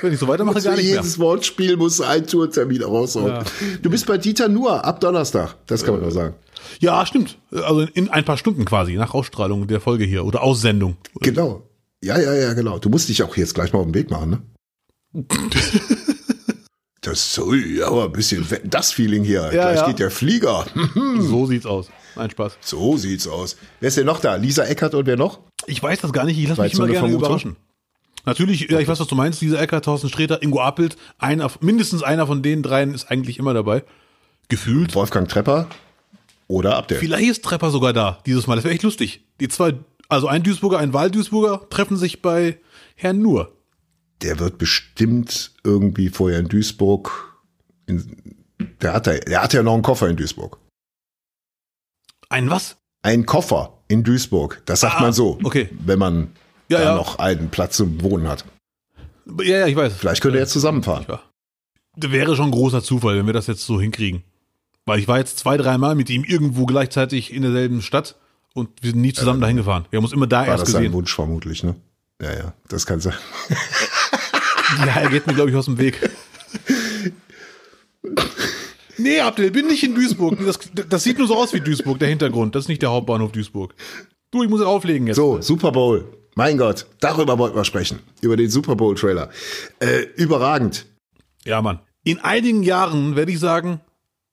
Wenn 0.02 0.13
ich 0.13 0.19
so 0.19 0.28
weitermache, 0.28 0.62
gar 0.62 0.76
nicht 0.76 0.86
mehr. 0.86 0.95
jedes 0.95 1.19
Wortspiel 1.19 1.78
muss 1.78 2.02
ein 2.02 2.26
Tourtermin 2.26 2.84
raushauen. 2.84 3.43
Du 3.82 3.89
bist 3.89 4.06
bei 4.08 4.17
Dieter 4.17 4.48
nur 4.48 4.84
ab 4.84 5.00
Donnerstag. 5.00 5.56
Das 5.67 5.84
kann 5.84 5.93
man 5.95 6.02
nur 6.04 6.12
sagen. 6.12 6.36
Ja, 6.80 7.06
stimmt. 7.06 7.38
Also 7.52 7.82
in 7.82 8.10
ein 8.10 8.26
paar 8.26 8.38
Stunden 8.38 8.65
quasi, 8.65 8.95
nach 8.95 9.13
Ausstrahlung 9.13 9.67
der 9.67 9.82
Folge 9.82 10.06
hier 10.06 10.26
oder 10.26 10.41
Aussendung. 10.43 10.98
Genau. 11.22 11.63
Ja, 12.04 12.19
ja, 12.19 12.34
ja, 12.34 12.54
genau. 12.54 12.80
Du 12.80 12.89
musst 12.89 13.10
dich 13.10 13.22
auch 13.24 13.36
jetzt 13.38 13.54
gleich 13.54 13.74
mal 13.74 13.80
auf 13.80 13.86
den 13.86 13.93
Weg 13.93 14.10
machen, 14.10 14.30
ne? 14.30 15.26
Das 17.02 17.34
soll 17.34 17.65
ja 17.65 17.88
aber 17.88 18.06
ein 18.06 18.12
bisschen 18.12 18.45
das 18.65 18.91
Feeling 18.91 19.24
hier. 19.24 19.43
Ja, 19.43 19.50
gleich 19.50 19.78
ja. 19.78 19.88
geht 19.88 20.00
der 20.00 20.12
Flieger. 20.12 20.65
So 21.17 21.45
sieht's 21.45 21.65
aus. 21.65 21.89
Nein, 22.15 22.30
Spaß. 22.30 22.58
So 22.62 22.98
sieht's 22.98 23.28
aus. 23.28 23.58
Wer 23.80 23.89
ist 23.89 23.98
denn 23.98 24.06
noch 24.06 24.19
da? 24.19 24.36
Lisa 24.36 24.63
Eckert 24.63 24.93
und 24.95 25.06
wer 25.06 25.17
noch? 25.17 25.39
Ich 25.67 25.82
weiß 25.82 26.02
das 26.02 26.13
gar 26.13 26.26
nicht, 26.26 26.38
ich 26.38 26.48
lasse 26.48 26.62
mich 26.62 26.74
so 26.74 26.84
immer 26.84 26.86
eine 26.86 26.93
gerne 26.93 27.08
Vermutung? 27.10 27.28
überraschen. 27.28 27.56
Natürlich, 28.26 28.69
ja, 28.69 28.80
ich 28.80 28.88
weiß, 28.88 29.00
was 29.00 29.08
du 29.08 29.15
meinst, 29.15 29.41
diese 29.41 29.58
Ecker, 29.58 29.82
Thorsten 29.82 30.10
Sträter, 30.10 30.43
Ingo 30.43 30.62
Appelt, 30.62 30.98
einer, 31.17 31.50
mindestens 31.62 32.04
einer 32.04 32.28
von 32.28 32.43
den 32.43 32.62
dreien 32.62 32.93
ist 32.93 33.10
eigentlich 33.10 33.39
immer 33.39 33.54
dabei. 33.54 33.84
Gefühlt. 34.50 34.93
Wolfgang 34.95 35.28
Trepper 35.28 35.67
oder 36.48 36.76
Abdel. 36.76 36.98
Vielleicht 37.00 37.30
ist 37.30 37.43
Trepper 37.43 37.72
sogar 37.72 37.93
da, 37.93 38.19
dieses 38.26 38.45
Mal. 38.45 38.56
Das 38.56 38.65
wäre 38.65 38.74
echt 38.74 38.84
lustig. 38.84 39.24
Die 39.39 39.48
zwei, 39.48 39.76
also 40.10 40.28
ein 40.28 40.43
Duisburger, 40.43 40.80
ein 40.80 40.93
Wahl-Duisburger 40.93 41.69
treffen 41.69 41.98
sich 41.98 42.22
bei 42.22 42.60
Herrn 42.95 43.19
Nur. 43.19 43.54
Der 44.22 44.39
wird 44.39 44.58
bestimmt 44.58 45.52
irgendwie 45.63 46.10
vorher 46.10 46.39
in 46.39 46.50
Duisburg. 46.50 47.39
In, 47.88 48.36
der, 48.82 48.93
hat 48.93 49.08
ja, 49.08 49.17
der 49.17 49.41
hat 49.41 49.54
ja 49.54 49.63
noch 49.63 49.74
einen 49.74 49.82
Koffer 49.82 50.10
in 50.10 50.17
Duisburg. 50.17 50.59
Ein 52.30 52.50
was? 52.50 52.78
Ein 53.02 53.26
Koffer 53.26 53.74
in 53.88 54.04
Duisburg. 54.04 54.62
Das 54.65 54.82
sagt 54.82 54.98
Ah, 54.98 55.02
man 55.02 55.13
so. 55.13 55.38
okay. 55.44 55.70
Wenn 55.86 56.00
man 56.00 56.30
Ja, 56.70 56.80
da 56.80 56.84
ja. 56.86 56.96
noch 56.96 57.18
einen 57.20 57.50
Platz 57.50 57.78
zum 57.78 58.02
Wohnen 58.04 58.28
hat. 58.28 58.46
Ja, 59.39 59.60
ja, 59.60 59.68
ich 59.68 59.76
weiß. 59.76 59.94
Vielleicht 59.98 60.22
könnt 60.22 60.36
ihr 60.36 60.39
jetzt 60.42 60.52
zusammenfahren. 60.54 61.06
Ja. 61.08 61.22
Das 61.96 62.12
wäre 62.12 62.36
schon 62.36 62.46
ein 62.46 62.52
großer 62.52 62.84
Zufall, 62.84 63.18
wenn 63.18 63.26
wir 63.26 63.34
das 63.34 63.48
jetzt 63.48 63.65
so 63.65 63.80
hinkriegen. 63.82 64.24
Weil 64.86 65.00
ich 65.00 65.08
war 65.08 65.18
jetzt 65.20 65.38
zwei, 65.39 65.58
dreimal 65.58 65.96
mit 65.96 66.10
ihm 66.10 66.24
irgendwo 66.24 66.65
gleichzeitig 66.65 67.34
in 67.34 67.42
derselben 67.42 67.82
Stadt 67.82 68.15
und 68.54 68.70
wir 68.82 68.92
sind 68.92 69.02
nie 69.02 69.13
zusammen 69.13 69.42
dahin 69.42 69.58
gefahren. 69.58 69.86
Wir 69.89 69.98
haben 69.98 70.04
uns 70.06 70.13
immer 70.13 70.28
da 70.28 70.39
War 70.42 70.48
erst 70.48 70.63
das 70.63 70.72
sein 70.72 70.82
gesehen. 70.84 70.94
Wunsch 70.94 71.13
vermutlich, 71.13 71.63
ne? 71.63 71.76
Ja, 72.22 72.34
ja, 72.34 72.54
das 72.68 72.86
kann 72.86 73.00
sein. 73.00 73.13
Ja, 74.86 75.02
er 75.02 75.10
geht 75.10 75.26
mir, 75.28 75.34
glaube 75.34 75.50
ich, 75.50 75.56
aus 75.56 75.65
dem 75.65 75.78
Weg. 75.78 76.10
Nee, 79.00 79.22
Abdel, 79.22 79.52
bin 79.52 79.68
nicht 79.68 79.84
in 79.84 79.96
Duisburg. 79.96 80.38
Das, 80.46 80.60
das 80.90 81.04
sieht 81.04 81.18
nur 81.18 81.28
so 81.28 81.36
aus 81.36 81.54
wie 81.54 81.62
Duisburg, 81.62 82.00
der 82.00 82.10
Hintergrund. 82.10 82.56
Das 82.56 82.66
ist 82.66 82.70
nicht 82.70 82.82
der 82.82 82.92
Hauptbahnhof 82.92 83.32
Duisburg. 83.32 83.74
Du, 84.32 84.44
ich 84.44 84.50
muss 84.50 84.62
auflegen 84.62 85.08
jetzt. 85.08 85.16
So, 85.16 85.42
Super 85.42 85.72
Bowl. 85.72 86.06
Mein 86.36 86.58
Gott, 86.58 86.86
darüber 87.00 87.38
wollten 87.38 87.56
wir 87.56 87.66
sprechen. 87.66 88.00
Über 88.22 88.38
den 88.38 88.50
Super 88.50 88.76
Bowl 88.76 88.96
Trailer. 88.96 89.30
Äh, 89.80 90.02
überragend. 90.16 90.86
Ja, 91.46 91.62
Mann. 91.62 91.80
In 92.04 92.20
einigen 92.20 92.64
Jahren 92.64 93.16
werde 93.16 93.32
ich 93.32 93.40
sagen, 93.40 93.82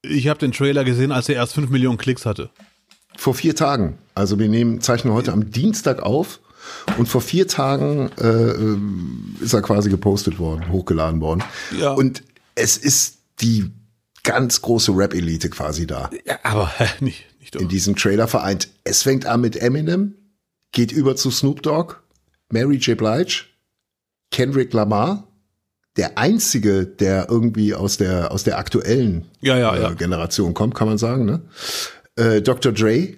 ich 0.03 0.27
habe 0.27 0.39
den 0.39 0.51
Trailer 0.51 0.83
gesehen, 0.83 1.11
als 1.11 1.27
er 1.29 1.35
erst 1.35 1.53
5 1.53 1.69
Millionen 1.69 1.97
Klicks 1.97 2.25
hatte. 2.25 2.49
Vor 3.17 3.33
vier 3.33 3.55
Tagen. 3.55 3.97
Also 4.15 4.37
wir 4.37 4.47
nehmen, 4.47 4.81
zeichnen 4.81 5.13
heute 5.13 5.33
am 5.33 5.49
Dienstag 5.51 6.01
auf. 6.03 6.39
Und 6.97 7.07
vor 7.07 7.21
vier 7.21 7.47
Tagen 7.47 8.09
äh, 8.17 9.43
ist 9.43 9.53
er 9.53 9.61
quasi 9.61 9.89
gepostet 9.89 10.37
worden, 10.37 10.69
hochgeladen 10.71 11.21
worden. 11.21 11.43
Ja. 11.79 11.93
Und 11.93 12.23
es 12.55 12.77
ist 12.77 13.19
die 13.41 13.71
ganz 14.27 14.61
große 14.61 14.91
Rap-Elite 14.91 15.49
quasi 15.49 15.87
da. 15.87 16.09
Ja, 16.25 16.37
aber 16.43 16.71
nicht, 16.99 17.25
nicht 17.39 17.55
doch. 17.55 17.61
in 17.61 17.69
diesem 17.69 17.95
Trailer 17.95 18.27
vereint. 18.27 18.69
Es 18.83 19.03
fängt 19.03 19.25
an 19.25 19.41
mit 19.41 19.55
Eminem, 19.55 20.15
geht 20.71 20.91
über 20.91 21.15
zu 21.15 21.31
Snoop 21.31 21.63
Dogg, 21.63 21.95
Mary 22.51 22.75
J. 22.75 22.97
Blige, 22.97 23.45
Kendrick 24.31 24.73
Lamar, 24.73 25.27
der 25.95 26.17
einzige, 26.17 26.85
der 26.85 27.27
irgendwie 27.29 27.73
aus 27.73 27.97
der 27.97 28.31
aus 28.31 28.43
der 28.43 28.59
aktuellen 28.59 29.25
Ja, 29.41 29.57
ja, 29.57 29.75
äh, 29.75 29.81
ja. 29.81 29.93
Generation 29.93 30.53
kommt, 30.53 30.75
kann 30.75 30.87
man 30.87 30.97
sagen. 30.97 31.25
Ne? 31.25 31.41
Äh, 32.15 32.41
Dr. 32.41 32.71
Dre, 32.71 33.15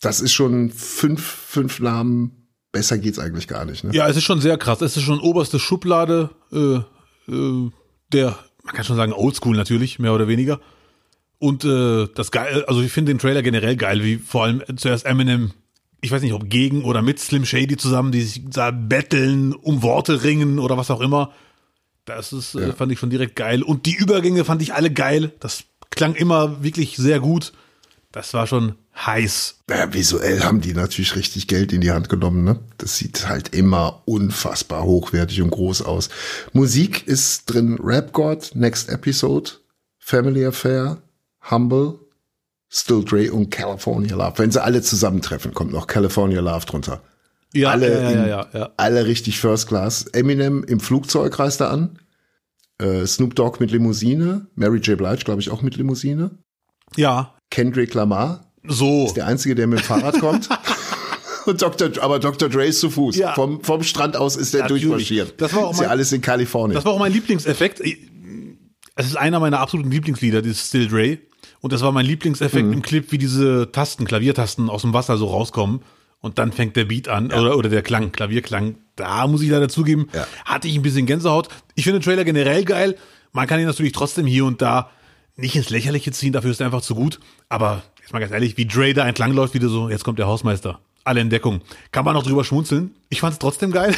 das 0.00 0.20
ist 0.20 0.32
schon 0.32 0.70
fünf 0.70 1.20
fünf 1.22 1.80
Namen. 1.80 2.48
Besser 2.70 2.98
geht's 2.98 3.18
eigentlich 3.18 3.48
gar 3.48 3.64
nicht. 3.64 3.82
Ne? 3.84 3.94
Ja, 3.94 4.06
es 4.06 4.16
ist 4.16 4.24
schon 4.24 4.40
sehr 4.40 4.58
krass. 4.58 4.82
Es 4.82 4.96
ist 4.96 5.02
schon 5.02 5.18
oberste 5.18 5.58
Schublade 5.58 6.30
äh, 6.52 7.32
äh, 7.32 7.70
der, 8.12 8.38
man 8.66 8.74
kann 8.74 8.84
schon 8.84 8.96
sagen, 8.96 9.12
Oldschool 9.12 9.56
natürlich, 9.56 9.98
mehr 9.98 10.12
oder 10.12 10.28
weniger. 10.28 10.60
Und 11.38 11.64
äh, 11.64 12.08
das 12.14 12.30
geil, 12.30 12.64
also 12.66 12.82
ich 12.82 12.92
finde 12.92 13.12
den 13.12 13.18
Trailer 13.18 13.42
generell 13.42 13.76
geil, 13.76 14.02
wie 14.02 14.16
vor 14.16 14.44
allem 14.44 14.62
zuerst 14.76 15.06
Eminem, 15.06 15.52
ich 16.00 16.10
weiß 16.10 16.22
nicht, 16.22 16.32
ob 16.32 16.48
gegen 16.48 16.84
oder 16.84 17.02
mit 17.02 17.18
Slim 17.18 17.44
Shady 17.44 17.76
zusammen, 17.76 18.12
die 18.12 18.22
sich 18.22 18.42
da 18.48 18.70
betteln, 18.70 19.52
um 19.52 19.82
Worte 19.82 20.22
ringen 20.22 20.58
oder 20.58 20.76
was 20.76 20.90
auch 20.90 21.00
immer. 21.00 21.32
Das 22.04 22.32
ist, 22.32 22.54
äh, 22.54 22.72
fand 22.72 22.92
ich 22.92 22.98
schon 22.98 23.10
direkt 23.10 23.36
geil. 23.36 23.62
Und 23.62 23.86
die 23.86 23.94
Übergänge 23.94 24.44
fand 24.44 24.62
ich 24.62 24.74
alle 24.74 24.92
geil. 24.92 25.32
Das 25.40 25.64
klang 25.90 26.14
immer 26.14 26.62
wirklich 26.62 26.96
sehr 26.96 27.20
gut. 27.20 27.52
Das 28.16 28.32
war 28.32 28.46
schon 28.46 28.76
heiß. 28.94 29.58
Ja, 29.68 29.92
visuell 29.92 30.40
haben 30.40 30.62
die 30.62 30.72
natürlich 30.72 31.16
richtig 31.16 31.48
Geld 31.48 31.70
in 31.70 31.82
die 31.82 31.90
Hand 31.90 32.08
genommen, 32.08 32.44
ne? 32.44 32.58
Das 32.78 32.96
sieht 32.96 33.28
halt 33.28 33.54
immer 33.54 34.00
unfassbar 34.06 34.84
hochwertig 34.84 35.42
und 35.42 35.50
groß 35.50 35.82
aus. 35.82 36.08
Musik 36.54 37.06
ist 37.06 37.44
drin 37.44 37.78
Rap 37.78 38.14
God, 38.14 38.52
Next 38.54 38.88
Episode, 38.88 39.50
Family 39.98 40.46
Affair, 40.46 40.96
Humble, 41.50 41.98
Still 42.70 43.04
Dre 43.04 43.30
und 43.30 43.50
California 43.50 44.16
Love. 44.16 44.38
Wenn 44.38 44.50
sie 44.50 44.62
alle 44.62 44.80
zusammentreffen, 44.80 45.52
kommt 45.52 45.72
noch 45.72 45.86
California 45.86 46.40
Love 46.40 46.64
drunter. 46.64 47.02
Ja, 47.52 47.72
alle, 47.72 48.02
ja, 48.02 48.10
ja, 48.12 48.26
ja, 48.26 48.48
ja. 48.54 48.70
alle 48.78 49.04
richtig 49.04 49.38
First 49.38 49.68
Class. 49.68 50.06
Eminem 50.06 50.64
im 50.64 50.80
Flugzeug 50.80 51.38
reist 51.38 51.60
er 51.60 51.70
an. 51.70 51.98
Äh, 52.78 53.04
Snoop 53.04 53.34
Dogg 53.34 53.60
mit 53.60 53.72
Limousine. 53.72 54.46
Mary 54.54 54.78
J. 54.78 54.96
Blige, 54.96 55.22
glaube 55.22 55.42
ich, 55.42 55.50
auch 55.50 55.60
mit 55.60 55.76
Limousine. 55.76 56.30
Ja, 56.96 57.35
Kendrick 57.56 57.94
Lamar 57.94 58.44
so. 58.68 59.06
ist 59.06 59.14
der 59.16 59.26
Einzige, 59.26 59.54
der 59.54 59.66
mit 59.66 59.78
dem 59.78 59.84
Fahrrad 59.84 60.20
kommt. 60.20 60.46
Und 61.46 61.62
Dr. 61.62 61.88
aber 62.02 62.18
Dr. 62.18 62.50
Dre 62.50 62.66
ist 62.66 62.80
zu 62.80 62.90
Fuß. 62.90 63.16
Ja. 63.16 63.32
Vom, 63.32 63.62
vom 63.64 63.82
Strand 63.82 64.14
aus 64.14 64.36
ist 64.36 64.52
er 64.54 64.62
Natürlich. 64.62 64.82
durchmarschiert. 64.82 65.40
Das 65.40 65.54
war 65.54 65.64
auch 65.66 65.72
ist 65.72 65.80
ja 65.80 65.88
alles 65.88 66.12
in 66.12 66.20
Kalifornien. 66.20 66.74
Das 66.74 66.84
war 66.84 66.92
auch 66.92 66.98
mein 66.98 67.12
Lieblingseffekt. 67.12 67.80
Es 68.94 69.06
ist 69.06 69.16
einer 69.16 69.40
meiner 69.40 69.60
absoluten 69.60 69.90
Lieblingslieder, 69.90 70.42
dieses 70.42 70.68
Still 70.68 70.86
Dre. 70.86 71.18
Und 71.62 71.72
das 71.72 71.80
war 71.80 71.92
mein 71.92 72.04
Lieblingseffekt 72.04 72.70
im 72.70 72.82
Clip, 72.82 73.10
wie 73.10 73.16
diese 73.18 73.72
Tasten, 73.72 74.04
Klaviertasten 74.04 74.68
aus 74.68 74.82
dem 74.82 74.92
Wasser 74.92 75.16
so 75.16 75.28
rauskommen. 75.28 75.80
Und 76.20 76.38
dann 76.38 76.52
fängt 76.52 76.76
der 76.76 76.84
Beat 76.84 77.08
an, 77.08 77.32
oder, 77.32 77.56
oder 77.56 77.70
der 77.70 77.80
Klang, 77.82 78.12
Klavierklang. 78.12 78.74
Da 78.96 79.26
muss 79.26 79.40
ich 79.40 79.48
leider 79.48 79.70
zugeben, 79.70 80.08
Ja. 80.12 80.26
hatte 80.44 80.68
ich 80.68 80.76
ein 80.76 80.82
bisschen 80.82 81.06
Gänsehaut. 81.06 81.48
Ich 81.74 81.84
finde 81.84 82.00
den 82.00 82.04
Trailer 82.04 82.24
generell 82.24 82.64
geil. 82.66 82.96
Man 83.32 83.46
kann 83.46 83.60
ihn 83.60 83.66
natürlich 83.66 83.92
trotzdem 83.92 84.26
hier 84.26 84.44
und 84.44 84.60
da 84.60 84.90
nicht 85.36 85.56
ins 85.56 85.70
Lächerliche 85.70 86.12
ziehen, 86.12 86.32
dafür 86.32 86.50
ist 86.50 86.60
er 86.60 86.66
einfach 86.66 86.82
zu 86.82 86.94
gut. 86.94 87.20
Aber 87.48 87.82
jetzt 88.00 88.12
mal 88.12 88.20
ganz 88.20 88.32
ehrlich, 88.32 88.56
wie 88.56 88.66
Dre 88.66 88.94
da 88.94 89.06
entlang 89.06 89.32
läuft, 89.32 89.54
wieder 89.54 89.68
so, 89.68 89.88
jetzt 89.88 90.04
kommt 90.04 90.18
der 90.18 90.26
Hausmeister. 90.26 90.80
Alle 91.04 91.20
in. 91.20 91.30
Kann 91.30 92.04
man 92.04 92.14
noch 92.14 92.24
drüber 92.24 92.44
schmunzeln. 92.44 92.94
Ich 93.10 93.20
fand 93.20 93.34
es 93.34 93.38
trotzdem 93.38 93.70
geil. 93.70 93.94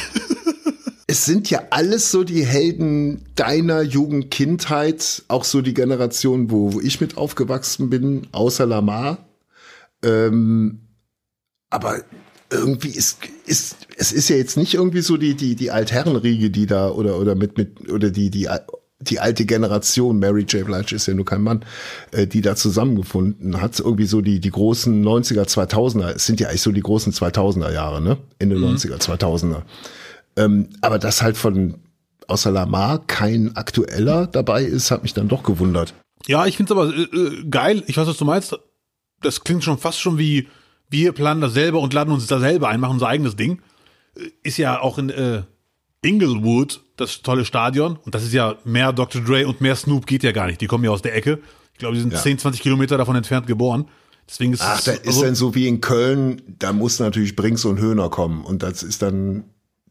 es 1.07 1.25
sind 1.25 1.49
ja 1.49 1.63
alles 1.71 2.11
so 2.11 2.23
die 2.23 2.45
Helden 2.45 3.25
deiner 3.35 3.81
Jugend, 3.81 4.29
Kindheit, 4.29 5.23
auch 5.27 5.43
so 5.43 5.61
die 5.61 5.73
Generation, 5.73 6.51
wo, 6.51 6.73
wo 6.73 6.81
ich 6.81 7.01
mit 7.01 7.17
aufgewachsen 7.17 7.89
bin, 7.89 8.27
außer 8.31 8.67
Lamar. 8.67 9.25
Ähm, 10.03 10.81
aber 11.71 12.03
irgendwie 12.51 12.89
ist, 12.89 13.19
ist, 13.45 13.75
es 13.97 14.11
ist 14.11 14.29
ja 14.29 14.35
jetzt 14.35 14.57
nicht 14.57 14.75
irgendwie 14.75 15.01
so 15.01 15.17
die, 15.17 15.35
die, 15.35 15.55
die 15.55 15.71
Altherrenriege, 15.71 16.51
die 16.51 16.67
da, 16.67 16.91
oder, 16.91 17.17
oder 17.17 17.33
mit, 17.33 17.57
mit, 17.57 17.89
oder 17.89 18.11
die, 18.11 18.29
die, 18.29 18.47
die 19.01 19.19
alte 19.19 19.45
Generation, 19.45 20.19
Mary 20.19 20.43
J. 20.43 20.65
Blige 20.65 20.95
ist 20.95 21.07
ja 21.07 21.13
nur 21.13 21.25
kein 21.25 21.41
Mann, 21.41 21.63
äh, 22.11 22.27
die 22.27 22.41
da 22.41 22.55
zusammengefunden 22.55 23.61
hat. 23.61 23.79
Irgendwie 23.79 24.05
so 24.05 24.21
die, 24.21 24.39
die 24.39 24.51
großen 24.51 25.03
90er, 25.03 25.43
2000er, 25.47 26.15
es 26.15 26.25
sind 26.25 26.39
ja 26.39 26.49
eigentlich 26.49 26.61
so 26.61 26.71
die 26.71 26.81
großen 26.81 27.13
2000er 27.13 27.71
Jahre, 27.71 28.01
ne? 28.01 28.17
Ende 28.39 28.57
90er, 28.57 28.97
2000er. 28.97 29.61
Ähm, 30.35 30.69
aber 30.81 30.99
dass 30.99 31.21
halt 31.21 31.37
von 31.37 31.75
außer 32.27 32.51
Lamar 32.51 33.05
kein 33.07 33.55
aktueller 33.55 34.27
dabei 34.27 34.63
ist, 34.63 34.91
hat 34.91 35.03
mich 35.03 35.13
dann 35.13 35.27
doch 35.27 35.43
gewundert. 35.43 35.93
Ja, 36.27 36.45
ich 36.45 36.57
find's 36.57 36.71
aber 36.71 36.93
äh, 36.93 37.03
äh, 37.03 37.45
geil. 37.49 37.83
Ich 37.87 37.97
weiß, 37.97 38.07
was 38.07 38.17
du 38.17 38.25
meinst. 38.25 38.57
Das 39.21 39.43
klingt 39.43 39.63
schon 39.63 39.77
fast 39.77 39.99
schon 39.99 40.17
wie 40.17 40.47
wir 40.89 41.11
planen 41.11 41.41
das 41.41 41.53
selber 41.53 41.79
und 41.79 41.93
laden 41.93 42.13
uns 42.13 42.27
da 42.27 42.39
selber 42.39 42.67
ein, 42.69 42.79
machen 42.79 42.93
unser 42.93 43.07
eigenes 43.07 43.35
Ding. 43.35 43.61
Äh, 44.15 44.29
Ist 44.43 44.57
ja 44.57 44.79
auch 44.81 44.97
in 44.97 45.09
äh, 45.09 45.43
Inglewood 46.01 46.81
das 46.97 47.21
tolle 47.21 47.45
Stadion 47.45 47.97
und 48.05 48.15
das 48.15 48.23
ist 48.23 48.33
ja 48.33 48.55
mehr 48.65 48.93
Dr. 48.93 49.21
Dre 49.21 49.47
und 49.47 49.61
mehr 49.61 49.75
Snoop 49.75 50.05
geht 50.05 50.23
ja 50.23 50.31
gar 50.31 50.47
nicht. 50.47 50.61
Die 50.61 50.67
kommen 50.67 50.83
ja 50.83 50.91
aus 50.91 51.01
der 51.01 51.15
Ecke. 51.15 51.39
Ich 51.73 51.79
glaube, 51.79 51.95
die 51.95 52.01
sind 52.01 52.13
Ja. 52.13 52.19
10, 52.21 52.37
20 52.39 52.61
Kilometer 52.61 52.97
davon 52.97 53.15
entfernt 53.15 53.47
geboren. 53.47 53.85
Deswegen 54.27 54.53
ist 54.53 54.61
Ach, 54.61 54.81
da 54.81 54.91
ist 54.91 55.07
also- 55.07 55.23
dann 55.23 55.35
so 55.35 55.55
wie 55.55 55.67
in 55.67 55.81
Köln, 55.81 56.41
da 56.59 56.71
muss 56.73 56.99
natürlich 56.99 57.35
Brinks 57.35 57.65
und 57.65 57.79
Höhner 57.79 58.09
kommen 58.09 58.43
und 58.45 58.63
das 58.63 58.83
ist 58.83 59.01
dann 59.01 59.45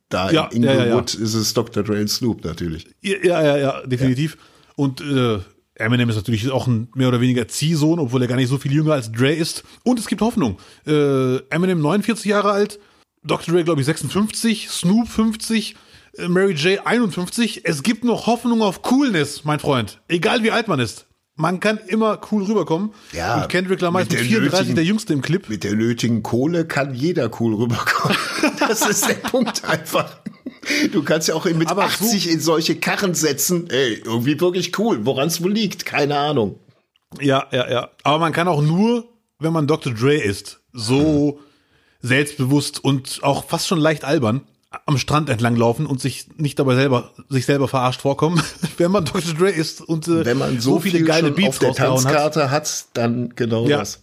da 0.08 0.30
Ja, 0.30 0.46
in 0.46 0.62
ja, 0.62 0.72
ja, 0.74 0.82
Inglewood 0.84 1.14
ist 1.14 1.34
es 1.34 1.52
Dr. 1.54 1.82
Dre 1.82 2.00
und 2.00 2.08
Snoop 2.08 2.44
natürlich. 2.44 2.86
Ja, 3.02 3.16
ja, 3.22 3.42
ja, 3.42 3.56
ja 3.58 3.86
definitiv. 3.86 4.38
Und 4.76 5.00
äh, 5.00 5.40
Eminem 5.74 6.08
ist 6.08 6.16
natürlich 6.16 6.50
auch 6.50 6.66
ein 6.66 6.88
mehr 6.94 7.08
oder 7.08 7.20
weniger 7.20 7.46
Ziehsohn, 7.48 7.98
obwohl 7.98 8.22
er 8.22 8.28
gar 8.28 8.36
nicht 8.36 8.48
so 8.48 8.58
viel 8.58 8.72
jünger 8.72 8.92
als 8.94 9.10
Dre 9.12 9.32
ist. 9.32 9.64
Und 9.84 9.98
es 9.98 10.06
gibt 10.06 10.20
Hoffnung. 10.22 10.58
Äh, 10.86 11.38
Eminem 11.50 11.80
49 11.80 12.24
Jahre 12.26 12.50
alt, 12.52 12.78
Dr. 13.24 13.54
Dre, 13.54 13.64
glaube 13.64 13.80
ich, 13.80 13.86
56, 13.86 14.70
Snoop 14.70 15.08
50, 15.08 15.72
äh, 15.72 15.76
Mary 16.26 16.52
J 16.54 16.84
51. 16.84 17.62
Es 17.64 17.82
gibt 17.82 18.04
noch 18.04 18.26
Hoffnung 18.26 18.62
auf 18.62 18.82
Coolness, 18.82 19.44
mein 19.44 19.60
Freund. 19.60 20.00
Egal 20.08 20.42
wie 20.42 20.50
alt 20.50 20.68
man 20.68 20.80
ist. 20.80 21.06
Man 21.36 21.60
kann 21.60 21.78
immer 21.86 22.20
cool 22.32 22.42
rüberkommen. 22.44 22.90
Ja, 23.12 23.42
Und 23.42 23.48
Kendrick 23.48 23.80
Lamar 23.80 24.02
ist 24.02 24.10
mit 24.10 24.18
mit 24.20 24.28
der 24.28 24.36
34 24.38 24.58
nötigen- 24.60 24.74
der 24.74 24.84
Jüngste 24.84 25.12
im 25.12 25.22
Clip. 25.22 25.48
Mit 25.48 25.62
der 25.62 25.74
nötigen 25.74 26.24
Kohle 26.24 26.66
kann 26.66 26.94
jeder 26.94 27.30
cool 27.40 27.54
rüberkommen. 27.54 28.16
Das 28.58 28.86
ist 28.88 29.08
der 29.08 29.14
Punkt 29.14 29.64
einfach. 29.64 30.18
Du 30.92 31.02
kannst 31.02 31.28
ja 31.28 31.34
auch 31.34 31.44
mit 31.46 31.68
Aber 31.68 31.84
80 31.84 32.30
in 32.30 32.40
solche 32.40 32.74
Karren 32.76 33.14
setzen. 33.14 33.70
Ey, 33.70 34.02
irgendwie 34.04 34.38
wirklich 34.40 34.76
cool. 34.78 35.06
Woran 35.06 35.28
es 35.28 35.42
wohl 35.42 35.52
liegt, 35.52 35.86
keine 35.86 36.18
Ahnung. 36.18 36.58
Ja, 37.20 37.46
ja, 37.52 37.70
ja. 37.70 37.90
Aber 38.02 38.18
man 38.18 38.32
kann 38.32 38.48
auch 38.48 38.60
nur, 38.60 39.08
wenn 39.38 39.52
man 39.52 39.66
Dr. 39.66 39.94
Dre 39.94 40.16
ist, 40.16 40.60
so 40.72 41.40
selbstbewusst 42.00 42.82
und 42.82 43.20
auch 43.22 43.44
fast 43.44 43.66
schon 43.68 43.78
leicht 43.78 44.04
albern 44.04 44.42
am 44.86 44.98
Strand 44.98 45.30
entlang 45.30 45.56
laufen 45.56 45.86
und 45.86 46.00
sich 46.00 46.26
nicht 46.36 46.58
dabei 46.58 46.74
selber 46.74 47.12
sich 47.28 47.46
selber 47.46 47.68
verarscht 47.68 48.02
vorkommen, 48.02 48.42
wenn 48.76 48.90
man 48.90 49.04
Dr. 49.04 49.32
Dre 49.34 49.50
ist 49.50 49.80
und 49.80 50.06
äh, 50.08 50.24
Wenn 50.26 50.38
man 50.38 50.60
so, 50.60 50.78
viele 50.80 50.98
viel 50.98 51.06
geile 51.06 51.30
Beats 51.30 51.48
auf 51.64 51.76
der 51.76 51.88
rausgehauen 51.88 52.04
hat. 52.04 52.12
Tanzkarte 52.34 52.50
hat. 52.50 52.84
dann 52.94 53.32
genau 53.34 53.66
Ja. 53.66 53.78
das. 53.78 54.02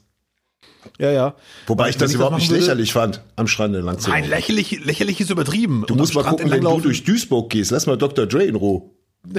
Ja, 1.00 1.12
ja. 1.12 1.36
Wobei 1.68 1.90
ich 1.90 1.98
das 1.98 2.14
überhaupt 2.14 2.34
machen 2.34 2.42
nicht 2.42 2.50
würde- 2.52 2.62
lächerlich 2.62 2.94
fand, 2.94 3.22
am 3.36 3.48
Strand 3.48 3.76
entlang 3.76 4.00
zu 4.00 4.10
Nein, 4.10 4.24
laufen. 4.24 4.32
lächerlich, 4.32 4.84
lächerlich 4.86 5.20
ist 5.22 5.30
übertrieben. 5.32 5.84
Du 5.88 5.96
musst 5.96 6.14
mal 6.16 6.24
gucken, 6.24 6.50
wenn 6.52 6.62
du 6.62 6.80
durch 6.80 7.04
Duisburg 7.04 7.50
gehst. 7.50 7.72
Lass 7.72 7.86
mal 7.88 7.98
Dr. 7.98 8.26
Dre 8.28 8.44
in 8.46 8.56
Ruhe. 8.56 8.84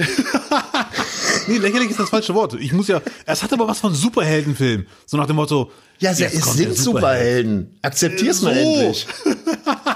Nee, 1.49 1.59
lächerlich 1.59 1.89
ist 1.91 1.99
das 1.99 2.09
falsche 2.09 2.35
Wort. 2.35 2.55
Ich 2.59 2.73
muss 2.73 2.89
ja, 2.89 3.01
es 3.25 3.41
hat 3.41 3.53
aber 3.53 3.69
was 3.69 3.79
von 3.79 3.93
Superheldenfilm. 3.93 4.85
So 5.05 5.15
nach 5.15 5.27
dem 5.27 5.37
Motto. 5.37 5.71
Ja, 5.99 6.11
es 6.11 6.17
sind 6.17 6.75
Superhelden. 6.75 7.77
Akzeptier's 7.81 8.41
mal 8.41 8.53
So. 8.53 8.59
endlich. 8.59 9.07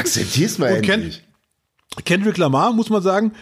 Akzeptier's 0.00 0.58
mal 0.58 0.72
Und 0.74 0.82
Ken- 0.82 0.94
endlich. 1.02 1.22
Kendrick 2.04 2.36
Lamar, 2.38 2.72
muss 2.72 2.90
man 2.90 3.02
sagen, 3.02 3.32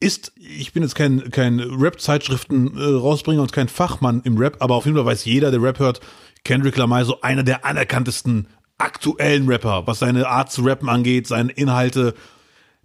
ist, 0.00 0.32
ich 0.36 0.72
bin 0.72 0.82
jetzt 0.84 0.94
kein, 0.94 1.30
kein 1.32 1.58
Rap-Zeitschriften 1.60 2.76
äh, 2.76 2.82
rausbringer 2.82 3.42
und 3.42 3.52
kein 3.52 3.68
Fachmann 3.68 4.22
im 4.24 4.38
Rap, 4.38 4.56
aber 4.60 4.76
auf 4.76 4.84
jeden 4.84 4.96
Fall 4.96 5.06
weiß 5.06 5.24
jeder, 5.24 5.50
der 5.50 5.60
Rap 5.62 5.78
hört, 5.80 6.00
Kendrick 6.44 6.76
Lamar 6.76 7.00
ist 7.02 7.08
so 7.08 7.20
einer 7.20 7.42
der 7.42 7.64
anerkanntesten 7.64 8.46
aktuellen 8.78 9.48
Rapper, 9.48 9.86
was 9.88 9.98
seine 9.98 10.28
Art 10.28 10.52
zu 10.52 10.62
rappen 10.62 10.88
angeht, 10.88 11.26
seine 11.26 11.50
Inhalte. 11.50 12.14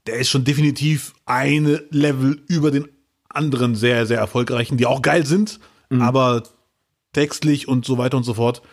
Der 0.08 0.16
ist 0.16 0.30
schon 0.30 0.44
definitiv 0.44 1.14
eine 1.28 1.84
Level 1.92 2.42
über 2.48 2.72
den 2.72 2.88
anderen 3.30 3.76
sehr, 3.76 4.08
sehr 4.08 4.18
erfolgreichen, 4.18 4.78
die 4.78 4.88
auch 4.88 5.02
geil 5.04 5.26
sind, 5.26 5.60
aber 6.02 6.44
textlich 7.14 7.68
und 7.68 7.86
so 7.86 8.00
weiter 8.00 8.18
und 8.18 8.24
so 8.24 8.34
fort 8.34 8.64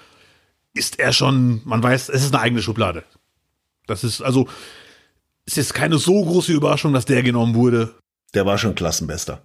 ist 0.72 0.98
er 0.98 1.12
schon, 1.12 1.60
man 1.66 1.82
weiß, 1.82 2.08
es 2.08 2.22
ist 2.24 2.32
eine 2.34 2.42
eigene 2.42 2.62
Schublade. 2.62 3.04
Das 3.90 4.04
ist, 4.04 4.22
also, 4.22 4.48
es 5.46 5.58
ist 5.58 5.74
keine 5.74 5.98
so 5.98 6.24
große 6.24 6.52
Überraschung, 6.52 6.92
dass 6.92 7.04
der 7.04 7.22
genommen 7.22 7.54
wurde. 7.54 7.90
Der 8.34 8.46
war 8.46 8.56
schon 8.56 8.74
Klassenbester. 8.74 9.42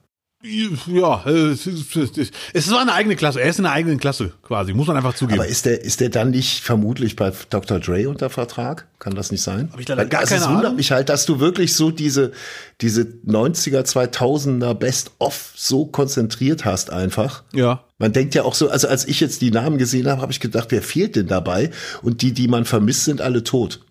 Ja, 0.87 1.23
es 1.25 2.71
war 2.71 2.81
eine 2.81 2.93
eigene 2.93 3.15
Klasse. 3.15 3.41
Er 3.41 3.49
ist 3.49 3.57
in 3.57 3.65
einer 3.65 3.73
eigenen 3.73 3.97
Klasse 3.97 4.31
quasi, 4.43 4.73
muss 4.73 4.85
man 4.85 4.95
einfach 4.95 5.15
zugeben. 5.15 5.39
Aber 5.39 5.49
ist 5.49 5.65
der, 5.65 5.83
ist 5.83 6.01
der 6.01 6.09
dann 6.09 6.29
nicht 6.29 6.59
vermutlich 6.59 7.15
bei 7.15 7.31
Dr. 7.49 7.79
Dre 7.79 8.07
unter 8.07 8.29
Vertrag? 8.29 8.85
Kann 8.99 9.15
das 9.15 9.31
nicht 9.31 9.41
sein? 9.41 9.69
Hab 9.71 9.79
ich 9.79 9.87
leider 9.87 10.03
Weil, 10.03 10.09
gar 10.09 10.21
also 10.21 10.35
keine 10.35 10.43
es 10.43 10.47
wundert 10.49 10.65
Ahnung. 10.65 10.75
mich 10.75 10.91
halt, 10.91 11.09
dass 11.09 11.25
du 11.25 11.39
wirklich 11.39 11.73
so 11.73 11.89
diese, 11.89 12.31
diese 12.81 13.01
90er, 13.25 13.81
2000er 13.91 14.75
Best-of 14.75 15.53
so 15.55 15.87
konzentriert 15.87 16.63
hast 16.63 16.91
einfach. 16.91 17.43
ja. 17.53 17.83
Man 17.97 18.11
denkt 18.11 18.35
ja 18.35 18.43
auch 18.43 18.55
so, 18.55 18.69
also 18.69 18.89
als 18.89 19.07
ich 19.07 19.21
jetzt 19.21 19.41
die 19.41 19.51
Namen 19.51 19.77
gesehen 19.77 20.07
habe, 20.09 20.21
habe 20.21 20.33
ich 20.33 20.41
gedacht, 20.41 20.67
wer 20.71 20.81
fehlt 20.81 21.15
denn 21.15 21.27
dabei? 21.27 21.71
Und 22.01 22.21
die, 22.21 22.33
die 22.33 22.49
man 22.49 22.65
vermisst, 22.65 23.05
sind 23.05 23.21
alle 23.21 23.41
tot. 23.45 23.85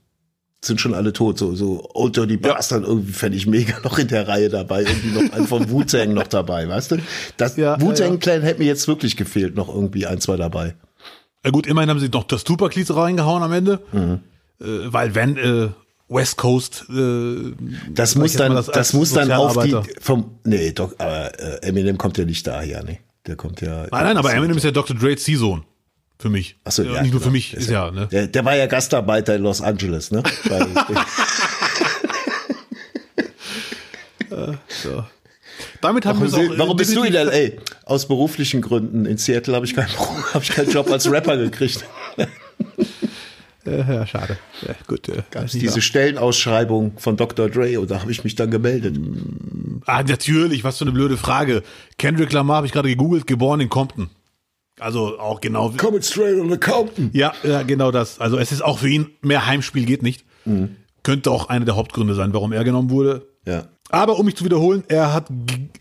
Sind 0.64 0.80
schon 0.80 0.94
alle 0.94 1.12
tot. 1.12 1.38
So, 1.38 1.54
so 1.54 1.88
Old 1.94 2.16
Dirty 2.16 2.38
Ja. 2.42 2.54
Bastard 2.54 2.84
irgendwie 2.84 3.12
fände 3.12 3.36
ich 3.36 3.46
mega 3.46 3.78
noch 3.84 3.98
in 3.98 4.08
der 4.08 4.26
Reihe 4.26 4.48
dabei. 4.48 4.82
Irgendwie 4.82 5.22
noch 5.22 5.32
einen 5.32 5.46
vom 5.46 5.68
Wu-Tang 5.70 6.14
noch 6.14 6.26
dabei, 6.26 6.68
weißt 6.68 6.92
du? 6.92 6.96
Das 7.36 7.56
Ja, 7.56 7.76
ja, 7.76 7.80
Wu-Tang 7.80 8.18
Clan 8.18 8.42
hätte 8.42 8.60
mir 8.60 8.66
jetzt 8.66 8.88
wirklich 8.88 9.16
gefehlt, 9.16 9.54
noch 9.56 9.68
irgendwie 9.68 10.06
ein, 10.06 10.20
zwei 10.20 10.36
dabei. 10.36 10.74
ja. 11.44 11.50
Gut, 11.50 11.66
immerhin 11.66 11.90
haben 11.90 12.00
sie 12.00 12.08
noch 12.08 12.24
das 12.24 12.44
Tupac-Lied 12.44 12.90
reingehauen 12.94 13.42
am 13.42 13.52
Ende. 13.52 13.80
Mhm. 13.92 14.20
Äh, 14.60 14.64
weil 14.92 15.14
wenn 15.14 15.36
äh, 15.36 15.68
West 16.08 16.36
Coast 16.38 16.84
äh, 16.90 17.52
Das 17.92 18.14
muss 18.14 18.32
dann, 18.34 18.54
das 18.54 18.66
das, 18.66 18.92
muss 18.92 19.12
dann 19.12 19.30
auf 19.32 19.56
die, 19.64 19.76
vom, 20.00 20.38
nee, 20.44 20.72
doch, 20.72 20.92
aber 20.98 21.38
äh, 21.38 21.66
Eminem 21.68 21.98
kommt 21.98 22.18
ja 22.18 22.24
nicht 22.24 22.46
daher, 22.46 22.82
nee. 22.84 23.00
Der 23.26 23.36
kommt 23.36 23.60
ja. 23.62 23.86
Nein, 23.90 24.04
nein, 24.04 24.16
aber 24.18 24.34
Eminem 24.34 24.56
ist 24.56 24.64
ja 24.64 24.70
Dr. 24.70 24.94
Dre's 24.96 25.24
Ziehsohn. 25.24 25.64
Für 26.18 26.30
mich. 26.30 26.56
Ach 26.64 26.72
so, 26.72 26.82
Äh, 26.82 26.92
ja, 26.94 27.02
Nicht 27.02 27.10
nur 27.12 27.20
für 27.20 27.24
genau. 27.26 27.32
mich, 27.32 27.54
ist 27.54 27.68
ja, 27.70 27.90
ne? 27.90 28.06
Der, 28.10 28.26
der 28.28 28.44
war 28.44 28.54
ja 28.56 28.66
Gastarbeiter 28.66 29.34
in 29.36 29.42
Los 29.42 29.60
Angeles, 29.60 30.10
ne? 30.10 30.22
Bei, 30.48 30.66
So. 34.82 35.04
damit 35.80 36.06
haben 36.06 36.20
Warum, 36.20 36.32
wir 36.32 36.44
es 36.44 36.50
auch. 36.52 36.58
warum 36.58 36.76
bist 36.76 36.94
du 36.96 37.02
in 37.04 37.14
L.A.? 37.14 37.60
Aus 37.84 38.08
beruflichen 38.08 38.60
Gründen. 38.62 39.06
In 39.06 39.18
Seattle 39.18 39.54
habe 39.54 39.66
ich, 39.66 39.74
keinen- 39.74 39.90
hab 40.34 40.42
ich 40.42 40.50
keinen 40.50 40.70
Job 40.70 40.90
als 40.90 41.10
Rapper 41.10 41.36
gekriegt. 41.36 41.84
Äh, 43.66 43.78
ja, 43.78 44.06
schade. 44.06 44.36
Ja, 44.60 44.74
gut. 44.86 45.08
Äh, 45.08 45.22
Gab 45.30 45.44
es 45.44 45.52
diese 45.52 45.76
wahr. 45.76 45.80
Stellenausschreibung 45.80 46.98
von 46.98 47.16
Dr. 47.16 47.48
Dre 47.48 47.80
und 47.80 47.90
da 47.90 48.02
habe 48.02 48.12
ich 48.12 48.22
mich 48.22 48.34
dann 48.34 48.50
gemeldet. 48.50 48.94
Ah, 49.86 50.02
natürlich, 50.02 50.64
was 50.64 50.76
für 50.76 50.84
eine 50.84 50.92
blöde 50.92 51.16
Frage. 51.16 51.62
Kendrick 51.96 52.30
Lamar 52.34 52.56
habe 52.58 52.66
ich 52.66 52.74
gerade 52.74 52.90
gegoogelt, 52.90 53.26
geboren 53.26 53.60
in 53.60 53.70
Compton. 53.70 54.10
Also 54.80 55.18
auch 55.20 55.40
genau. 55.40 55.70
Coming 55.70 56.02
straight 56.02 56.38
on 56.40 56.50
the 56.50 56.58
Compton. 56.58 57.10
Ja, 57.12 57.32
ja, 57.42 57.62
genau 57.62 57.90
das. 57.90 58.18
Also 58.20 58.38
es 58.38 58.50
ist 58.52 58.62
auch 58.62 58.78
für 58.78 58.88
ihn, 58.88 59.10
mehr 59.22 59.46
Heimspiel 59.46 59.84
geht 59.86 60.02
nicht. 60.02 60.24
Könnte 61.02 61.30
auch 61.30 61.48
einer 61.48 61.64
der 61.64 61.76
Hauptgründe 61.76 62.14
sein, 62.14 62.32
warum 62.34 62.52
er 62.52 62.64
genommen 62.64 62.90
wurde. 62.90 63.26
Ja. 63.46 63.68
Aber 63.90 64.18
um 64.18 64.26
mich 64.26 64.36
zu 64.36 64.44
wiederholen, 64.44 64.82
er 64.88 65.12
hat 65.12 65.26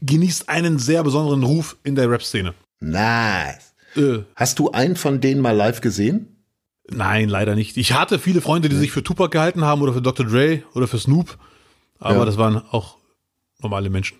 genießt 0.02 0.48
einen 0.50 0.78
sehr 0.80 1.04
besonderen 1.04 1.44
Ruf 1.44 1.78
in 1.84 1.96
der 1.96 2.10
Rap-Szene. 2.10 2.54
Nice. 2.82 3.74
Äh, 3.96 4.20
Hast 4.36 4.60
du 4.60 4.72
einen 4.72 4.96
von 4.96 5.22
denen 5.22 5.42
mal 5.42 5.56
live 5.56 5.82
gesehen? 5.82 6.30
nein, 6.90 7.30
leider 7.30 7.56
nicht. 7.56 7.78
Ich 7.78 7.94
hatte 7.94 8.20
viele 8.20 8.42
Freunde, 8.42 8.68
die 8.70 8.76
sich 8.76 8.92
für 8.92 9.02
Tupac 9.04 9.30
gehalten 9.32 9.64
haben 9.64 9.82
oder 9.82 9.94
für 9.94 10.02
Dr. 10.02 10.26
Dre 10.26 10.64
oder 10.76 10.88
für 10.88 11.00
Snoop. 11.00 11.38
Aber 12.00 12.20
Ja. 12.20 12.26
das 12.26 12.38
waren 12.38 12.58
auch 12.72 12.98
normale 13.60 13.90
Menschen. 13.90 14.18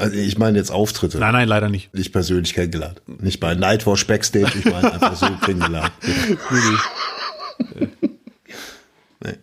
Also 0.00 0.16
ich 0.16 0.38
meine 0.38 0.58
jetzt 0.58 0.70
Auftritte. 0.70 1.18
Nein, 1.18 1.32
nein, 1.32 1.48
leider 1.48 1.68
nicht. 1.68 1.92
Nicht 1.94 2.12
persönlich 2.12 2.54
kennengelernt. 2.54 3.02
Nicht 3.06 3.38
bei 3.40 3.54
Nightwatch 3.54 4.06
Backstage, 4.06 4.52
ich 4.58 4.64
meine 4.64 4.92
einfach 4.92 5.14
so 5.16 5.26
kennengelernt. 5.44 5.92
Nee. 9.22 9.34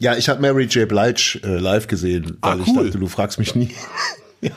Ja, 0.00 0.16
ich 0.16 0.28
habe 0.28 0.40
Mary 0.40 0.64
J. 0.64 0.88
Blige 0.88 1.38
äh, 1.44 1.58
live 1.58 1.86
gesehen, 1.86 2.36
Ah, 2.40 2.52
weil 2.54 2.60
ich 2.62 2.66
cool. 2.68 2.84
dachte, 2.86 2.98
du 2.98 3.06
fragst 3.06 3.38
mich 3.38 3.54
nie. 3.54 3.70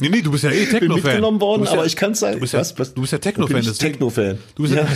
Nee, 0.00 0.08
nee, 0.08 0.22
du 0.22 0.32
bist 0.32 0.42
ja 0.42 0.50
eh 0.50 0.64
bin 0.64 0.70
Techno-Fan. 0.70 1.02
mitgenommen 1.04 1.40
worden, 1.40 1.60
Du 1.60 1.64
bist 1.66 1.72
aber 1.72 1.82
ja- 1.82 1.86
ich 1.86 1.94
kann 1.94 2.10
es 2.12 2.18
sagen. 2.18 2.34
Du 2.34 2.40
bist 2.40 2.52
ja, 2.52 2.58
Was- 2.58 2.76
was- 2.80 2.94
du 2.94 3.00
bist 3.02 3.12
ja 3.12 3.18
Bin 3.18 3.22
Techno-Fan. 3.22 3.58
ich 3.60 3.66
deswegen- 3.68 3.92
Techno-Fan. 3.92 4.38
Du 4.56 4.62
bist 4.64 4.74
ja. 4.74 4.88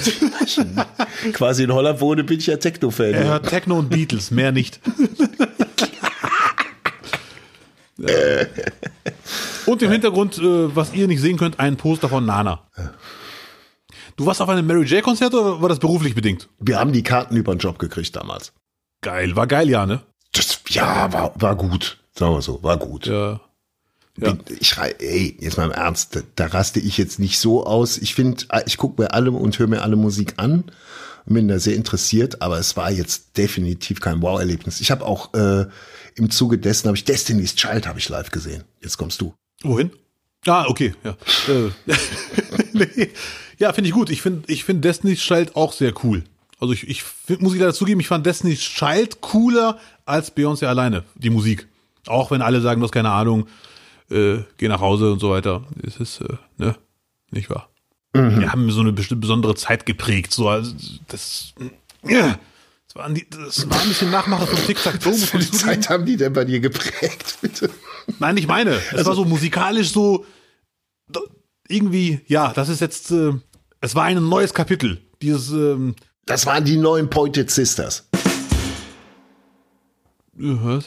Quasi 1.32 1.62
in 1.62 1.72
Holland 1.72 2.00
wohne, 2.00 2.24
bin 2.24 2.38
ich 2.40 2.48
ja 2.48 2.56
Techno-Fan. 2.56 3.14
Er 3.14 3.24
hört 3.26 3.48
Techno 3.48 3.78
und 3.78 3.90
Beatles, 3.90 4.32
mehr 4.32 4.50
nicht. 4.50 4.80
Und 9.68 9.82
im 9.82 9.90
Hintergrund, 9.90 10.38
äh, 10.38 10.74
was 10.74 10.94
ihr 10.94 11.06
nicht 11.06 11.20
sehen 11.20 11.36
könnt, 11.36 11.60
ein 11.60 11.76
Poster 11.76 12.08
von 12.08 12.24
Nana. 12.24 12.66
Du 14.16 14.26
warst 14.26 14.40
auf 14.40 14.48
einem 14.48 14.66
Mary 14.66 14.84
J. 14.84 15.02
Konzert 15.02 15.34
oder 15.34 15.62
war 15.62 15.68
das 15.68 15.78
beruflich 15.78 16.14
bedingt? 16.14 16.48
Wir 16.58 16.78
haben 16.78 16.92
die 16.92 17.02
Karten 17.02 17.36
über 17.36 17.54
den 17.54 17.58
Job 17.58 17.78
gekriegt 17.78 18.16
damals. 18.16 18.52
Geil, 19.00 19.36
war 19.36 19.46
geil, 19.46 19.68
ja, 19.68 19.86
ne? 19.86 20.00
Das, 20.32 20.60
ja, 20.68 21.12
war, 21.12 21.32
war 21.36 21.54
gut. 21.54 21.98
Sagen 22.14 22.34
wir 22.34 22.42
so, 22.42 22.62
war 22.62 22.78
gut. 22.78 23.06
Ja. 23.06 23.40
Ja. 24.20 24.36
Ich 24.58 24.68
schrei, 24.70 24.96
ey, 24.98 25.36
jetzt 25.38 25.56
mal 25.56 25.66
im 25.66 25.72
Ernst, 25.72 26.16
da, 26.16 26.20
da 26.34 26.46
raste 26.46 26.80
ich 26.80 26.98
jetzt 26.98 27.20
nicht 27.20 27.38
so 27.38 27.64
aus. 27.64 27.98
Ich 27.98 28.16
finde, 28.16 28.46
ich 28.66 28.76
gucke 28.76 29.00
mir 29.00 29.12
alle 29.14 29.30
und 29.30 29.56
höre 29.60 29.68
mir 29.68 29.82
alle 29.82 29.94
Musik 29.94 30.34
an 30.38 30.64
und 31.24 31.34
bin 31.34 31.46
da 31.46 31.60
sehr 31.60 31.76
interessiert, 31.76 32.42
aber 32.42 32.58
es 32.58 32.76
war 32.76 32.90
jetzt 32.90 33.36
definitiv 33.36 34.00
kein 34.00 34.20
Wow-Erlebnis. 34.20 34.80
Ich 34.80 34.90
habe 34.90 35.06
auch 35.06 35.34
äh, 35.34 35.66
im 36.16 36.30
Zuge 36.30 36.58
dessen 36.58 36.88
habe 36.88 36.96
ich 36.96 37.04
Destiny's 37.04 37.54
Child 37.54 37.86
habe 37.86 38.00
ich 38.00 38.08
live 38.08 38.30
gesehen. 38.30 38.64
Jetzt 38.80 38.98
kommst 38.98 39.20
du. 39.20 39.34
Wohin? 39.62 39.90
Ah, 40.46 40.66
okay, 40.68 40.94
ja. 41.04 41.16
Äh, 41.52 41.70
nee. 42.72 43.10
Ja, 43.58 43.72
finde 43.72 43.88
ich 43.88 43.94
gut. 43.94 44.10
Ich 44.10 44.22
finde 44.22 44.50
ich 44.50 44.64
find 44.64 44.84
Destiny's 44.84 45.20
Child 45.20 45.56
auch 45.56 45.72
sehr 45.72 45.92
cool. 46.04 46.22
Also 46.60 46.72
ich, 46.72 46.88
ich 46.88 47.02
find, 47.02 47.42
muss 47.42 47.54
ich 47.54 47.60
leider 47.60 47.74
zugeben, 47.74 48.00
ich 48.00 48.08
fand 48.08 48.24
Destiny's 48.24 48.60
Child 48.60 49.20
cooler 49.20 49.78
als 50.06 50.34
Beyoncé 50.34 50.66
alleine, 50.66 51.04
die 51.16 51.30
Musik. 51.30 51.66
Auch 52.06 52.30
wenn 52.30 52.42
alle 52.42 52.60
sagen, 52.60 52.80
du 52.80 52.84
hast 52.84 52.92
keine 52.92 53.10
Ahnung, 53.10 53.48
äh, 54.10 54.38
geh 54.56 54.68
nach 54.68 54.80
Hause 54.80 55.12
und 55.12 55.18
so 55.20 55.30
weiter. 55.30 55.64
Es 55.86 55.96
ist, 55.98 56.20
äh, 56.20 56.36
ne, 56.56 56.76
nicht 57.30 57.50
wahr? 57.50 57.68
Wir 58.14 58.50
haben 58.50 58.70
so 58.70 58.80
eine 58.80 58.92
bestimmte 58.92 59.20
besondere 59.20 59.54
Zeit 59.54 59.86
geprägt. 59.86 60.32
So, 60.32 60.48
also 60.48 60.74
das, 61.08 61.52
ja, 62.02 62.38
das, 62.98 63.04
war, 63.06 63.10
die, 63.10 63.26
das 63.30 63.70
war 63.70 63.80
ein 63.80 63.88
bisschen 63.88 64.10
Nachmacher 64.10 64.46
vom 64.46 64.66
Tic-Tac-Toe, 64.66 65.12
Was 65.12 65.20
muss 65.20 65.30
für 65.30 65.38
die. 65.38 65.50
Zeit 65.50 65.88
haben 65.88 66.04
die 66.04 66.16
denn 66.16 66.32
bei 66.32 66.44
dir 66.44 66.60
geprägt, 66.60 67.38
bitte? 67.40 67.70
Nein, 68.18 68.36
ich 68.36 68.46
meine, 68.46 68.80
es 68.92 69.04
war 69.06 69.14
so 69.14 69.24
musikalisch 69.24 69.92
so 69.92 70.24
irgendwie, 71.68 72.20
ja, 72.26 72.52
das 72.54 72.68
ist 72.70 72.80
jetzt, 72.80 73.10
äh, 73.10 73.32
es 73.80 73.94
war 73.94 74.04
ein 74.04 74.26
neues 74.28 74.54
Kapitel. 74.54 75.00
Dieses, 75.20 75.50
ähm, 75.50 75.94
Das 76.26 76.46
waren 76.46 76.64
die 76.64 76.76
neuen 76.76 77.10
Pointed 77.10 77.50
Sisters. 77.50 78.08
was, 80.34 80.84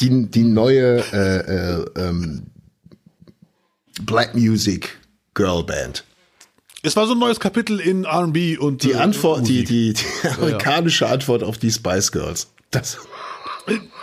Die, 0.00 0.30
die 0.30 0.44
neue 0.44 1.04
äh, 1.12 1.80
äh, 1.80 1.84
ähm, 1.96 2.46
Black 4.02 4.34
Music 4.34 4.98
Girl 5.34 5.62
Band. 5.64 6.04
Es 6.82 6.96
war 6.96 7.06
so 7.06 7.12
ein 7.12 7.18
neues 7.18 7.40
Kapitel 7.40 7.80
in 7.80 8.04
R&B 8.04 8.56
und 8.58 8.82
Die 8.82 8.92
äh, 8.92 8.96
Antwort, 8.96 9.46
die, 9.48 9.64
die, 9.64 9.92
die 9.94 10.28
amerikanische 10.28 11.08
Antwort 11.08 11.42
auf 11.42 11.58
die 11.58 11.70
Spice 11.70 12.12
Girls. 12.12 12.48
Das 12.70 12.98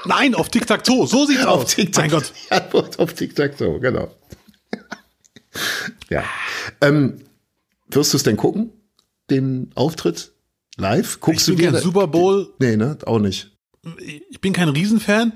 Nein, 0.06 0.36
auf 0.36 0.48
Tic-Tac-Toe, 0.50 1.06
so 1.08 1.26
sieht's 1.26 1.46
auf 1.46 1.64
aus. 1.64 1.76
TikTok. 1.76 2.02
Mein 2.04 2.12
Gott. 2.12 2.32
Die 2.48 2.52
Antwort 2.52 2.98
auf 3.00 3.14
TikTok, 3.14 3.58
genau. 3.82 4.16
ja. 6.10 6.24
Ähm, 6.82 7.22
wirst 7.90 8.14
du 8.14 8.18
es 8.18 8.24
denn 8.24 8.38
gucken? 8.38 8.72
Den 9.30 9.72
Auftritt? 9.76 10.32
Live? 10.78 11.20
Guckst 11.20 11.42
Ich 11.42 11.46
du 11.48 11.58
bin 11.58 11.66
dir 11.68 11.72
kein 11.74 11.82
Super 11.82 12.08
Bowl, 12.08 12.54
Nee, 12.60 12.78
ne? 12.78 12.98
Auch 13.06 13.20
nicht. 13.20 13.52
ich 14.30 14.40
bin 14.40 14.54
kein 14.54 14.70
Riesenfan. 14.70 15.34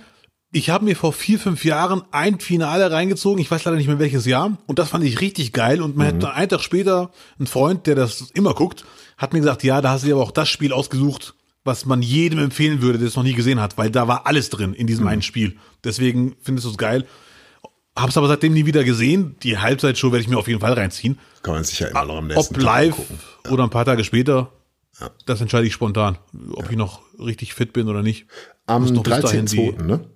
Ich 0.56 0.70
habe 0.70 0.86
mir 0.86 0.96
vor 0.96 1.14
vier, 1.14 1.40
fünf 1.40 1.66
Jahren 1.66 2.04
ein 2.12 2.40
Finale 2.40 2.92
reingezogen. 2.92 3.42
Ich 3.42 3.50
weiß 3.50 3.66
leider 3.66 3.76
nicht 3.76 3.88
mehr 3.88 3.98
welches 3.98 4.26
Jahr. 4.28 4.56
Und 4.68 4.78
das 4.78 4.90
fand 4.90 5.04
ich 5.04 5.20
richtig 5.20 5.52
geil. 5.52 5.82
Und 5.82 5.98
man 5.98 6.08
hat 6.08 6.24
einen 6.24 6.48
Tag 6.50 6.62
später 6.62 7.10
ein 7.40 7.48
Freund, 7.48 7.88
der 7.88 7.96
das 7.96 8.30
immer 8.36 8.54
guckt, 8.54 8.86
hat 9.18 9.34
mir 9.34 9.40
gesagt, 9.40 9.64
ja, 9.64 9.82
da 9.82 9.90
hast 9.90 10.04
du 10.04 10.08
dir 10.08 10.14
aber 10.14 10.24
auch 10.24 10.32
das 10.32 10.50
Spiel 10.50 10.72
ausgesucht, 10.72 11.34
was 11.64 11.86
man 11.88 12.04
jedem 12.04 12.38
empfehlen 12.38 12.84
würde, 12.84 13.00
der 13.00 13.08
es 13.08 13.16
noch 13.16 13.24
nie 13.24 13.34
gesehen 13.34 13.60
hat, 13.60 13.80
weil 13.80 13.90
da 13.90 14.08
war 14.08 14.28
alles 14.28 14.52
drin 14.52 14.76
in 14.76 14.86
diesem 14.86 15.08
einen 15.08 15.24
Spiel. 15.24 15.58
Deswegen 15.84 16.36
findest 16.42 16.66
du 16.68 16.72
es 16.72 16.78
geil. 16.78 17.08
Hab's 17.96 18.16
aber 18.18 18.28
seitdem 18.28 18.54
nie 18.54 18.68
wieder 18.68 18.84
gesehen. 18.84 19.36
Die 19.42 19.58
Halbzeitshow 19.58 20.12
werde 20.12 20.22
ich 20.22 20.28
mir 20.30 20.38
auf 20.38 20.48
jeden 20.48 20.60
Fall 20.60 20.74
reinziehen. 20.74 21.18
Kann 21.42 21.56
man 21.56 21.64
sich 21.64 21.80
ja 21.80 21.88
immer 21.88 22.06
noch 22.06 22.18
am 22.18 22.28
nächsten 22.28 22.56
Ob 22.56 22.62
live 22.62 22.96
gucken. 22.96 23.20
oder 23.50 23.64
ein 23.64 23.70
paar 23.72 23.86
Tage 23.86 24.04
später, 24.04 24.52
das 25.26 25.42
entscheide 25.42 25.66
ich 25.66 25.74
spontan. 25.74 26.20
Ob 26.54 26.70
ich 26.70 26.78
noch 26.78 27.02
richtig 27.20 27.56
fit 27.56 27.74
bin 27.74 27.88
oder 27.88 28.04
nicht. 28.04 28.28
Am 28.68 28.84
Muss 28.84 28.92
noch 28.92 29.02
bis 29.04 29.20
dahin 29.22 29.46
die- 29.48 29.58
13.2., 29.58 29.82
ne? 29.84 30.10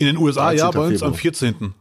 In 0.00 0.06
den 0.06 0.16
USA, 0.16 0.50
ja, 0.52 0.70
13. 0.70 0.80
bei 0.80 0.86
uns 0.86 0.92
Februar. 0.94 1.10
am 1.12 1.14
14. 1.18 1.74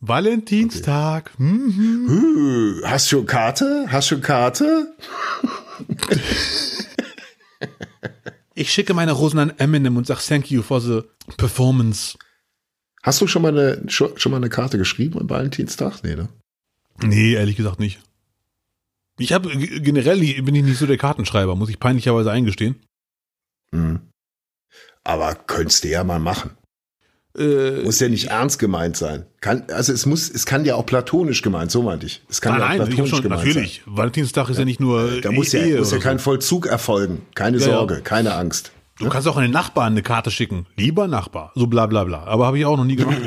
Valentinstag. 0.00 1.30
Hm. 1.38 1.76
Hm, 2.08 2.80
Hast 2.84 3.12
du 3.12 3.24
Karte? 3.24 3.86
Hast 3.88 4.10
du 4.10 4.20
Karte? 4.20 4.94
Ich 8.54 8.72
schicke 8.72 8.94
meine 8.94 9.12
Rosen 9.12 9.38
an 9.38 9.50
Eminem 9.58 9.96
und 9.96 10.06
sag 10.06 10.20
thank 10.20 10.50
you 10.50 10.62
for 10.62 10.80
the 10.80 11.02
performance. 11.36 12.18
Hast 13.02 13.20
du 13.20 13.26
schon 13.26 13.42
mal 13.42 13.56
eine, 13.56 13.88
schon, 13.90 14.18
schon 14.18 14.30
mal 14.32 14.36
eine 14.38 14.50
Karte 14.50 14.76
geschrieben 14.76 15.18
am 15.20 15.30
Valentinstag? 15.30 16.02
Nee, 16.04 16.16
ne? 16.16 16.28
Nee, 17.00 17.34
ehrlich 17.34 17.56
gesagt 17.56 17.80
nicht. 17.80 18.00
Ich 19.18 19.32
habe 19.32 19.56
generell 19.56 20.18
bin 20.42 20.54
ich 20.54 20.64
nicht 20.64 20.78
so 20.78 20.86
der 20.86 20.98
Kartenschreiber, 20.98 21.54
muss 21.56 21.68
ich 21.70 21.78
peinlicherweise 21.80 22.30
eingestehen. 22.32 22.76
Mhm. 23.70 24.00
Aber 25.04 25.34
könntest 25.34 25.84
du 25.84 25.88
ja 25.88 26.04
mal 26.04 26.18
machen. 26.20 26.50
Äh, 27.38 27.82
Muss 27.82 27.98
ja 27.98 28.08
nicht 28.08 28.28
ernst 28.28 28.58
gemeint 28.58 28.96
sein. 28.96 29.24
Kann, 29.40 29.64
also 29.72 29.92
es 29.92 30.04
muss, 30.04 30.28
es 30.28 30.44
kann 30.44 30.64
ja 30.66 30.74
auch 30.74 30.84
platonisch 30.84 31.40
gemeint, 31.40 31.70
so 31.70 31.82
meinte 31.82 32.04
ich. 32.06 32.22
Es 32.28 32.40
kann 32.42 32.52
nein, 32.52 32.60
ja 32.60 32.66
auch 32.66 32.70
nein, 32.70 32.80
hab 32.80 32.86
platonisch 32.88 33.10
schon, 33.10 33.22
gemeint 33.22 33.44
natürlich. 33.46 33.82
Valentinstag 33.86 34.50
ist 34.50 34.58
ja 34.58 34.64
nicht 34.66 34.80
nur 34.80 35.08
sein. 35.08 35.20
Da 35.22 35.32
muss 35.32 35.52
ja, 35.52 35.60
Ehe 35.60 35.78
muss 35.78 35.90
ja 35.92 35.96
oder 35.96 36.04
kein 36.04 36.18
so. 36.18 36.24
Vollzug 36.24 36.66
erfolgen. 36.66 37.22
Keine 37.34 37.56
Ja, 37.58 37.66
ja. 37.66 37.72
Sorge, 37.72 38.00
keine 38.02 38.34
Angst. 38.34 38.72
Du 38.98 39.08
kannst 39.08 39.26
auch 39.26 39.36
an 39.36 39.42
den 39.42 39.50
Nachbarn 39.50 39.94
eine 39.94 40.02
Karte 40.02 40.30
schicken. 40.30 40.66
Lieber 40.76 41.08
Nachbar. 41.08 41.52
So 41.54 41.66
bla 41.66 41.86
bla 41.86 42.04
bla. 42.04 42.24
Aber 42.24 42.46
habe 42.46 42.58
ich 42.58 42.66
auch 42.66 42.76
noch 42.76 42.84
nie 42.84 42.96
gemacht. 42.96 43.16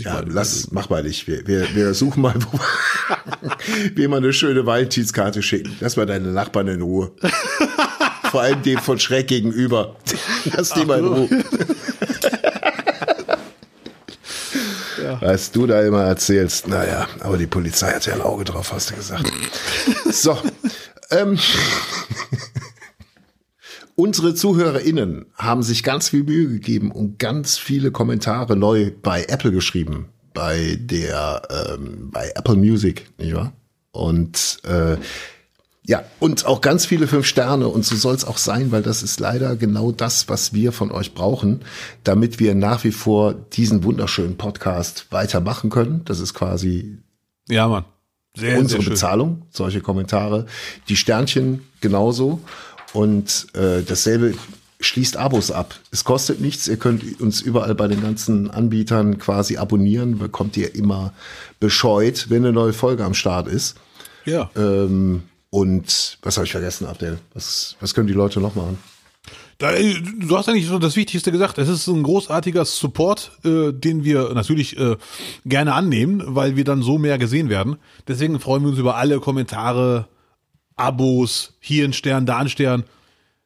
Ja, 0.00 0.22
lass, 0.26 0.70
mach 0.70 0.90
mal 0.90 1.02
nicht. 1.02 1.26
Wir, 1.26 1.46
wir, 1.46 1.74
wir 1.74 1.94
suchen 1.94 2.20
mal, 2.20 2.34
wo 2.34 2.58
wir 3.94 4.08
mal 4.10 4.18
eine 4.18 4.34
schöne 4.34 4.66
Valentinskarte 4.66 5.42
schicken. 5.42 5.74
Lass 5.80 5.96
mal 5.96 6.04
deine 6.04 6.28
Nachbarn 6.28 6.68
in 6.68 6.82
Ruhe. 6.82 7.12
Vor 8.30 8.42
allem 8.42 8.60
dem 8.62 8.78
von 8.80 8.98
schräg 8.98 9.28
gegenüber. 9.28 9.96
Lass 10.54 10.74
die 10.74 10.84
mal 10.84 10.98
in 10.98 11.06
Ruhe. 11.06 11.28
Was 15.20 15.52
du 15.52 15.66
da 15.66 15.82
immer 15.82 16.04
erzählst, 16.04 16.68
naja, 16.68 17.08
aber 17.20 17.38
die 17.38 17.46
Polizei 17.46 17.92
hat 17.92 18.06
ja 18.06 18.14
ein 18.14 18.20
Auge 18.20 18.44
drauf, 18.44 18.72
hast 18.72 18.90
du 18.90 18.96
gesagt. 18.96 19.30
So. 20.10 20.36
Ähm, 21.10 21.38
unsere 23.94 24.34
ZuhörerInnen 24.34 25.26
haben 25.34 25.62
sich 25.62 25.82
ganz 25.82 26.08
viel 26.08 26.24
Mühe 26.24 26.48
gegeben 26.48 26.90
und 26.90 27.18
ganz 27.18 27.56
viele 27.58 27.90
Kommentare 27.90 28.56
neu 28.56 28.90
bei 29.02 29.24
Apple 29.24 29.52
geschrieben, 29.52 30.08
bei 30.34 30.78
der, 30.80 31.42
ähm, 31.50 32.10
bei 32.10 32.32
Apple 32.34 32.56
Music, 32.56 33.10
nicht 33.18 33.34
wahr? 33.34 33.52
Und 33.92 34.58
äh, 34.64 34.96
Ja, 35.88 36.04
und 36.20 36.44
auch 36.44 36.60
ganz 36.60 36.84
viele 36.84 37.06
fünf 37.06 37.24
Sterne 37.24 37.66
und 37.66 37.82
so 37.82 37.96
soll 37.96 38.14
es 38.14 38.26
auch 38.26 38.36
sein, 38.36 38.72
weil 38.72 38.82
das 38.82 39.02
ist 39.02 39.20
leider 39.20 39.56
genau 39.56 39.90
das, 39.90 40.28
was 40.28 40.52
wir 40.52 40.70
von 40.72 40.90
euch 40.90 41.14
brauchen, 41.14 41.62
damit 42.04 42.38
wir 42.38 42.54
nach 42.54 42.84
wie 42.84 42.92
vor 42.92 43.32
diesen 43.32 43.84
wunderschönen 43.84 44.36
Podcast 44.36 45.06
weitermachen 45.08 45.70
können. 45.70 46.02
Das 46.04 46.20
ist 46.20 46.34
quasi 46.34 46.98
Ja, 47.48 47.68
Mann. 47.68 47.86
Sehr, 48.36 48.58
unsere 48.58 48.82
sehr. 48.82 48.90
Bezahlung, 48.90 49.46
solche 49.48 49.80
Kommentare. 49.80 50.44
Die 50.90 50.96
Sternchen 50.96 51.62
genauso. 51.80 52.40
Und 52.92 53.46
äh, 53.54 53.82
dasselbe 53.82 54.34
schließt 54.80 55.16
Abos 55.16 55.50
ab. 55.50 55.74
Es 55.90 56.04
kostet 56.04 56.42
nichts. 56.42 56.68
Ihr 56.68 56.76
könnt 56.76 57.18
uns 57.18 57.40
überall 57.40 57.74
bei 57.74 57.88
den 57.88 58.02
ganzen 58.02 58.50
Anbietern 58.50 59.16
quasi 59.18 59.56
abonnieren. 59.56 60.18
Bekommt 60.18 60.54
ihr 60.58 60.74
immer 60.74 61.14
Bescheid, 61.60 62.26
wenn 62.28 62.44
eine 62.44 62.52
neue 62.52 62.74
Folge 62.74 63.06
am 63.06 63.14
Start 63.14 63.48
ist. 63.48 63.76
Ja. 64.26 64.50
Ähm, 64.54 65.22
und 65.50 66.18
was 66.22 66.36
habe 66.36 66.46
ich 66.46 66.52
vergessen, 66.52 66.86
Abdel? 66.86 67.18
Was, 67.34 67.76
was 67.80 67.94
können 67.94 68.06
die 68.06 68.14
Leute 68.14 68.40
noch 68.40 68.54
machen? 68.54 68.78
Da, 69.58 69.72
äh, 69.72 70.00
du 70.00 70.36
hast 70.36 70.48
eigentlich 70.48 70.66
so 70.66 70.78
das 70.78 70.94
Wichtigste 70.94 71.32
gesagt. 71.32 71.58
Es 71.58 71.68
ist 71.68 71.86
ein 71.88 72.02
großartiger 72.02 72.64
Support, 72.64 73.32
äh, 73.44 73.72
den 73.72 74.04
wir 74.04 74.32
natürlich 74.34 74.78
äh, 74.78 74.96
gerne 75.44 75.74
annehmen, 75.74 76.22
weil 76.26 76.56
wir 76.56 76.64
dann 76.64 76.82
so 76.82 76.98
mehr 76.98 77.18
gesehen 77.18 77.48
werden. 77.48 77.76
Deswegen 78.06 78.38
freuen 78.38 78.62
wir 78.62 78.70
uns 78.70 78.78
über 78.78 78.96
alle 78.96 79.20
Kommentare, 79.20 80.06
Abos, 80.76 81.54
hier 81.58 81.84
ein 81.84 81.92
Stern, 81.92 82.24
da 82.24 82.38
ein 82.38 82.48
Stern. 82.48 82.84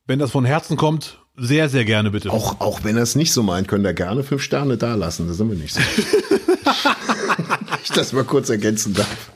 Wenn 0.06 0.18
das 0.18 0.30
von 0.30 0.44
Herzen 0.44 0.76
kommt, 0.76 1.18
sehr, 1.34 1.70
sehr 1.70 1.86
gerne 1.86 2.10
bitte. 2.10 2.30
Auch, 2.30 2.60
auch 2.60 2.84
wenn 2.84 2.98
er 2.98 3.04
es 3.04 3.14
nicht 3.14 3.32
so 3.32 3.42
meint, 3.42 3.68
könnt 3.68 3.86
ihr 3.86 3.94
gerne 3.94 4.22
fünf 4.22 4.42
Sterne 4.42 4.76
da 4.76 4.96
lassen. 4.96 5.28
Da 5.28 5.32
sind 5.32 5.48
wir 5.48 5.56
nicht 5.56 5.74
so. 5.74 5.80
ich 7.82 7.90
das 7.90 8.12
mal 8.12 8.24
kurz 8.24 8.50
ergänzen 8.50 8.92
darf. 8.92 9.30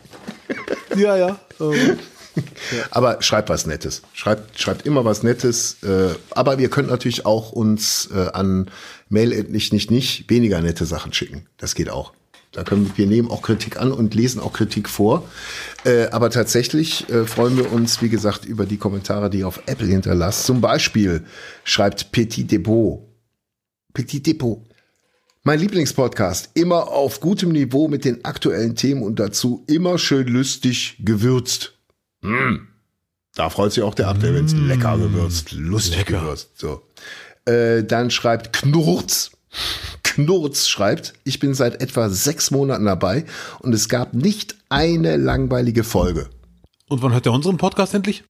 Ja, 0.94 1.16
ja. 1.16 1.38
Ähm, 1.58 1.98
Aber 2.90 3.22
schreibt 3.22 3.48
was 3.48 3.66
Nettes. 3.66 4.02
Schreibt, 4.12 4.60
schreibt 4.60 4.86
immer 4.86 5.04
was 5.04 5.22
Nettes. 5.22 5.82
Äh, 5.82 6.14
aber 6.30 6.58
ihr 6.58 6.68
könnt 6.68 6.88
natürlich 6.90 7.26
auch 7.26 7.52
uns 7.52 8.08
äh, 8.12 8.28
an 8.32 8.70
Mail 9.08 9.32
endlich 9.32 9.72
nicht 9.72 9.90
nicht 9.90 10.28
weniger 10.30 10.60
nette 10.60 10.84
Sachen 10.84 11.12
schicken. 11.12 11.46
Das 11.56 11.74
geht 11.74 11.90
auch. 11.90 12.12
Da 12.52 12.64
können 12.64 12.86
wir, 12.86 12.98
wir 12.98 13.06
nehmen 13.06 13.30
auch 13.30 13.42
Kritik 13.42 13.78
an 13.78 13.92
und 13.92 14.14
lesen 14.14 14.40
auch 14.40 14.52
Kritik 14.52 14.88
vor. 14.88 15.28
Äh, 15.84 16.06
aber 16.06 16.30
tatsächlich 16.30 17.08
äh, 17.10 17.26
freuen 17.26 17.56
wir 17.56 17.72
uns, 17.72 18.00
wie 18.00 18.08
gesagt, 18.08 18.44
über 18.44 18.66
die 18.66 18.78
Kommentare, 18.78 19.30
die 19.30 19.40
ihr 19.40 19.48
auf 19.48 19.62
Apple 19.66 19.86
hinterlasst. 19.86 20.46
Zum 20.46 20.60
Beispiel 20.60 21.24
schreibt 21.64 22.12
Petit 22.12 22.50
Depot. 22.50 23.02
Petit 23.92 24.26
Depot. 24.26 24.62
Mein 25.42 25.60
Lieblingspodcast, 25.60 26.50
immer 26.54 26.88
auf 26.88 27.20
gutem 27.20 27.52
Niveau 27.52 27.86
mit 27.86 28.04
den 28.04 28.24
aktuellen 28.24 28.74
Themen 28.74 29.02
und 29.02 29.20
dazu 29.20 29.62
immer 29.68 29.96
schön 29.96 30.26
lustig 30.26 30.96
gewürzt. 31.04 31.75
Mm. 32.22 32.56
Da 33.34 33.50
freut 33.50 33.72
sich 33.72 33.82
auch 33.82 33.94
der 33.94 34.08
Abdel, 34.08 34.34
wenn 34.34 34.46
es 34.46 34.54
lecker 34.54 34.96
gewürzt, 34.96 35.52
lustig 35.52 35.98
Lecker. 35.98 36.20
gewürzt. 36.20 36.58
So. 36.58 36.82
Äh, 37.44 37.84
dann 37.84 38.10
schreibt 38.10 38.52
Knurz. 38.54 39.32
Knurz 40.02 40.66
schreibt, 40.68 41.12
ich 41.24 41.38
bin 41.38 41.52
seit 41.54 41.80
etwa 41.82 42.08
sechs 42.08 42.50
Monaten 42.50 42.86
dabei 42.86 43.24
und 43.60 43.74
es 43.74 43.88
gab 43.88 44.14
nicht 44.14 44.56
eine 44.70 45.16
langweilige 45.16 45.84
Folge. 45.84 46.28
und 46.88 47.02
wann 47.02 47.12
hört 47.12 47.26
der 47.26 47.32
unseren 47.32 47.58
Podcast 47.58 47.92
endlich? 47.94 48.24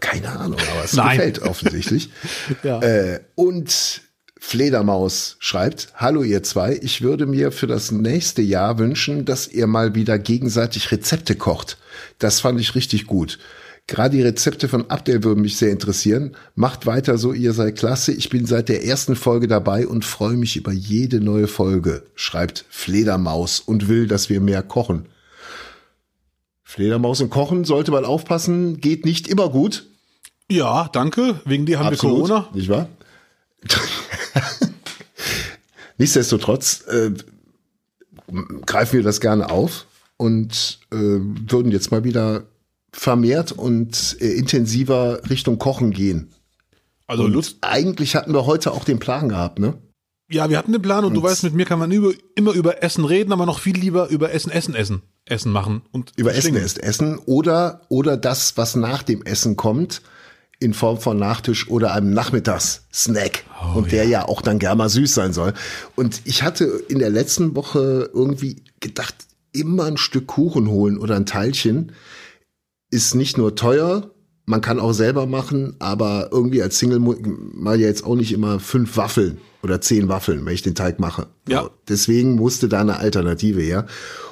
Keine 0.00 0.28
Ahnung, 0.30 0.58
aber 0.72 0.84
es 0.84 0.92
gefällt 0.96 1.38
offensichtlich. 1.40 2.10
Ja. 2.64 2.80
Äh, 2.82 3.20
und 3.36 4.02
Fledermaus 4.40 5.36
schreibt, 5.40 5.92
hallo 5.94 6.22
ihr 6.22 6.42
zwei, 6.42 6.78
ich 6.82 7.02
würde 7.02 7.26
mir 7.26 7.52
für 7.52 7.66
das 7.66 7.90
nächste 7.92 8.42
Jahr 8.42 8.78
wünschen, 8.78 9.24
dass 9.24 9.46
ihr 9.48 9.66
mal 9.66 9.94
wieder 9.94 10.18
gegenseitig 10.18 10.90
Rezepte 10.90 11.34
kocht. 11.36 11.78
Das 12.18 12.40
fand 12.40 12.60
ich 12.60 12.74
richtig 12.74 13.06
gut. 13.06 13.38
Gerade 13.88 14.16
die 14.16 14.22
Rezepte 14.22 14.68
von 14.68 14.90
Abdel 14.90 15.24
würden 15.24 15.40
mich 15.40 15.56
sehr 15.56 15.70
interessieren. 15.70 16.36
Macht 16.54 16.84
weiter 16.84 17.16
so, 17.16 17.32
ihr 17.32 17.54
seid 17.54 17.76
klasse. 17.76 18.12
Ich 18.12 18.28
bin 18.28 18.44
seit 18.44 18.68
der 18.68 18.84
ersten 18.84 19.16
Folge 19.16 19.48
dabei 19.48 19.88
und 19.88 20.04
freue 20.04 20.36
mich 20.36 20.56
über 20.56 20.72
jede 20.72 21.22
neue 21.22 21.48
Folge, 21.48 22.02
schreibt 22.14 22.66
Fledermaus 22.68 23.60
und 23.60 23.88
will, 23.88 24.06
dass 24.06 24.28
wir 24.28 24.42
mehr 24.42 24.62
kochen. 24.62 25.06
Fledermaus 26.62 27.22
und 27.22 27.30
Kochen 27.30 27.64
sollte 27.64 27.90
man 27.90 28.04
aufpassen, 28.04 28.78
geht 28.78 29.06
nicht 29.06 29.26
immer 29.26 29.48
gut. 29.48 29.86
ja, 30.50 30.90
danke. 30.92 31.40
Wegen 31.46 31.64
dir 31.64 31.78
haben 31.78 31.90
wir 31.90 31.96
Corona. 31.96 32.50
Nicht 32.52 32.68
wahr? 32.68 32.90
Nichtsdestotrotz 35.96 36.84
äh, 36.88 37.12
greifen 38.66 38.98
wir 38.98 39.02
das 39.02 39.20
gerne 39.20 39.50
auf 39.50 39.86
und 40.18 40.80
äh, 40.92 40.96
würden 40.96 41.72
jetzt 41.72 41.90
mal 41.90 42.04
wieder 42.04 42.44
vermehrt 42.92 43.52
und 43.52 44.16
äh, 44.20 44.32
intensiver 44.32 45.22
Richtung 45.30 45.58
Kochen 45.58 45.90
gehen. 45.92 46.30
Also 47.06 47.24
Und 47.24 47.32
Lutz, 47.32 47.56
eigentlich 47.62 48.14
hatten 48.16 48.34
wir 48.34 48.44
heute 48.44 48.72
auch 48.72 48.84
den 48.84 48.98
Plan 48.98 49.30
gehabt, 49.30 49.58
ne? 49.58 49.78
ja, 50.30 50.50
wir 50.50 50.58
hatten 50.58 50.72
den 50.72 50.82
Plan 50.82 51.06
und, 51.06 51.14
du 51.14 51.20
Und- 51.20 51.26
weißt, 51.26 51.44
mit 51.44 51.54
mir 51.54 51.64
kann 51.64 51.78
man 51.78 51.90
über, 51.90 52.12
immer 52.34 52.52
über 52.52 52.82
Essen 52.82 53.06
reden, 53.06 53.32
aber 53.32 53.46
noch 53.46 53.60
viel 53.60 53.76
lieber 53.78 54.08
über 54.08 54.30
Essen, 54.32 54.52
Essen, 54.52 54.74
Essen, 54.74 55.00
Essen 55.24 55.50
machen 55.50 55.80
und 55.90 56.12
Über 56.16 56.34
Essen 56.34 56.54
ist 56.54 56.82
Essen 56.82 57.18
oder, 57.24 57.80
oder 57.88 58.18
das, 58.18 58.58
was 58.58 58.76
nach 58.76 59.02
dem 59.02 59.22
Essen 59.22 59.56
kommt, 59.56 60.02
in 60.60 60.74
Form 60.74 60.98
von 60.98 61.16
Nachtisch 61.18 61.68
oder 61.70 61.94
einem 61.94 62.12
Nachmittagssnack. 62.12 63.44
Oh, 63.62 63.78
und 63.78 63.92
der 63.92 64.04
ja. 64.06 64.26
auch 64.28 64.42
dann 64.42 64.58
gerne 64.58 64.76
mal 64.76 64.88
süß 64.88 65.14
sein 65.14 65.32
soll. 65.32 65.54
Und 65.96 66.20
ich 66.24 66.42
hatte 66.42 66.64
in 66.88 66.98
der 66.98 67.10
letzten 67.10 67.54
Woche 67.54 68.10
irgendwie 68.12 68.62
gedacht, 68.80 69.14
immer 69.52 69.84
ein 69.84 69.96
Stück 69.96 70.26
Kuchen 70.26 70.68
holen 70.68 70.98
oder 70.98 71.16
ein 71.16 71.26
Teilchen 71.26 71.92
ist 72.90 73.14
nicht 73.14 73.36
nur 73.36 73.54
teuer, 73.54 74.10
man 74.46 74.62
kann 74.62 74.80
auch 74.80 74.92
selber 74.92 75.26
machen, 75.26 75.76
aber 75.78 76.30
irgendwie 76.32 76.62
als 76.62 76.78
Single 76.78 77.00
mal 77.00 77.78
ja 77.78 77.86
jetzt 77.86 78.04
auch 78.04 78.14
nicht 78.14 78.32
immer 78.32 78.60
fünf 78.60 78.96
Waffeln 78.96 79.38
oder 79.62 79.80
zehn 79.80 80.08
Waffeln, 80.08 80.46
wenn 80.46 80.54
ich 80.54 80.62
den 80.62 80.74
Teig 80.74 80.98
mache. 80.98 81.26
Ja. 81.46 81.68
Deswegen 81.86 82.36
musste 82.36 82.68
da 82.68 82.80
eine 82.80 82.96
Alternative 82.96 83.60
her 83.60 83.86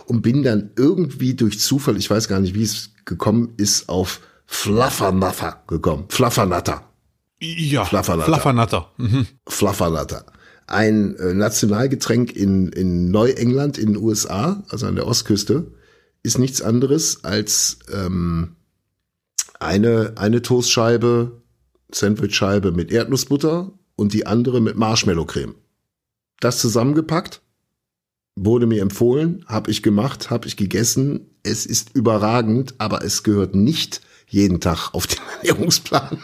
und 0.07 0.23
bin 0.23 0.43
dann 0.43 0.71
irgendwie 0.77 1.35
durch 1.35 1.61
Zufall, 1.61 1.99
ich 1.99 2.11
weiß 2.11 2.29
gar 2.29 2.41
nicht, 2.41 2.55
wie 2.55 2.63
es 2.63 2.93
gekommen 3.05 3.53
ist, 3.59 3.91
auf 3.91 4.21
Fluffernutter 4.47 5.63
gekommen. 5.67 6.05
Fluffernutter. 6.09 6.83
Ja, 7.39 7.85
Flaffernatter. 7.85 8.27
Flaffernatter. 8.33 8.91
Mhm. 8.97 9.27
Fluffernutter. 9.47 10.25
Ein 10.67 11.17
äh, 11.17 11.35
Nationalgetränk 11.35 12.35
in, 12.35 12.69
in 12.69 13.11
Neuengland, 13.11 13.79
in 13.79 13.95
den 13.95 14.03
USA, 14.03 14.65
also 14.69 14.87
an 14.87 14.97
der 14.97 15.07
Ostküste, 15.07 15.73
ist 16.23 16.39
nichts 16.39 16.61
anderes 16.61 17.25
als 17.25 17.79
ähm, 17.93 18.57
eine, 19.61 20.15
eine 20.17 20.43
Toastscheibe, 20.43 21.41
Sandwichscheibe 21.93 22.73
mit 22.73 22.91
Erdnussbutter 22.91 23.73
und 23.95 24.13
die 24.13 24.27
andere 24.27 24.61
mit 24.61 24.77
Marshmallowcreme. 24.77 25.55
Das 26.41 26.59
zusammengepackt, 26.59 27.43
wurde 28.35 28.67
mir 28.67 28.83
empfohlen, 28.83 29.45
habe 29.47 29.71
ich 29.71 29.83
gemacht, 29.83 30.31
habe 30.31 30.47
ich 30.47 30.57
gegessen. 30.57 31.31
Es 31.43 31.65
ist 31.65 31.95
überragend, 31.95 32.75
aber 32.79 33.03
es 33.03 33.23
gehört 33.23 33.55
nicht 33.55 34.03
jeden 34.29 34.61
Tag 34.61 34.93
auf 34.93 35.07
den 35.07 35.19
Ernährungsplan. 35.43 36.19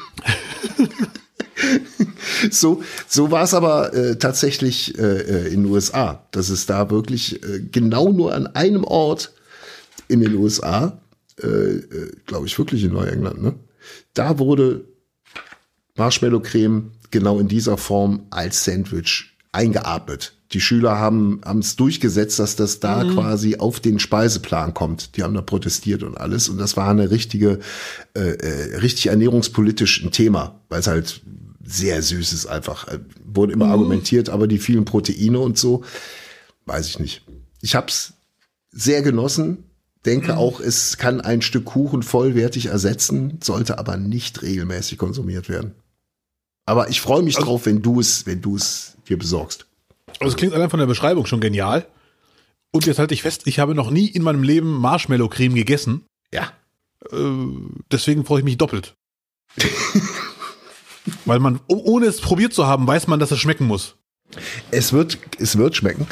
So, 2.50 2.82
so 3.08 3.30
war 3.30 3.44
es 3.44 3.54
aber 3.54 3.92
äh, 3.94 4.16
tatsächlich 4.16 4.98
äh, 4.98 5.02
äh, 5.02 5.46
in 5.48 5.64
den 5.64 5.72
USA, 5.72 6.26
dass 6.30 6.48
es 6.48 6.66
da 6.66 6.90
wirklich 6.90 7.42
äh, 7.42 7.60
genau 7.60 8.12
nur 8.12 8.34
an 8.34 8.46
einem 8.48 8.84
Ort 8.84 9.32
in 10.08 10.20
den 10.20 10.34
USA, 10.36 11.00
äh, 11.42 11.46
äh, 11.46 12.12
glaube 12.26 12.46
ich 12.46 12.58
wirklich 12.58 12.84
in 12.84 12.92
Neuengland, 12.92 13.42
ne? 13.42 13.54
Da 14.14 14.38
wurde 14.38 14.84
Marshmallowcreme 15.96 16.92
genau 17.10 17.38
in 17.38 17.48
dieser 17.48 17.76
Form 17.76 18.26
als 18.30 18.64
Sandwich 18.64 19.36
eingeatmet. 19.52 20.34
Die 20.52 20.60
Schüler 20.60 20.98
haben 20.98 21.40
es 21.60 21.76
durchgesetzt, 21.76 22.38
dass 22.38 22.56
das 22.56 22.78
da 22.78 23.04
quasi 23.04 23.56
auf 23.56 23.80
den 23.80 23.98
Speiseplan 23.98 24.74
kommt. 24.74 25.16
Die 25.16 25.22
haben 25.22 25.34
da 25.34 25.40
protestiert 25.40 26.02
und 26.02 26.18
alles. 26.18 26.50
Und 26.50 26.58
das 26.58 26.76
war 26.76 26.90
eine 26.90 27.10
richtige, 27.10 27.58
äh, 28.12 28.20
richtig 28.20 29.06
ernährungspolitisch 29.06 30.04
ein 30.04 30.10
Thema, 30.10 30.60
weil 30.68 30.80
es 30.80 30.86
halt 30.86 31.22
sehr 31.64 32.02
süß 32.02 32.32
ist 32.32 32.46
einfach. 32.46 32.88
Äh, 32.88 33.00
Wurde 33.24 33.52
immer 33.52 33.66
argumentiert, 33.66 34.28
aber 34.28 34.46
die 34.46 34.58
vielen 34.58 34.84
Proteine 34.84 35.38
und 35.38 35.58
so, 35.58 35.84
weiß 36.66 36.88
ich 36.88 36.98
nicht. 36.98 37.22
Ich 37.60 37.74
hab's 37.74 38.14
sehr 38.70 39.02
genossen. 39.02 39.64
Denke 40.04 40.36
auch, 40.36 40.58
es 40.58 40.98
kann 40.98 41.20
ein 41.20 41.42
Stück 41.42 41.64
Kuchen 41.64 42.02
vollwertig 42.02 42.66
ersetzen, 42.66 43.38
sollte 43.40 43.78
aber 43.78 43.96
nicht 43.96 44.42
regelmäßig 44.42 44.98
konsumiert 44.98 45.48
werden. 45.48 45.76
Aber 46.66 46.90
ich 46.90 47.00
freue 47.00 47.22
mich 47.22 47.36
drauf, 47.36 47.66
wenn 47.66 47.82
du 47.82 48.00
es, 48.00 48.26
wenn 48.26 48.40
du 48.40 48.56
es 48.56 48.96
dir 49.08 49.16
besorgst. 49.16 49.66
Also 50.18 50.32
es 50.32 50.36
klingt 50.36 50.54
allein 50.54 50.70
von 50.70 50.80
der 50.80 50.86
Beschreibung 50.86 51.26
schon 51.26 51.40
genial. 51.40 51.86
Und 52.72 52.86
jetzt 52.86 52.98
halte 52.98 53.14
ich 53.14 53.22
fest, 53.22 53.42
ich 53.44 53.58
habe 53.58 53.74
noch 53.74 53.90
nie 53.90 54.06
in 54.06 54.22
meinem 54.22 54.42
Leben 54.42 54.72
Marshmallow-Creme 54.78 55.54
gegessen. 55.54 56.04
Ja. 56.32 56.52
Deswegen 57.90 58.24
freue 58.24 58.40
ich 58.40 58.44
mich 58.44 58.58
doppelt. 58.58 58.94
Weil 61.24 61.40
man, 61.40 61.60
oh- 61.66 61.82
ohne 61.84 62.06
es 62.06 62.20
probiert 62.20 62.52
zu 62.52 62.66
haben, 62.66 62.86
weiß 62.86 63.08
man, 63.08 63.18
dass 63.20 63.30
es 63.30 63.38
schmecken 63.38 63.66
muss. 63.66 63.96
Es 64.70 64.92
wird, 64.92 65.18
es 65.38 65.56
wird 65.58 65.76
schmecken. 65.76 66.06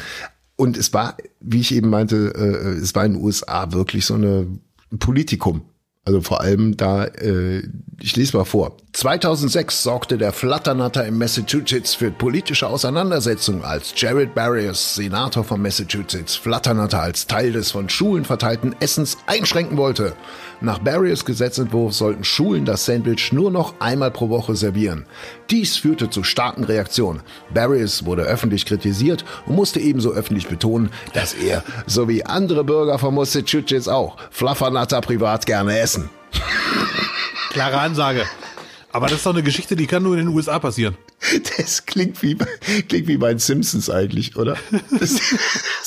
Und 0.55 0.77
es 0.77 0.93
war, 0.93 1.17
wie 1.39 1.59
ich 1.61 1.73
eben 1.73 1.89
meinte, 1.89 2.33
äh, 2.35 2.79
es 2.81 2.93
war 2.93 3.05
in 3.05 3.13
den 3.13 3.23
USA 3.23 3.71
wirklich 3.71 4.05
so 4.05 4.13
eine 4.15 4.47
ein 4.91 4.99
Politikum. 4.99 5.61
Also 6.03 6.21
vor 6.21 6.41
allem 6.41 6.75
da, 6.77 7.05
äh, 7.05 7.63
ich 7.99 8.15
lese 8.15 8.35
mal 8.37 8.43
vor. 8.43 8.77
2006 8.93 9.83
sorgte 9.83 10.17
der 10.17 10.33
Flatternatter 10.33 11.05
in 11.05 11.17
Massachusetts 11.17 11.95
für 11.95 12.11
politische 12.11 12.67
Auseinandersetzungen, 12.67 13.63
als 13.63 13.93
Jared 13.95 14.35
Barrios, 14.35 14.95
Senator 14.95 15.45
von 15.45 15.61
Massachusetts, 15.61 16.35
Flatternatter 16.35 17.01
als 17.01 17.25
Teil 17.25 17.53
des 17.53 17.71
von 17.71 17.87
Schulen 17.87 18.25
verteilten 18.25 18.75
Essens 18.81 19.17
einschränken 19.27 19.77
wollte. 19.77 20.13
Nach 20.59 20.79
Barrios 20.79 21.23
Gesetzentwurf 21.23 21.93
sollten 21.93 22.25
Schulen 22.25 22.65
das 22.65 22.85
Sandwich 22.85 23.31
nur 23.31 23.49
noch 23.49 23.75
einmal 23.79 24.11
pro 24.11 24.27
Woche 24.27 24.57
servieren. 24.57 25.05
Dies 25.49 25.77
führte 25.77 26.09
zu 26.09 26.25
starken 26.25 26.65
Reaktionen. 26.65 27.21
Barrios 27.53 28.05
wurde 28.05 28.23
öffentlich 28.23 28.65
kritisiert 28.65 29.23
und 29.45 29.55
musste 29.55 29.79
ebenso 29.79 30.11
öffentlich 30.11 30.49
betonen, 30.49 30.91
dass 31.13 31.33
er, 31.33 31.63
sowie 31.87 32.23
andere 32.23 32.65
Bürger 32.65 32.99
von 32.99 33.15
Massachusetts 33.15 33.87
auch, 33.87 34.17
Fluffernatter 34.31 34.99
privat 34.99 35.45
gerne 35.45 35.79
essen. 35.79 36.09
Klare 37.51 37.79
Ansage. 37.79 38.25
Aber 38.91 39.07
das 39.07 39.17
ist 39.17 39.25
doch 39.25 39.33
eine 39.33 39.43
Geschichte, 39.43 39.75
die 39.75 39.87
kann 39.87 40.03
nur 40.03 40.17
in 40.17 40.25
den 40.25 40.35
USA 40.35 40.59
passieren. 40.59 40.97
Das 41.57 41.85
klingt 41.85 42.21
wie, 42.23 42.35
klingt 42.87 43.07
wie 43.07 43.17
bei 43.17 43.29
den 43.29 43.39
Simpsons 43.39 43.89
eigentlich, 43.89 44.35
oder? 44.35 44.57
Das, 44.99 45.19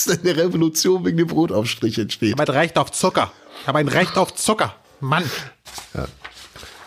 dass 0.06 0.20
eine 0.20 0.36
Revolution 0.36 1.04
wegen 1.04 1.18
dem 1.18 1.26
Brotaufstrich 1.26 1.98
entsteht. 1.98 2.34
Aber 2.34 2.44
es 2.44 2.54
reicht 2.54 2.78
auf 2.78 2.92
Zucker. 2.92 3.32
Ich 3.60 3.68
habe 3.68 3.78
ein 3.78 3.88
Recht 3.88 4.16
auf 4.16 4.34
Zucker. 4.34 4.74
Mann. 5.00 5.24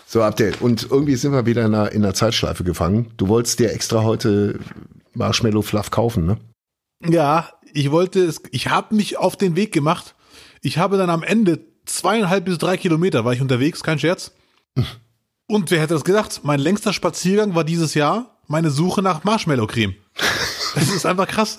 So, 0.07 0.23
Abdel. 0.23 0.55
Und 0.59 0.87
irgendwie 0.89 1.15
sind 1.15 1.33
wir 1.33 1.45
wieder 1.45 1.65
in 1.65 1.75
einer, 1.75 1.91
in 1.91 2.03
einer 2.03 2.13
Zeitschleife 2.13 2.63
gefangen. 2.63 3.11
Du 3.17 3.27
wolltest 3.27 3.59
dir 3.59 3.71
extra 3.71 4.03
heute 4.03 4.59
Marshmallow 5.13 5.61
Fluff 5.61 5.91
kaufen, 5.91 6.25
ne? 6.25 6.37
Ja, 7.05 7.49
ich 7.73 7.91
wollte 7.91 8.23
es, 8.23 8.41
ich 8.51 8.69
habe 8.69 8.95
mich 8.95 9.17
auf 9.17 9.35
den 9.35 9.55
Weg 9.55 9.73
gemacht. 9.73 10.15
Ich 10.61 10.77
habe 10.77 10.97
dann 10.97 11.09
am 11.09 11.23
Ende 11.23 11.59
zweieinhalb 11.85 12.45
bis 12.45 12.57
drei 12.57 12.77
Kilometer 12.77 13.25
war 13.25 13.33
ich 13.33 13.41
unterwegs, 13.41 13.83
kein 13.83 13.99
Scherz. 13.99 14.31
Und 15.47 15.71
wer 15.71 15.79
hätte 15.79 15.93
das 15.93 16.03
gedacht? 16.03 16.41
Mein 16.43 16.59
längster 16.59 16.91
Spaziergang 16.91 17.55
war 17.55 17.63
dieses 17.63 17.93
Jahr 17.93 18.37
meine 18.47 18.69
Suche 18.69 19.01
nach 19.01 19.23
Marshmallow-Creme. 19.23 19.95
Das 20.75 20.89
ist 20.93 21.07
einfach 21.07 21.27
krass. 21.27 21.57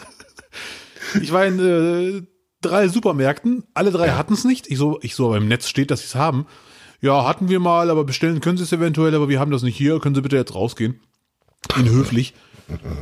Ich 1.20 1.32
war 1.32 1.45
in 1.45 1.59
äh, 1.59 2.22
drei 2.61 2.86
Supermärkten, 2.86 3.64
alle 3.74 3.91
drei 3.91 4.11
hatten 4.11 4.34
es 4.34 4.45
nicht. 4.45 4.68
Ich 4.68 4.78
so, 4.78 5.01
ich 5.03 5.16
so, 5.16 5.26
aber 5.26 5.39
im 5.39 5.49
Netz 5.49 5.66
steht, 5.68 5.91
dass 5.91 6.01
sie 6.01 6.07
es 6.07 6.14
haben. 6.14 6.47
Ja, 7.01 7.26
hatten 7.26 7.49
wir 7.49 7.59
mal, 7.59 7.91
aber 7.91 8.05
bestellen 8.05 8.41
können 8.41 8.59
sie 8.59 8.62
es 8.62 8.72
eventuell, 8.72 9.16
aber 9.16 9.28
wir 9.28 9.41
haben 9.41 9.51
das 9.51 9.62
nicht 9.62 9.76
hier. 9.76 9.99
Können 9.99 10.14
Sie 10.14 10.22
bitte 10.22 10.36
jetzt 10.36 10.55
rausgehen? 10.55 11.01
In 11.76 11.89
höflich. 11.89 12.34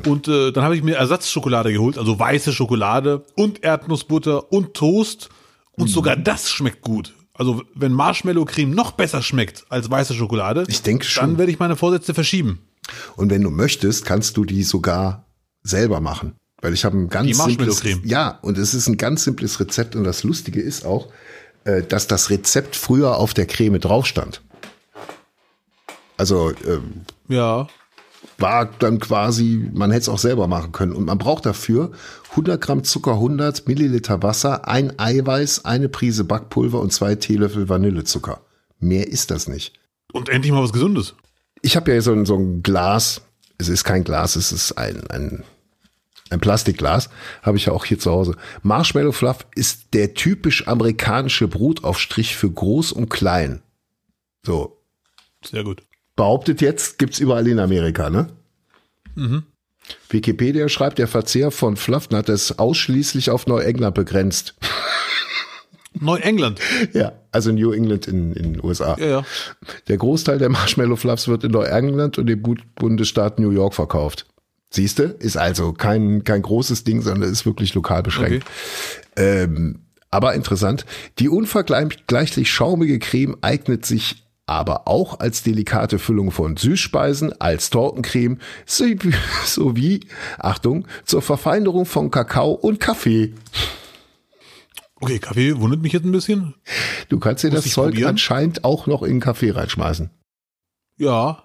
Und 0.06 0.28
äh, 0.28 0.52
dann 0.52 0.64
habe 0.64 0.74
ich 0.74 0.82
mir 0.82 0.96
Ersatzschokolade 0.96 1.70
geholt, 1.70 1.98
also 1.98 2.18
weiße 2.18 2.52
Schokolade 2.52 3.26
und 3.34 3.62
Erdnussbutter 3.62 4.50
und 4.52 4.72
Toast. 4.72 5.28
Und 5.72 5.88
sogar 5.88 6.16
das 6.16 6.50
schmeckt 6.50 6.80
gut. 6.80 7.14
Also 7.38 7.62
wenn 7.74 7.92
Marshmallow-Creme 7.92 8.70
noch 8.70 8.92
besser 8.92 9.22
schmeckt 9.22 9.64
als 9.68 9.90
weiße 9.90 10.14
Schokolade, 10.14 10.64
Ich 10.68 10.82
denke 10.82 11.04
schon. 11.04 11.22
dann 11.22 11.38
werde 11.38 11.52
ich 11.52 11.58
meine 11.58 11.76
Vorsätze 11.76 12.14
verschieben. 12.14 12.60
Und 13.16 13.30
wenn 13.30 13.42
du 13.42 13.50
möchtest, 13.50 14.04
kannst 14.04 14.36
du 14.36 14.44
die 14.44 14.62
sogar 14.62 15.24
selber 15.62 16.00
machen. 16.00 16.34
Weil 16.62 16.72
ich 16.72 16.84
habe 16.84 16.96
ein 16.96 17.08
ganz 17.08 17.26
Die 17.26 17.34
simples, 17.34 17.82
ja, 18.04 18.38
und 18.42 18.56
es 18.56 18.72
ist 18.72 18.86
ein 18.88 18.96
ganz 18.96 19.24
simples 19.24 19.60
Rezept 19.60 19.94
und 19.94 20.04
das 20.04 20.22
Lustige 20.24 20.60
ist 20.60 20.86
auch, 20.86 21.08
äh, 21.64 21.82
dass 21.82 22.06
das 22.06 22.30
Rezept 22.30 22.76
früher 22.76 23.16
auf 23.16 23.34
der 23.34 23.46
Creme 23.46 23.78
drauf 23.80 24.06
stand. 24.06 24.40
Also 26.16 26.52
ähm, 26.66 27.02
Ja. 27.28 27.68
War 28.38 28.66
dann 28.66 28.98
quasi, 28.98 29.68
man 29.72 29.90
hätte 29.90 30.02
es 30.02 30.08
auch 30.08 30.18
selber 30.18 30.46
machen 30.46 30.72
können. 30.72 30.92
Und 30.92 31.04
man 31.04 31.18
braucht 31.18 31.46
dafür 31.46 31.92
100 32.30 32.60
Gramm 32.60 32.84
Zucker, 32.84 33.12
100 33.12 33.66
Milliliter 33.66 34.22
Wasser, 34.22 34.68
ein 34.68 34.98
Eiweiß, 34.98 35.64
eine 35.64 35.88
Prise 35.88 36.24
Backpulver 36.24 36.80
und 36.80 36.92
zwei 36.92 37.14
Teelöffel 37.14 37.68
Vanillezucker. 37.68 38.40
Mehr 38.78 39.08
ist 39.08 39.30
das 39.30 39.48
nicht. 39.48 39.72
Und 40.12 40.28
endlich 40.28 40.52
mal 40.52 40.62
was 40.62 40.72
Gesundes. 40.72 41.14
Ich 41.62 41.76
habe 41.76 41.92
ja 41.92 42.00
so 42.00 42.12
ein, 42.12 42.26
so 42.26 42.36
ein 42.36 42.62
Glas, 42.62 43.22
es 43.58 43.68
ist 43.68 43.84
kein 43.84 44.04
Glas, 44.04 44.36
es 44.36 44.52
ist 44.52 44.72
ein, 44.72 45.06
ein, 45.08 45.44
ein 46.30 46.40
Plastikglas, 46.40 47.08
habe 47.42 47.56
ich 47.56 47.66
ja 47.66 47.72
auch 47.72 47.84
hier 47.84 47.98
zu 47.98 48.10
Hause. 48.10 48.36
Marshmallow 48.62 49.12
Fluff 49.12 49.46
ist 49.54 49.94
der 49.94 50.14
typisch 50.14 50.68
amerikanische 50.68 51.48
Brotaufstrich 51.48 52.36
für 52.36 52.50
groß 52.50 52.92
und 52.92 53.08
klein. 53.08 53.62
So, 54.44 54.78
Sehr 55.44 55.64
gut. 55.64 55.82
Behauptet 56.16 56.60
jetzt, 56.60 56.98
gibt's 56.98 57.20
überall 57.20 57.46
in 57.46 57.58
Amerika, 57.58 58.10
ne? 58.10 58.28
Wikipedia 60.08 60.68
schreibt, 60.68 60.98
der 60.98 61.08
Verzehr 61.08 61.50
von 61.50 61.76
Fluffnut 61.76 62.28
ist 62.28 62.58
ausschließlich 62.58 63.30
auf 63.30 63.46
Neuengland 63.46 63.94
begrenzt. 63.94 64.54
Neuengland. 65.98 66.60
ja, 66.92 67.12
also 67.32 67.52
New 67.52 67.72
England 67.72 68.06
in 68.06 68.32
in 68.34 68.54
den 68.54 68.64
USA. 68.64 68.96
Ja, 68.98 69.06
ja. 69.06 69.24
Der 69.88 69.96
Großteil 69.96 70.38
der 70.38 70.50
Marshmallow 70.50 70.96
Fluffs 70.96 71.28
wird 71.28 71.44
in 71.44 71.52
Neuengland 71.52 72.18
und 72.18 72.26
dem 72.26 72.42
Bundesstaat 72.74 73.38
New 73.38 73.50
York 73.50 73.74
verkauft. 73.74 74.26
Siehste, 74.68 75.04
ist 75.04 75.38
also 75.38 75.72
kein, 75.72 76.24
kein 76.24 76.42
großes 76.42 76.84
Ding, 76.84 77.00
sondern 77.00 77.30
ist 77.30 77.46
wirklich 77.46 77.72
lokal 77.74 78.02
beschränkt. 78.02 78.46
Ähm, 79.16 79.86
aber 80.10 80.34
interessant, 80.34 80.84
die 81.18 81.28
unvergleichlich 81.28 82.50
schaumige 82.50 82.98
Creme 82.98 83.36
eignet 83.42 83.86
sich 83.86 84.25
aber 84.46 84.86
auch 84.86 85.18
als 85.20 85.42
delikate 85.42 85.98
Füllung 85.98 86.30
von 86.30 86.56
Süßspeisen, 86.56 87.40
als 87.40 87.70
Tortencreme 87.70 88.38
sowie, 88.64 90.00
Achtung, 90.38 90.86
zur 91.04 91.20
Verfeinerung 91.22 91.84
von 91.84 92.10
Kakao 92.10 92.52
und 92.52 92.78
Kaffee. 92.80 93.34
Okay, 95.00 95.18
Kaffee 95.18 95.58
wundert 95.60 95.82
mich 95.82 95.92
jetzt 95.92 96.04
ein 96.04 96.12
bisschen. 96.12 96.54
Du 97.08 97.18
kannst 97.18 97.44
dir 97.44 97.50
Muss 97.50 97.64
das 97.64 97.72
Zeug 97.72 97.90
probieren? 97.90 98.10
anscheinend 98.10 98.64
auch 98.64 98.86
noch 98.86 99.02
in 99.02 99.20
Kaffee 99.20 99.50
reinschmeißen. 99.50 100.10
Ja. 100.96 101.42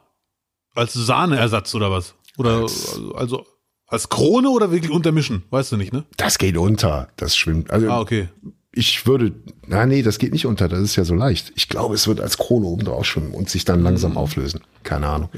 Als 0.73 0.93
Sahneersatz 0.93 1.75
oder 1.75 1.91
was? 1.91 2.15
Oder 2.37 2.61
also, 2.61 3.13
also 3.15 3.45
als 3.87 4.07
Krone 4.07 4.49
oder 4.49 4.71
wirklich 4.71 4.89
untermischen? 4.91 5.43
Weißt 5.49 5.71
du 5.73 5.77
nicht, 5.77 5.91
ne? 5.91 6.05
Das 6.15 6.37
geht 6.37 6.55
unter, 6.55 7.09
das 7.17 7.35
schwimmt. 7.35 7.71
Also 7.71 7.89
Ah, 7.89 7.99
okay. 7.99 8.29
Ich 8.73 9.05
würde, 9.05 9.33
na 9.67 9.85
nee, 9.85 10.01
das 10.01 10.17
geht 10.17 10.31
nicht 10.31 10.45
unter, 10.45 10.67
das 10.69 10.79
ist 10.79 10.95
ja 10.95 11.03
so 11.03 11.13
leicht. 11.13 11.51
Ich 11.55 11.67
glaube, 11.67 11.95
es 11.95 12.07
wird 12.07 12.21
als 12.21 12.37
Krone 12.37 12.65
oben 12.67 12.85
drauf 12.85 13.05
schwimmen 13.05 13.33
und 13.33 13.49
sich 13.49 13.65
dann 13.65 13.83
langsam 13.83 14.17
auflösen. 14.17 14.61
Keine 14.83 15.07
Ahnung. 15.07 15.29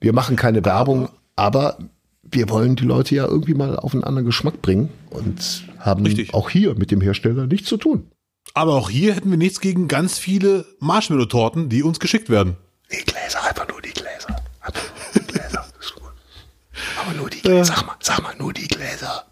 Wir 0.00 0.12
machen 0.12 0.36
keine 0.36 0.64
Werbung, 0.64 1.08
aber 1.36 1.78
wir 2.22 2.48
wollen 2.48 2.74
die 2.74 2.84
Leute 2.84 3.14
ja 3.14 3.26
irgendwie 3.26 3.54
mal 3.54 3.76
auf 3.76 3.94
einen 3.94 4.02
anderen 4.02 4.26
Geschmack 4.26 4.60
bringen 4.60 4.88
und 5.10 5.64
haben 5.78 6.04
Richtig. 6.04 6.34
auch 6.34 6.50
hier 6.50 6.74
mit 6.74 6.90
dem 6.90 7.00
Hersteller 7.00 7.46
nichts 7.46 7.68
zu 7.68 7.76
tun. 7.76 8.10
Aber 8.54 8.74
auch 8.74 8.90
hier 8.90 9.14
hätten 9.14 9.30
wir 9.30 9.38
nichts 9.38 9.60
gegen 9.60 9.88
ganz 9.88 10.18
viele 10.18 10.64
Marshmallow-Torten, 10.80 11.68
die 11.68 11.82
uns 11.82 12.00
geschickt 12.00 12.28
werden. 12.28 12.56
Die 12.90 13.04
Gläser, 13.04 13.42
einfach 13.44 13.68
nur 13.68 13.80
die 13.80 13.92
Gläser. 13.92 14.36
Einfach 14.60 14.82
nur 15.14 15.22
die 15.22 15.26
Gläser. 15.32 15.64
ist 15.80 15.94
gut. 15.94 16.12
Aber 17.00 17.16
nur 17.16 17.30
die 17.30 17.40
Gläser. 17.40 17.64
Sag 17.64 17.86
mal, 17.86 17.96
sag 18.00 18.22
mal, 18.22 18.34
nur 18.36 18.52
die 18.52 18.68
Gläser. 18.68 19.26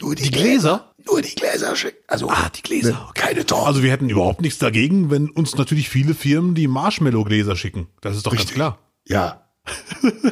Nur 0.00 0.14
die, 0.14 0.24
Die 0.24 0.30
Gläser? 0.30 0.89
Nur 1.10 1.22
die 1.22 1.34
Gläser 1.34 1.74
schicken. 1.76 1.98
Also, 2.06 2.28
Ah, 2.30 2.48
die 2.54 2.62
Gläser, 2.62 2.92
ne, 2.92 2.98
keine 3.14 3.44
Torten. 3.46 3.66
Also 3.66 3.82
wir 3.82 3.90
hätten 3.90 4.08
überhaupt 4.08 4.40
nichts 4.40 4.58
dagegen, 4.58 5.10
wenn 5.10 5.28
uns 5.30 5.56
natürlich 5.56 5.88
viele 5.88 6.14
Firmen 6.14 6.54
die 6.54 6.68
Marshmallow-Gläser 6.68 7.56
schicken. 7.56 7.88
Das 8.00 8.16
ist 8.16 8.26
doch 8.26 8.30
ganz 8.32 8.42
Richtig. 8.42 8.54
klar. 8.56 8.78
Ja. 9.06 9.46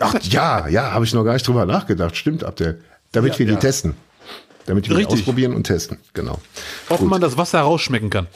Ach 0.01 0.15
ja, 0.23 0.69
ja, 0.69 0.93
habe 0.93 1.05
ich 1.05 1.13
noch 1.15 1.25
gar 1.25 1.35
nicht 1.35 1.47
drüber 1.47 1.67
nachgedacht. 1.67 2.17
Stimmt, 2.17 2.45
ab 2.45 2.57
der, 2.57 2.77
damit 3.13 3.35
Ja, 3.35 3.39
wir 3.41 3.47
die 3.47 3.53
ja. 3.53 3.59
testen. 3.59 3.95
Damit 4.67 4.89
wir 4.89 4.97
die 4.97 5.07
ausprobieren 5.07 5.55
und 5.55 5.65
testen. 5.65 5.99
Genau. 6.15 6.39
Ob 6.89 6.99
Gut. 7.01 7.09
man 7.09 7.21
das 7.21 7.37
Wasser 7.37 7.61
rausschmecken 7.61 8.11
kann. 8.11 8.27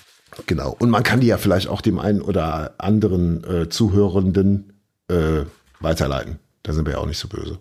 Genau. 0.46 0.74
Und 0.78 0.88
man 0.90 1.02
kann 1.02 1.20
die 1.20 1.26
ja 1.26 1.36
vielleicht 1.38 1.68
auch 1.68 1.80
dem 1.82 1.98
einen 1.98 2.22
oder 2.22 2.74
anderen 2.78 3.44
äh, 3.44 3.68
Zuhörenden 3.68 4.72
äh, 5.08 5.42
weiterleiten. 5.80 6.38
Da 6.62 6.72
sind 6.72 6.86
wir 6.86 6.94
ja 6.94 6.98
auch 7.00 7.06
nicht 7.06 7.18
so 7.18 7.28
böse. 7.28 7.58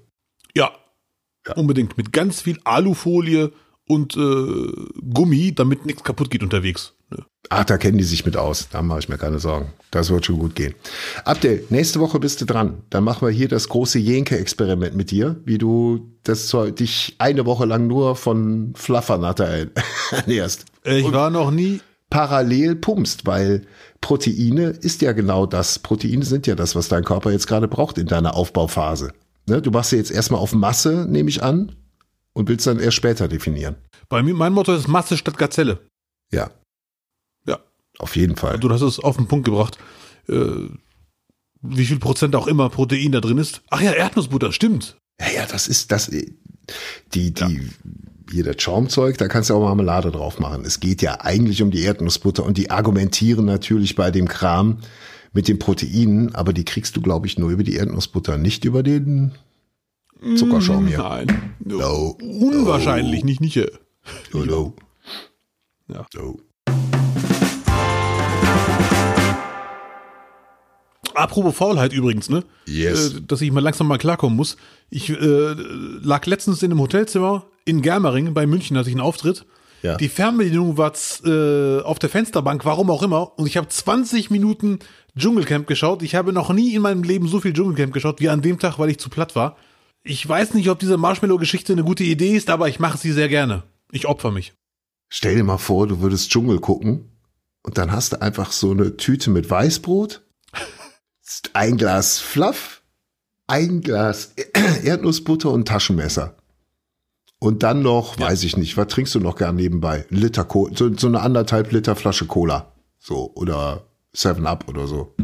Ja, 0.55 0.71
Ja. 1.47 1.53
unbedingt. 1.55 1.97
Mit 1.97 2.13
ganz 2.13 2.41
viel 2.41 2.59
Alufolie 2.63 3.51
und 3.91 4.15
äh, 4.15 4.71
Gummi, 5.13 5.53
damit 5.53 5.85
nichts 5.85 6.03
kaputt 6.03 6.29
geht 6.31 6.43
unterwegs. 6.43 6.93
Ne? 7.09 7.25
Ach, 7.49 7.65
da 7.65 7.77
kennen 7.77 7.97
die 7.97 8.03
sich 8.03 8.25
mit 8.25 8.37
aus. 8.37 8.69
Da 8.71 8.81
mache 8.81 8.99
ich 8.99 9.09
mir 9.09 9.17
keine 9.17 9.39
Sorgen. 9.39 9.73
Das 9.91 10.09
wird 10.09 10.25
schon 10.25 10.39
gut 10.39 10.55
gehen. 10.55 10.73
Abdel, 11.25 11.65
nächste 11.69 11.99
Woche 11.99 12.19
bist 12.19 12.39
du 12.41 12.45
dran. 12.45 12.83
Dann 12.89 13.03
machen 13.03 13.27
wir 13.27 13.33
hier 13.33 13.47
das 13.49 13.67
große 13.69 13.99
Jenke-Experiment 13.99 14.95
mit 14.95 15.11
dir, 15.11 15.35
wie 15.45 15.57
du 15.57 16.11
das 16.23 16.55
dich 16.79 17.15
eine 17.19 17.45
Woche 17.45 17.65
lang 17.65 17.87
nur 17.87 18.15
von 18.15 18.73
Fluffernatter 18.75 19.67
ernährst. 20.11 20.65
Äh, 20.85 20.99
Ich 20.99 21.11
war 21.11 21.29
noch 21.29 21.51
nie. 21.51 21.81
parallel 22.09 22.75
pumpst, 22.75 23.25
weil 23.25 23.63
Proteine 23.99 24.67
ist 24.69 25.01
ja 25.01 25.11
genau 25.11 25.45
das. 25.45 25.79
Proteine 25.79 26.23
sind 26.25 26.47
ja 26.47 26.55
das, 26.55 26.75
was 26.75 26.87
dein 26.87 27.03
Körper 27.03 27.31
jetzt 27.31 27.47
gerade 27.47 27.67
braucht 27.67 27.97
in 27.97 28.07
deiner 28.07 28.35
Aufbauphase. 28.35 29.11
Ne? 29.47 29.61
Du 29.61 29.71
machst 29.71 29.91
ja 29.91 29.97
jetzt 29.97 30.11
erstmal 30.11 30.39
auf 30.39 30.53
Masse, 30.53 31.05
nehme 31.09 31.29
ich 31.29 31.43
an, 31.43 31.71
und 32.33 32.47
willst 32.49 32.67
dann 32.67 32.79
erst 32.79 32.97
später 32.97 33.27
definieren. 33.27 33.75
Bei 34.09 34.23
mir, 34.23 34.33
mein 34.33 34.53
Motto 34.53 34.73
ist 34.73 34.87
Masse 34.87 35.17
statt 35.17 35.37
Gazelle. 35.37 35.79
Ja, 36.31 36.49
Ja, 37.45 37.59
auf 37.99 38.15
jeden 38.15 38.35
Fall. 38.35 38.59
du 38.59 38.69
hast 38.69 38.81
es 38.81 38.99
auf 38.99 39.17
den 39.17 39.27
Punkt 39.27 39.45
gebracht. 39.45 39.77
Äh, 40.29 40.69
wie 41.61 41.85
viel 41.85 41.99
Prozent 41.99 42.35
auch 42.35 42.47
immer 42.47 42.69
Protein 42.69 43.11
da 43.11 43.21
drin 43.21 43.37
ist. 43.37 43.61
Ach 43.69 43.81
ja, 43.81 43.91
Erdnussbutter, 43.91 44.51
stimmt. 44.51 44.97
Ja, 45.19 45.27
ja, 45.35 45.45
das 45.45 45.67
ist 45.67 45.91
das. 45.91 46.07
Die, 47.13 47.33
die, 47.33 47.69
hier 48.31 48.43
das 48.43 48.61
Schaumzeug, 48.61 49.17
da 49.17 49.27
kannst 49.27 49.49
du 49.49 49.55
auch 49.55 49.61
Marmelade 49.61 50.09
drauf 50.11 50.39
machen. 50.39 50.63
Es 50.65 50.79
geht 50.79 51.01
ja 51.01 51.21
eigentlich 51.21 51.61
um 51.61 51.69
die 51.69 51.81
Erdnussbutter 51.83 52.43
und 52.45 52.57
die 52.57 52.71
argumentieren 52.71 53.45
natürlich 53.45 53.95
bei 53.95 54.09
dem 54.09 54.27
Kram 54.27 54.79
mit 55.33 55.47
den 55.47 55.59
Proteinen, 55.59 56.33
aber 56.33 56.53
die 56.53 56.65
kriegst 56.65 56.95
du, 56.95 57.01
glaube 57.01 57.27
ich, 57.27 57.37
nur 57.37 57.49
über 57.51 57.63
die 57.63 57.75
Erdnussbutter, 57.75 58.37
nicht 58.37 58.65
über 58.65 58.83
den 58.83 59.33
Zuckerschaum 60.35 60.87
hier. 60.87 60.99
Nein. 60.99 61.55
No. 61.59 62.17
Unwahrscheinlich, 62.21 63.23
nicht, 63.23 63.41
nicht. 63.41 63.57
äh. 63.57 63.71
No, 64.33 64.45
no. 64.45 64.73
Ja. 65.87 66.05
No. 66.15 66.37
Apropos 71.13 71.55
Faulheit 71.55 71.91
übrigens, 71.93 72.29
ne? 72.29 72.43
Yes. 72.65 73.15
Äh, 73.15 73.21
dass 73.27 73.41
ich 73.41 73.51
mal 73.51 73.59
langsam 73.59 73.87
mal 73.87 73.97
klarkommen 73.97 74.37
muss. 74.37 74.57
Ich 74.89 75.09
äh, 75.09 75.15
lag 76.01 76.25
letztens 76.25 76.63
in 76.63 76.71
einem 76.71 76.79
Hotelzimmer 76.79 77.45
in 77.65 77.81
Germering 77.81 78.33
bei 78.33 78.45
München, 78.47 78.77
hatte 78.77 78.89
ich 78.89 78.95
einen 78.95 79.01
Auftritt. 79.01 79.45
Ja. 79.81 79.97
Die 79.97 80.09
Fernbedienung 80.09 80.77
war 80.77 80.93
äh, 81.25 81.81
auf 81.81 81.97
der 81.99 82.09
Fensterbank, 82.09 82.65
warum 82.65 82.89
auch 82.91 83.01
immer. 83.03 83.37
Und 83.37 83.47
ich 83.47 83.57
habe 83.57 83.67
20 83.67 84.29
Minuten 84.29 84.79
Dschungelcamp 85.17 85.67
geschaut. 85.67 86.03
Ich 86.03 86.15
habe 86.15 86.31
noch 86.31 86.53
nie 86.53 86.75
in 86.75 86.83
meinem 86.83 87.03
Leben 87.03 87.27
so 87.27 87.39
viel 87.39 87.53
Dschungelcamp 87.53 87.91
geschaut 87.91 88.19
wie 88.19 88.29
an 88.29 88.41
dem 88.41 88.59
Tag, 88.59 88.77
weil 88.77 88.89
ich 88.91 88.99
zu 88.99 89.09
platt 89.09 89.35
war. 89.35 89.57
Ich 90.03 90.27
weiß 90.27 90.53
nicht, 90.55 90.69
ob 90.69 90.79
diese 90.79 90.97
Marshmallow-Geschichte 90.97 91.73
eine 91.73 91.83
gute 91.83 92.03
Idee 92.03 92.35
ist, 92.35 92.49
aber 92.49 92.67
ich 92.67 92.79
mache 92.79 92.97
sie 92.97 93.11
sehr 93.11 93.29
gerne. 93.29 93.63
Ich 93.91 94.07
opfer 94.07 94.31
mich. 94.31 94.53
Stell 95.09 95.35
dir 95.35 95.43
mal 95.43 95.57
vor, 95.57 95.87
du 95.87 95.99
würdest 95.99 96.31
Dschungel 96.31 96.59
gucken 96.59 97.11
und 97.63 97.77
dann 97.77 97.91
hast 97.91 98.13
du 98.13 98.21
einfach 98.21 98.51
so 98.51 98.71
eine 98.71 98.97
Tüte 98.97 99.29
mit 99.29 99.49
Weißbrot, 99.49 100.25
ein 101.53 101.77
Glas 101.77 102.19
Fluff, 102.19 102.81
ein 103.47 103.81
Glas 103.81 104.33
Erdnussbutter 104.83 105.51
und 105.51 105.67
Taschenmesser. 105.67 106.37
Und 107.39 107.63
dann 107.63 107.81
noch, 107.81 108.19
weiß 108.19 108.43
ich 108.43 108.55
nicht, 108.55 108.77
was 108.77 108.87
trinkst 108.87 109.15
du 109.15 109.19
noch 109.19 109.35
gern 109.35 109.55
nebenbei? 109.55 110.05
Ein 110.11 110.17
Liter 110.17 110.45
Cola, 110.45 110.75
so, 110.75 110.95
so 110.95 111.07
eine 111.07 111.21
anderthalb 111.21 111.71
Liter 111.71 111.95
Flasche 111.95 112.27
Cola. 112.27 112.71
So, 112.99 113.31
oder 113.35 113.87
Seven 114.13 114.45
Up 114.45 114.67
oder 114.67 114.87
so. 114.87 115.15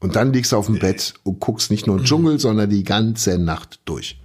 Und 0.00 0.16
dann 0.16 0.32
liegst 0.32 0.52
du 0.52 0.56
auf 0.56 0.66
dem 0.66 0.78
Bett 0.78 1.14
und 1.22 1.40
guckst 1.40 1.70
nicht 1.70 1.86
nur 1.86 1.96
einen 1.96 2.04
Dschungel, 2.04 2.38
sondern 2.38 2.68
die 2.68 2.84
ganze 2.84 3.38
Nacht 3.38 3.80
durch. 3.84 4.20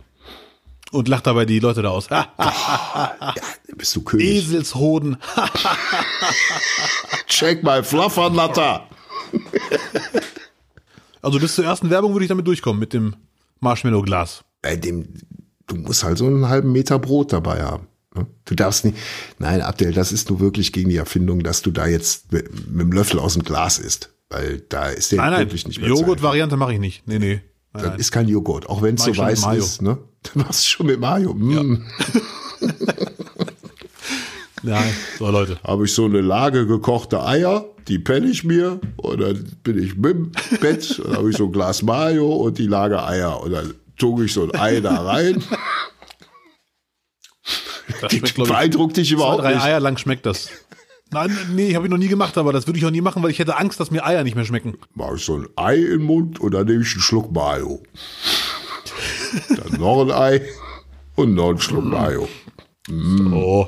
Und 0.92 1.08
lacht 1.08 1.28
dabei 1.28 1.46
die 1.46 1.60
Leute 1.60 1.82
da 1.84 1.90
aus. 1.90 2.10
Ha, 2.10 2.34
Ja, 3.38 3.76
bist 3.76 3.96
du 3.96 4.02
König. 4.02 4.28
Eselshoden. 4.28 5.18
Check 7.28 7.64
my 7.64 7.84
Fluffer 7.84 8.30
Natter. 8.30 8.88
Also 11.22 11.38
bis 11.38 11.56
zur 11.56 11.66
ersten 11.66 11.90
Werbung 11.90 12.14
würde 12.14 12.24
ich 12.24 12.30
damit 12.30 12.48
durchkommen, 12.48 12.80
mit 12.80 12.94
dem 12.94 13.14
Marshmallow-Glas. 13.60 14.46
bei 14.62 14.78
dem, 14.78 15.10
du 15.68 15.76
musst 15.76 16.06
halt 16.06 16.18
so 16.18 16.26
einen 16.26 16.48
halben 16.48 16.72
Meter 16.72 16.98
Brot 16.98 17.34
dabei 17.34 17.62
haben. 17.62 17.88
ne? 18.16 18.26
Du 18.46 18.56
darfst 18.56 18.86
nicht, 18.86 18.98
nein, 19.38 19.62
Abdel, 19.62 19.92
das 19.92 20.14
ist 20.14 20.30
nur 20.30 20.40
wirklich 20.40 20.72
gegen 20.72 20.90
die 20.90 20.96
Erfindung, 20.96 21.44
dass 21.44 21.62
du 21.62 21.72
da 21.72 21.88
jetzt 21.88 22.32
mit, 22.32 22.50
mit 22.72 22.80
dem 22.80 22.94
Löffel 22.94 23.20
aus 23.20 23.34
dem 23.34 23.44
Glas 23.44 23.80
isst. 23.80 24.14
Weil 24.30 24.60
da 24.70 24.90
ist 24.90 25.12
der 25.12 25.18
Nein, 25.20 25.32
nein, 25.32 25.40
wirklich 25.42 25.68
nicht 25.68 25.80
mehr. 25.80 25.90
Joghurt-Variante 25.90 26.56
mache 26.56 26.74
ich 26.74 26.80
nicht. 26.80 27.08
Nee, 27.08 27.20
nee. 27.20 27.42
Nein, 27.74 27.84
Das 27.84 27.84
nein. 27.84 28.00
ist 28.00 28.12
kein 28.12 28.28
Joghurt, 28.28 28.70
auch 28.70 28.82
wenn 28.82 28.96
es 28.96 29.04
so 29.04 29.16
weiß 29.16 29.46
ist. 29.58 29.82
Ne? 29.82 29.98
Dann 30.34 30.44
machst 30.44 30.64
du 30.66 30.70
schon 30.70 30.86
mit 30.88 31.00
Mayo. 31.00 31.34
Mm. 31.34 31.86
Nein. 34.64 34.94
So, 35.18 35.30
Leute. 35.30 35.58
Habe 35.64 35.86
ich 35.86 35.94
so 35.94 36.06
eine 36.06 36.20
Lage 36.22 36.68
gekochte 36.68 37.24
Eier, 37.24 37.66
die 37.88 37.98
penne 37.98 38.28
ich 38.28 38.44
mir 38.44 38.80
und 38.98 39.22
dann 39.22 39.44
bin 39.64 39.82
ich 39.82 39.96
mit 39.96 40.14
dem 40.14 40.32
Bett, 40.60 41.02
dann 41.04 41.16
habe 41.16 41.30
ich 41.30 41.38
so 41.38 41.46
ein 41.46 41.52
Glas 41.54 41.82
Mayo 41.82 42.34
und 42.36 42.58
die 42.58 42.68
Lage 42.68 43.02
Eier 43.02 43.42
und 43.42 43.52
dann 43.52 43.74
tue 43.98 44.26
ich 44.26 44.34
so 44.34 44.44
ein 44.44 44.54
Ei 44.60 44.82
da 44.82 45.02
rein. 45.02 45.42
Das 48.02 48.12
schmeckt, 48.14 48.36
Beeindruckt 48.36 48.98
dich 48.98 49.08
zwei, 49.10 49.16
überhaupt 49.16 49.44
drei 49.44 49.54
nicht. 49.54 49.64
Eier 49.64 49.80
lang 49.80 49.98
schmeckt 49.98 50.26
das. 50.26 50.50
Nein, 51.12 51.36
nee, 51.54 51.74
habe 51.76 51.86
ich 51.86 51.92
noch 51.92 51.98
nie 51.98 52.08
gemacht, 52.08 52.38
aber 52.38 52.54
das 52.54 52.68
würde 52.68 52.78
ich 52.78 52.86
auch 52.86 52.92
nie 52.92 53.02
machen, 53.02 53.24
weil 53.24 53.32
ich 53.32 53.40
hätte 53.40 53.58
Angst, 53.58 53.80
dass 53.80 53.90
mir 53.90 54.06
Eier 54.06 54.24
nicht 54.24 54.36
mehr 54.36 54.46
schmecken. 54.46 54.78
mache 54.94 55.16
ich 55.16 55.26
so 55.26 55.38
ein 55.38 55.48
Ei 55.56 55.78
in 55.78 55.90
den 55.90 56.02
Mund 56.04 56.40
und 56.40 56.52
dann 56.54 56.68
nehme 56.68 56.84
ich 56.84 56.94
einen 56.94 57.02
Schluck 57.02 57.32
Mayo. 57.32 57.82
dann 59.50 59.80
noch 59.80 60.04
ein 60.04 60.12
Ei 60.12 60.42
und 61.16 61.34
noch 61.34 61.50
einen 61.50 61.60
Schluck 61.60 61.86
Mayo. 61.86 62.28
Oh. 62.90 63.68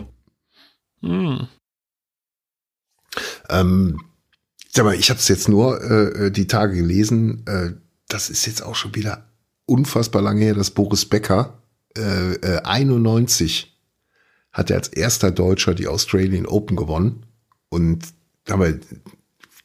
Ähm, 3.50 4.00
sag 4.70 4.86
mal, 4.86 4.96
ich 4.96 5.10
habe 5.10 5.20
es 5.20 5.28
jetzt 5.28 5.50
nur 5.50 5.82
äh, 5.82 6.32
die 6.32 6.48
Tage 6.48 6.76
gelesen. 6.76 7.44
Äh, 7.48 7.72
das 8.08 8.30
ist 8.30 8.46
jetzt 8.46 8.64
auch 8.64 8.76
schon 8.76 8.96
wieder 8.96 9.32
unfassbar 9.66 10.22
lange 10.22 10.46
her, 10.46 10.54
dass 10.54 10.72
Boris 10.72 11.06
Becker 11.06 11.62
äh, 11.98 12.34
äh, 12.36 12.62
91 12.64 13.80
hat 14.52 14.70
er 14.70 14.78
als 14.78 14.90
erster 14.90 15.32
Deutscher 15.32 15.74
die 15.74 15.88
Australian 15.88 16.46
Open 16.46 16.76
gewonnen. 16.76 17.26
Und 17.72 18.04
aber 18.50 18.74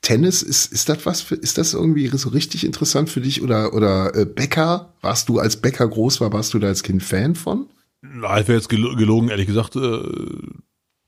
Tennis 0.01 0.43
ist 0.43 0.73
ist 0.73 0.89
das 0.89 1.05
was? 1.05 1.21
Für, 1.21 1.35
ist 1.35 1.59
das 1.59 1.75
irgendwie 1.75 2.09
so 2.17 2.29
richtig 2.29 2.65
interessant 2.65 3.11
für 3.11 3.21
dich 3.21 3.43
oder 3.43 3.75
oder 3.75 4.15
äh, 4.15 4.25
Becker? 4.25 4.95
Warst 5.03 5.29
du 5.29 5.39
als 5.41 5.57
Becker 5.57 5.89
groß 5.89 6.21
war, 6.21 6.33
warst 6.33 6.55
du 6.55 6.59
da 6.59 6.69
als 6.69 6.83
Kind 6.83 7.03
Fan 7.03 7.35
von? 7.35 7.67
Na, 8.03 8.41
ich 8.41 8.47
wäre 8.47 8.59
jetzt 8.59 8.71
gelo- 8.71 8.97
gelogen, 8.97 9.29
ehrlich 9.31 9.47
gesagt. 9.49 9.75
Äh, 9.77 10.01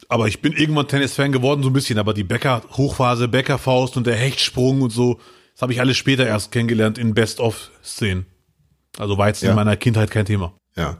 aber 0.08 0.26
ich 0.26 0.40
bin 0.42 0.52
irgendwann 0.52 0.88
Tennis-Fan 0.88 1.32
geworden, 1.32 1.62
so 1.62 1.70
ein 1.70 1.72
bisschen. 1.72 1.98
Aber 1.98 2.14
die 2.14 2.24
Becker-Hochphase, 2.24 3.28
Becker-Faust 3.28 3.96
und 3.96 4.06
der 4.06 4.16
Hechtsprung 4.16 4.80
und 4.82 4.90
so, 4.90 5.20
das 5.54 5.62
habe 5.62 5.72
ich 5.72 5.80
alles 5.80 5.96
später 5.96 6.26
erst 6.26 6.50
kennengelernt 6.50 6.98
in 6.98 7.14
Best-of-Szenen. 7.14 8.26
Also 8.96 9.18
war 9.18 9.28
jetzt 9.28 9.42
Ja. 9.42 9.50
in 9.50 9.56
meiner 9.56 9.76
Kindheit 9.76 10.10
kein 10.10 10.24
Thema. 10.24 10.54
Ja. 10.76 10.98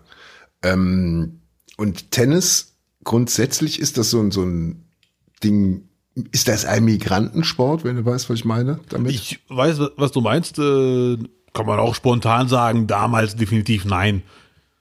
Ähm, 0.62 1.40
und 1.76 2.10
Tennis, 2.10 2.76
grundsätzlich 3.02 3.80
ist 3.80 3.98
das 3.98 4.10
so 4.10 4.20
ein, 4.20 4.30
so 4.30 4.42
ein 4.42 4.84
Ding, 5.42 5.87
ist 6.32 6.48
das 6.48 6.64
ein 6.64 6.84
Migrantensport, 6.84 7.84
wenn 7.84 7.96
du 7.96 8.04
weißt, 8.04 8.28
was 8.30 8.38
ich 8.38 8.44
meine 8.44 8.80
damit? 8.88 9.12
Ich 9.12 9.40
weiß, 9.48 9.80
was 9.96 10.12
du 10.12 10.20
meinst. 10.20 10.58
Äh, 10.58 11.18
kann 11.54 11.66
man 11.66 11.78
auch 11.80 11.94
spontan 11.94 12.48
sagen, 12.48 12.86
damals 12.86 13.36
definitiv 13.36 13.84
nein. 13.84 14.22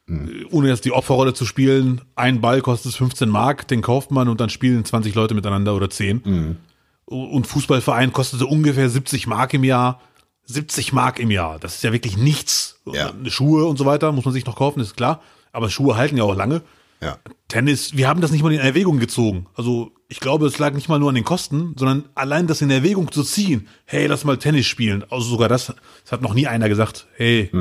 Äh, 0.10 0.46
Ohne 0.52 0.70
jetzt 0.70 0.86
die 0.86 0.92
Opferrolle 0.92 1.34
zu 1.34 1.46
spielen, 1.46 2.02
ein 2.16 2.42
Ball 2.42 2.62
kostet 2.62 2.94
15 2.94 3.30
Mark, 3.30 3.68
den 3.68 3.82
kauft 3.82 4.12
man 4.12 4.28
und 4.28 4.40
dann 4.42 4.50
spielen 4.50 4.86
20 4.86 5.16
Leute 5.16 5.34
miteinander 5.34 5.76
oder 5.76 5.90
10. 5.90 6.58
Und 7.06 7.48
Fußballverein 7.48 8.12
kostete 8.12 8.46
ungefähr 8.46 8.90
70 8.90 9.28
Mark 9.28 9.54
im 9.54 9.64
Jahr. 9.64 10.02
70 10.46 10.94
Mark 10.94 11.20
im 11.20 11.30
Jahr, 11.32 11.60
das 11.60 11.76
ist 11.76 11.84
ja 11.84 11.92
wirklich 11.92 12.18
nichts. 12.18 12.80
Ja. 12.86 13.12
Schuhe 13.26 13.66
und 13.66 13.78
so 13.78 13.86
weiter 13.86 14.12
muss 14.14 14.24
man 14.26 14.34
sich 14.34 14.46
noch 14.46 14.56
kaufen, 14.56 14.80
ist 14.80 14.96
klar. 14.96 15.22
Aber 15.52 15.70
Schuhe 15.70 15.98
halten 15.98 16.16
ja 16.18 16.24
auch 16.24 16.36
lange. 16.36 16.62
ja. 17.02 17.18
Tennis, 17.50 17.96
wir 17.96 18.08
haben 18.10 18.20
das 18.22 18.32
nicht 18.32 18.44
mal 18.44 18.52
in 18.54 18.60
Erwägung 18.60 19.00
gezogen. 19.00 19.48
Also 19.56 19.92
ich 20.10 20.20
glaube, 20.20 20.48
es 20.48 20.58
lag 20.58 20.74
nicht 20.74 20.88
mal 20.88 21.00
nur 21.00 21.10
an 21.10 21.16
den 21.16 21.24
Kosten, 21.24 21.76
sondern 21.78 22.06
allein 22.16 22.48
das 22.48 22.62
in 22.62 22.70
Erwägung 22.70 23.12
zu 23.12 23.24
ziehen. 23.24 23.68
Hey, 23.86 24.08
lass 24.08 24.24
mal 24.24 24.38
Tennis 24.38 24.66
spielen. 24.66 25.04
Also 25.10 25.28
sogar 25.30 25.50
das, 25.50 25.74
es 26.06 26.12
hat 26.12 26.22
noch 26.22 26.34
nie 26.34 26.48
einer 26.48 26.70
gesagt, 26.70 27.08
hey, 27.16 27.52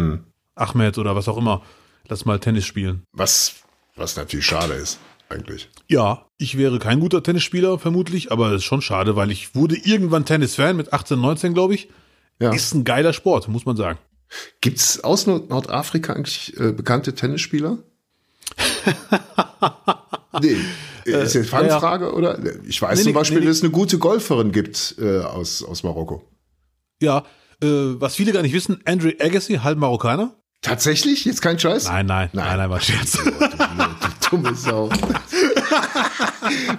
Ahmed 0.55 0.99
oder 0.99 1.17
was 1.17 1.29
auch 1.29 1.37
immer, 1.37 1.63
lass 2.09 2.25
mal 2.25 2.39
Tennis 2.39 2.65
spielen. 2.65 3.03
Was, 3.13 3.57
was 3.97 4.17
natürlich 4.17 4.47
schade 4.47 4.75
ist, 4.75 4.99
eigentlich. 5.29 5.69
Ja, 5.89 6.27
ich 6.39 6.57
wäre 6.57 6.79
kein 6.79 7.01
guter 7.01 7.23
Tennisspieler 7.23 7.79
vermutlich, 7.79 8.31
aber 8.31 8.49
es 8.49 8.57
ist 8.57 8.65
schon 8.65 8.83
schade, 8.83 9.17
weil 9.17 9.31
ich 9.31 9.55
wurde 9.55 9.77
irgendwann 9.77 10.25
Tennis-Fan 10.25 10.77
mit 10.77 10.93
18, 10.93 11.21
19, 11.21 11.55
glaube 11.55 11.75
ich. 11.75 11.89
Ja. 12.39 12.53
Ist 12.53 12.75
ein 12.75 12.85
geiler 12.85 13.13
Sport, 13.13 13.49
muss 13.49 13.65
man 13.65 13.77
sagen. 13.77 13.99
Gibt's 14.61 15.03
aus 15.03 15.27
Nord 15.27 15.51
Nordafrika 15.51 16.13
eigentlich 16.13 16.59
äh, 16.59 16.73
bekannte 16.73 17.15
Tennisspieler? 17.15 17.79
nee. 20.43 20.57
Ist 21.07 21.35
jetzt 21.35 21.51
Fangfrage, 21.51 22.13
oder? 22.13 22.39
Ich 22.67 22.81
weiß 22.83 22.99
Nee, 22.99 23.05
zum 23.05 23.13
Beispiel, 23.13 23.41
nee, 23.41 23.47
dass 23.47 23.57
es 23.59 23.63
eine 23.63 23.71
gute 23.71 23.99
Golferin 23.99 24.53
gibt 24.53 24.97
äh, 25.01 25.21
aus, 25.21 25.63
aus 25.63 25.83
Marokko. 25.83 26.23
Ja, 27.01 27.25
äh, 27.63 27.67
was 28.01 28.17
viele 28.17 28.33
gar 28.33 28.43
nicht 28.43 28.55
wissen, 28.55 28.81
Andrew 28.85 29.11
Agassi, 29.21 29.55
halb 29.63 29.79
Marokkaner. 29.79 30.35
Tatsächlich? 30.63 31.25
Jetzt 31.27 31.43
kein 31.43 31.59
Scheiß? 31.59 31.85
Nein, 31.85 32.07
nein, 32.07 32.31
nein, 32.33 32.47
nein, 32.47 32.57
nein 32.59 32.71
war 32.71 32.81
Scherz. 32.81 33.19
Oh, 33.29 33.31
du, 34.31 34.39
du 34.39 34.43
dumme 34.43 34.55
Sau. 34.57 34.89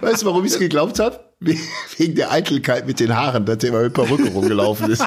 weißt 0.01 0.21
du, 0.21 0.25
warum 0.25 0.43
ich 0.45 0.51
es 0.53 0.59
geglaubt 0.59 0.99
habe? 0.99 1.19
Wegen 1.39 2.15
der 2.15 2.31
Eitelkeit 2.31 2.85
mit 2.87 2.99
den 2.99 3.15
Haaren, 3.15 3.45
dass 3.45 3.59
der 3.59 3.69
immer 3.69 3.83
mit 3.83 3.93
Perücke 3.93 4.29
rumgelaufen 4.31 4.91
ist. 4.91 5.05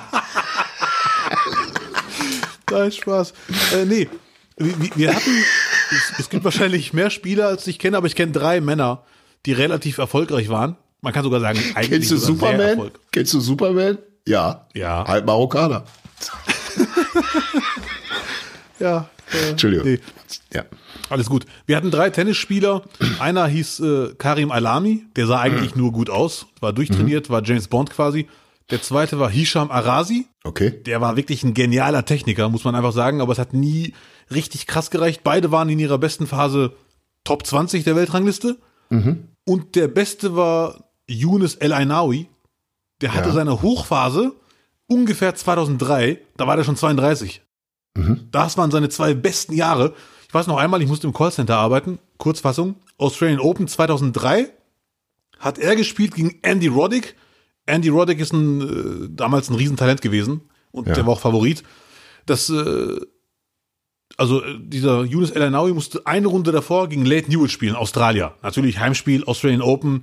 Nein, 2.71 2.93
Spaß. 2.93 3.33
Äh, 3.75 3.85
nee, 3.85 4.09
wir, 4.57 4.81
wir- 4.81 4.91
wir 4.97 5.15
hatten, 5.15 5.31
es, 5.91 6.13
es 6.19 6.31
gibt 6.31 6.45
wahrscheinlich 6.45 6.93
mehr 6.93 7.11
Spieler, 7.11 7.49
als 7.49 7.67
ich 7.67 7.79
kenne, 7.79 7.97
aber 7.97 8.07
ich 8.07 8.15
kenne 8.17 8.33
drei 8.33 8.61
Männer, 8.61 9.03
die 9.47 9.53
relativ 9.53 9.99
erfolgreich 9.99 10.49
waren. 10.49 10.77
Man 11.01 11.13
kann 11.13 11.25
sogar 11.25 11.41
sagen, 11.41 11.59
eigentlich 11.75 11.91
Kennst 11.91 12.11
du 12.11 12.17
Superman? 12.19 12.91
Kennst 13.13 13.33
du 13.35 13.41
Superman? 13.41 13.99
Ja. 14.27 14.67
Ja. 14.75 15.05
Halb 15.07 15.27
Marokkaner. 15.27 15.85
Ja, 18.79 19.11
äh, 19.33 19.51
Entschuldigung. 19.51 19.87
nee, 19.87 19.99
Ja. 20.55 20.65
alles 21.11 21.27
gut. 21.29 21.45
Wir 21.67 21.77
hatten 21.77 21.91
drei 21.91 22.11
Tennisspieler. 22.11 22.83
Einer 23.19 23.47
hieß 23.47 23.81
äh, 23.81 24.15
Karim 24.17 24.51
Alami, 24.51 25.05
der 25.17 25.27
sah 25.27 25.41
eigentlich 25.41 25.77
nur 25.77 25.93
gut 25.93 26.09
aus, 26.09 26.47
war 26.61 26.73
durchtrainiert, 26.73 27.29
war 27.31 27.43
James 27.45 27.69
Bond 27.69 27.91
quasi. 27.91 28.29
Der 28.71 28.81
zweite 28.81 29.19
war 29.19 29.29
Hisham 29.31 29.71
Arasi, 29.71 30.27
Okay. 30.45 30.71
der 30.87 31.01
war 31.01 31.17
wirklich 31.17 31.43
ein 31.43 31.55
genialer 31.55 32.05
Techniker, 32.05 32.49
muss 32.49 32.65
man 32.65 32.75
einfach 32.75 32.93
sagen, 32.93 33.21
aber 33.21 33.33
es 33.33 33.39
hat 33.39 33.53
nie 33.53 33.93
richtig 34.33 34.67
krass 34.67 34.91
gereicht. 34.91 35.23
Beide 35.25 35.51
waren 35.51 35.69
in 35.69 35.79
ihrer 35.79 35.99
besten 35.99 36.27
Phase 36.27 36.73
Top 37.25 37.47
20 37.47 37.85
der 37.85 37.97
Weltrangliste. 37.97 38.57
Mhm. 38.91 39.29
Und 39.45 39.75
der 39.77 39.89
beste 39.89 40.37
war 40.37 40.91
Yunus 41.07 41.55
El 41.57 41.73
Ainawi. 41.73 42.29
Der 43.01 43.15
hatte 43.15 43.29
Ja. 43.31 43.35
seine 43.35 43.63
Hochphase 43.63 44.33
ungefähr 44.87 45.35
2003. 45.35 46.19
Da 46.37 46.47
war 46.47 46.57
der 46.57 46.65
schon 46.65 46.77
32. 46.77 47.43
Mhm. 47.97 48.29
Das 48.31 48.57
waren 48.57 48.71
seine 48.71 48.89
zwei 48.89 49.15
besten 49.15 49.55
Jahre. 49.55 49.95
Ich 50.29 50.35
weiß 50.35 50.47
noch 50.47 50.59
einmal, 50.59 50.81
ich 50.83 50.89
musste 50.89 51.07
im 51.07 51.13
Callcenter 51.13 51.57
arbeiten. 51.57 51.99
Kurzfassung. 52.19 52.77
Australian 52.99 53.41
Open 53.41 53.67
2003 53.69 54.51
hat 55.39 55.59
er 55.59 55.75
gespielt 55.75 56.15
gegen 56.15 56.39
Andy 56.43 56.69
Roddick. 56.69 57.17
Andy 57.67 57.89
Roddick 57.89 58.21
ist 58.21 58.33
ein, 58.33 58.61
äh, 58.61 59.09
damals 59.11 59.49
ein 59.49 59.57
Riesentalent 59.57 60.03
gewesen 60.03 60.43
und 60.71 60.87
Ja. 60.89 60.95
der 60.95 61.07
war 61.07 61.15
auch 61.15 61.21
Favorit. 61.21 61.63
Das, 62.27 62.49
äh, 62.51 63.01
also 64.17 64.43
äh, 64.43 64.59
dieser 64.59 65.05
Yunus 65.05 65.31
El 65.31 65.43
Ainawi 65.43 65.73
musste 65.73 66.07
eine 66.07 66.27
Runde 66.27 66.53
davor 66.53 66.89
gegen 66.89 67.05
Leighton 67.05 67.33
Hewitt 67.33 67.51
spielen, 67.51 67.77
Australier. 67.77 68.35
Natürlich 68.43 68.79
Heimspiel, 68.79 69.25
Australian 69.25 69.63
Open 69.63 70.03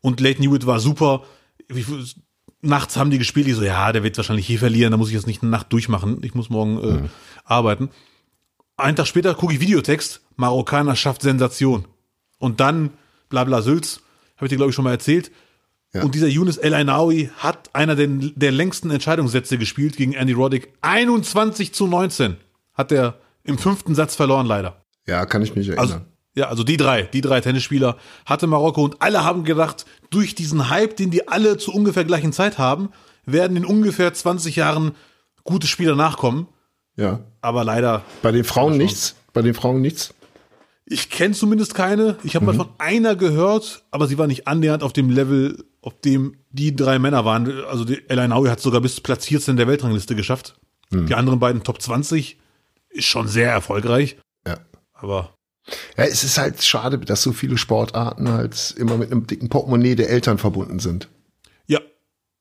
und 0.00 0.20
Leighton 0.20 0.44
Hewitt 0.44 0.66
war 0.66 0.80
super. 0.80 1.22
Nachts 2.60 2.96
haben 2.96 3.10
die 3.10 3.18
gespielt, 3.18 3.46
die 3.46 3.52
so, 3.52 3.62
ja, 3.62 3.92
der 3.92 4.02
wird 4.02 4.16
wahrscheinlich 4.16 4.46
hier 4.46 4.58
verlieren, 4.58 4.90
da 4.90 4.96
muss 4.96 5.08
ich 5.08 5.14
jetzt 5.14 5.26
nicht 5.26 5.42
eine 5.42 5.50
Nacht 5.50 5.72
durchmachen, 5.72 6.18
ich 6.22 6.34
muss 6.34 6.50
morgen 6.50 6.78
äh, 6.78 7.08
arbeiten. 7.44 7.90
Einen 8.76 8.96
Tag 8.96 9.06
später 9.06 9.34
gucke 9.34 9.54
ich 9.54 9.60
Videotext, 9.60 10.22
Marokkaner 10.36 10.96
schafft 10.96 11.22
Sensation. 11.22 11.86
Und 12.38 12.60
dann, 12.60 12.90
bla 13.28 13.44
bla 13.44 13.62
Sülz, 13.62 14.00
habe 14.36 14.46
ich 14.46 14.50
dir, 14.50 14.56
glaube 14.56 14.70
ich, 14.70 14.74
schon 14.76 14.84
mal 14.84 14.92
erzählt. 14.92 15.30
Ja. 15.92 16.02
Und 16.02 16.14
dieser 16.14 16.26
Yunus 16.26 16.56
El 16.56 16.74
Ainawi 16.74 17.30
hat 17.36 17.70
einer 17.74 17.94
der, 17.94 18.08
der 18.08 18.50
längsten 18.50 18.90
Entscheidungssätze 18.90 19.58
gespielt 19.58 19.96
gegen 19.96 20.14
Andy 20.14 20.32
Roddick. 20.32 20.72
21 20.80 21.74
zu 21.74 21.86
19 21.86 22.36
hat 22.74 22.92
er 22.92 23.18
im 23.44 23.58
fünften 23.58 23.94
Satz 23.94 24.14
verloren, 24.14 24.46
leider. 24.46 24.84
Ja, 25.06 25.26
kann 25.26 25.42
ich 25.42 25.54
mich 25.54 25.68
erinnern. 25.68 25.84
Also, 25.84 26.00
ja, 26.34 26.48
also 26.48 26.64
die 26.64 26.76
drei, 26.76 27.02
die 27.02 27.20
drei 27.20 27.40
Tennisspieler 27.40 27.96
hatte 28.24 28.46
Marokko 28.46 28.82
und 28.84 29.02
alle 29.02 29.24
haben 29.24 29.44
gedacht, 29.44 29.84
durch 30.10 30.34
diesen 30.34 30.70
Hype, 30.70 30.96
den 30.96 31.10
die 31.10 31.28
alle 31.28 31.58
zu 31.58 31.72
ungefähr 31.72 32.04
gleichen 32.04 32.32
Zeit 32.32 32.58
haben, 32.58 32.90
werden 33.26 33.56
in 33.56 33.64
ungefähr 33.64 34.12
20 34.12 34.56
Jahren 34.56 34.92
gute 35.44 35.66
Spieler 35.66 35.96
nachkommen. 35.96 36.46
ja. 36.96 37.20
Aber 37.44 37.64
leider, 37.64 38.04
Bei 38.22 38.30
den 38.30 38.44
Frauen 38.44 38.76
nichts? 38.76 39.16
Bei 39.32 39.42
den 39.42 39.54
Frauen 39.54 39.80
nichts? 39.80 40.14
ich 40.84 41.10
kenne 41.10 41.34
zumindest 41.34 41.74
keine. 41.74 42.16
Ich 42.22 42.36
habe 42.36 42.44
mal 42.44 42.54
von 42.54 42.68
einer 42.78 43.16
gehört, 43.16 43.82
aber 43.90 44.06
sie 44.06 44.18
war 44.18 44.26
nicht 44.26 44.46
annähernd 44.46 44.82
auf 44.82 44.92
dem 44.92 45.10
Level, 45.10 45.64
auf 45.80 45.94
dem 46.00 46.36
die 46.50 46.76
drei 46.76 46.98
Männer 46.98 47.24
waren. 47.24 47.64
Also 47.64 47.84
die 47.84 48.08
El 48.08 48.18
Ainawi 48.18 48.48
hat 48.48 48.60
sogar 48.60 48.80
bis 48.80 49.00
Platz 49.00 49.26
14 49.26 49.56
der 49.56 49.66
Weltrangliste 49.66 50.14
geschafft. 50.14 50.54
Die 50.92 51.14
anderen 51.14 51.38
beiden 51.40 51.62
Top 51.64 51.80
20 51.80 52.38
ist 52.92 53.06
schon 53.06 53.28
sehr 53.28 53.50
erfolgreich. 53.50 54.16
Ja. 54.46 54.58
Aber 54.92 55.34
Ja, 55.96 56.04
es 56.04 56.24
ist 56.24 56.38
halt 56.38 56.62
schade, 56.62 56.98
dass 56.98 57.22
so 57.22 57.32
viele 57.32 57.58
Sportarten 57.58 58.28
halt 58.28 58.74
immer 58.76 58.96
mit 58.96 59.12
einem 59.12 59.26
dicken 59.26 59.48
Portemonnaie 59.48 59.94
der 59.94 60.10
Eltern 60.10 60.38
verbunden 60.38 60.80
sind. 60.80 61.08
Ja. 61.66 61.80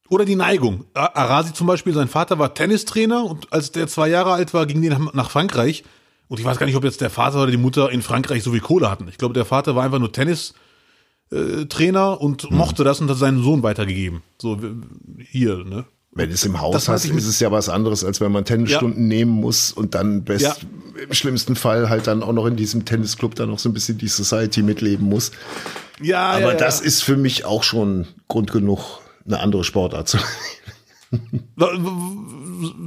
Oder 0.10 0.26
die 0.26 0.36
Neigung. 0.36 0.86
Arasi 0.94 1.54
zum 1.54 1.68
Beispiel, 1.68 1.94
sein 1.94 2.08
Vater 2.08 2.40
war 2.40 2.54
Tennistrainer 2.54 3.26
und 3.26 3.52
als 3.54 3.72
der 3.72 3.88
zwei 3.88 4.10
Jahre 4.10 4.34
alt 4.34 4.54
war, 4.54 4.66
ging 4.66 4.82
die 4.82 4.90
nach, 4.90 5.30
Frankreich. 5.30 5.84
Und 6.28 6.40
ich 6.40 6.46
weiß 6.46 6.58
gar 6.58 6.66
nicht, 6.66 6.76
ob 6.76 6.84
jetzt 6.84 7.02
der 7.02 7.10
Vater 7.10 7.44
oder 7.44 7.52
die 7.52 7.58
Mutter 7.58 7.92
in 7.92 8.02
Frankreich 8.02 8.42
so 8.42 8.52
viel 8.52 8.62
Kohle 8.62 8.90
hatten. 8.90 9.08
Ich 9.10 9.18
glaube, 9.18 9.34
der 9.34 9.46
Vater 9.46 9.76
war 9.76 9.84
einfach 9.84 10.00
nur 10.00 10.14
Tennistrainer 10.14 12.22
und 12.22 12.50
mochte 12.52 12.84
das 12.84 13.02
und 13.02 13.10
hat 13.10 13.18
seinen 13.18 13.44
Sohn 13.44 13.64
weitergegeben. 13.64 14.24
So, 14.42 14.58
hier, 15.20 15.66
ne? 15.66 15.86
Wenn 16.14 16.30
es 16.30 16.44
im 16.44 16.60
Haus 16.60 16.88
mit- 16.90 17.16
ist 17.16 17.26
es 17.28 17.40
ja 17.40 17.52
was 17.52 17.70
anderes, 17.70 18.04
als 18.04 18.20
wenn 18.20 18.32
man 18.34 18.44
Tennisstunden 18.44 19.08
nehmen 19.08 19.32
muss 19.32 19.72
und 19.72 19.96
dann 19.96 20.24
best, 20.26 20.44
Ja. 20.44 20.56
im 21.08 21.14
schlimmsten 21.14 21.56
Fall 21.56 21.90
halt 21.90 22.06
dann 22.08 22.22
auch 22.22 22.34
noch 22.34 22.46
in 22.46 22.58
diesem 22.58 22.84
Tennisclub 22.84 23.34
dann 23.36 23.50
noch 23.50 23.60
so 23.60 23.70
ein 23.70 23.74
bisschen 23.74 23.98
die 23.98 24.10
Society 24.10 24.62
mitleben 24.62 25.08
muss. 25.08 25.32
Ja, 26.02 26.32
Aber 26.32 26.42
ja, 26.42 26.48
ja. 26.52 26.58
das 26.58 26.82
ist 26.82 27.02
für 27.02 27.16
mich 27.16 27.46
auch 27.46 27.64
schon 27.64 28.08
Grund 28.28 28.52
genug, 28.52 29.00
eine 29.26 29.40
andere 29.40 29.64
Sportart 29.64 30.10
zu. 30.10 30.18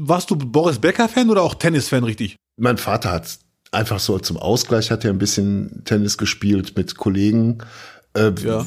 Warst 0.07 0.31
du 0.31 0.37
Boris 0.37 0.79
Becker-Fan 0.79 1.31
oder 1.31 1.43
auch 1.43 1.55
Tennis-Fan, 1.55 2.05
richtig? 2.05 2.37
mein 2.57 2.79
Vater 2.79 3.11
hat 3.11 3.39
einfach 3.72 3.99
so 3.99 4.16
zum 4.20 4.37
Ausgleich 4.37 4.93
hat 4.93 5.05
er 5.05 5.11
ein 5.11 5.18
bisschen 5.18 5.83
Tennis 5.85 6.16
gespielt 6.18 6.77
mit 6.77 6.97
Kollegen. 6.97 7.59
Äh, 8.17 8.33
Ja. 8.41 8.65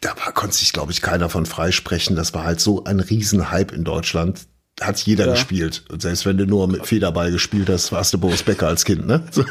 Da 0.00 0.10
war, 0.24 0.32
konnte 0.32 0.56
sich, 0.56 0.72
glaube 0.72 0.92
ich, 0.92 1.02
keiner 1.02 1.28
von 1.28 1.44
freisprechen. 1.46 2.14
Das 2.16 2.32
war 2.34 2.44
halt 2.44 2.60
so 2.60 2.84
ein 2.84 3.00
Riesenhype 3.00 3.74
in 3.74 3.84
Deutschland. 3.84 4.46
Hat 4.80 4.98
jeder 5.00 5.26
Ja. 5.26 5.32
gespielt. 5.32 5.84
Und 5.88 6.02
selbst 6.02 6.24
wenn 6.24 6.38
du 6.38 6.46
nur 6.46 6.68
mit 6.68 6.86
Federball 6.86 7.32
gespielt 7.32 7.68
hast, 7.68 7.90
warst 7.90 8.14
du 8.14 8.18
Boris 8.18 8.44
Becker 8.44 8.68
als 8.68 8.84
Kind, 8.84 9.06
ne? 9.06 9.24
So. 9.32 9.44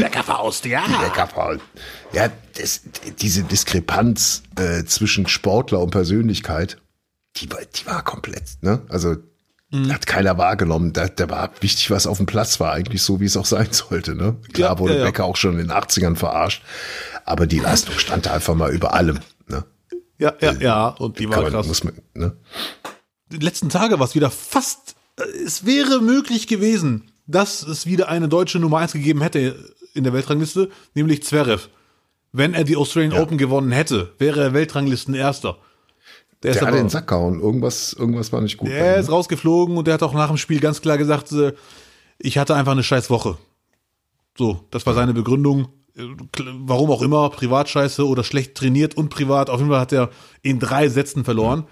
Becker-Faust, 0.00 0.64
ja. 0.66 0.82
Beckerpaul. 1.00 1.60
Ja, 2.12 2.28
das, 2.58 2.82
diese 3.20 3.42
Diskrepanz 3.42 4.42
äh, 4.56 4.84
zwischen 4.84 5.26
Sportler 5.26 5.80
und 5.80 5.90
Persönlichkeit, 5.90 6.76
die 7.36 7.50
war, 7.50 7.58
die 7.74 7.86
war 7.86 8.02
komplett, 8.04 8.44
ne? 8.62 8.82
Also 8.88 9.16
Mhm. 9.72 9.92
hat 9.92 10.04
keiner 10.08 10.36
wahrgenommen. 10.36 10.92
Da, 10.92 11.06
da 11.06 11.30
war 11.30 11.48
wichtig, 11.60 11.92
was 11.92 12.08
auf 12.08 12.16
dem 12.16 12.26
Platz 12.26 12.58
war, 12.58 12.72
eigentlich 12.72 13.02
so, 13.02 13.20
wie 13.20 13.26
es 13.26 13.36
auch 13.36 13.44
sein 13.46 13.68
sollte. 13.70 14.16
Ne? 14.16 14.34
Klar 14.52 14.72
Ja, 14.72 14.78
wurde 14.80 14.94
ja, 14.94 14.98
ja. 14.98 15.04
Becker 15.04 15.24
auch 15.24 15.36
schon 15.36 15.52
in 15.52 15.68
den 15.68 15.70
80ern 15.70 16.16
verarscht, 16.16 16.62
aber 17.24 17.46
die 17.46 17.58
Leistung 17.58 17.98
stand 17.98 18.26
da 18.26 18.32
einfach 18.32 18.54
mal 18.54 18.72
über 18.72 18.94
allem. 18.94 19.20
Ne? 19.46 19.64
Ja, 20.18 20.34
ja, 20.40 20.52
ja. 20.52 20.88
Und 20.88 21.18
die 21.18 21.28
war 21.28 21.42
man, 21.42 21.52
krass. 21.52 21.84
man, 21.84 21.94
ne? 22.14 22.36
die 23.30 23.38
letzten 23.38 23.68
Tage 23.68 23.98
war 23.98 24.06
es 24.06 24.14
wieder 24.14 24.30
fast, 24.30 24.96
äh, 25.16 25.22
es 25.44 25.64
wäre 25.64 26.00
möglich 26.00 26.46
gewesen, 26.46 27.10
dass 27.26 27.62
es 27.62 27.86
wieder 27.86 28.08
eine 28.08 28.28
deutsche 28.28 28.58
Nummer 28.58 28.78
1 28.78 28.92
gegeben 28.92 29.22
hätte 29.22 29.72
in 29.94 30.04
der 30.04 30.12
Weltrangliste, 30.12 30.70
nämlich 30.94 31.22
Zverev. 31.22 31.68
Wenn 32.32 32.54
er 32.54 32.64
die 32.64 32.76
Australian 32.76 33.20
Open 33.20 33.38
gewonnen 33.38 33.72
hätte, 33.72 34.12
wäre 34.18 34.40
er 34.40 34.54
Weltranglisten-Erster. 34.54 35.58
Der, 36.42 36.52
Der 36.52 36.62
ist 36.62 36.66
hat 36.66 36.74
den 36.74 36.88
Sack 36.88 37.08
gehauen. 37.08 37.40
Irgendwas, 37.40 37.92
irgendwas 37.92 38.32
war 38.32 38.40
nicht 38.40 38.56
gut. 38.56 38.68
der 38.68 38.96
ist 38.96 39.10
rausgeflogen 39.10 39.76
und 39.76 39.86
der 39.86 39.94
hat 39.94 40.02
auch 40.02 40.14
nach 40.14 40.28
dem 40.28 40.36
Spiel 40.36 40.60
ganz 40.60 40.80
klar 40.80 40.96
gesagt, 40.96 41.32
äh, 41.32 41.52
ich 42.18 42.38
hatte 42.38 42.54
einfach 42.54 42.72
eine 42.72 42.82
scheiß 42.82 43.10
Woche. 43.10 43.36
So, 44.38 44.64
das 44.70 44.86
war 44.86 44.94
seine 44.94 45.12
Begründung. 45.12 45.68
Warum 45.94 46.90
auch 46.90 47.02
immer, 47.02 47.28
Privatscheiße 47.30 48.06
oder 48.06 48.24
schlecht 48.24 48.54
trainiert 48.54 48.96
und 48.96 49.08
privat. 49.08 49.50
Auf 49.50 49.58
jeden 49.60 49.70
Fall 49.70 49.80
hat 49.80 49.92
er 49.92 50.10
in 50.42 50.58
drei 50.58 50.88
Sätzen 50.88 51.24
verloren. 51.24 51.66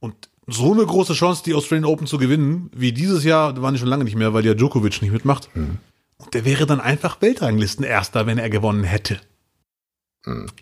Und 0.00 0.28
so 0.46 0.72
eine 0.72 0.84
große 0.84 1.12
Chance, 1.12 1.42
die 1.44 1.54
Australian 1.54 1.84
Open 1.84 2.06
zu 2.06 2.18
gewinnen, 2.18 2.70
wie 2.74 2.92
dieses 2.92 3.24
Jahr, 3.24 3.52
da 3.52 3.62
waren 3.62 3.74
die 3.74 3.80
schon 3.80 3.88
lange 3.88 4.04
nicht 4.04 4.16
mehr, 4.16 4.32
weil 4.32 4.46
ja 4.46 4.54
Djokovic 4.54 5.02
nicht 5.02 5.12
mitmacht. 5.12 5.48
Und 5.54 6.34
der 6.34 6.44
wäre 6.44 6.66
dann 6.66 6.80
einfach 6.80 7.20
Weltranglisten-Erster, 7.20 8.26
wenn 8.26 8.38
er 8.38 8.50
gewonnen 8.50 8.84
hätte. 8.84 9.20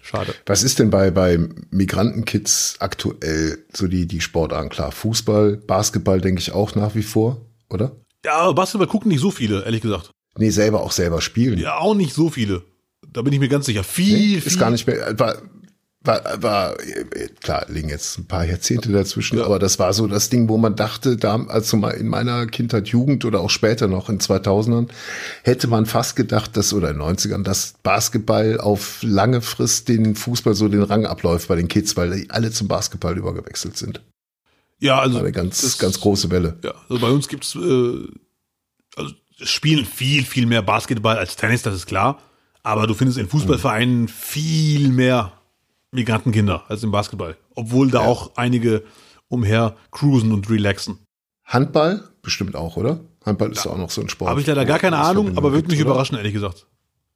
Schade. 0.02 0.34
Was 0.44 0.62
ist 0.62 0.78
denn 0.78 0.90
bei, 0.90 1.10
bei 1.10 1.38
Migrantenkids 1.70 2.76
aktuell 2.78 3.64
so 3.72 3.88
die, 3.88 4.06
die 4.06 4.20
Sportarten? 4.20 4.68
Klar, 4.68 4.92
Fußball, 4.92 5.56
Basketball 5.56 6.20
denke 6.20 6.40
ich 6.40 6.52
auch 6.52 6.74
nach 6.74 6.94
wie 6.94 7.02
vor, 7.02 7.40
oder? 7.68 7.96
Ja, 8.24 8.34
aber 8.38 8.54
Basketball 8.54 8.86
gucken 8.86 9.10
nicht 9.10 9.20
so 9.20 9.30
viele, 9.30 9.64
ehrlich 9.64 9.82
gesagt. 9.82 10.10
Nee, 10.36 10.50
selber 10.50 10.82
auch 10.82 10.92
selber 10.92 11.20
spielen. 11.20 11.58
Ja, 11.58 11.78
auch 11.78 11.94
nicht 11.94 12.14
so 12.14 12.30
viele. 12.30 12.62
Da 13.16 13.22
bin 13.22 13.32
ich 13.32 13.40
mir 13.40 13.48
ganz 13.48 13.64
sicher. 13.64 13.82
Viel, 13.82 14.36
ist 14.36 14.48
viel. 14.48 14.58
gar 14.58 14.70
nicht 14.70 14.86
mehr, 14.86 15.18
war, 15.18 15.36
war, 16.02 16.42
war, 16.42 16.80
äh, 16.80 17.28
klar, 17.40 17.64
liegen 17.70 17.88
jetzt 17.88 18.18
ein 18.18 18.26
paar 18.26 18.44
Jahrzehnte 18.44 18.92
dazwischen, 18.92 19.40
aber 19.40 19.58
das 19.58 19.78
war 19.78 19.94
so 19.94 20.06
das 20.06 20.28
Ding, 20.28 20.50
wo 20.50 20.58
man 20.58 20.76
dachte, 20.76 21.16
da, 21.16 21.42
also 21.46 21.78
mal 21.78 21.92
in 21.92 22.08
meiner 22.08 22.46
Kindheit, 22.46 22.88
Jugend 22.88 23.24
oder 23.24 23.40
auch 23.40 23.48
später 23.48 23.88
noch 23.88 24.10
in 24.10 24.20
2000ern, 24.20 24.88
hätte 25.44 25.66
man 25.66 25.86
fast 25.86 26.14
gedacht, 26.14 26.58
dass, 26.58 26.74
oder 26.74 26.90
in 26.90 26.98
den 26.98 27.16
90ern, 27.16 27.42
dass 27.42 27.76
Basketball 27.82 28.60
auf 28.60 28.98
lange 29.00 29.40
Frist 29.40 29.88
den 29.88 30.14
Fußball 30.14 30.54
so 30.54 30.68
den 30.68 30.82
Rang 30.82 31.06
abläuft 31.06 31.48
bei 31.48 31.56
den 31.56 31.68
Kids, 31.68 31.96
weil 31.96 32.10
die 32.10 32.30
alle 32.30 32.50
zum 32.50 32.68
Basketball 32.68 33.16
übergewechselt 33.16 33.78
sind. 33.78 34.02
Ja, 34.78 35.00
also. 35.00 35.20
Eine 35.20 35.32
ganz, 35.32 35.62
das- 35.62 35.78
ganz 35.78 35.98
große 35.98 36.30
Welle. 36.30 36.58
Ja, 36.62 36.74
also 36.90 37.00
bei 37.00 37.08
uns 37.10 37.28
gibt's 37.28 37.54
äh, 37.54 38.08
also 38.94 39.14
es 39.40 39.50
spielen 39.50 39.86
viel, 39.86 40.22
viel 40.24 40.44
mehr 40.44 40.62
Basketball 40.62 41.16
als 41.18 41.36
Tennis, 41.36 41.62
das 41.62 41.74
ist 41.74 41.86
klar. 41.86 42.20
Aber 42.66 42.88
du 42.88 42.94
findest 42.94 43.16
in 43.18 43.28
Fußballvereinen 43.28 44.08
viel 44.08 44.88
mehr 44.88 45.32
Migrantenkinder 45.92 46.64
als 46.68 46.82
im 46.82 46.90
Basketball. 46.90 47.36
Obwohl 47.54 47.92
da 47.92 48.00
auch 48.00 48.32
einige 48.34 48.82
umher 49.28 49.76
cruisen 49.92 50.32
und 50.32 50.50
relaxen. 50.50 50.98
Handball 51.44 52.02
bestimmt 52.22 52.56
auch, 52.56 52.76
oder? 52.76 52.98
Handball 53.24 53.52
ist 53.52 53.68
auch 53.68 53.78
noch 53.78 53.90
so 53.90 54.00
ein 54.00 54.08
Sport. 54.08 54.30
Habe 54.30 54.40
ich 54.40 54.48
leider 54.48 54.64
gar 54.64 54.80
keine 54.80 54.98
Ahnung, 54.98 55.36
aber 55.36 55.52
würde 55.52 55.68
mich 55.68 55.80
oder? 55.80 55.90
überraschen, 55.90 56.16
ehrlich 56.16 56.32
gesagt. 56.32 56.66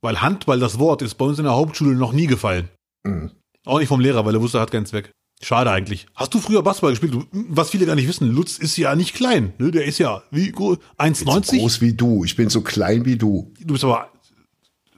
Weil 0.02 0.22
Handball, 0.22 0.60
das 0.60 0.78
Wort, 0.78 1.02
ist 1.02 1.16
bei 1.16 1.24
uns 1.24 1.38
in 1.38 1.44
der 1.44 1.54
Hauptschule 1.54 1.96
noch 1.96 2.12
nie 2.12 2.28
gefallen. 2.28 2.68
Mhm. 3.02 3.32
Auch 3.66 3.80
nicht 3.80 3.88
vom 3.88 3.98
Lehrer, 3.98 4.24
weil 4.24 4.36
er 4.36 4.40
wusste, 4.40 4.58
er 4.58 4.62
hat 4.62 4.70
keinen 4.70 4.86
Zweck. 4.86 5.10
Schade 5.42 5.72
eigentlich. 5.72 6.06
Hast 6.14 6.32
du 6.32 6.38
früher 6.38 6.62
Basketball 6.62 6.92
gespielt? 6.92 7.26
Was 7.32 7.70
viele 7.70 7.86
gar 7.86 7.96
nicht 7.96 8.06
wissen, 8.06 8.30
Lutz 8.30 8.56
ist 8.56 8.76
ja 8.76 8.94
nicht 8.94 9.14
klein. 9.14 9.52
Ne? 9.58 9.72
Der 9.72 9.84
ist 9.84 9.98
ja 9.98 10.22
wie 10.30 10.52
groß? 10.52 10.76
So 10.76 11.04
1,90? 11.04 11.58
groß 11.58 11.80
wie 11.80 11.94
du. 11.94 12.24
Ich 12.24 12.36
bin 12.36 12.50
so 12.50 12.60
klein 12.60 13.04
wie 13.04 13.16
du. 13.16 13.52
Du 13.58 13.72
bist 13.72 13.82
aber 13.82 14.10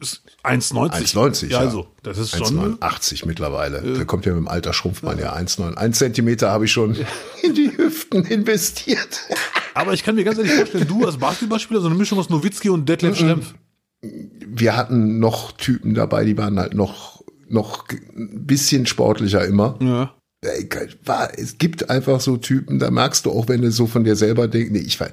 1,90. 0.02 0.90
1,90, 0.90 1.46
Ja, 1.46 1.50
ja. 1.50 1.58
also, 1.58 1.86
das 2.02 2.18
ist 2.18 2.36
schon. 2.36 2.78
1,89 2.78 3.26
mittlerweile. 3.26 3.80
Da 3.96 4.04
kommt 4.04 4.26
ja 4.26 4.32
mit 4.32 4.40
dem 4.40 4.48
Alter 4.48 4.72
schrumpft 4.72 5.02
man 5.02 5.18
ja 5.18 5.34
1,9. 5.34 5.74
Ein 5.74 5.92
Zentimeter 5.92 6.50
habe 6.50 6.64
ich 6.66 6.72
schon 6.72 6.96
in 7.42 7.54
die 7.54 7.76
Hüften 7.76 8.24
investiert. 8.24 9.20
Aber 9.74 9.92
ich 9.92 10.04
kann 10.04 10.14
mir 10.14 10.24
ganz 10.24 10.38
ehrlich 10.38 10.52
vorstellen, 10.54 10.86
du 10.88 11.06
als 11.06 11.16
Basketballspieler, 11.16 11.80
so 11.80 11.86
eine 11.86 11.96
Mischung 11.96 12.18
aus 12.18 12.28
Nowitzki 12.30 12.68
und 12.70 12.88
Detlef 12.88 13.16
Schrempf. 13.18 13.54
wir 14.00 14.76
hatten 14.76 15.18
noch 15.18 15.52
Typen 15.52 15.94
dabei, 15.94 16.24
die 16.24 16.36
waren 16.36 16.58
halt 16.58 16.74
noch, 16.74 17.22
noch 17.48 17.88
ein 17.88 18.46
bisschen 18.46 18.86
sportlicher 18.86 19.44
immer. 19.44 19.78
Ja. 19.80 20.14
Es 21.36 21.58
gibt 21.58 21.88
einfach 21.88 22.20
so 22.20 22.36
Typen, 22.36 22.80
da 22.80 22.90
merkst 22.90 23.26
du 23.26 23.30
auch, 23.30 23.48
wenn 23.48 23.62
du 23.62 23.70
so 23.70 23.86
von 23.86 24.02
dir 24.02 24.16
selber 24.16 24.48
denkst, 24.48 24.72
nee, 24.72 24.80
ich 24.80 24.98
weiß, 24.98 25.12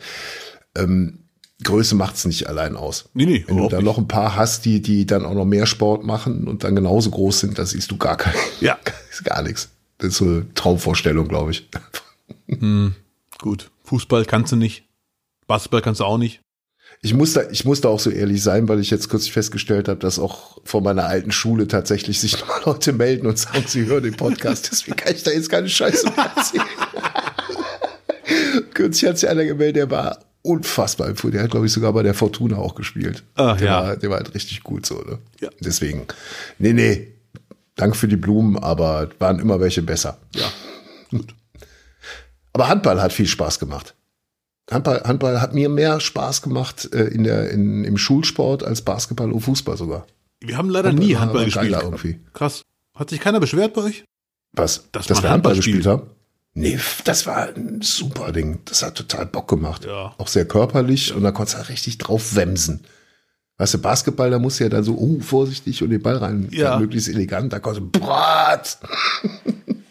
ähm, 0.75 1.28
Größe 1.63 1.95
macht's 1.95 2.25
nicht 2.25 2.47
allein 2.47 2.77
aus. 2.77 3.09
Nee, 3.13 3.25
nee, 3.25 3.43
Wenn 3.47 3.57
du 3.57 3.67
da 3.67 3.81
noch 3.81 3.97
ein 3.97 4.07
paar 4.07 4.35
hast, 4.37 4.63
die, 4.65 4.81
die 4.81 5.05
dann 5.05 5.25
auch 5.25 5.33
noch 5.33 5.45
mehr 5.45 5.65
Sport 5.65 6.05
machen 6.05 6.47
und 6.47 6.63
dann 6.63 6.75
genauso 6.75 7.09
groß 7.11 7.41
sind, 7.41 7.59
da 7.59 7.65
siehst 7.65 7.91
du 7.91 7.97
gar 7.97 8.15
kein, 8.17 8.33
Ja. 8.61 8.77
ist 9.11 9.23
gar 9.25 9.41
nichts. 9.41 9.69
Das 9.97 10.09
ist 10.11 10.17
so 10.17 10.25
eine 10.25 10.53
Traumvorstellung, 10.53 11.27
glaube 11.27 11.51
ich. 11.51 11.69
Gut. 13.39 13.71
Fußball 13.83 14.25
kannst 14.25 14.51
du 14.51 14.55
nicht. 14.55 14.85
Basketball 15.47 15.81
kannst 15.81 15.99
du 15.99 16.05
auch 16.05 16.17
nicht. 16.17 16.41
Ich 17.01 17.13
muss 17.13 17.33
da, 17.33 17.41
ich 17.49 17.65
muss 17.65 17.81
da 17.81 17.89
auch 17.89 17.99
so 17.99 18.09
ehrlich 18.09 18.41
sein, 18.43 18.67
weil 18.67 18.79
ich 18.79 18.89
jetzt 18.89 19.09
kürzlich 19.09 19.31
festgestellt 19.31 19.87
habe, 19.87 19.99
dass 19.99 20.19
auch 20.19 20.57
von 20.63 20.83
meiner 20.83 21.05
alten 21.05 21.31
Schule 21.31 21.67
tatsächlich 21.67 22.19
sich 22.19 22.39
noch 22.39 22.65
Leute 22.65 22.93
melden 22.93 23.25
und 23.27 23.37
sagen, 23.37 23.63
sie 23.67 23.85
hören 23.85 24.03
den 24.03 24.15
Podcast, 24.17 24.69
deswegen 24.71 24.97
kann 24.97 25.13
ich 25.15 25.23
da 25.23 25.31
jetzt 25.31 25.49
keine 25.49 25.69
Scheiße 25.69 26.05
mehr 26.09 26.31
erzählen. 26.35 26.65
kürzlich 28.73 29.09
hat 29.09 29.17
sich 29.17 29.29
einer 29.29 29.45
gemeldet, 29.45 29.75
der 29.77 29.91
war 29.91 30.19
unfassbar 30.49 31.07
im 31.07 31.15
Fußball. 31.15 31.31
Der 31.31 31.43
hat, 31.43 31.51
glaube 31.51 31.65
ich, 31.67 31.71
sogar 31.71 31.93
bei 31.93 32.03
der 32.03 32.13
Fortuna 32.13 32.57
auch 32.57 32.75
gespielt. 32.75 33.23
Ah, 33.35 33.55
der, 33.55 33.67
ja. 33.67 33.83
war, 33.83 33.97
der 33.97 34.09
war 34.09 34.17
halt 34.17 34.33
richtig 34.33 34.63
gut 34.63 34.85
so, 34.85 34.95
ne? 35.01 35.19
Ja. 35.39 35.49
Deswegen, 35.59 36.05
nee, 36.57 36.73
nee, 36.73 37.07
danke 37.75 37.95
für 37.97 38.07
die 38.07 38.17
Blumen, 38.17 38.57
aber 38.57 39.09
waren 39.19 39.39
immer 39.39 39.59
welche 39.59 39.81
besser. 39.81 40.17
Ja. 40.35 40.47
Aber 42.51 42.67
Handball 42.67 42.99
hat 42.99 43.13
viel 43.13 43.27
Spaß 43.27 43.59
gemacht. 43.59 43.93
Handball, 44.71 45.01
Handball 45.05 45.39
hat 45.39 45.53
mir 45.53 45.69
mehr 45.69 45.99
Spaß 45.99 46.41
gemacht 46.41 46.89
äh, 46.93 47.05
in 47.05 47.23
der, 47.23 47.51
in, 47.51 47.83
im 47.83 47.97
Schulsport 47.97 48.63
als 48.63 48.81
Basketball 48.81 49.31
und 49.31 49.41
Fußball 49.41 49.77
sogar. 49.77 50.07
Wir 50.41 50.57
haben 50.57 50.69
leider 50.69 50.89
Handball 50.89 51.07
nie 51.07 51.15
Handball 51.15 51.45
gespielt. 51.45 51.77
irgendwie. 51.79 52.19
Krass. 52.33 52.63
Hat 52.95 53.11
sich 53.11 53.19
keiner 53.19 53.39
beschwert 53.39 53.75
bei 53.75 53.83
euch? 53.83 54.03
Was? 54.53 54.89
Dass 54.91 55.05
Dass 55.05 55.21
wir 55.21 55.29
Handball 55.29 55.31
Handball 55.31 55.55
gespielt 55.55 55.83
spielt. 55.83 55.87
haben? 55.87 56.09
Nee, 56.53 56.79
das 57.05 57.25
war 57.25 57.47
ein 57.55 57.81
super 57.81 58.31
Ding. 58.31 58.59
Das 58.65 58.83
hat 58.83 58.95
total 58.95 59.25
Bock 59.27 59.47
gemacht. 59.47 59.85
Ja. 59.85 60.13
Auch 60.17 60.27
sehr 60.27 60.45
körperlich 60.45 61.13
und 61.13 61.23
da 61.23 61.31
konntest 61.31 61.55
du 61.55 61.57
halt 61.59 61.69
richtig 61.69 61.97
drauf 61.99 62.35
wemsen. 62.35 62.81
Weißt 63.57 63.73
du, 63.73 63.77
Basketball, 63.79 64.29
da 64.31 64.39
musst 64.39 64.59
du 64.59 64.63
ja 64.63 64.69
dann 64.69 64.83
so, 64.83 64.93
uh, 64.93 65.19
vorsichtig 65.19 65.83
und 65.83 65.89
den 65.89 66.01
Ball 66.01 66.17
rein, 66.17 66.47
Ja. 66.51 66.79
möglichst 66.79 67.09
elegant, 67.09 67.51
da 67.53 67.59
konntest 67.59 67.85
du, 67.93 67.99
brat. 67.99 68.79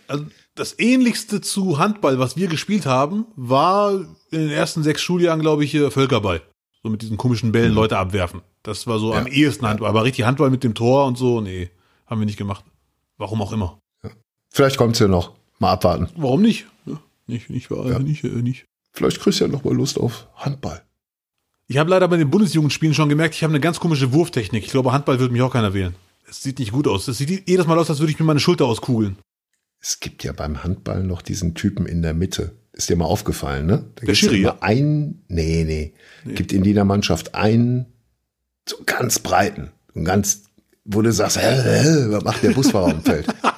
Also 0.09 0.25
das 0.55 0.79
ähnlichste 0.79 1.43
zu 1.43 1.79
Handball, 1.79 2.19
was 2.19 2.35
wir 2.39 2.49
gespielt 2.49 2.87
haben, 2.87 3.27
war 3.37 3.93
in 4.31 4.41
den 4.41 4.49
ersten 4.51 4.83
sechs 4.83 5.03
Schuljahren, 5.03 5.41
glaube 5.41 5.65
ich, 5.65 5.75
äh, 5.75 5.91
Völkerball. 5.91 6.41
So 6.83 6.89
mit 6.89 7.03
diesen 7.03 7.19
komischen 7.19 7.53
Bällen 7.53 7.75
Leute 7.75 7.99
abwerfen. 7.99 8.41
Das 8.63 8.87
war 8.87 8.99
so 8.99 9.13
am 9.13 9.27
ehesten 9.27 9.67
Handball. 9.67 9.91
Aber 9.91 10.05
richtig 10.05 10.25
Handball 10.25 10.49
mit 10.49 10.65
dem 10.65 10.75
Tor 10.75 11.05
und 11.05 11.19
so, 11.19 11.43
nee, 11.43 11.71
haben 12.07 12.21
wir 12.23 12.25
nicht 12.27 12.39
gemacht. 12.39 12.65
Warum 13.19 13.43
auch 13.43 13.53
immer. 13.53 13.83
Vielleicht 14.49 14.79
kommt's 14.79 14.99
ja 14.99 15.09
noch. 15.09 15.35
Mal 15.59 15.73
abwarten. 15.73 16.09
Warum 16.17 16.43
nicht? 16.43 16.67
Ja, 16.87 17.01
nicht, 17.27 17.51
nicht, 17.51 17.71
ja. 17.71 17.99
nicht, 17.99 18.25
äh, 18.25 18.29
nicht. 18.29 18.67
Vielleicht 18.93 19.21
kriegst 19.21 19.41
du 19.41 19.45
ja 19.45 19.51
noch 19.51 19.65
mal 19.65 19.75
Lust 19.75 19.99
auf 19.99 20.29
Handball. 20.37 20.83
Ich 21.67 21.77
habe 21.77 21.91
leider 21.91 22.09
bei 22.09 22.17
den 22.17 22.31
Bundesjugendspielen 22.31 22.95
schon 22.95 23.09
gemerkt, 23.09 23.35
ich 23.35 23.43
habe 23.43 23.53
eine 23.53 23.61
ganz 23.61 23.79
komische 23.79 24.13
Wurftechnik. 24.13 24.65
Ich 24.65 24.71
glaube, 24.71 24.93
Handball 24.93 25.19
würde 25.19 25.33
mich 25.33 25.43
auch 25.43 25.53
keiner 25.53 25.75
wählen. 25.75 25.95
Es 26.29 26.43
sieht 26.43 26.59
nicht 26.59 26.73
gut 26.73 26.89
aus. 26.89 27.09
Es 27.09 27.19
sieht 27.19 27.49
jedes 27.49 27.67
Mal 27.67 27.79
aus, 27.79 27.91
als 27.91 28.01
würde 28.01 28.13
ich 28.13 28.19
mir 28.19 28.25
meine 28.25 28.41
Schulter 28.41 28.65
auskugeln. 28.65 29.19
Es 29.81 30.01
gibt 30.01 30.25
ja 30.25 30.33
beim 30.33 30.65
Handball 30.65 31.05
noch 31.05 31.23
diesen 31.23 31.55
Typen 31.55 31.87
in 31.87 32.03
der 32.03 32.15
Mitte. 32.15 32.57
Ist 32.73 32.89
dir 32.89 32.97
mal 32.97 33.05
aufgefallen, 33.05 33.67
ne? 33.67 33.85
Da 33.97 34.07
gibt's 34.07 34.19
Schiri, 34.19 34.43
immer 34.43 34.63
einen, 34.63 35.25
nee, 35.29 35.65
nee, 35.65 35.95
Gibt 36.35 36.53
in 36.53 36.65
jeder 36.65 36.85
Mannschaft 36.85 37.35
einen, 37.35 37.87
so 38.69 38.77
ganz 38.85 39.19
breiten, 39.19 39.71
einen 39.95 40.05
ganz, 40.05 40.45
wo 40.85 41.03
du 41.03 41.13
sagst, 41.13 41.39
hä, 41.39 41.43
hä, 41.43 42.07
was 42.09 42.25
macht 42.25 42.43
der 42.43 42.51
Busfahrer 42.51 42.93
am 42.93 43.03
Feld? 43.03 43.27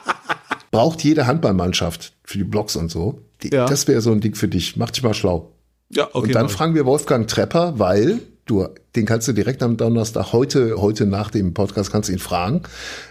Braucht 0.71 1.03
jede 1.03 1.27
Handballmannschaft 1.27 2.13
für 2.25 2.39
die 2.39 2.45
Blocks 2.45 2.77
und 2.77 2.91
so. 2.91 3.21
Die, 3.43 3.51
Ja. 3.51 3.67
Das 3.67 3.89
wäre 3.89 4.01
so 4.01 4.13
ein 4.13 4.21
Ding 4.21 4.35
für 4.35 4.49
dich. 4.49 4.77
Mach 4.77 4.91
dich 4.91 5.03
mal 5.03 5.15
schlau. 5.15 5.53
Ja, 5.93 6.09
okay. 6.13 6.29
und 6.29 6.35
dann 6.35 6.49
fragen 6.49 6.75
wir 6.75 6.87
Wolfgang 6.87 7.27
Trepper, 7.27 7.79
weil 7.79 8.21
du, 8.47 8.69
den 8.95 9.07
kannst 9.07 9.27
du 9.27 9.33
direkt 9.33 9.63
am 9.63 9.77
Donnerstag, 9.77 10.33
heute, 10.33 10.81
heute 10.81 11.07
nach 11.07 11.31
dem 11.31 11.55
Podcast 11.55 11.91
kannst 11.91 12.09
du 12.09 12.13
ihn 12.13 12.19
fragen, 12.21 12.63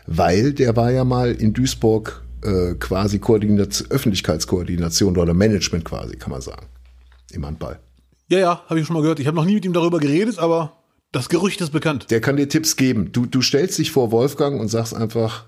weil 0.08 0.54
der 0.54 0.76
war 0.76 0.92
ja 0.92 1.04
mal 1.04 1.34
in 1.34 1.54
Duisburg 1.54 2.24
äh, 2.44 2.76
quasi 2.76 3.20
Koordination, 3.20 3.92
Öffentlichkeitskoordination 3.92 5.18
oder 5.18 5.34
Management 5.34 5.84
quasi, 5.84 6.16
kann 6.16 6.32
man 6.32 6.42
sagen. 6.42 6.68
Im 7.32 7.46
Handball. 7.46 7.80
ja, 8.30 8.40
ja, 8.40 8.64
habe 8.68 8.80
ich 8.80 8.88
schon 8.88 8.96
mal 8.96 9.02
gehört. 9.02 9.20
Ich 9.20 9.28
habe 9.28 9.36
noch 9.36 9.46
nie 9.46 9.56
mit 9.56 9.66
ihm 9.66 9.74
darüber 9.74 10.00
geredet, 10.00 10.40
aber 10.40 10.78
das 11.12 11.28
Gerücht 11.28 11.60
ist 11.62 11.72
bekannt. 11.72 12.12
Der 12.12 12.22
kann 12.22 12.38
dir 12.38 12.48
Tipps 12.48 12.76
geben. 12.76 13.12
Du, 13.12 13.26
du 13.26 13.42
stellst 13.42 13.78
dich 13.78 13.92
vor 13.92 14.12
Wolfgang 14.12 14.60
und 14.60 14.68
sagst 14.70 14.96
einfach, 14.96 15.46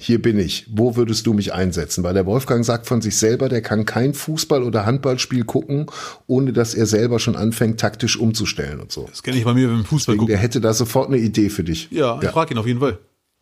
hier 0.00 0.22
bin 0.22 0.38
ich. 0.38 0.64
Wo 0.70 0.94
würdest 0.94 1.26
du 1.26 1.32
mich 1.32 1.52
einsetzen? 1.52 2.04
Weil 2.04 2.14
der 2.14 2.24
Wolfgang 2.24 2.64
sagt 2.64 2.86
von 2.86 3.02
sich 3.02 3.16
selber, 3.16 3.48
der 3.48 3.62
kann 3.62 3.84
kein 3.84 4.14
Fußball- 4.14 4.62
oder 4.62 4.86
Handballspiel 4.86 5.44
gucken, 5.44 5.86
ohne 6.28 6.52
dass 6.52 6.74
er 6.74 6.86
selber 6.86 7.18
schon 7.18 7.34
anfängt, 7.34 7.80
taktisch 7.80 8.16
umzustellen 8.16 8.78
und 8.78 8.92
so. 8.92 9.06
Das 9.10 9.24
kenne 9.24 9.36
ich 9.38 9.44
bei 9.44 9.54
mir 9.54 9.66
beim 9.66 9.84
Fußball 9.84 10.14
Deswegen, 10.14 10.18
gucken. 10.18 10.32
der 10.32 10.38
hätte 10.38 10.60
da 10.60 10.72
sofort 10.72 11.08
eine 11.08 11.18
Idee 11.18 11.50
für 11.50 11.64
dich. 11.64 11.88
Ja, 11.90 12.20
ich 12.22 12.28
frage 12.28 12.54
ihn 12.54 12.58
auf 12.58 12.66
jeden 12.66 12.78
Fall. 12.78 12.98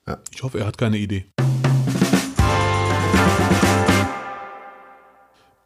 Ja. 0.09 0.19
Ich 0.35 0.43
hoffe, 0.43 0.59
er 0.59 0.67
hat 0.67 0.79
keine 0.79 0.97
Idee. 0.97 1.27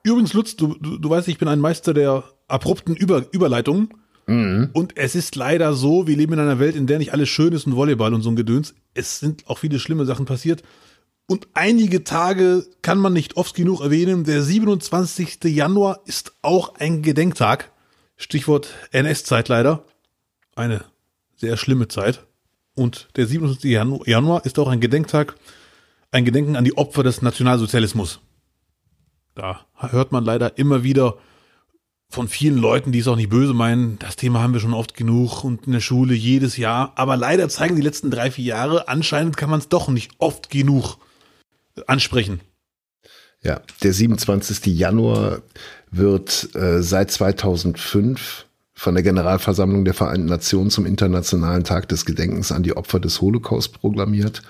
Übrigens, 0.02 0.32
Lutz, 0.32 0.56
du, 0.56 0.74
du, 0.80 0.98
du 0.98 1.10
weißt, 1.10 1.28
ich 1.28 1.38
bin 1.38 1.46
ein 1.46 1.60
Meister 1.60 1.94
der 1.94 2.24
abrupten 2.48 2.96
Über 2.96 3.26
Überleitungen. 3.32 3.90
Und 4.26 4.96
es 4.96 5.16
ist 5.16 5.34
leider 5.34 5.72
so, 5.74 6.06
wir 6.06 6.16
leben 6.16 6.34
in 6.34 6.38
einer 6.38 6.60
Welt, 6.60 6.76
in 6.76 6.86
der 6.86 6.98
nicht 6.98 7.12
alles 7.12 7.28
schön 7.28 7.52
ist 7.52 7.66
und 7.66 7.74
Volleyball 7.74 8.14
und 8.14 8.22
so 8.22 8.30
ein 8.30 8.36
Gedöns. 8.36 8.74
Es 8.94 9.18
sind 9.20 9.46
auch 9.48 9.58
viele 9.58 9.78
schlimme 9.78 10.04
Sachen 10.06 10.26
passiert. 10.26 10.62
Und 11.26 11.46
einige 11.54 12.02
Tage 12.02 12.66
kann 12.82 12.98
man 12.98 13.12
nicht 13.12 13.36
oft 13.36 13.54
genug 13.54 13.80
erwähnen. 13.80 14.24
Der 14.24 14.42
27. 14.42 15.44
Januar 15.44 16.00
ist 16.04 16.32
auch 16.42 16.74
ein 16.76 17.02
Gedenktag. 17.02 17.70
Stichwort 18.16 18.68
NS-Zeit 18.90 19.48
leider. 19.48 19.84
Eine 20.56 20.84
sehr 21.36 21.56
schlimme 21.56 21.86
Zeit. 21.88 22.26
Und 22.74 23.08
der 23.16 23.26
27. 23.26 23.70
Janu- 23.70 24.08
Januar 24.08 24.44
ist 24.44 24.58
auch 24.58 24.68
ein 24.68 24.80
Gedenktag, 24.80 25.36
ein 26.10 26.24
Gedenken 26.24 26.56
an 26.56 26.64
die 26.64 26.76
Opfer 26.76 27.02
des 27.04 27.22
Nationalsozialismus. 27.22 28.20
Da 29.34 29.64
hört 29.76 30.10
man 30.12 30.24
leider 30.24 30.58
immer 30.58 30.82
wieder 30.82 31.16
von 32.10 32.26
vielen 32.26 32.58
Leuten, 32.58 32.90
die 32.90 32.98
es 32.98 33.08
auch 33.08 33.16
nicht 33.16 33.30
böse 33.30 33.54
meinen, 33.54 33.98
das 34.00 34.16
Thema 34.16 34.42
haben 34.42 34.52
wir 34.52 34.60
schon 34.60 34.74
oft 34.74 34.94
genug 34.94 35.44
und 35.44 35.66
in 35.66 35.72
der 35.72 35.80
Schule 35.80 36.12
jedes 36.12 36.56
Jahr. 36.56 36.92
Aber 36.96 37.16
leider 37.16 37.48
zeigen 37.48 37.76
die 37.76 37.82
letzten 37.82 38.10
drei, 38.10 38.32
vier 38.32 38.46
Jahre, 38.46 38.88
anscheinend 38.88 39.36
kann 39.36 39.48
man 39.48 39.60
es 39.60 39.68
doch 39.68 39.88
nicht 39.88 40.10
oft 40.18 40.50
genug 40.50 40.96
ansprechen. 41.86 42.40
Ja, 43.42 43.60
der 43.82 43.92
27. 43.92 44.66
Januar 44.66 45.42
wird 45.90 46.54
äh, 46.54 46.82
seit 46.82 47.12
2005 47.12 48.44
von 48.74 48.94
der 48.94 49.02
Generalversammlung 49.02 49.84
der 49.84 49.94
Vereinten 49.94 50.26
Nationen 50.26 50.70
zum 50.70 50.86
Internationalen 50.86 51.64
Tag 51.64 51.88
des 51.88 52.04
Gedenkens 52.04 52.50
an 52.50 52.62
die 52.62 52.76
Opfer 52.76 52.98
des 52.98 53.20
Holocaust 53.20 53.72
proklamiert. 53.72 54.42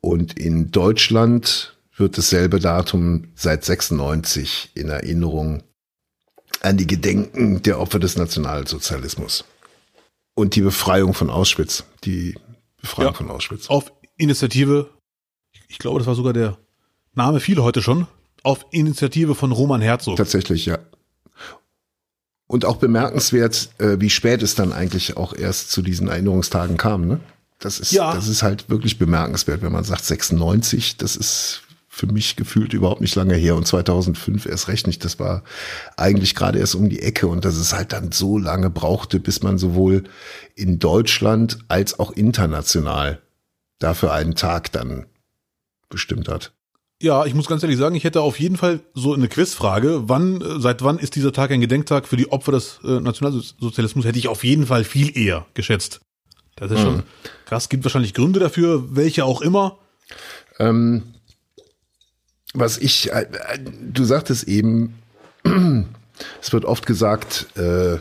Und 0.00 0.38
in 0.38 0.70
Deutschland 0.72 1.76
wird 1.96 2.18
dasselbe 2.18 2.60
Datum 2.60 3.28
seit 3.34 3.64
96 3.64 4.72
in 4.74 4.88
Erinnerung 4.88 5.62
an 6.60 6.76
die 6.76 6.86
Gedenken 6.86 7.62
der 7.62 7.78
Opfer 7.80 7.98
des 7.98 8.16
Nationalsozialismus. 8.16 9.44
Und 10.34 10.54
die 10.54 10.60
Befreiung 10.62 11.14
von 11.14 11.30
Auschwitz. 11.30 11.84
Die 12.04 12.34
Befreiung 12.80 13.12
Ja. 13.12 13.16
von 13.16 13.30
Auschwitz. 13.30 13.68
Auf 13.68 13.92
Initiative, 14.16 14.90
ich 15.68 15.78
glaube, 15.78 15.98
das 15.98 16.06
war 16.06 16.14
sogar 16.14 16.32
der 16.32 16.56
Name 17.14 17.40
viel 17.40 17.58
heute 17.62 17.82
schon, 17.82 18.06
auf 18.44 18.66
Initiative 18.70 19.34
von 19.34 19.50
Roman 19.52 19.80
Herzog. 19.80 20.16
Tatsächlich, 20.16 20.66
ja. 20.66 20.78
Und 22.46 22.64
auch 22.64 22.76
bemerkenswert, 22.76 23.70
äh, 23.78 24.00
wie 24.00 24.08
spät 24.10 24.42
es 24.42 24.54
dann 24.54 24.72
eigentlich 24.72 25.16
auch 25.16 25.34
erst 25.34 25.70
zu 25.70 25.82
diesen 25.82 26.08
Erinnerungstagen 26.08 26.76
kam, 26.76 27.06
ne? 27.06 27.20
Das 27.58 27.80
ist, 27.80 27.90
Ja. 27.92 28.14
das 28.14 28.28
ist 28.28 28.42
halt 28.42 28.70
wirklich 28.70 28.98
bemerkenswert, 28.98 29.62
wenn 29.62 29.72
man 29.72 29.84
sagt 29.84 30.04
96, 30.04 30.96
das 30.96 31.16
ist 31.16 31.62
für 31.98 32.06
mich 32.06 32.36
gefühlt 32.36 32.74
überhaupt 32.74 33.00
nicht 33.00 33.16
lange 33.16 33.34
her 33.34 33.56
und 33.56 33.66
2005 33.66 34.46
erst 34.46 34.68
recht 34.68 34.86
nicht. 34.86 35.04
Das 35.04 35.18
war 35.18 35.42
eigentlich 35.96 36.36
gerade 36.36 36.60
erst 36.60 36.76
um 36.76 36.88
die 36.88 37.02
Ecke 37.02 37.26
und 37.26 37.44
dass 37.44 37.56
es 37.56 37.72
halt 37.72 37.92
dann 37.92 38.12
so 38.12 38.38
lange 38.38 38.70
brauchte, 38.70 39.18
bis 39.18 39.42
man 39.42 39.58
sowohl 39.58 40.04
in 40.54 40.78
Deutschland 40.78 41.58
als 41.66 41.98
auch 41.98 42.12
international 42.12 43.20
dafür 43.80 44.12
einen 44.12 44.36
Tag 44.36 44.70
dann 44.70 45.06
bestimmt 45.88 46.28
hat. 46.28 46.52
Ja, 47.02 47.26
ich 47.26 47.34
muss 47.34 47.48
ganz 47.48 47.64
ehrlich 47.64 47.78
sagen, 47.78 47.96
ich 47.96 48.04
hätte 48.04 48.20
auf 48.20 48.38
jeden 48.38 48.56
Fall 48.56 48.80
so 48.94 49.12
eine 49.12 49.26
Quizfrage. 49.26 50.08
Wann, 50.08 50.40
äh, 50.40 50.60
seit 50.60 50.82
wann 50.82 51.00
ist 51.00 51.16
dieser 51.16 51.32
Tag 51.32 51.50
ein 51.50 51.60
Gedenktag 51.60 52.06
für 52.06 52.16
die 52.16 52.30
Opfer 52.30 52.52
des 52.52 52.78
äh, 52.84 53.00
Nationalsozialismus? 53.00 54.04
Hätte 54.04 54.18
ich 54.18 54.28
auf 54.28 54.44
jeden 54.44 54.66
Fall 54.66 54.84
viel 54.84 55.16
eher 55.16 55.46
geschätzt. 55.54 56.00
Das 56.54 56.70
ist 56.70 56.80
schon 56.80 57.02
krass. 57.46 57.68
Gibt 57.68 57.84
wahrscheinlich 57.84 58.14
Gründe 58.14 58.40
dafür, 58.40 58.96
welche 58.96 59.24
auch 59.24 59.42
immer. 59.42 59.78
Ähm, 60.58 61.14
was 62.54 62.78
ich, 62.78 63.12
äh, 63.12 63.22
äh, 63.22 63.58
du 63.58 64.04
sagtest 64.04 64.44
eben, 64.44 64.94
es 66.40 66.52
wird 66.52 66.64
oft 66.64 66.86
gesagt, 66.86 67.46
äh, 67.56 67.98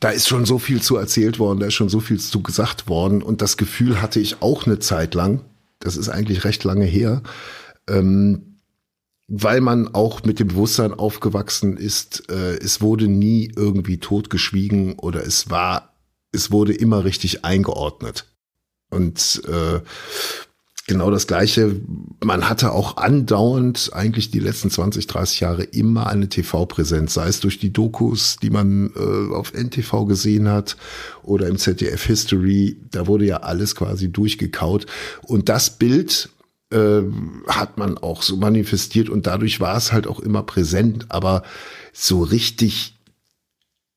da 0.00 0.10
ist 0.10 0.28
schon 0.28 0.44
so 0.44 0.58
viel 0.58 0.82
zu 0.82 0.96
erzählt 0.96 1.38
worden, 1.38 1.60
da 1.60 1.66
ist 1.66 1.74
schon 1.74 1.88
so 1.88 2.00
viel 2.00 2.20
zu 2.20 2.42
gesagt 2.42 2.88
worden. 2.88 3.22
Und 3.22 3.40
das 3.40 3.56
Gefühl 3.56 4.02
hatte 4.02 4.20
ich 4.20 4.42
auch 4.42 4.66
eine 4.66 4.78
Zeit 4.78 5.14
lang, 5.14 5.40
das 5.78 5.96
ist 5.96 6.08
eigentlich 6.08 6.44
recht 6.44 6.64
lange 6.64 6.84
her, 6.84 7.22
ähm, 7.88 8.58
weil 9.28 9.60
man 9.60 9.92
auch 9.92 10.22
mit 10.24 10.38
dem 10.38 10.48
Bewusstsein 10.48 10.94
aufgewachsen 10.94 11.76
ist, 11.76 12.30
äh, 12.30 12.56
es 12.58 12.80
wurde 12.80 13.08
nie 13.08 13.50
irgendwie 13.56 13.98
totgeschwiegen 13.98 14.94
oder 14.98 15.24
es 15.24 15.50
war, 15.50 15.94
es 16.32 16.52
wurde 16.52 16.74
immer 16.74 17.04
richtig 17.04 17.44
eingeordnet. 17.44 18.26
Und 18.90 19.42
äh, 19.48 19.80
genau 20.86 21.10
das 21.10 21.26
Gleiche. 21.26 21.80
Man 22.24 22.48
hatte 22.48 22.72
auch 22.72 22.96
andauernd 22.96 23.90
eigentlich 23.92 24.30
die 24.30 24.38
letzten 24.38 24.70
20, 24.70 25.06
30 25.06 25.40
Jahre 25.40 25.64
immer 25.64 26.06
eine 26.06 26.28
TV-Präsenz, 26.28 27.14
sei 27.14 27.28
es 27.28 27.40
durch 27.40 27.58
die 27.58 27.72
Dokus, 27.72 28.36
die 28.40 28.50
man 28.50 28.92
äh, 28.96 29.34
auf 29.34 29.52
NTV 29.52 30.06
gesehen 30.06 30.48
hat 30.48 30.76
oder 31.22 31.48
im 31.48 31.58
ZDF 31.58 32.04
History. 32.04 32.76
Da 32.90 33.06
wurde 33.06 33.26
ja 33.26 33.38
alles 33.38 33.74
quasi 33.74 34.10
durchgekaut. 34.10 34.86
Und 35.22 35.48
das 35.48 35.78
Bild 35.78 36.30
äh, 36.70 37.02
hat 37.48 37.78
man 37.78 37.98
auch 37.98 38.22
so 38.22 38.36
manifestiert 38.36 39.08
und 39.08 39.26
dadurch 39.26 39.60
war 39.60 39.76
es 39.76 39.92
halt 39.92 40.06
auch 40.06 40.20
immer 40.20 40.42
präsent. 40.42 41.06
Aber 41.08 41.42
so 41.92 42.22
richtig 42.22 42.94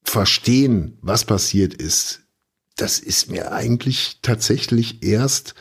verstehen, 0.04 0.98
was 1.02 1.26
passiert 1.26 1.74
ist, 1.74 2.22
das 2.76 3.00
ist 3.00 3.30
mir 3.30 3.52
eigentlich 3.52 4.20
tatsächlich 4.22 5.04
erst 5.04 5.54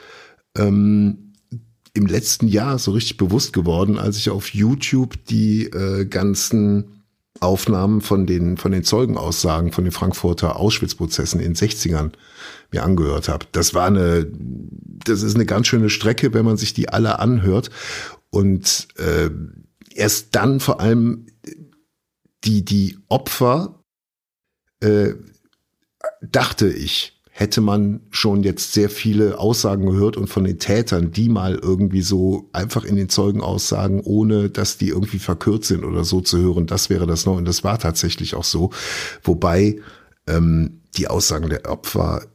ähm, 0.57 1.33
im 1.95 2.07
letzten 2.07 2.49
Jahr 2.49 2.79
so 2.79 2.93
richtig 2.93 3.17
bewusst 3.17 3.53
geworden, 3.53 3.99
als 3.99 4.17
ich 4.17 4.31
auf 4.31 4.55
YouTube 4.55 5.25
die 5.27 5.65
äh, 5.65 6.05
ganzen 6.05 6.99
Aufnahmen 7.41 8.01
von 8.01 8.27
den, 8.27 8.57
von 8.57 8.73
den 8.73 8.85
Zeugenaussagen 8.85 9.73
von 9.73 9.85
den 9.85 9.93
Frankfurter 9.93 10.57
Auschwitz-Prozessen 10.57 11.41
in 11.41 11.55
den 11.55 11.57
60ern 11.57 12.13
mir 12.73 12.83
angehört 12.83 13.29
habe. 13.29 13.47
Das 13.53 13.75
war 13.75 13.87
eine, 13.87 14.27
das 14.33 15.23
ist 15.23 15.35
eine 15.35 15.47
ganz 15.47 15.69
schöne 15.69 15.91
Strecke, 15.91 16.35
wenn 16.35 16.45
man 16.45 16.57
sich 16.57 16.75
die 16.75 16.89
alle 16.89 17.19
anhört. 17.19 17.71
Und 18.31 18.89
äh, 18.97 19.31
erst 19.95 20.35
dann 20.35 20.61
vor 20.61 20.81
allem 20.81 21.27
die, 22.45 22.65
die 22.65 22.99
Opfer, 23.09 23.83
äh, 24.81 25.15
dachte 26.23 26.69
ich, 26.69 27.18
hätte 27.39 27.61
man 27.61 28.01
schon 28.11 28.43
jetzt 28.43 28.73
sehr 28.73 28.91
viele 28.91 29.39
Aussagen 29.39 29.87
gehört 29.87 30.17
und 30.17 30.27
von 30.27 30.43
den 30.43 30.59
Tätern, 30.59 31.13
die 31.13 31.29
mal 31.29 31.55
irgendwie 31.55 32.03
so 32.03 32.49
einfach 32.53 32.83
in 32.83 32.97
den 32.97 33.09
Zeugenaussagen, 33.09 34.01
ohne 34.01 34.51
dass 34.51 34.77
die 34.77 34.89
irgendwie 34.89 35.21
verkürzt 35.21 35.69
sind 35.69 35.85
oder 35.85 36.03
so 36.03 36.21
zu 36.21 36.39
hören, 36.39 36.67
das 36.67 36.91
wäre 36.91 37.07
das 37.07 37.27
noch. 37.27 37.37
Und 37.37 37.45
das 37.45 37.63
war 37.63 37.79
tatsächlich 37.79 38.35
auch 38.35 38.43
so. 38.43 38.71
Wobei 39.23 39.79
ähm, 40.27 40.81
die 40.97 41.07
Aussagen 41.07 41.49
der 41.49 41.71
Opfer 41.71 42.27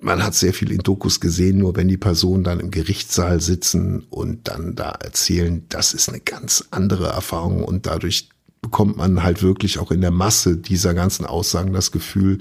man 0.00 0.22
hat 0.22 0.34
sehr 0.34 0.54
viel 0.54 0.72
in 0.72 0.78
Dokus 0.78 1.20
gesehen, 1.20 1.58
nur 1.58 1.76
wenn 1.76 1.88
die 1.88 1.98
Personen 1.98 2.44
dann 2.44 2.60
im 2.60 2.70
Gerichtssaal 2.70 3.42
sitzen 3.42 4.06
und 4.08 4.48
dann 4.48 4.74
da 4.74 4.90
erzählen, 4.90 5.66
das 5.68 5.92
ist 5.92 6.08
eine 6.08 6.20
ganz 6.20 6.64
andere 6.70 7.08
Erfahrung 7.08 7.62
und 7.62 7.84
dadurch 7.84 8.30
bekommt 8.62 8.96
man 8.96 9.22
halt 9.22 9.42
wirklich 9.42 9.80
auch 9.80 9.90
in 9.90 10.00
der 10.00 10.12
Masse 10.12 10.56
dieser 10.56 10.94
ganzen 10.94 11.26
Aussagen 11.26 11.72
das 11.74 11.90
Gefühl, 11.90 12.38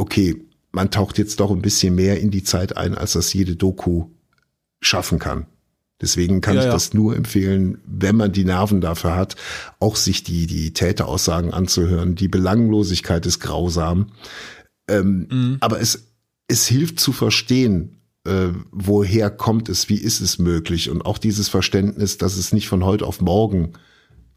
okay, 0.00 0.42
man 0.72 0.90
taucht 0.90 1.18
jetzt 1.18 1.40
doch 1.40 1.50
ein 1.50 1.62
bisschen 1.62 1.94
mehr 1.94 2.20
in 2.20 2.30
die 2.30 2.42
Zeit 2.42 2.76
ein, 2.76 2.94
als 2.94 3.12
das 3.12 3.32
jede 3.32 3.56
Doku 3.56 4.06
schaffen 4.80 5.18
kann. 5.18 5.46
Deswegen 6.00 6.40
kann 6.40 6.54
ja, 6.54 6.60
ich 6.62 6.66
ja. 6.66 6.72
das 6.72 6.94
nur 6.94 7.14
empfehlen, 7.14 7.78
wenn 7.84 8.16
man 8.16 8.32
die 8.32 8.44
Nerven 8.44 8.80
dafür 8.80 9.14
hat, 9.14 9.36
auch 9.78 9.96
sich 9.96 10.22
die, 10.22 10.46
die 10.46 10.72
Täteraussagen 10.72 11.52
anzuhören. 11.52 12.14
Die 12.14 12.28
Belanglosigkeit 12.28 13.26
ist 13.26 13.40
grausam. 13.40 14.12
Ähm, 14.88 15.26
mhm. 15.30 15.56
Aber 15.60 15.80
es, 15.80 16.14
es 16.48 16.66
hilft 16.66 17.00
zu 17.00 17.12
verstehen, 17.12 18.00
äh, 18.24 18.48
woher 18.70 19.30
kommt 19.30 19.68
es, 19.68 19.90
wie 19.90 19.98
ist 19.98 20.20
es 20.20 20.38
möglich 20.38 20.88
und 20.88 21.04
auch 21.04 21.18
dieses 21.18 21.50
Verständnis, 21.50 22.16
dass 22.16 22.36
es 22.36 22.52
nicht 22.52 22.68
von 22.68 22.84
heute 22.84 23.06
auf 23.06 23.20
morgen 23.20 23.74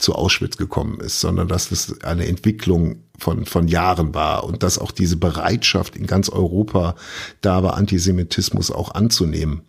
zu 0.04 0.14
Auschwitz 0.14 0.58
gekommen 0.58 1.00
ist, 1.00 1.22
sondern 1.22 1.48
dass 1.48 1.70
das 1.70 2.02
eine 2.02 2.28
Entwicklung 2.28 3.04
von, 3.18 3.46
von 3.46 3.68
Jahren 3.68 4.14
war 4.14 4.44
und 4.44 4.62
dass 4.62 4.78
auch 4.78 4.92
diese 4.92 5.16
Bereitschaft 5.16 5.96
in 5.96 6.06
ganz 6.06 6.30
Europa 6.30 6.96
da 7.42 7.64
war, 7.64 7.76
Antisemitismus 7.76 8.70
auch 8.70 8.94
anzunehmen. 8.94 9.62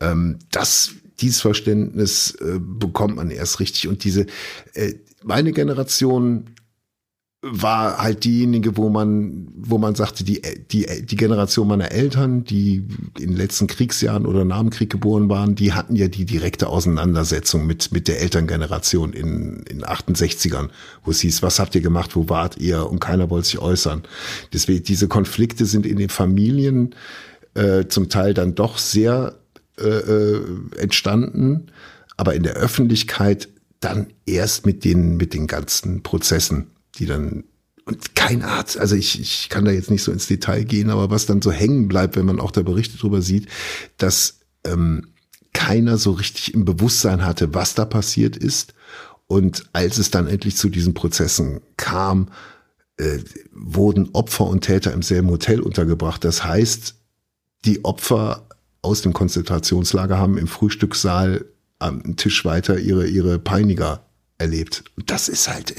Ähm, 0.00 0.40
das, 0.50 0.90
dieses 1.20 1.40
Verständnis 1.40 2.32
äh, 2.40 2.58
bekommt 2.58 3.16
man 3.16 3.30
erst 3.30 3.60
richtig 3.60 3.86
und 3.86 4.02
diese, 4.02 4.26
äh, 4.74 4.94
meine 5.22 5.52
Generation 5.52 6.50
war 7.44 7.98
halt 7.98 8.22
diejenige, 8.22 8.76
wo 8.76 8.88
man, 8.88 9.48
wo 9.56 9.76
man 9.76 9.96
sagte, 9.96 10.22
die, 10.22 10.40
die, 10.70 10.86
die 11.04 11.16
Generation 11.16 11.66
meiner 11.66 11.90
Eltern, 11.90 12.44
die 12.44 12.86
in 13.18 13.30
den 13.30 13.36
letzten 13.36 13.66
Kriegsjahren 13.66 14.26
oder 14.26 14.44
nach 14.44 14.60
dem 14.60 14.70
Krieg 14.70 14.90
geboren 14.90 15.28
waren, 15.28 15.56
die 15.56 15.72
hatten 15.72 15.96
ja 15.96 16.06
die 16.06 16.24
direkte 16.24 16.68
Auseinandersetzung 16.68 17.66
mit, 17.66 17.90
mit 17.90 18.06
der 18.06 18.20
Elterngeneration 18.20 19.12
in, 19.12 19.64
in 19.68 19.82
68ern, 19.82 20.68
wo 21.04 21.10
es 21.10 21.20
hieß, 21.20 21.42
was 21.42 21.58
habt 21.58 21.74
ihr 21.74 21.80
gemacht, 21.80 22.14
wo 22.14 22.28
wart 22.28 22.58
ihr? 22.58 22.88
Und 22.88 23.00
keiner 23.00 23.28
wollte 23.28 23.48
sich 23.48 23.58
äußern. 23.58 24.02
Deswegen, 24.52 24.84
diese 24.84 25.08
Konflikte 25.08 25.66
sind 25.66 25.84
in 25.84 25.96
den 25.96 26.10
Familien 26.10 26.94
äh, 27.54 27.86
zum 27.88 28.08
Teil 28.08 28.34
dann 28.34 28.54
doch 28.54 28.78
sehr 28.78 29.34
äh, 29.80 29.88
äh 29.88 30.40
entstanden, 30.78 31.72
aber 32.16 32.36
in 32.36 32.44
der 32.44 32.54
Öffentlichkeit 32.54 33.48
dann 33.80 34.12
erst 34.26 34.64
mit 34.64 34.84
den, 34.84 35.16
mit 35.16 35.34
den 35.34 35.48
ganzen 35.48 36.04
Prozessen 36.04 36.71
die 36.96 37.06
dann 37.06 37.44
und 37.84 38.14
kein 38.14 38.42
Arzt, 38.42 38.78
also 38.78 38.94
ich, 38.94 39.20
ich 39.20 39.48
kann 39.48 39.64
da 39.64 39.72
jetzt 39.72 39.90
nicht 39.90 40.04
so 40.04 40.12
ins 40.12 40.28
Detail 40.28 40.62
gehen, 40.64 40.88
aber 40.88 41.10
was 41.10 41.26
dann 41.26 41.42
so 41.42 41.50
hängen 41.50 41.88
bleibt, 41.88 42.14
wenn 42.14 42.26
man 42.26 42.38
auch 42.38 42.52
da 42.52 42.62
Berichte 42.62 42.96
drüber 42.96 43.22
sieht, 43.22 43.48
dass 43.96 44.38
ähm, 44.64 45.08
keiner 45.52 45.98
so 45.98 46.12
richtig 46.12 46.54
im 46.54 46.64
Bewusstsein 46.64 47.24
hatte, 47.24 47.54
was 47.54 47.74
da 47.74 47.84
passiert 47.84 48.36
ist. 48.36 48.74
Und 49.26 49.64
als 49.72 49.98
es 49.98 50.10
dann 50.10 50.28
endlich 50.28 50.56
zu 50.56 50.68
diesen 50.68 50.94
Prozessen 50.94 51.60
kam, 51.76 52.28
äh, 52.98 53.18
wurden 53.52 54.10
Opfer 54.12 54.46
und 54.46 54.62
Täter 54.62 54.92
im 54.92 55.02
selben 55.02 55.30
Hotel 55.30 55.60
untergebracht. 55.60 56.24
Das 56.24 56.44
heißt, 56.44 56.94
die 57.64 57.84
Opfer 57.84 58.48
aus 58.82 59.02
dem 59.02 59.12
Konzentrationslager 59.12 60.18
haben 60.18 60.38
im 60.38 60.48
Frühstückssaal 60.48 61.44
am 61.78 62.16
Tisch 62.16 62.44
weiter 62.44 62.78
ihre, 62.78 63.06
ihre 63.06 63.38
Peiniger 63.38 64.06
erlebt. 64.42 64.84
Das 65.06 65.28
ist 65.28 65.48
halt, 65.48 65.74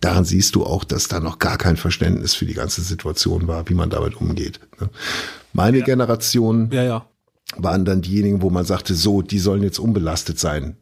daran 0.00 0.24
siehst 0.24 0.54
du 0.54 0.66
auch, 0.66 0.84
dass 0.84 1.08
da 1.08 1.20
noch 1.20 1.38
gar 1.38 1.56
kein 1.56 1.76
Verständnis 1.76 2.34
für 2.34 2.44
die 2.44 2.54
ganze 2.54 2.82
Situation 2.82 3.48
war, 3.48 3.68
wie 3.68 3.74
man 3.74 3.90
damit 3.90 4.16
umgeht. 4.16 4.60
Ne? 4.80 4.90
Meine 5.52 5.78
ja. 5.78 5.84
Generation 5.84 6.70
ja, 6.70 6.82
ja. 6.82 7.06
waren 7.56 7.84
dann 7.84 8.02
diejenigen, 8.02 8.42
wo 8.42 8.50
man 8.50 8.66
sagte, 8.66 8.94
so, 8.94 9.22
die 9.22 9.38
sollen 9.38 9.62
jetzt 9.62 9.78
unbelastet 9.78 10.38
sein 10.38 10.76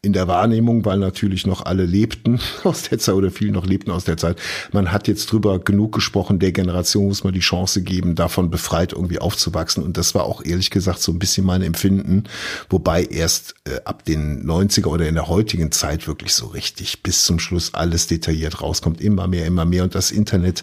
in 0.00 0.12
der 0.12 0.28
Wahrnehmung, 0.28 0.84
weil 0.84 0.98
natürlich 0.98 1.46
noch 1.46 1.64
alle 1.66 1.84
lebten 1.84 2.40
aus 2.64 2.82
der 2.82 2.98
Zeit 2.98 3.14
oder 3.14 3.30
viele 3.30 3.52
noch 3.52 3.66
lebten 3.66 3.90
aus 3.90 4.04
der 4.04 4.16
Zeit. 4.16 4.38
Man 4.72 4.92
hat 4.92 5.08
jetzt 5.08 5.30
drüber 5.32 5.58
genug 5.58 5.92
gesprochen, 5.92 6.38
der 6.38 6.52
Generation 6.52 7.06
muss 7.06 7.24
man 7.24 7.34
die 7.34 7.40
Chance 7.40 7.82
geben, 7.82 8.14
davon 8.14 8.50
befreit 8.50 8.92
irgendwie 8.92 9.18
aufzuwachsen. 9.18 9.82
Und 9.82 9.96
das 9.96 10.14
war 10.14 10.24
auch 10.24 10.44
ehrlich 10.44 10.70
gesagt 10.70 11.00
so 11.00 11.12
ein 11.12 11.18
bisschen 11.18 11.44
mein 11.44 11.62
Empfinden, 11.62 12.24
wobei 12.70 13.04
erst 13.04 13.54
äh, 13.64 13.80
ab 13.84 14.04
den 14.04 14.46
90er 14.46 14.86
oder 14.86 15.08
in 15.08 15.14
der 15.14 15.28
heutigen 15.28 15.72
Zeit 15.72 16.06
wirklich 16.06 16.34
so 16.34 16.46
richtig 16.46 17.02
bis 17.02 17.24
zum 17.24 17.38
Schluss 17.38 17.74
alles 17.74 18.06
detailliert 18.06 18.62
rauskommt. 18.62 19.00
Immer 19.00 19.26
mehr, 19.26 19.46
immer 19.46 19.64
mehr. 19.64 19.84
Und 19.84 19.94
das 19.94 20.10
Internet 20.10 20.62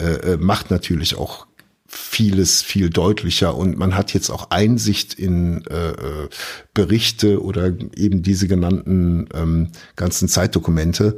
äh, 0.00 0.32
äh 0.32 0.36
macht 0.36 0.70
natürlich 0.70 1.16
auch 1.16 1.48
vieles 1.88 2.60
viel 2.60 2.90
deutlicher 2.90 3.56
und 3.56 3.78
man 3.78 3.96
hat 3.96 4.12
jetzt 4.12 4.28
auch 4.28 4.50
Einsicht 4.50 5.14
in 5.14 5.64
äh, 5.66 5.88
äh, 5.88 6.28
Berichte 6.74 7.42
oder 7.42 7.72
eben 7.96 8.22
diese 8.22 8.46
genannten 8.46 9.26
ähm, 9.34 9.72
ganzen 9.96 10.28
Zeitdokumente. 10.28 11.16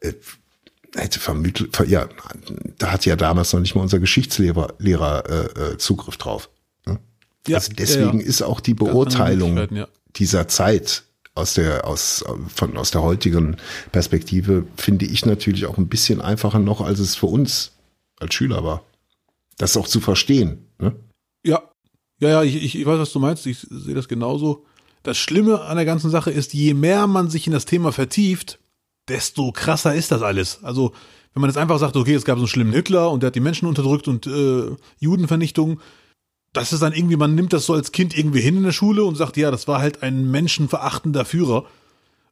Äh, 0.00 0.12
hätte 0.94 1.18
vermittelt, 1.18 1.76
ja, 1.88 2.08
da 2.78 2.92
hat 2.92 3.04
ja 3.04 3.16
damals 3.16 3.52
noch 3.52 3.58
nicht 3.58 3.74
mal 3.74 3.82
unser 3.82 3.98
Geschichtslehrer 3.98 4.74
Lehrer, 4.78 5.24
äh, 5.28 5.72
äh 5.72 5.78
Zugriff 5.78 6.16
drauf. 6.16 6.48
Ne? 6.86 7.00
Ja, 7.48 7.56
also 7.56 7.72
deswegen 7.76 8.20
ja, 8.20 8.24
ja. 8.24 8.28
ist 8.28 8.42
auch 8.42 8.60
die 8.60 8.74
Beurteilung 8.74 9.68
dieser 10.14 10.46
Zeit 10.46 11.02
aus 11.34 11.54
der 11.54 11.84
aus 11.88 12.24
von 12.54 12.76
aus 12.76 12.92
der 12.92 13.02
heutigen 13.02 13.56
Perspektive 13.90 14.64
finde 14.76 15.06
ich 15.06 15.26
natürlich 15.26 15.66
auch 15.66 15.78
ein 15.78 15.88
bisschen 15.88 16.20
einfacher 16.20 16.60
noch, 16.60 16.80
als 16.80 17.00
es 17.00 17.16
für 17.16 17.26
uns 17.26 17.72
als 18.20 18.32
Schüler 18.34 18.62
war 18.62 18.84
das 19.56 19.76
auch 19.76 19.86
zu 19.86 20.00
verstehen. 20.00 20.66
Ne? 20.78 20.94
Ja, 21.44 21.62
ja, 22.20 22.28
ja, 22.28 22.42
ich, 22.42 22.74
ich 22.74 22.86
weiß, 22.86 22.98
was 22.98 23.12
du 23.12 23.18
meinst. 23.18 23.46
Ich 23.46 23.58
sehe 23.58 23.94
das 23.94 24.08
genauso. 24.08 24.64
Das 25.02 25.18
Schlimme 25.18 25.62
an 25.62 25.76
der 25.76 25.84
ganzen 25.84 26.10
Sache 26.10 26.30
ist, 26.30 26.54
je 26.54 26.74
mehr 26.74 27.06
man 27.06 27.28
sich 27.28 27.46
in 27.46 27.52
das 27.52 27.66
Thema 27.66 27.92
vertieft, 27.92 28.58
desto 29.08 29.52
krasser 29.52 29.94
ist 29.94 30.10
das 30.10 30.22
alles. 30.22 30.60
Also, 30.62 30.92
wenn 31.34 31.40
man 31.40 31.50
jetzt 31.50 31.58
einfach 31.58 31.78
sagt, 31.78 31.96
okay, 31.96 32.14
es 32.14 32.24
gab 32.24 32.38
so 32.38 32.42
einen 32.42 32.48
schlimmen 32.48 32.72
Hitler 32.72 33.10
und 33.10 33.22
der 33.22 33.28
hat 33.28 33.34
die 33.34 33.40
Menschen 33.40 33.68
unterdrückt 33.68 34.08
und 34.08 34.26
äh, 34.26 34.74
Judenvernichtung, 35.00 35.80
das 36.52 36.72
ist 36.72 36.82
dann 36.82 36.92
irgendwie, 36.92 37.16
man 37.16 37.34
nimmt 37.34 37.52
das 37.52 37.66
so 37.66 37.74
als 37.74 37.92
Kind 37.92 38.16
irgendwie 38.16 38.40
hin 38.40 38.56
in 38.56 38.62
der 38.62 38.72
Schule 38.72 39.04
und 39.04 39.16
sagt, 39.16 39.36
ja, 39.36 39.50
das 39.50 39.66
war 39.68 39.80
halt 39.80 40.02
ein 40.02 40.30
menschenverachtender 40.30 41.24
Führer. 41.24 41.66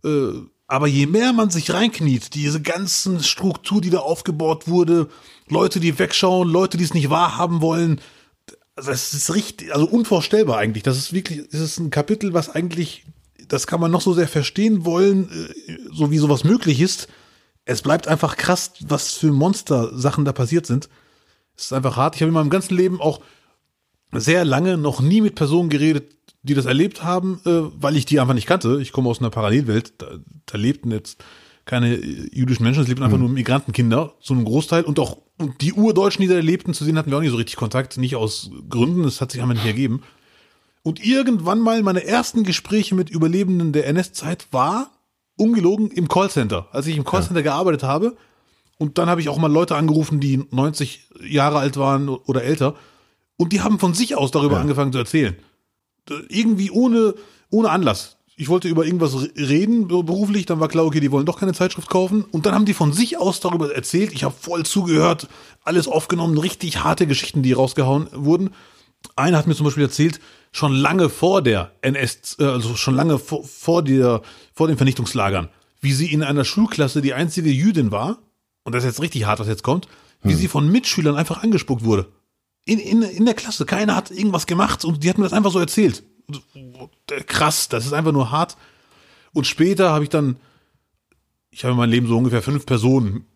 Äh, 0.05 0.31
Aber 0.73 0.87
je 0.87 1.07
mehr 1.07 1.35
man 1.35 1.51
sich 1.51 1.71
reinkniet, 1.75 2.33
diese 2.33 2.63
ganzen 2.63 3.23
Struktur, 3.23 3.83
die 3.83 3.91
da 3.91 3.99
aufgebaut 3.99 4.69
wurde, 4.69 5.11
Leute, 5.47 5.81
die 5.81 5.99
wegschauen, 5.99 6.49
Leute, 6.49 6.79
die 6.79 6.85
es 6.85 6.95
nicht 6.95 7.11
wahrhaben 7.11 7.61
wollen, 7.61 8.01
das 8.75 9.13
ist 9.13 9.35
richtig, 9.35 9.75
also 9.75 9.87
unvorstellbar 9.87 10.57
eigentlich. 10.57 10.83
Das 10.83 10.97
ist 10.97 11.13
wirklich, 11.13 11.47
das 11.51 11.61
ist 11.61 11.79
ein 11.79 11.91
Kapitel, 11.91 12.33
was 12.33 12.49
eigentlich, 12.49 13.05
das 13.49 13.67
kann 13.67 13.81
man 13.81 13.91
noch 13.91 14.01
so 14.01 14.15
sehr 14.15 14.29
verstehen 14.29 14.87
wollen, 14.87 15.29
äh, 15.29 15.77
so 15.93 16.11
wie 16.11 16.17
sowas 16.17 16.43
möglich 16.43 16.81
ist. 16.81 17.07
Es 17.67 17.83
bleibt 17.83 18.09
einfach 18.09 18.39
krass, 18.39 18.73
was 18.81 19.13
für 19.13 19.31
Monster-Sachen 19.31 20.25
da 20.25 20.33
passiert 20.33 20.65
sind. 20.65 20.89
Es 21.55 21.65
ist 21.67 21.75
einfach 21.75 21.99
hart. 21.99 22.17
Ich 22.17 22.23
habe 22.23 22.29
in 22.29 22.35
meinem 22.35 22.49
ganzen 22.49 22.79
Leben 22.79 22.99
auch 22.99 23.21
sehr 24.11 24.47
lange 24.47 24.79
noch 24.79 25.03
nie 25.03 25.21
mit 25.21 25.35
Personen 25.35 25.69
geredet, 25.69 26.15
die 26.43 26.55
das 26.55 26.67
erlebt 26.67 27.05
haben, 27.05 27.41
äh, 27.45 27.51
weil 27.81 27.97
ich 27.97 28.05
die 28.05 28.21
einfach 28.21 28.35
nicht 28.35 28.47
kannte. 28.47 28.79
Ich 28.83 28.93
komme 28.93 29.09
aus 29.09 29.21
einer 29.21 29.31
Parallelwelt, 29.31 29.95
da, 29.99 30.07
da 30.47 30.59
lebten 30.59 30.91
jetzt 30.91 31.25
keine 31.65 31.95
äh, 31.95 32.29
jüdischen 32.33 32.65
Menschen, 32.65 32.83
es 32.83 32.89
lebten 32.89 33.05
einfach 33.05 33.19
nur 33.19 33.29
Migrantenkinder, 33.29 34.15
zu 34.21 34.35
einem 34.35 34.45
Großteil 34.45 34.85
und 34.85 34.99
auch 34.99 35.19
und 35.39 35.61
die 35.61 35.73
Urdeutschen, 35.73 36.23
die 36.23 36.29
da 36.29 36.39
lebten, 36.39 36.75
zu 36.75 36.85
denen 36.85 36.99
hatten 36.99 37.11
wir 37.11 37.17
auch 37.17 37.23
nicht 37.23 37.31
so 37.31 37.37
richtig 37.37 37.57
Kontakt, 37.57 37.97
nicht 37.97 38.15
aus 38.17 38.51
Gründen, 38.69 39.03
das 39.03 39.21
hat 39.21 39.33
sich 39.33 39.41
einfach 39.43 39.55
nicht 39.55 39.67
ergeben. 39.67 40.03
Und 40.85 41.05
irgendwann 41.05 41.61
mal 41.61 41.83
meine 41.83 42.05
ersten 42.05 42.45
Gespräche 42.45 42.95
mit 42.95 43.09
Überlebenden 43.11 43.73
der 43.73 43.87
NS-Zeit 43.87 44.49
war 44.51 44.91
ungelogen 45.37 45.91
im 45.91 46.09
Callcenter, 46.09 46.69
als 46.73 46.87
ich 46.87 46.97
im 46.97 47.05
Callcenter 47.05 47.43
gearbeitet 47.43 47.83
habe. 47.83 48.17
Und 48.79 48.99
dann 48.99 49.09
habe 49.09 49.21
ich 49.21 49.29
auch 49.29 49.39
mal 49.39 49.51
Leute 49.51 49.77
angerufen, 49.77 50.19
die 50.21 50.45
90 50.51 51.09
Jahre 51.25 51.59
alt 51.59 51.77
waren 51.77 52.09
oder 52.09 52.43
älter. 52.43 52.75
Und 53.37 53.53
die 53.53 53.61
haben 53.61 53.79
von 53.79 53.95
sich 53.95 54.17
aus 54.17 54.31
darüber 54.33 54.57
Ja. 54.57 54.61
angefangen 54.61 54.93
zu 54.93 54.99
erzählen. 54.99 55.37
Irgendwie 56.29 56.71
ohne, 56.71 57.15
ohne 57.51 57.71
Anlass. 57.71 58.17
Ich 58.37 58.49
wollte 58.49 58.67
über 58.69 58.85
irgendwas 58.87 59.15
re- 59.15 59.31
reden 59.37 59.89
be- 59.89 60.03
beruflich, 60.03 60.47
dann 60.47 60.59
war 60.59 60.69
klar, 60.69 60.85
okay, 60.87 61.01
die 61.01 61.13
wollen 61.13 61.27
doch 61.27 61.39
keine 61.39 61.53
Zeitschrift 61.53 61.89
kaufen. 61.89 62.25
Und 62.33 62.47
dann 62.47 62.55
haben 62.55 62.65
die 62.65 62.75
von 62.75 62.93
sich 62.93 63.19
aus 63.19 63.41
darüber 63.41 63.75
erzählt. 63.75 64.13
Ich 64.13 64.25
habe 64.25 64.35
voll 64.39 64.65
zugehört, 64.65 65.29
alles 65.63 65.87
aufgenommen, 65.87 66.39
richtig 66.39 66.83
harte 66.83 67.07
Geschichten, 67.07 67.43
die 67.43 67.53
rausgehauen 67.53 68.09
wurden. 68.13 68.51
Einer 69.17 69.37
hat 69.39 69.47
mir 69.47 69.55
zum 69.55 69.65
Beispiel 69.65 69.83
erzählt, 69.85 70.19
schon 70.51 70.73
lange 70.73 71.09
vor 71.09 71.43
der 71.43 71.73
NS, 71.83 72.37
äh, 72.39 72.45
also 72.45 72.75
schon 72.77 72.95
lange 72.95 73.19
vor, 73.19 73.45
vor, 73.45 73.83
der, 73.83 74.23
vor 74.55 74.67
den 74.69 74.77
Vernichtungslagern, 74.77 75.49
wie 75.81 75.93
sie 75.93 76.13
in 76.13 76.23
einer 76.23 76.45
Schulklasse 76.45 77.01
die 77.03 77.15
einzige 77.15 77.51
Jüdin 77.51 77.91
war, 77.91 78.19
und 78.65 78.75
das 78.75 78.85
ist 78.85 78.91
jetzt 78.91 79.03
richtig 79.03 79.25
hart, 79.27 79.41
was 79.41 79.49
jetzt 79.49 79.63
kommt, 79.65 79.89
wie 80.23 80.35
sie 80.35 80.47
von 80.49 80.71
Mitschülern 80.71 81.17
einfach 81.17 81.43
angespuckt 81.43 81.85
wurde. 81.85 82.07
In, 82.65 82.79
in, 82.79 83.03
in 83.03 83.25
der 83.25 83.35
Klasse. 83.35 83.67
Keiner 83.67 83.97
hat 83.97 84.11
irgendwas 84.11 84.47
gemacht 84.47 84.85
und 84.85 85.03
die 85.03 85.11
hat 85.11 85.19
mir 85.19 85.25
das 85.25 85.33
einfach 85.33 85.51
so 85.51 85.59
erzählt. 85.59 86.05
Krass, 87.27 87.69
das 87.69 87.87
ist 87.87 87.93
einfach 87.93 88.13
nur 88.13 88.31
hart. 88.31 88.57
Und 89.33 89.47
später 89.47 89.91
habe 89.91 90.05
ich 90.05 90.11
dann, 90.11 90.37
ich 91.51 91.65
habe 91.65 91.73
in 91.73 91.79
meinem 91.79 91.91
Leben 91.91 92.07
so 92.07 92.17
ungefähr 92.17 92.43
fünf 92.43 92.67
Personen, 92.67 93.27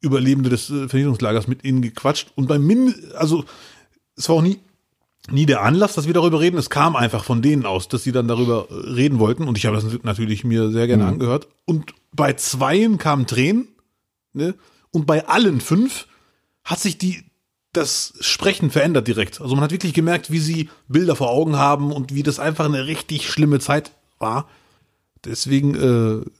Überlebende 0.00 0.50
des 0.50 0.68
äh, 0.68 0.88
Vernichtungslagers 0.88 1.46
mit 1.46 1.64
ihnen 1.64 1.80
gequatscht 1.80 2.32
und 2.34 2.48
beim 2.48 2.66
Min, 2.66 2.92
also 3.14 3.44
es 4.16 4.28
war 4.28 4.36
auch 4.36 4.42
nie, 4.42 4.58
nie 5.30 5.46
der 5.46 5.62
Anlass, 5.62 5.94
dass 5.94 6.08
wir 6.08 6.14
darüber 6.14 6.40
reden. 6.40 6.58
Es 6.58 6.70
kam 6.70 6.96
einfach 6.96 7.24
von 7.24 7.40
denen 7.40 7.64
aus, 7.64 7.86
dass 7.88 8.02
sie 8.02 8.10
dann 8.10 8.26
darüber 8.26 8.66
äh, 8.68 8.74
reden 8.90 9.20
wollten 9.20 9.46
und 9.46 9.56
ich 9.56 9.66
habe 9.66 9.76
das 9.76 9.86
natürlich 10.02 10.42
mir 10.42 10.70
sehr 10.72 10.88
gerne 10.88 11.06
angehört. 11.06 11.48
Und 11.64 11.94
bei 12.12 12.32
zweien 12.32 12.98
kamen 12.98 13.26
Tränen, 13.26 13.68
ne? 14.32 14.54
Und 14.90 15.06
bei 15.06 15.26
allen 15.26 15.60
fünf 15.60 16.06
hat 16.64 16.80
sich 16.80 16.98
die 16.98 17.24
das 17.72 18.12
Sprechen 18.20 18.70
verändert 18.70 19.08
direkt. 19.08 19.40
Also 19.40 19.54
man 19.54 19.64
hat 19.64 19.70
wirklich 19.70 19.94
gemerkt, 19.94 20.30
wie 20.30 20.38
sie 20.38 20.68
Bilder 20.88 21.16
vor 21.16 21.30
Augen 21.30 21.56
haben 21.56 21.90
und 21.90 22.14
wie 22.14 22.22
das 22.22 22.38
einfach 22.38 22.66
eine 22.66 22.86
richtig 22.86 23.28
schlimme 23.30 23.60
Zeit 23.60 23.92
war. 24.18 24.48
Deswegen 25.24 25.74
äh, 25.74 26.30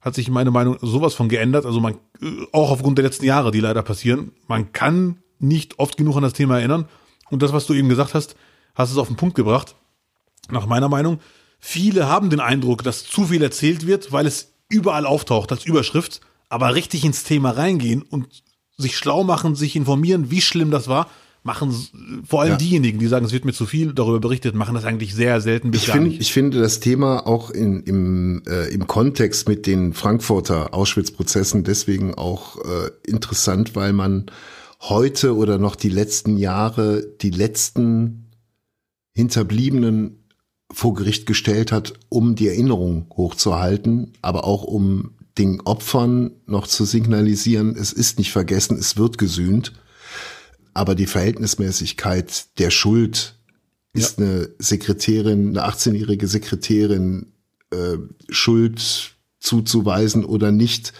hat 0.00 0.14
sich 0.14 0.28
meine 0.30 0.50
Meinung 0.50 0.78
sowas 0.80 1.14
von 1.14 1.28
geändert. 1.28 1.64
Also 1.64 1.80
man, 1.80 1.94
äh, 2.20 2.46
auch 2.52 2.70
aufgrund 2.70 2.98
der 2.98 3.04
letzten 3.04 3.24
Jahre, 3.24 3.52
die 3.52 3.60
leider 3.60 3.82
passieren, 3.82 4.32
man 4.48 4.72
kann 4.72 5.18
nicht 5.38 5.78
oft 5.78 5.96
genug 5.96 6.16
an 6.16 6.22
das 6.22 6.32
Thema 6.32 6.58
erinnern. 6.58 6.88
Und 7.30 7.42
das, 7.42 7.52
was 7.52 7.66
du 7.66 7.74
eben 7.74 7.88
gesagt 7.88 8.14
hast, 8.14 8.34
hast 8.74 8.90
es 8.90 8.98
auf 8.98 9.06
den 9.08 9.16
Punkt 9.16 9.36
gebracht. 9.36 9.76
Nach 10.50 10.66
meiner 10.66 10.88
Meinung, 10.88 11.20
viele 11.60 12.08
haben 12.08 12.30
den 12.30 12.40
Eindruck, 12.40 12.82
dass 12.82 13.04
zu 13.04 13.26
viel 13.26 13.42
erzählt 13.42 13.86
wird, 13.86 14.10
weil 14.10 14.26
es 14.26 14.54
überall 14.68 15.06
auftaucht 15.06 15.52
als 15.52 15.64
Überschrift, 15.64 16.20
aber 16.48 16.74
richtig 16.74 17.04
ins 17.04 17.22
Thema 17.22 17.50
reingehen 17.50 18.02
und 18.02 18.42
sich 18.80 18.96
schlau 18.96 19.24
machen, 19.24 19.54
sich 19.54 19.76
informieren, 19.76 20.30
wie 20.30 20.40
schlimm 20.40 20.70
das 20.70 20.88
war, 20.88 21.08
machen 21.42 21.74
vor 22.26 22.42
allem 22.42 22.50
Ja. 22.52 22.56
diejenigen, 22.58 22.98
die 22.98 23.06
sagen, 23.06 23.24
es 23.24 23.32
wird 23.32 23.44
mir 23.46 23.52
zu 23.54 23.64
viel 23.64 23.94
darüber 23.94 24.20
berichtet, 24.20 24.54
machen 24.54 24.74
das 24.74 24.84
eigentlich 24.84 25.14
sehr 25.14 25.40
selten 25.40 25.70
bis 25.70 25.82
Ich, 25.82 25.86
gar 25.86 25.96
find, 25.96 26.08
nicht. 26.08 26.20
ich 26.20 26.32
finde 26.32 26.58
das 26.60 26.80
Thema 26.80 27.26
auch 27.26 27.50
in, 27.50 27.80
im, 27.84 28.42
äh, 28.46 28.68
im 28.68 28.86
Kontext 28.86 29.48
mit 29.48 29.66
den 29.66 29.94
Frankfurter 29.94 30.74
Auschwitz-Prozessen 30.74 31.64
deswegen 31.64 32.14
auch 32.14 32.58
äh, 32.58 32.90
interessant, 33.06 33.74
weil 33.74 33.92
man 33.94 34.26
heute 34.80 35.34
oder 35.34 35.56
noch 35.58 35.76
die 35.76 35.88
letzten 35.88 36.36
Jahre 36.36 37.06
die 37.22 37.30
letzten 37.30 38.30
Hinterbliebenen 39.12 40.24
vor 40.72 40.94
Gericht 40.94 41.26
gestellt 41.26 41.72
hat, 41.72 41.94
um 42.08 42.34
die 42.36 42.48
Erinnerung 42.48 43.06
hochzuhalten, 43.16 44.12
aber 44.22 44.44
auch 44.44 44.62
um 44.62 45.12
den 45.40 45.60
Opfern 45.62 46.32
noch 46.46 46.66
zu 46.66 46.84
signalisieren, 46.84 47.74
es 47.76 47.92
ist 47.92 48.18
nicht 48.18 48.30
vergessen, 48.30 48.78
es 48.78 48.96
wird 48.96 49.18
gesühnt. 49.18 49.72
Aber 50.74 50.94
die 50.94 51.06
Verhältnismäßigkeit 51.06 52.58
der 52.58 52.70
Schuld 52.70 53.34
ist 53.92 54.18
eine 54.18 54.50
Sekretärin, 54.58 55.48
eine 55.48 55.66
18-jährige 55.68 56.28
Sekretärin 56.28 57.32
äh, 57.70 57.96
Schuld 58.28 59.16
zuzuweisen 59.40 60.24
oder 60.24 60.52
nicht? 60.52 60.92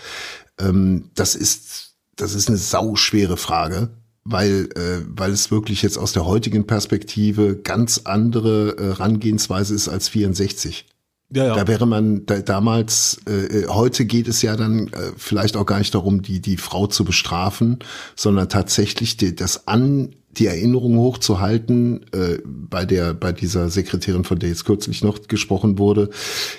Ähm, 0.59 1.11
das 1.15 1.37
ist 1.37 1.95
das 2.17 2.35
ist 2.35 2.49
eine 2.49 2.59
sauschwere 2.59 3.37
Frage, 3.37 3.91
weil 4.25 4.69
äh, 4.75 5.05
weil 5.07 5.31
es 5.31 5.51
wirklich 5.51 5.83
jetzt 5.83 5.99
aus 5.99 6.13
der 6.13 6.27
heutigen 6.27 6.67
Perspektive 6.67 7.57
ganz 7.57 8.03
andere 8.05 8.77
äh, 8.77 8.91
Rangehensweise 8.93 9.75
ist 9.75 9.89
als 9.89 10.09
64. 10.09 10.87
Ja, 11.33 11.47
ja. 11.47 11.55
Da 11.55 11.69
wäre 11.69 11.87
man 11.87 12.27
da, 12.27 12.41
damals, 12.41 13.21
äh, 13.27 13.67
heute 13.69 14.05
geht 14.05 14.27
es 14.27 14.43
ja 14.43 14.57
dann 14.57 14.89
äh, 14.89 15.13
vielleicht 15.17 15.57
auch 15.57 15.67
gar 15.67 15.79
nicht 15.79 15.95
darum, 15.95 16.23
die, 16.23 16.41
die 16.41 16.57
Frau 16.57 16.89
zu 16.89 17.05
bestrafen, 17.05 17.79
sondern 18.17 18.49
tatsächlich 18.49 19.17
die, 19.17 19.37
das 19.37 19.69
an 19.69 20.17
die 20.33 20.47
Erinnerung 20.47 20.99
hochzuhalten. 20.99 22.05
Äh, 22.13 22.39
bei 22.45 22.85
der, 22.85 23.15
bei 23.15 23.31
dieser 23.33 23.71
Sekretärin, 23.71 24.25
von 24.25 24.41
der 24.41 24.49
jetzt 24.49 24.65
kürzlich 24.65 25.05
noch 25.05 25.29
gesprochen 25.29 25.79
wurde, 25.79 26.11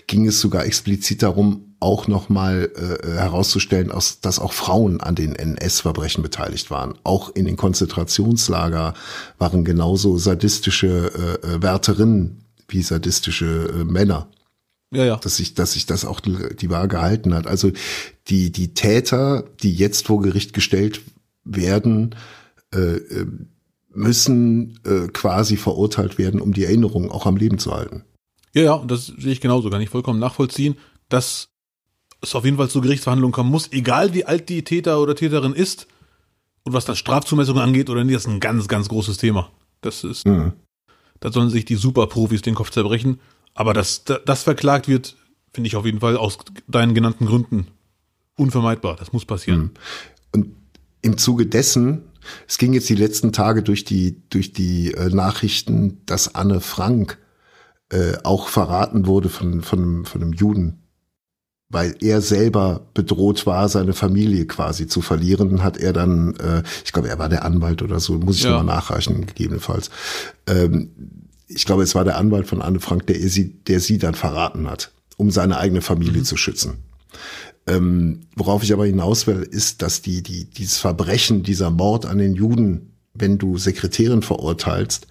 ging 0.08 0.26
es 0.26 0.40
sogar 0.40 0.66
explizit 0.66 1.22
darum, 1.22 1.76
auch 1.82 2.08
nochmal 2.08 2.70
äh, 2.76 3.08
herauszustellen, 3.18 3.92
aus, 3.92 4.22
dass 4.22 4.40
auch 4.40 4.54
Frauen 4.54 5.02
an 5.02 5.16
den 5.16 5.36
NS-Verbrechen 5.36 6.22
beteiligt 6.22 6.72
waren. 6.72 6.94
Auch 7.04 7.34
in 7.36 7.46
den 7.46 7.58
Konzentrationslager 7.58 8.94
waren 9.38 9.66
genauso 9.66 10.18
sadistische 10.18 11.40
äh, 11.44 11.56
äh, 11.56 11.62
Wärterinnen 11.62 12.46
wie 12.68 12.84
sadistische 12.84 13.74
äh, 13.82 13.84
Männer 13.84 14.28
ja, 14.92 15.06
ja. 15.06 15.16
dass 15.18 15.38
sich, 15.38 15.54
dass 15.54 15.74
sich 15.74 15.86
das 15.86 16.06
auch 16.06 16.20
die, 16.20 16.56
die 16.56 16.70
Waage 16.70 16.90
gehalten 16.90 17.34
hat. 17.34 17.48
Also 17.48 17.72
die, 18.28 18.52
die 18.52 18.74
Täter, 18.74 19.46
die 19.64 19.74
jetzt 19.74 20.08
vor 20.08 20.22
Gericht 20.22 20.54
gestellt 20.54 21.02
werden, 21.44 22.16
äh, 22.74 22.96
äh, 22.98 23.28
müssen 23.94 24.80
äh, 24.86 25.08
quasi 25.10 25.58
verurteilt 25.58 26.18
werden, 26.18 26.40
um 26.40 26.54
die 26.54 26.64
Erinnerung 26.64 27.12
auch 27.12 27.26
am 27.26 27.36
Leben 27.38 27.58
zu 27.58 27.74
halten. 27.74 28.04
Ja, 28.54 28.64
ja, 28.64 28.74
und 28.74 28.92
das 28.92 29.08
sehe 29.08 29.32
ich 29.32 29.42
genauso, 29.42 29.70
kann 29.70 29.82
ich 29.82 29.90
vollkommen 29.90 30.20
nachvollziehen, 30.20 30.78
dass 31.10 31.50
es 32.22 32.36
auf 32.36 32.46
jeden 32.46 32.58
Fall 32.58 32.70
zur 32.70 32.82
Gerichtsverhandlung 32.82 33.32
kommen 33.32 33.50
muss, 33.50 33.72
egal 33.72 34.14
wie 34.14 34.26
alt 34.26 34.50
die 34.50 34.64
Täter 34.64 35.02
oder 35.02 35.16
Täterin 35.16 35.54
ist 35.54 35.88
und 36.64 36.74
was 36.74 36.86
dann 36.86 36.96
Strafzumessungen 36.96 37.62
angeht 37.62 37.90
oder 37.90 38.04
nicht, 38.04 38.16
das 38.16 38.24
ist 38.26 38.30
ein 38.32 38.40
ganz, 38.40 38.68
ganz 38.68 38.88
großes 38.90 39.18
Thema. 39.18 39.50
Das 39.82 40.04
ist, 40.04 40.26
Mhm. 40.28 40.54
da 41.20 41.32
sollen 41.32 41.50
sich 41.50 41.66
die 41.66 41.76
Superprofis 41.76 42.42
den 42.42 42.56
Kopf 42.56 42.70
zerbrechen, 42.70 43.20
aber 43.54 43.74
dass 43.74 44.04
da- 44.04 44.20
das 44.26 44.44
verklagt 44.44 44.88
wird, 44.88 45.16
finde 45.54 45.68
ich 45.68 45.76
auf 45.76 45.86
jeden 45.86 46.00
Fall 46.00 46.18
aus 46.18 46.38
deinen 46.68 46.94
genannten 46.94 47.26
Gründen 47.26 47.68
unvermeidbar. 48.38 48.96
Das 48.96 49.12
muss 49.14 49.26
passieren. 49.26 49.72
Und 50.34 50.56
im 51.02 51.18
Zuge 51.18 51.46
dessen, 51.46 52.04
es 52.48 52.58
ging 52.58 52.74
jetzt 52.74 52.90
die 52.90 52.96
letzten 52.96 53.34
Tage 53.34 53.64
durch 53.64 53.84
die, 53.84 54.22
durch 54.30 54.54
die 54.54 54.94
äh, 54.94 55.10
Nachrichten, 55.10 56.02
dass 56.06 56.36
Anne 56.36 56.62
Frank 56.62 57.18
äh, 57.90 58.14
auch 58.24 58.48
verraten 58.48 59.06
wurde 59.08 59.30
von, 59.30 59.62
von, 59.62 60.06
von 60.06 60.22
einem 60.22 60.34
Juden, 60.34 60.84
weil 61.70 61.96
er 62.00 62.22
selber 62.22 62.88
bedroht 62.94 63.46
war, 63.46 63.68
seine 63.70 63.94
Familie 63.94 64.46
quasi 64.46 64.88
zu 64.88 65.02
verlieren, 65.02 65.64
hat 65.64 65.78
er 65.78 65.92
dann, 65.92 66.36
äh, 66.36 66.64
ich 66.86 66.94
glaube, 66.94 67.10
er 67.10 67.20
war 67.20 67.28
der 67.30 67.44
Anwalt 67.44 67.82
oder 67.82 68.00
so, 68.00 68.14
muss 68.18 68.38
ich 68.38 68.44
Ja. 68.44 68.52
nochmal 68.52 68.76
nachreichen, 68.78 69.26
gegebenenfalls. 69.26 69.90
Ähm, 70.48 70.92
ich 71.54 71.66
glaube, 71.66 71.84
es 71.84 71.96
war 71.96 72.04
der 72.04 72.18
Anwalt 72.18 72.48
von 72.48 72.62
Anne 72.62 72.80
Frank, 72.80 73.08
der 73.08 73.18
sie, 73.30 73.54
der 73.64 73.80
sie 73.80 73.98
dann 73.98 74.16
verraten 74.16 74.70
hat, 74.70 74.92
um 75.18 75.32
seine 75.32 75.58
eigene 75.58 75.82
Familie 75.82 76.24
zu 76.24 76.38
schützen. 76.38 76.78
Ähm, 77.68 78.22
worauf 78.36 78.64
ich 78.64 78.74
aber 78.74 78.86
hinaus 78.86 79.28
will, 79.28 79.48
ist, 79.50 79.82
dass 79.82 80.02
die, 80.02 80.24
die, 80.24 80.46
dieses 80.46 80.78
Verbrechen, 80.78 81.44
dieser 81.44 81.70
Mord 81.70 82.06
an 82.06 82.18
den 82.18 82.34
Juden, 82.34 82.94
wenn 83.14 83.38
du 83.38 83.58
Sekretärin 83.58 84.22
verurteilst, 84.24 85.08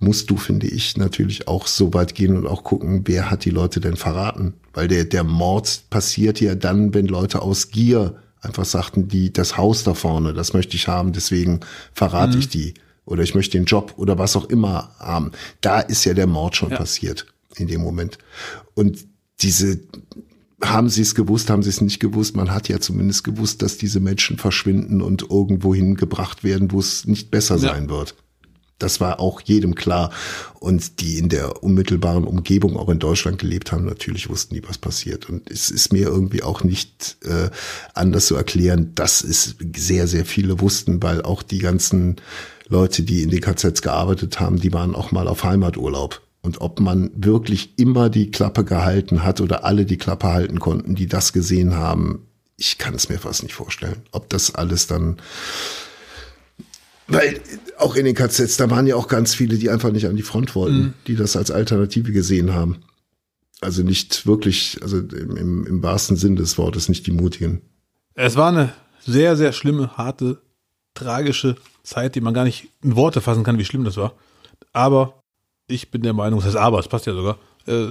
musst 0.00 0.30
du, 0.30 0.36
finde 0.36 0.66
ich, 0.66 0.96
natürlich 0.96 1.46
auch 1.46 1.66
so 1.66 1.94
weit 1.94 2.14
gehen 2.14 2.36
und 2.36 2.46
auch 2.46 2.64
gucken, 2.64 3.02
wer 3.06 3.30
hat 3.30 3.44
die 3.44 3.50
Leute 3.50 3.80
denn 3.80 3.96
verraten. 3.96 4.54
Weil 4.72 4.88
der, 4.88 5.04
der 5.04 5.24
Mord 5.24 5.84
passiert 5.90 6.40
ja 6.40 6.54
dann, 6.54 6.94
wenn 6.94 7.06
Leute 7.06 7.42
aus 7.42 7.70
Gier 7.70 8.16
einfach 8.40 8.64
sagten, 8.64 9.08
die, 9.08 9.32
das 9.32 9.56
Haus 9.56 9.84
da 9.84 9.94
vorne, 9.94 10.34
das 10.34 10.52
möchte 10.52 10.76
ich 10.76 10.88
haben, 10.88 11.12
deswegen 11.12 11.60
verrate 11.94 12.34
mhm. 12.34 12.40
ich 12.40 12.48
die. 12.48 12.74
Oder 13.06 13.22
ich 13.22 13.34
möchte 13.34 13.58
den 13.58 13.66
Job 13.66 13.94
oder 13.96 14.18
was 14.18 14.36
auch 14.36 14.48
immer 14.48 14.94
haben. 14.98 15.32
Da 15.60 15.80
ist 15.80 16.04
ja 16.04 16.14
der 16.14 16.26
Mord 16.26 16.56
schon 16.56 16.70
ja. 16.70 16.76
passiert 16.76 17.26
in 17.56 17.66
dem 17.66 17.82
Moment. 17.82 18.18
Und 18.74 19.06
diese, 19.40 19.80
haben 20.62 20.88
sie 20.88 21.02
es 21.02 21.14
gewusst, 21.14 21.50
haben 21.50 21.62
sie 21.62 21.70
es 21.70 21.80
nicht 21.80 22.00
gewusst. 22.00 22.36
Man 22.36 22.50
hat 22.50 22.68
ja 22.68 22.80
zumindest 22.80 23.24
gewusst, 23.24 23.62
dass 23.62 23.76
diese 23.76 24.00
Menschen 24.00 24.38
verschwinden 24.38 25.02
und 25.02 25.22
irgendwo 25.30 25.74
hingebracht 25.74 26.44
werden, 26.44 26.72
wo 26.72 26.80
es 26.80 27.06
nicht 27.06 27.30
besser 27.30 27.56
ja. 27.56 27.72
sein 27.72 27.88
wird. 27.88 28.14
Das 28.78 29.00
war 29.00 29.20
auch 29.20 29.40
jedem 29.40 29.74
klar. 29.74 30.10
Und 30.58 31.00
die 31.00 31.18
in 31.18 31.28
der 31.28 31.62
unmittelbaren 31.62 32.24
Umgebung 32.24 32.76
auch 32.76 32.88
in 32.88 32.98
Deutschland 32.98 33.38
gelebt 33.38 33.70
haben, 33.70 33.84
natürlich 33.84 34.28
wussten 34.28 34.54
die, 34.54 34.66
was 34.66 34.78
passiert. 34.78 35.28
Und 35.28 35.48
es 35.50 35.70
ist 35.70 35.92
mir 35.92 36.06
irgendwie 36.08 36.42
auch 36.42 36.64
nicht 36.64 37.16
äh, 37.24 37.50
anders 37.94 38.26
zu 38.26 38.34
erklären, 38.34 38.92
dass 38.94 39.22
es 39.22 39.56
sehr, 39.76 40.08
sehr 40.08 40.24
viele 40.24 40.60
wussten, 40.60 41.02
weil 41.02 41.22
auch 41.22 41.42
die 41.42 41.58
ganzen 41.58 42.16
Leute, 42.68 43.02
die 43.02 43.22
in 43.22 43.30
den 43.30 43.40
KZs 43.40 43.82
gearbeitet 43.82 44.40
haben, 44.40 44.58
die 44.58 44.72
waren 44.72 44.94
auch 44.94 45.12
mal 45.12 45.28
auf 45.28 45.44
Heimaturlaub. 45.44 46.22
Und 46.40 46.60
ob 46.60 46.80
man 46.80 47.10
wirklich 47.14 47.78
immer 47.78 48.10
die 48.10 48.30
Klappe 48.30 48.64
gehalten 48.64 49.22
hat 49.22 49.40
oder 49.40 49.64
alle 49.64 49.86
die 49.86 49.96
Klappe 49.96 50.28
halten 50.28 50.60
konnten, 50.60 50.94
die 50.94 51.06
das 51.06 51.32
gesehen 51.32 51.74
haben, 51.74 52.26
ich 52.56 52.78
kann 52.78 52.94
es 52.94 53.08
mir 53.08 53.18
fast 53.18 53.42
nicht 53.42 53.54
vorstellen. 53.54 54.02
Ob 54.12 54.28
das 54.28 54.54
alles 54.54 54.86
dann 54.86 55.16
weil 57.06 57.40
auch 57.78 57.96
in 57.96 58.06
den 58.06 58.14
KZs, 58.14 58.56
da 58.56 58.70
waren 58.70 58.86
ja 58.86 58.96
auch 58.96 59.08
ganz 59.08 59.34
viele, 59.34 59.58
die 59.58 59.68
einfach 59.68 59.92
nicht 59.92 60.06
an 60.06 60.16
die 60.16 60.22
Front 60.22 60.54
wollten, 60.54 60.78
mhm. 60.78 60.94
die 61.06 61.16
das 61.16 61.36
als 61.36 61.50
Alternative 61.50 62.12
gesehen 62.12 62.54
haben. 62.54 62.82
Also 63.60 63.82
nicht 63.82 64.26
wirklich, 64.26 64.78
also 64.82 64.98
im, 64.98 65.36
im, 65.36 65.66
im 65.66 65.82
wahrsten 65.82 66.16
Sinn 66.16 66.36
des 66.36 66.56
Wortes, 66.58 66.88
nicht 66.88 67.06
die 67.06 67.12
Mutigen. 67.12 67.62
Es 68.14 68.36
war 68.36 68.48
eine 68.48 68.72
sehr, 69.06 69.36
sehr 69.36 69.52
schlimme, 69.52 69.96
harte, 69.96 70.40
tragische 70.94 71.56
Zeit, 71.82 72.14
die 72.14 72.20
man 72.20 72.34
gar 72.34 72.44
nicht 72.44 72.68
in 72.82 72.96
Worte 72.96 73.20
fassen 73.20 73.44
kann, 73.44 73.58
wie 73.58 73.64
schlimm 73.64 73.84
das 73.84 73.96
war. 73.96 74.12
Aber 74.72 75.20
ich 75.66 75.90
bin 75.90 76.02
der 76.02 76.12
Meinung, 76.12 76.38
das 76.40 76.48
heißt 76.48 76.56
aber, 76.56 76.78
es 76.78 76.88
passt 76.88 77.06
ja 77.06 77.14
sogar, 77.14 77.38
äh, 77.66 77.88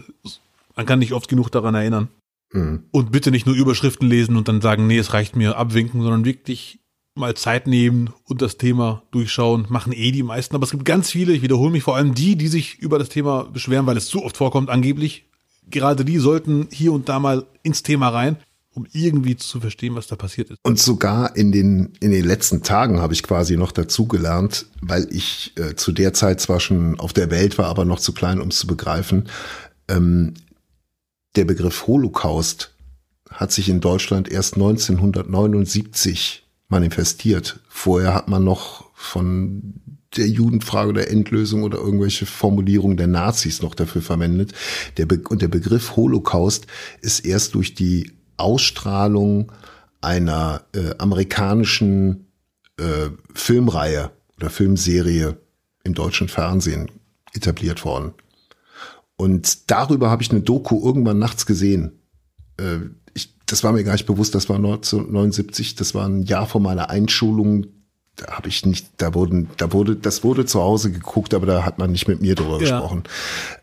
man 0.75 0.85
kann 0.85 0.99
nicht 0.99 1.13
oft 1.13 1.29
genug 1.29 1.49
daran 1.49 1.75
erinnern. 1.75 2.09
Mhm. 2.51 2.83
Und 2.91 3.11
bitte 3.11 3.31
nicht 3.31 3.45
nur 3.45 3.55
Überschriften 3.55 4.07
lesen 4.07 4.37
und 4.37 4.47
dann 4.47 4.61
sagen, 4.61 4.87
nee, 4.87 4.97
es 4.97 5.13
reicht 5.13 5.35
mir, 5.35 5.57
abwinken, 5.57 6.01
sondern 6.01 6.25
wirklich 6.25 6.79
mal 7.15 7.35
Zeit 7.35 7.67
nehmen 7.67 8.11
und 8.25 8.41
das 8.41 8.57
Thema 8.57 9.03
durchschauen, 9.11 9.67
machen 9.69 9.93
eh 9.93 10.11
die 10.11 10.23
meisten. 10.23 10.55
Aber 10.55 10.63
es 10.63 10.71
gibt 10.71 10.85
ganz 10.85 11.11
viele, 11.11 11.33
ich 11.33 11.41
wiederhole 11.41 11.71
mich, 11.71 11.83
vor 11.83 11.95
allem 11.95 12.15
die, 12.15 12.35
die 12.35 12.47
sich 12.47 12.79
über 12.79 12.97
das 12.97 13.09
Thema 13.09 13.43
beschweren, 13.43 13.85
weil 13.85 13.97
es 13.97 14.07
zu 14.07 14.23
oft 14.23 14.37
vorkommt, 14.37 14.69
angeblich. 14.69 15.25
Gerade 15.69 16.05
die 16.05 16.17
sollten 16.17 16.67
hier 16.71 16.91
und 16.91 17.09
da 17.09 17.19
mal 17.19 17.45
ins 17.61 17.83
Thema 17.83 18.09
rein, 18.09 18.37
um 18.73 18.87
irgendwie 18.91 19.35
zu 19.35 19.59
verstehen, 19.59 19.95
was 19.95 20.07
da 20.07 20.15
passiert 20.15 20.49
ist. 20.49 20.59
Und 20.63 20.79
sogar 20.79 21.35
in 21.35 21.51
den, 21.51 21.93
in 21.99 22.11
den 22.11 22.25
letzten 22.25 22.63
Tagen 22.63 22.99
habe 22.99 23.13
ich 23.13 23.23
quasi 23.23 23.55
noch 23.55 23.71
dazugelernt, 23.71 24.65
weil 24.81 25.07
ich 25.11 25.53
äh, 25.57 25.75
zu 25.75 25.91
der 25.91 26.13
Zeit 26.13 26.41
zwar 26.41 26.59
schon 26.59 26.99
auf 26.99 27.13
der 27.13 27.29
Welt 27.29 27.57
war, 27.57 27.67
aber 27.67 27.85
noch 27.85 27.99
zu 27.99 28.13
klein, 28.13 28.41
um 28.41 28.49
es 28.49 28.57
zu 28.57 28.67
begreifen. 28.67 29.29
Ähm, 29.87 30.33
der 31.35 31.45
Begriff 31.45 31.87
Holocaust 31.87 32.71
hat 33.29 33.51
sich 33.51 33.69
in 33.69 33.79
Deutschland 33.81 34.29
erst 34.29 34.55
1979 34.55 36.43
manifestiert. 36.67 37.59
Vorher 37.67 38.13
hat 38.13 38.27
man 38.27 38.43
noch 38.43 38.85
von 38.93 39.81
der 40.17 40.27
Judenfrage 40.27 40.89
oder 40.89 41.09
Endlösung 41.09 41.63
oder 41.63 41.79
irgendwelche 41.79 42.25
Formulierungen 42.25 42.97
der 42.97 43.07
Nazis 43.07 43.61
noch 43.61 43.73
dafür 43.73 44.01
verwendet. 44.01 44.53
Der 44.97 45.05
Be 45.05 45.21
und 45.27 45.41
der 45.41 45.47
Begriff 45.47 45.95
Holocaust 45.95 46.67
ist 47.01 47.25
erst 47.25 47.55
durch 47.55 47.73
die 47.73 48.11
Ausstrahlung 48.37 49.51
einer 50.01 50.63
äh, 50.75 50.95
amerikanischen 50.97 52.27
äh, 52.77 53.09
Filmreihe 53.33 54.11
oder 54.37 54.49
Filmserie 54.49 55.37
im 55.83 55.93
deutschen 55.93 56.27
Fernsehen 56.27 56.91
etabliert 57.33 57.85
worden. 57.85 58.13
Und 59.15 59.71
darüber 59.71 60.09
habe 60.09 60.23
ich 60.23 60.31
eine 60.31 60.41
Doku 60.41 60.83
irgendwann 60.85 61.19
nachts 61.19 61.45
gesehen. 61.45 61.99
Äh, 62.57 62.79
das 63.45 63.63
war 63.63 63.71
mir 63.71 63.83
gar 63.83 63.93
nicht 63.93 64.05
bewusst, 64.05 64.33
das 64.35 64.49
war 64.49 64.55
1979, 64.55 65.75
das 65.75 65.93
war 65.93 66.07
ein 66.07 66.23
Jahr 66.23 66.47
vor 66.47 66.61
meiner 66.61 66.89
Einschulung. 66.89 67.67
Da 68.15 68.33
habe 68.33 68.49
ich 68.49 68.65
nicht, 68.65 68.87
da 68.97 69.13
wurden, 69.13 69.49
da 69.57 69.71
wurde, 69.73 69.95
das 69.95 70.23
wurde 70.23 70.45
zu 70.45 70.61
Hause 70.61 70.91
geguckt, 70.91 71.33
aber 71.33 71.45
da 71.45 71.63
hat 71.63 71.77
man 71.77 71.91
nicht 71.91 72.07
mit 72.07 72.21
mir 72.21 72.35
drüber 72.35 72.61
ja. 72.61 72.79
gesprochen. 72.79 73.03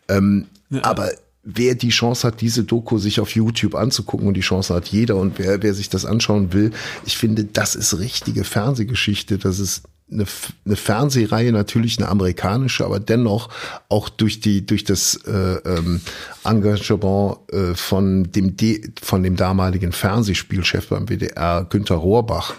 Ähm, 0.09 0.47
ja. 0.71 0.85
Aber 0.85 1.11
wer 1.43 1.75
die 1.75 1.89
Chance 1.89 2.27
hat, 2.27 2.41
diese 2.41 2.65
Doku 2.65 2.99
sich 2.99 3.21
auf 3.21 3.35
YouTube 3.35 3.75
anzugucken 3.75 4.29
und 4.29 4.35
die 4.35 4.41
Chance 4.41 4.75
hat 4.75 4.89
jeder 4.89 5.17
und 5.17 5.39
wer, 5.39 5.63
wer 5.63 5.75
sich 5.75 5.89
das 5.89 6.05
anschauen 6.05 6.53
will, 6.53 6.73
ich 7.07 7.17
finde, 7.17 7.45
das 7.45 7.75
ist 7.75 7.99
richtige 7.99 8.45
Fernsehgeschichte. 8.45 9.39
Das 9.39 9.59
ist 9.59 9.83
eine, 10.13 10.27
eine 10.67 10.77
Fernsehreihe, 10.77 11.53
natürlich 11.53 11.99
eine 11.99 12.09
amerikanische, 12.09 12.85
aber 12.85 13.01
dennoch 13.01 13.49
auch 13.89 14.09
durch 14.09 14.41
die 14.41 14.67
durch 14.67 14.85
das 14.85 15.17
äh, 15.27 15.31
ähm, 15.31 16.01
Engagement 16.45 17.39
äh, 17.53 17.75
von 17.75 18.31
dem 18.33 18.57
D, 18.57 18.93
von 19.01 19.23
dem 19.23 19.37
damaligen 19.37 19.93
Fernsehspielchef 19.93 20.89
beim 20.89 21.07
WDR 21.09 21.67
Günter 21.69 21.97
Rohrbach. 21.97 22.55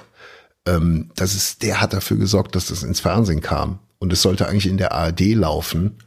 Ähm, 0.66 1.12
das 1.16 1.36
ist, 1.36 1.64
der 1.64 1.82
hat 1.82 1.94
dafür 1.94 2.18
gesorgt, 2.18 2.56
dass 2.56 2.68
das 2.68 2.84
ins 2.84 3.00
Fernsehen 3.00 3.42
kam 3.42 3.80
und 4.00 4.14
es 4.14 4.22
sollte 4.22 4.48
eigentlich 4.48 4.68
in 4.68 4.78
der 4.78 4.94
ARD 4.94 5.36
laufen. 5.36 5.98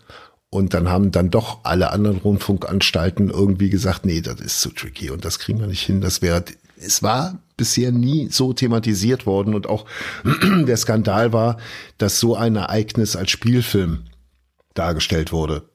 Und 0.55 0.73
dann 0.73 0.89
haben 0.89 1.11
dann 1.11 1.31
doch 1.31 1.65
alle 1.65 1.91
anderen 1.91 2.19
Rundfunkanstalten 2.19 3.29
irgendwie 3.29 3.71
gesagt, 3.71 4.07
nee, 4.07 4.21
das 4.21 4.39
ist 4.41 4.61
zu 4.61 4.71
tricky 4.71 5.11
und 5.11 5.25
das 5.25 5.41
kriegen 5.41 5.59
wir 5.59 5.67
nicht 5.67 5.83
hin. 5.83 6.01
Das 6.01 6.23
wäre, 6.23 6.45
es 6.77 7.03
war 7.03 7.43
bisher 7.57 7.91
nie 7.91 8.29
so 8.31 8.53
thematisiert 8.53 9.27
worden 9.27 9.57
und 9.57 9.67
auch 9.67 9.85
der 10.69 10.77
Skandal 10.77 11.33
war, 11.33 11.57
dass 11.99 12.21
so 12.21 12.37
ein 12.37 12.55
Ereignis 12.55 13.17
als 13.17 13.33
Spielfilm 13.33 14.05
dargestellt 14.75 15.33
wurde. 15.33 15.69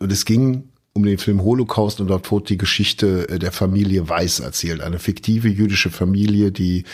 Und 0.00 0.10
es 0.10 0.24
ging 0.24 0.70
um 0.94 1.02
den 1.02 1.18
Film 1.18 1.42
Holocaust 1.42 2.00
und 2.00 2.06
dort 2.06 2.30
wurde 2.30 2.46
die 2.46 2.58
Geschichte 2.58 3.28
äh, 3.28 3.38
der 3.38 3.52
Familie 3.52 4.08
Weiß 4.08 4.40
erzählt. 4.40 4.80
Eine 4.80 5.00
fiktive 5.00 5.48
jüdische 5.48 5.90
Familie, 5.90 6.50
die 6.50 6.84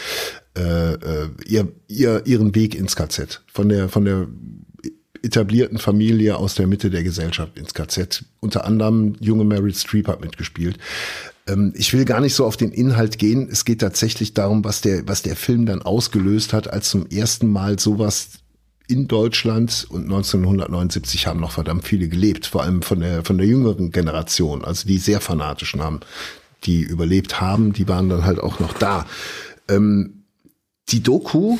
äh, 0.59 0.95
äh, 0.95 1.28
ihr, 1.47 1.69
ihr, 1.86 2.27
ihren 2.27 2.57
Weg 2.57 2.74
ins 2.74 2.97
KZ 2.97 3.45
von 3.47 3.69
der, 3.69 3.89
von 3.89 4.05
der 4.05 4.27
etablierten 5.25 5.79
Familie 5.79 6.37
aus 6.37 6.55
der 6.55 6.67
Mitte 6.67 6.91
der 6.91 7.03
Gesellschaft 7.03 7.59
ins 7.59 7.75
KZ. 7.75 8.25
Unter 8.41 8.65
anderem 8.65 9.17
junge 9.21 9.45
Meryl 9.45 9.75
Streep 9.75 10.09
hat 10.09 10.21
mitgespielt. 10.21 10.79
Ähm, 11.49 11.73
ich 11.77 11.93
will 11.93 12.05
gar 12.05 12.21
nicht 12.21 12.35
so 12.35 12.45
auf 12.45 12.57
den 12.57 12.73
Inhalt 12.73 13.19
gehen. 13.19 13.49
Es 13.51 13.65
geht 13.65 13.81
tatsächlich 13.81 14.35
darum, 14.35 14.65
was 14.65 14.81
der, 14.81 15.09
was 15.09 15.23
der 15.23 15.37
Film 15.37 15.67
dann 15.67 15.83
ausgelöst 15.83 16.53
hat, 16.53 16.73
als 16.73 16.91
zum 16.91 17.07
ersten 17.07 17.49
Mal 17.49 17.79
sowas 17.79 18.29
in 18.87 19.09
Deutschland 19.09 19.87
und 19.89 20.05
1979 20.05 21.27
haben 21.27 21.41
noch 21.41 21.53
verdammt 21.53 21.87
viele 21.87 22.09
gelebt, 22.09 22.47
vor 22.47 22.63
allem 22.63 22.83
von 22.83 23.01
der, 23.01 23.25
von 23.25 23.39
der 23.39 23.47
jüngeren 23.47 23.91
Generation, 23.91 24.63
also 24.63 24.87
die 24.87 24.99
sehr 24.99 25.23
fanatischen 25.23 25.81
haben, 25.81 26.01
die 26.65 26.83
überlebt 26.83 27.41
haben, 27.41 27.73
die 27.73 27.89
waren 27.89 28.11
dann 28.11 28.27
halt 28.27 28.41
auch 28.41 28.61
noch 28.61 28.75
da. 28.75 29.07
Ähm, 29.69 30.25
die 30.91 31.03
Doku 31.03 31.57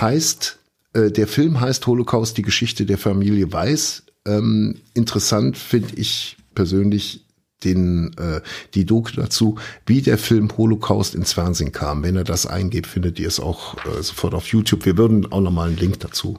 heißt, 0.00 0.58
äh, 0.96 1.10
der 1.10 1.28
Film 1.28 1.60
heißt 1.60 1.86
Holocaust, 1.86 2.36
die 2.36 2.42
Geschichte 2.42 2.86
der 2.86 2.98
Familie 2.98 3.52
Weiß. 3.52 4.04
Ähm, 4.26 4.80
interessant 4.94 5.56
finde 5.56 5.94
ich 5.96 6.36
persönlich 6.54 7.26
den, 7.64 8.14
äh, 8.18 8.40
die 8.74 8.84
Doku 8.84 9.12
dazu, 9.14 9.56
wie 9.86 10.02
der 10.02 10.18
Film 10.18 10.50
Holocaust 10.56 11.14
ins 11.14 11.32
Fernsehen 11.32 11.72
kam. 11.72 12.02
Wenn 12.02 12.16
ihr 12.16 12.24
das 12.24 12.46
eingebt, 12.46 12.86
findet 12.86 13.18
ihr 13.18 13.28
es 13.28 13.40
auch 13.40 13.76
äh, 13.86 14.02
sofort 14.02 14.34
auf 14.34 14.46
YouTube. 14.48 14.84
Wir 14.84 14.96
würden 14.96 15.30
auch 15.30 15.40
nochmal 15.40 15.68
einen 15.68 15.78
Link 15.78 16.00
dazu 16.00 16.38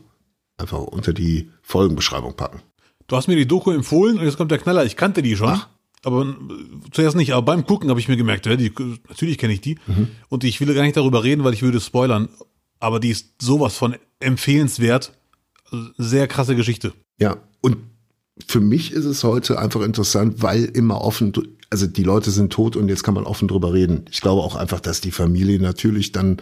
einfach 0.57 0.79
unter 0.79 1.13
die 1.13 1.51
Folgenbeschreibung 1.61 2.35
packen. 2.35 2.61
Du 3.07 3.15
hast 3.15 3.27
mir 3.27 3.35
die 3.35 3.47
Doku 3.47 3.71
empfohlen 3.71 4.17
und 4.17 4.25
jetzt 4.25 4.37
kommt 4.37 4.51
der 4.51 4.57
Knaller. 4.57 4.85
Ich 4.85 4.97
kannte 4.97 5.21
die 5.21 5.37
schon. 5.37 5.49
Ach. 5.49 5.69
Aber 6.03 6.23
äh, 6.23 6.89
zuerst 6.91 7.15
nicht, 7.15 7.33
aber 7.33 7.43
beim 7.43 7.65
Gucken 7.65 7.89
habe 7.89 7.99
ich 7.99 8.07
mir 8.07 8.17
gemerkt, 8.17 8.45
die, 8.45 8.71
natürlich 9.07 9.37
kenne 9.37 9.53
ich 9.53 9.61
die. 9.61 9.77
Mhm. 9.87 10.09
Und 10.29 10.43
ich 10.43 10.59
will 10.59 10.73
gar 10.73 10.83
nicht 10.83 10.97
darüber 10.97 11.23
reden, 11.23 11.43
weil 11.43 11.53
ich 11.53 11.61
würde 11.61 11.79
spoilern. 11.79 12.29
Aber 12.79 12.99
die 12.99 13.09
ist 13.09 13.41
sowas 13.41 13.75
von 13.75 13.95
empfehlenswert. 14.19 15.13
Sehr 15.97 16.27
krasse 16.27 16.55
Geschichte. 16.55 16.93
Ja, 17.19 17.37
und 17.61 17.77
für 18.45 18.59
mich 18.59 18.91
ist 18.91 19.05
es 19.05 19.23
heute 19.23 19.59
einfach 19.59 19.81
interessant, 19.81 20.41
weil 20.41 20.65
immer 20.65 21.01
offen, 21.01 21.33
also 21.69 21.87
die 21.87 22.03
Leute 22.03 22.31
sind 22.31 22.53
tot 22.53 22.75
und 22.75 22.87
jetzt 22.89 23.03
kann 23.03 23.15
man 23.15 23.25
offen 23.25 23.47
drüber 23.47 23.73
reden. 23.73 24.05
Ich 24.11 24.21
glaube 24.21 24.41
auch 24.41 24.55
einfach, 24.55 24.79
dass 24.79 25.01
die 25.01 25.11
Familie 25.11 25.59
natürlich 25.59 26.11
dann 26.11 26.37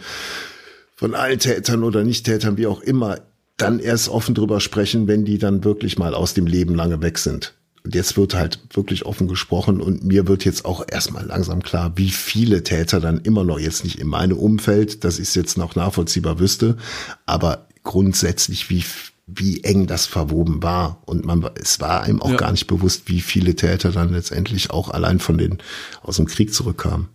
von 0.96 1.16
allen 1.16 1.40
Tätern 1.40 1.84
oder 1.84 2.04
Nicht-Tätern, 2.04 2.58
wie 2.58 2.68
auch 2.68 2.82
immer, 2.82 3.20
dann 3.58 3.80
erst 3.80 4.10
offen 4.10 4.36
drüber 4.36 4.60
sprechen, 4.60 5.08
wenn 5.08 5.26
die 5.26 5.38
dann 5.38 5.64
wirklich 5.64 5.98
mal 5.98 6.14
aus 6.14 6.34
dem 6.34 6.46
Leben 6.46 6.76
lange 6.76 7.02
weg 7.02 7.18
sind. 7.18 7.54
Und 7.86 7.94
jetzt 7.94 8.18
wird 8.18 8.34
halt 8.34 8.60
wirklich 8.74 9.06
offen 9.06 9.28
gesprochen 9.28 9.80
und 9.80 10.04
mir 10.04 10.28
wird 10.28 10.44
jetzt 10.44 10.66
auch 10.66 10.84
erstmal 10.90 11.24
langsam 11.26 11.62
klar, 11.62 11.94
wie 11.96 12.10
viele 12.10 12.64
Täter 12.64 13.00
dann 13.00 13.20
immer 13.20 13.44
noch 13.44 13.60
jetzt 13.60 13.84
nicht 13.84 14.00
in 14.00 14.08
meinem 14.08 14.38
Umfeld, 14.38 15.04
das 15.04 15.20
ist 15.20 15.36
jetzt 15.36 15.56
noch 15.56 15.76
nachvollziehbar 15.76 16.40
wüsste, 16.40 16.78
aber 17.28 17.68
grundsätzlich, 17.84 18.70
wie 18.72 18.84
wie 19.28 19.64
eng 19.64 19.88
das 19.88 20.06
verwoben 20.06 20.62
war. 20.62 21.02
Und 21.06 21.26
man, 21.26 21.48
es 21.56 21.80
war 21.80 22.02
einem 22.02 22.22
auch 22.22 22.32
Ja. 22.32 22.38
gar 22.38 22.52
nicht 22.52 22.68
bewusst, 22.68 23.04
wie 23.08 23.22
viele 23.22 23.56
Täter 23.56 23.92
dann 23.92 24.14
letztendlich 24.14 24.70
auch 24.70 24.90
allein 24.90 25.20
von 25.20 25.38
den, 25.38 25.58
aus 26.04 26.18
dem 26.18 26.28
Krieg 26.28 26.54
zurückkamen. 26.54 27.08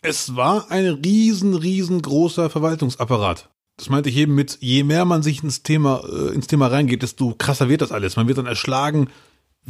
Es 0.00 0.36
war 0.36 0.70
ein 0.70 0.86
riesen, 0.86 1.54
riesengroßer 1.54 2.50
Verwaltungsapparat. 2.50 3.48
Das 3.76 3.90
meinte 3.90 4.10
ich 4.10 4.16
eben 4.16 4.34
mit, 4.34 4.58
je 4.60 4.84
mehr 4.84 5.04
man 5.04 5.22
sich 5.24 5.42
ins 5.42 5.62
Thema, 5.64 6.02
äh, 6.08 6.34
ins 6.34 6.46
Thema 6.46 6.68
reingeht, 6.68 7.02
desto 7.02 7.34
krasser 7.36 7.68
wird 7.68 7.80
das 7.80 7.90
alles. 7.92 8.14
Man 8.14 8.28
wird 8.28 8.38
dann 8.38 8.46
erschlagen, 8.46 9.08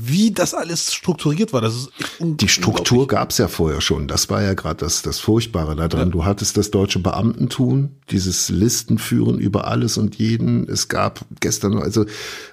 wie 0.00 0.30
das 0.30 0.54
alles 0.54 0.94
strukturiert 0.94 1.52
war. 1.52 1.60
Das 1.60 1.74
ist 1.74 1.90
Die 2.20 2.46
Struktur 2.46 3.08
gab 3.08 3.30
es 3.30 3.38
ja 3.38 3.48
vorher 3.48 3.80
schon. 3.80 4.06
Das 4.06 4.30
war 4.30 4.40
ja 4.40 4.54
gerade 4.54 4.76
das, 4.76 5.02
das 5.02 5.18
Furchtbare 5.18 5.74
daran. 5.74 6.06
Ja. 6.08 6.12
Du 6.12 6.24
hattest 6.24 6.56
das 6.56 6.70
deutsche 6.70 7.00
Beamtentum, 7.00 7.96
dieses 8.08 8.48
Listenführen 8.48 9.40
über 9.40 9.66
alles 9.66 9.98
und 9.98 10.14
jeden. 10.14 10.68
Es 10.68 10.86
gab 10.86 11.24
gestern, 11.40 11.78
also 11.78 12.06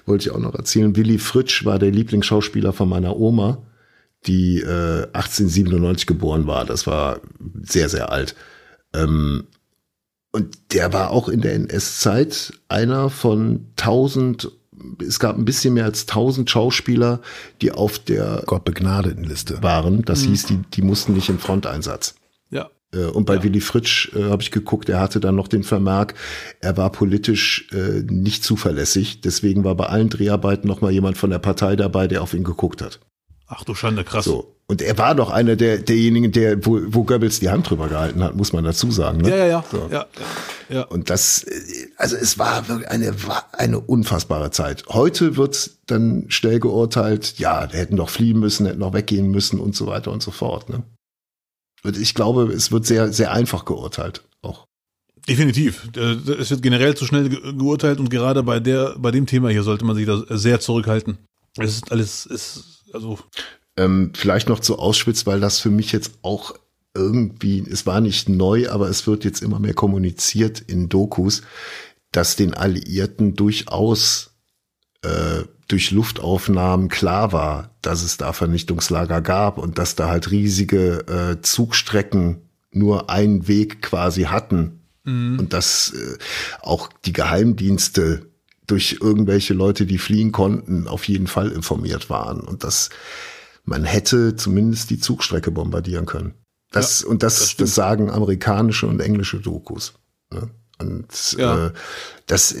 wollte 0.06 0.28
ich 0.28 0.34
auch 0.34 0.40
noch 0.40 0.56
erzählen, 0.56 0.96
Willy 0.96 1.18
Fritsch 1.18 1.64
war 1.64 1.78
der 1.78 1.92
Lieblingsschauspieler 1.92 2.72
von 2.72 2.88
meiner 2.88 3.16
Oma, 3.16 3.62
die 4.26 4.58
äh, 4.58 5.04
1897 5.12 6.08
geboren 6.08 6.48
war. 6.48 6.64
Das 6.64 6.88
war 6.88 7.20
sehr, 7.62 7.88
sehr 7.88 8.10
alt. 8.10 8.34
Ähm, 8.92 9.44
und 10.32 10.58
der 10.72 10.92
war 10.92 11.12
auch 11.12 11.28
in 11.28 11.42
der 11.42 11.54
NS-Zeit 11.54 12.54
einer 12.66 13.08
von 13.08 13.68
tausend, 13.76 14.50
es 15.06 15.18
gab 15.18 15.36
ein 15.36 15.44
bisschen 15.44 15.74
mehr 15.74 15.84
als 15.84 16.06
tausend 16.06 16.50
Schauspieler, 16.50 17.20
die 17.62 17.72
auf 17.72 17.98
der 17.98 18.42
Gott 18.46 18.64
begnadeten 18.64 19.24
Liste. 19.24 19.62
waren. 19.62 20.02
Das 20.02 20.22
hieß, 20.22 20.46
die, 20.46 20.58
die 20.74 20.82
mussten 20.82 21.14
nicht 21.14 21.28
in 21.28 21.38
Fronteinsatz. 21.38 22.14
Ja. 22.50 22.70
Äh, 22.92 23.06
Und 23.06 23.24
bei 23.26 23.42
Willy 23.42 23.60
Fritsch 23.60 24.12
äh, 24.14 24.24
habe 24.24 24.42
ich 24.42 24.50
geguckt, 24.50 24.88
er 24.88 25.00
hatte 25.00 25.20
dann 25.20 25.34
noch 25.36 25.48
den 25.48 25.62
Vermerk, 25.62 26.14
er 26.60 26.76
war 26.76 26.90
politisch 26.90 27.68
äh, 27.72 28.02
nicht 28.08 28.44
zuverlässig. 28.44 29.20
Deswegen 29.20 29.64
war 29.64 29.74
bei 29.74 29.86
allen 29.86 30.08
Dreharbeiten 30.08 30.68
noch 30.68 30.80
mal 30.80 30.92
jemand 30.92 31.16
von 31.18 31.30
der 31.30 31.38
Partei 31.38 31.76
dabei, 31.76 32.06
der 32.06 32.22
auf 32.22 32.34
ihn 32.34 32.44
geguckt 32.44 32.82
hat. 32.82 33.00
Ach 33.48 33.64
du 33.64 33.74
Schande, 33.74 34.04
krass. 34.04 34.24
So. 34.24 34.52
Und 34.68 34.82
er 34.82 34.98
war 34.98 35.14
doch 35.14 35.30
einer 35.30 35.54
der, 35.54 35.78
derjenigen, 35.78 36.32
der, 36.32 36.66
wo, 36.66 36.80
wo 36.88 37.04
Goebbels 37.04 37.38
die 37.38 37.50
Hand 37.50 37.70
drüber 37.70 37.88
gehalten 37.88 38.24
hat, 38.24 38.34
muss 38.34 38.52
man 38.52 38.64
dazu 38.64 38.90
sagen. 38.90 39.18
Ne? 39.18 39.30
Ja, 39.30 39.36
ja, 39.36 39.46
ja. 39.46 39.64
So. 39.70 39.88
ja, 39.92 40.06
ja. 40.68 40.82
Und 40.82 41.08
das, 41.08 41.46
also 41.96 42.16
es 42.16 42.36
war 42.40 42.66
wirklich 42.66 42.88
eine, 42.90 43.14
eine 43.52 43.78
unfassbare 43.78 44.50
Zeit. 44.50 44.84
Heute 44.88 45.36
wird 45.36 45.70
dann 45.86 46.24
schnell 46.28 46.58
geurteilt, 46.58 47.38
ja, 47.38 47.68
der 47.68 47.78
hätten 47.78 47.96
doch 47.96 48.08
fliehen 48.10 48.40
müssen, 48.40 48.66
hätten 48.66 48.80
noch 48.80 48.92
weggehen 48.92 49.30
müssen 49.30 49.60
und 49.60 49.76
so 49.76 49.86
weiter 49.86 50.10
und 50.10 50.20
so 50.24 50.32
fort. 50.32 50.68
Ne? 50.68 50.82
Und 51.84 51.96
ich 51.96 52.14
glaube, 52.14 52.52
es 52.52 52.72
wird 52.72 52.84
sehr, 52.86 53.12
sehr 53.12 53.30
einfach 53.30 53.64
geurteilt 53.64 54.22
auch. 54.42 54.64
Definitiv. 55.28 55.88
Äh, 55.96 56.16
Es 56.40 56.50
wird 56.50 56.62
generell 56.62 56.96
zu 56.96 57.04
schnell 57.06 57.28
ge- 57.28 57.52
geurteilt 57.56 58.00
und 58.00 58.10
gerade 58.10 58.42
bei 58.42 58.58
der, 58.58 58.96
bei 58.98 59.12
dem 59.12 59.26
Thema 59.26 59.50
hier 59.50 59.62
sollte 59.62 59.84
man 59.84 59.94
sich 59.94 60.06
da 60.06 60.24
sehr 60.30 60.58
zurückhalten. 60.58 61.18
Es 61.58 61.74
ist 61.76 61.92
alles, 61.92 62.26
es, 62.26 62.75
also, 62.96 63.18
Ähm, 63.76 64.12
vielleicht 64.14 64.48
noch 64.48 64.60
zu 64.60 64.78
Auschwitz, 64.78 65.26
weil 65.26 65.38
das 65.38 65.60
für 65.60 65.68
mich 65.70 65.92
jetzt 65.92 66.18
auch 66.22 66.54
irgendwie, 66.94 67.60
es 67.60 67.84
war 67.84 68.00
nicht 68.00 68.28
neu, 68.28 68.70
aber 68.70 68.88
es 68.88 69.06
wird 69.06 69.24
jetzt 69.24 69.42
immer 69.42 69.60
mehr 69.60 69.74
kommuniziert 69.74 70.60
in 70.60 70.88
Dokus, 70.88 71.42
dass 72.10 72.36
den 72.36 72.54
Alliierten 72.54 73.34
durchaus 73.34 74.30
äh, 75.02 75.44
durch 75.68 75.90
Luftaufnahmen 75.90 76.88
klar 76.88 77.32
war, 77.32 77.76
dass 77.82 78.02
es 78.02 78.16
da 78.16 78.32
Vernichtungslager 78.32 79.20
gab 79.20 79.58
und 79.58 79.78
dass 79.78 79.94
da 79.94 80.08
halt 80.08 80.30
riesige 80.30 81.06
äh, 81.06 81.42
Zugstrecken 81.42 82.48
nur 82.70 83.10
einen 83.10 83.46
Weg 83.46 83.82
quasi 83.82 84.22
hatten. 84.22 84.80
Und 85.38 85.52
dass 85.52 85.92
äh, 85.92 86.18
auch 86.62 86.88
die 87.04 87.12
Geheimdienste 87.12 88.30
durch 88.66 88.98
irgendwelche 89.00 89.54
Leute, 89.54 89.86
die 89.86 89.98
fliehen 89.98 90.32
konnten, 90.32 90.88
auf 90.88 91.06
jeden 91.08 91.26
Fall 91.26 91.50
informiert 91.50 92.10
waren 92.10 92.40
und 92.40 92.64
dass 92.64 92.90
man 93.64 93.84
hätte 93.84 94.36
zumindest 94.36 94.90
die 94.90 94.98
Zugstrecke 94.98 95.50
bombardieren 95.50 96.06
können. 96.06 96.34
Das 96.70 97.02
und 97.02 97.22
das, 97.22 97.56
das, 97.56 97.74
sagen 97.74 98.10
amerikanische 98.10 98.86
und 98.86 99.00
englische 99.00 99.40
Dokus. 99.40 99.94
Ne? 100.32 100.50
Und 100.78 101.36
Ja. 101.38 101.68
äh, 101.68 101.72
das, 102.26 102.54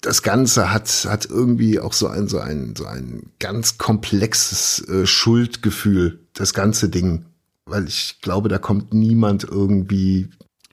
das 0.00 0.22
Ganze 0.22 0.72
hat, 0.72 0.88
hat 1.08 1.26
irgendwie 1.26 1.78
auch 1.78 1.92
so 1.92 2.08
ein, 2.08 2.28
so 2.28 2.38
ein, 2.38 2.74
so 2.76 2.86
ein 2.86 3.30
ganz 3.38 3.78
komplexes 3.78 4.86
äh, 4.88 5.06
Schuldgefühl, 5.06 6.18
das 6.34 6.54
ganze 6.54 6.88
Ding. 6.88 7.24
Weil 7.64 7.86
ich 7.86 8.18
glaube, 8.20 8.48
da 8.48 8.58
kommt 8.58 8.92
niemand 8.92 9.44
irgendwie, 9.44 10.28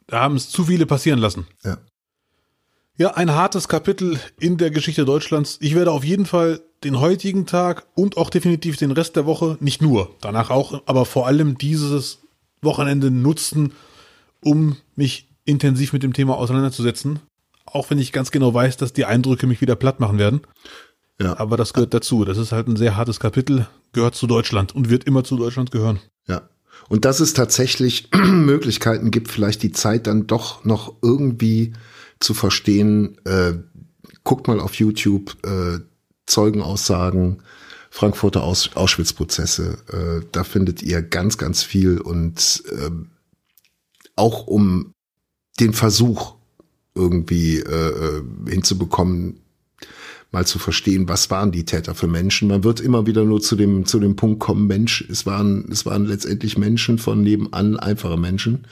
da 0.07 0.21
haben 0.21 0.35
es 0.35 0.49
zu 0.49 0.65
viele 0.65 0.87
passieren 0.87 1.19
lassen. 1.19 1.45
ja. 1.63 1.77
Ja, 2.99 3.11
ein 3.11 3.33
hartes 3.33 3.69
Kapitel 3.69 4.19
in 4.41 4.57
der 4.57 4.71
Geschichte 4.71 5.05
Deutschlands. 5.05 5.57
Ich 5.61 5.73
werde 5.73 5.93
auf 5.93 6.03
jeden 6.03 6.25
Fall 6.25 6.59
den 6.83 6.99
heutigen 6.99 7.45
Tag 7.45 7.85
und 7.95 8.17
auch 8.17 8.29
definitiv 8.29 8.75
den 8.75 8.91
Rest 8.91 9.15
der 9.15 9.25
Woche, 9.25 9.55
nicht 9.61 9.81
nur, 9.81 10.13
danach 10.19 10.49
auch, 10.49 10.81
aber 10.85 11.05
vor 11.05 11.25
allem 11.25 11.57
dieses 11.57 12.19
Wochenende 12.61 13.09
nutzen, 13.09 13.71
um 14.41 14.75
mich 14.97 15.29
intensiv 15.45 15.93
mit 15.93 16.03
dem 16.03 16.11
Thema 16.11 16.35
auseinanderzusetzen. 16.35 17.21
Auch 17.65 17.89
wenn 17.89 17.99
ich 17.99 18.11
ganz 18.11 18.31
genau 18.31 18.53
weiß, 18.53 18.75
dass 18.75 18.91
die 18.91 19.05
Eindrücke 19.05 19.47
mich 19.47 19.61
wieder 19.61 19.77
platt 19.77 20.01
machen 20.01 20.17
werden. 20.17 20.41
Ja. 21.21 21.39
Aber 21.39 21.55
das 21.55 21.71
gehört 21.71 21.93
dazu. 21.93 22.25
Das 22.25 22.37
ist 22.37 22.51
halt 22.51 22.67
ein 22.67 22.75
sehr 22.75 22.97
hartes 22.97 23.21
Kapitel, 23.21 23.65
gehört 23.93 24.15
zu 24.15 24.27
Deutschland 24.27 24.75
und 24.75 24.89
wird 24.89 25.05
immer 25.05 25.23
zu 25.23 25.37
Deutschland 25.37 25.71
gehören. 25.71 26.01
Ja. 26.27 26.41
Und 26.89 27.05
dass 27.05 27.21
es 27.21 27.31
tatsächlich 27.31 28.09
Möglichkeiten 28.13 29.09
gibt, 29.09 29.29
vielleicht 29.29 29.63
die 29.63 29.71
Zeit 29.71 30.05
dann 30.05 30.27
doch 30.27 30.65
noch 30.65 30.95
irgendwie 31.01 31.71
zu 32.19 32.33
verstehen. 32.33 33.17
Äh, 33.25 33.53
guckt 34.23 34.47
mal 34.47 34.59
auf 34.59 34.75
YouTube 34.75 35.37
äh, 35.45 35.79
Zeugenaussagen, 36.25 37.43
Frankfurter 37.89 38.43
Aus 38.43 38.75
Auschwitz-Prozesse. 38.75 39.77
Äh, 39.91 40.25
da 40.31 40.43
findet 40.43 40.83
ihr 40.83 41.01
ganz, 41.01 41.37
ganz 41.37 41.63
viel 41.63 41.99
und 41.99 42.63
ähm, 42.71 43.11
auch 44.15 44.47
um 44.47 44.93
den 45.59 45.73
Versuch 45.73 46.35
irgendwie 46.95 47.59
äh, 47.59 48.19
äh, 48.19 48.23
hinzubekommen, 48.49 49.41
mal 50.31 50.45
zu 50.45 50.59
verstehen, 50.59 51.09
was 51.09 51.31
waren 51.31 51.51
die 51.51 51.65
Täter 51.65 51.95
für 51.95 52.07
Menschen. 52.07 52.49
Man 52.49 52.63
wird 52.63 52.79
immer 52.79 53.07
wieder 53.07 53.23
nur 53.23 53.41
zu 53.41 53.55
dem, 53.55 53.85
zu 53.85 53.99
dem 53.99 54.15
Punkt 54.15 54.39
kommen, 54.39 54.67
Mensch, 54.67 55.03
es 55.09 55.25
waren, 55.25 55.67
es 55.71 55.85
waren 55.85 56.05
letztendlich 56.05 56.57
Menschen 56.57 56.99
von 56.99 57.21
nebenan, 57.21 57.77
einfache 57.77 58.17
Menschen. 58.17 58.65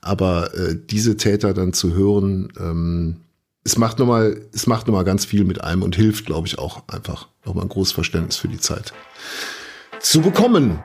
Aber 0.00 0.54
äh, 0.54 0.76
diese 0.90 1.16
Täter 1.16 1.54
dann 1.54 1.72
zu 1.72 1.94
hören, 1.94 2.52
ähm, 2.58 3.16
es 3.62 3.78
macht 3.78 3.98
nochmal, 3.98 4.40
es 4.52 4.66
macht 4.66 4.86
nochmal 4.86 5.04
ganz 5.04 5.24
viel 5.24 5.44
mit 5.44 5.62
einem 5.62 5.82
und 5.82 5.96
hilft, 5.96 6.26
glaube 6.26 6.46
ich, 6.48 6.58
auch 6.58 6.88
einfach 6.88 7.28
nochmal 7.44 7.64
ein 7.64 7.68
großes 7.68 7.92
Verständnis 7.92 8.36
für 8.36 8.48
die 8.48 8.60
Zeit 8.60 8.92
zu 10.00 10.20
bekommen. 10.20 10.84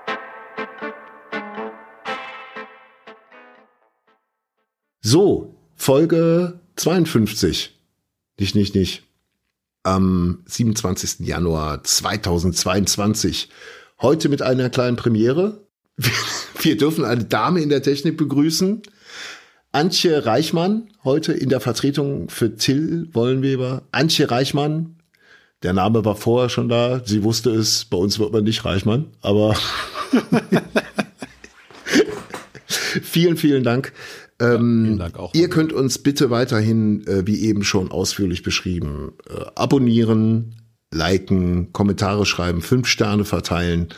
So, 5.01 5.55
Folge 5.75 6.59
52. 6.75 7.77
Nicht, 8.39 8.55
nicht, 8.55 8.75
nicht 8.75 9.03
am 9.83 10.43
27. 10.45 11.27
Januar 11.27 11.83
2022. 11.83 13.49
Heute 14.01 14.29
mit 14.29 14.41
einer 14.41 14.69
kleinen 14.69 14.97
Premiere. 14.97 15.67
Wir 16.61 16.77
dürfen 16.77 17.05
eine 17.05 17.25
Dame 17.25 17.61
in 17.61 17.69
der 17.69 17.81
Technik 17.81 18.17
begrüßen. 18.17 18.81
Antje 19.71 20.25
Reichmann, 20.25 20.89
heute 21.03 21.31
in 21.33 21.49
der 21.49 21.61
Vertretung 21.61 22.29
für 22.29 22.55
Till 22.55 23.09
Wollenweber. 23.13 23.83
Antje 23.91 24.29
Reichmann, 24.29 24.97
der 25.63 25.73
Name 25.73 26.03
war 26.03 26.15
vorher 26.15 26.49
schon 26.49 26.69
da. 26.69 27.01
Sie 27.05 27.23
wusste 27.23 27.51
es, 27.51 27.85
bei 27.85 27.97
uns 27.97 28.19
wird 28.19 28.33
man 28.33 28.43
nicht 28.43 28.65
Reichmann, 28.65 29.11
aber 29.21 29.55
vielen, 32.65 33.37
vielen 33.37 33.63
Dank. 33.63 33.93
Ähm, 34.41 34.85
Vielen 34.85 34.97
Dank 34.97 35.19
auch. 35.19 35.33
Ihr 35.33 35.49
könnt 35.49 35.71
uns 35.71 35.99
bitte 35.99 36.29
weiterhin, 36.29 37.05
äh, 37.07 37.27
wie 37.27 37.41
eben 37.41 37.63
schon 37.63 37.91
ausführlich 37.91 38.43
beschrieben, 38.43 39.13
äh, 39.29 39.45
abonnieren, 39.55 40.55
liken, 40.91 41.71
Kommentare 41.71 42.25
schreiben, 42.25 42.61
fünf 42.61 42.87
Sterne 42.87 43.23
verteilen 43.23 43.89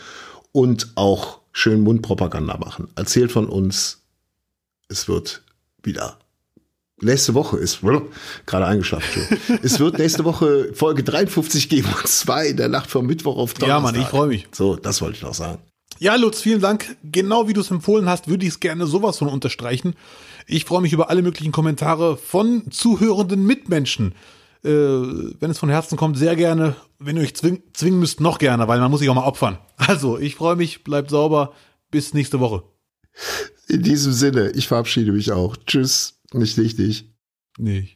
und 0.51 0.91
auch 0.95 1.39
schön 1.51 1.81
Mundpropaganda 1.81 2.57
machen. 2.57 2.89
Erzählt 2.95 3.31
von 3.31 3.47
uns. 3.47 4.01
Es 4.89 5.07
wird 5.07 5.43
wieder. 5.81 6.19
Nächste 7.01 7.33
Woche 7.33 7.57
ist 7.57 7.79
gerade 8.45 8.65
eingeschlafen. 8.65 9.39
es 9.63 9.79
wird 9.79 9.97
nächste 9.97 10.25
Woche 10.25 10.71
Folge 10.73 11.03
53 11.03 11.69
geben 11.69 11.87
und 11.87 12.07
zwei 12.07 12.47
in 12.47 12.57
der 12.57 12.69
Nacht 12.69 12.89
vom 12.89 13.05
Mittwoch 13.05 13.37
auf 13.37 13.53
Donnerstag. 13.53 13.67
Ja, 13.67 13.79
Mann, 13.79 13.95
ich 13.95 14.07
freue 14.07 14.27
mich. 14.27 14.47
So, 14.51 14.75
das 14.75 15.01
wollte 15.01 15.17
ich 15.17 15.23
noch 15.23 15.33
sagen. 15.33 15.59
Ja, 15.99 16.15
Lutz, 16.15 16.41
vielen 16.41 16.61
Dank. 16.61 16.95
Genau 17.03 17.47
wie 17.47 17.53
du 17.53 17.61
es 17.61 17.71
empfohlen 17.71 18.09
hast, 18.09 18.27
würde 18.27 18.45
ich 18.45 18.53
es 18.53 18.59
gerne 18.59 18.87
sowas 18.87 19.19
von 19.19 19.29
unterstreichen. 19.29 19.95
Ich 20.47 20.65
freue 20.65 20.81
mich 20.81 20.93
über 20.93 21.09
alle 21.09 21.21
möglichen 21.21 21.51
Kommentare 21.51 22.17
von 22.17 22.69
zuhörenden 22.71 23.45
Mitmenschen. 23.45 24.13
Äh, 24.63 24.69
wenn 24.69 25.51
es 25.51 25.59
von 25.59 25.69
Herzen 25.69 25.97
kommt, 25.97 26.17
sehr 26.17 26.35
gerne. 26.35 26.75
Wenn 26.99 27.17
ihr 27.17 27.23
euch 27.23 27.35
zwing 27.35 27.63
zwingen 27.73 27.99
müsst, 27.99 28.21
noch 28.21 28.39
gerne, 28.39 28.67
weil 28.67 28.79
man 28.79 28.89
muss 28.89 29.01
sich 29.01 29.09
auch 29.09 29.15
mal 29.15 29.25
opfern. 29.25 29.57
Also, 29.77 30.17
ich 30.17 30.35
freue 30.35 30.55
mich, 30.55 30.83
bleibt 30.83 31.09
sauber. 31.09 31.53
Bis 31.91 32.13
nächste 32.13 32.39
Woche. 32.39 32.63
In 33.67 33.83
diesem 33.83 34.13
Sinne, 34.13 34.51
ich 34.51 34.67
verabschiede 34.67 35.11
mich 35.11 35.31
auch. 35.31 35.57
Tschüss, 35.65 36.21
nicht 36.33 36.57
wichtig. 36.57 37.13
Nee. 37.57 37.95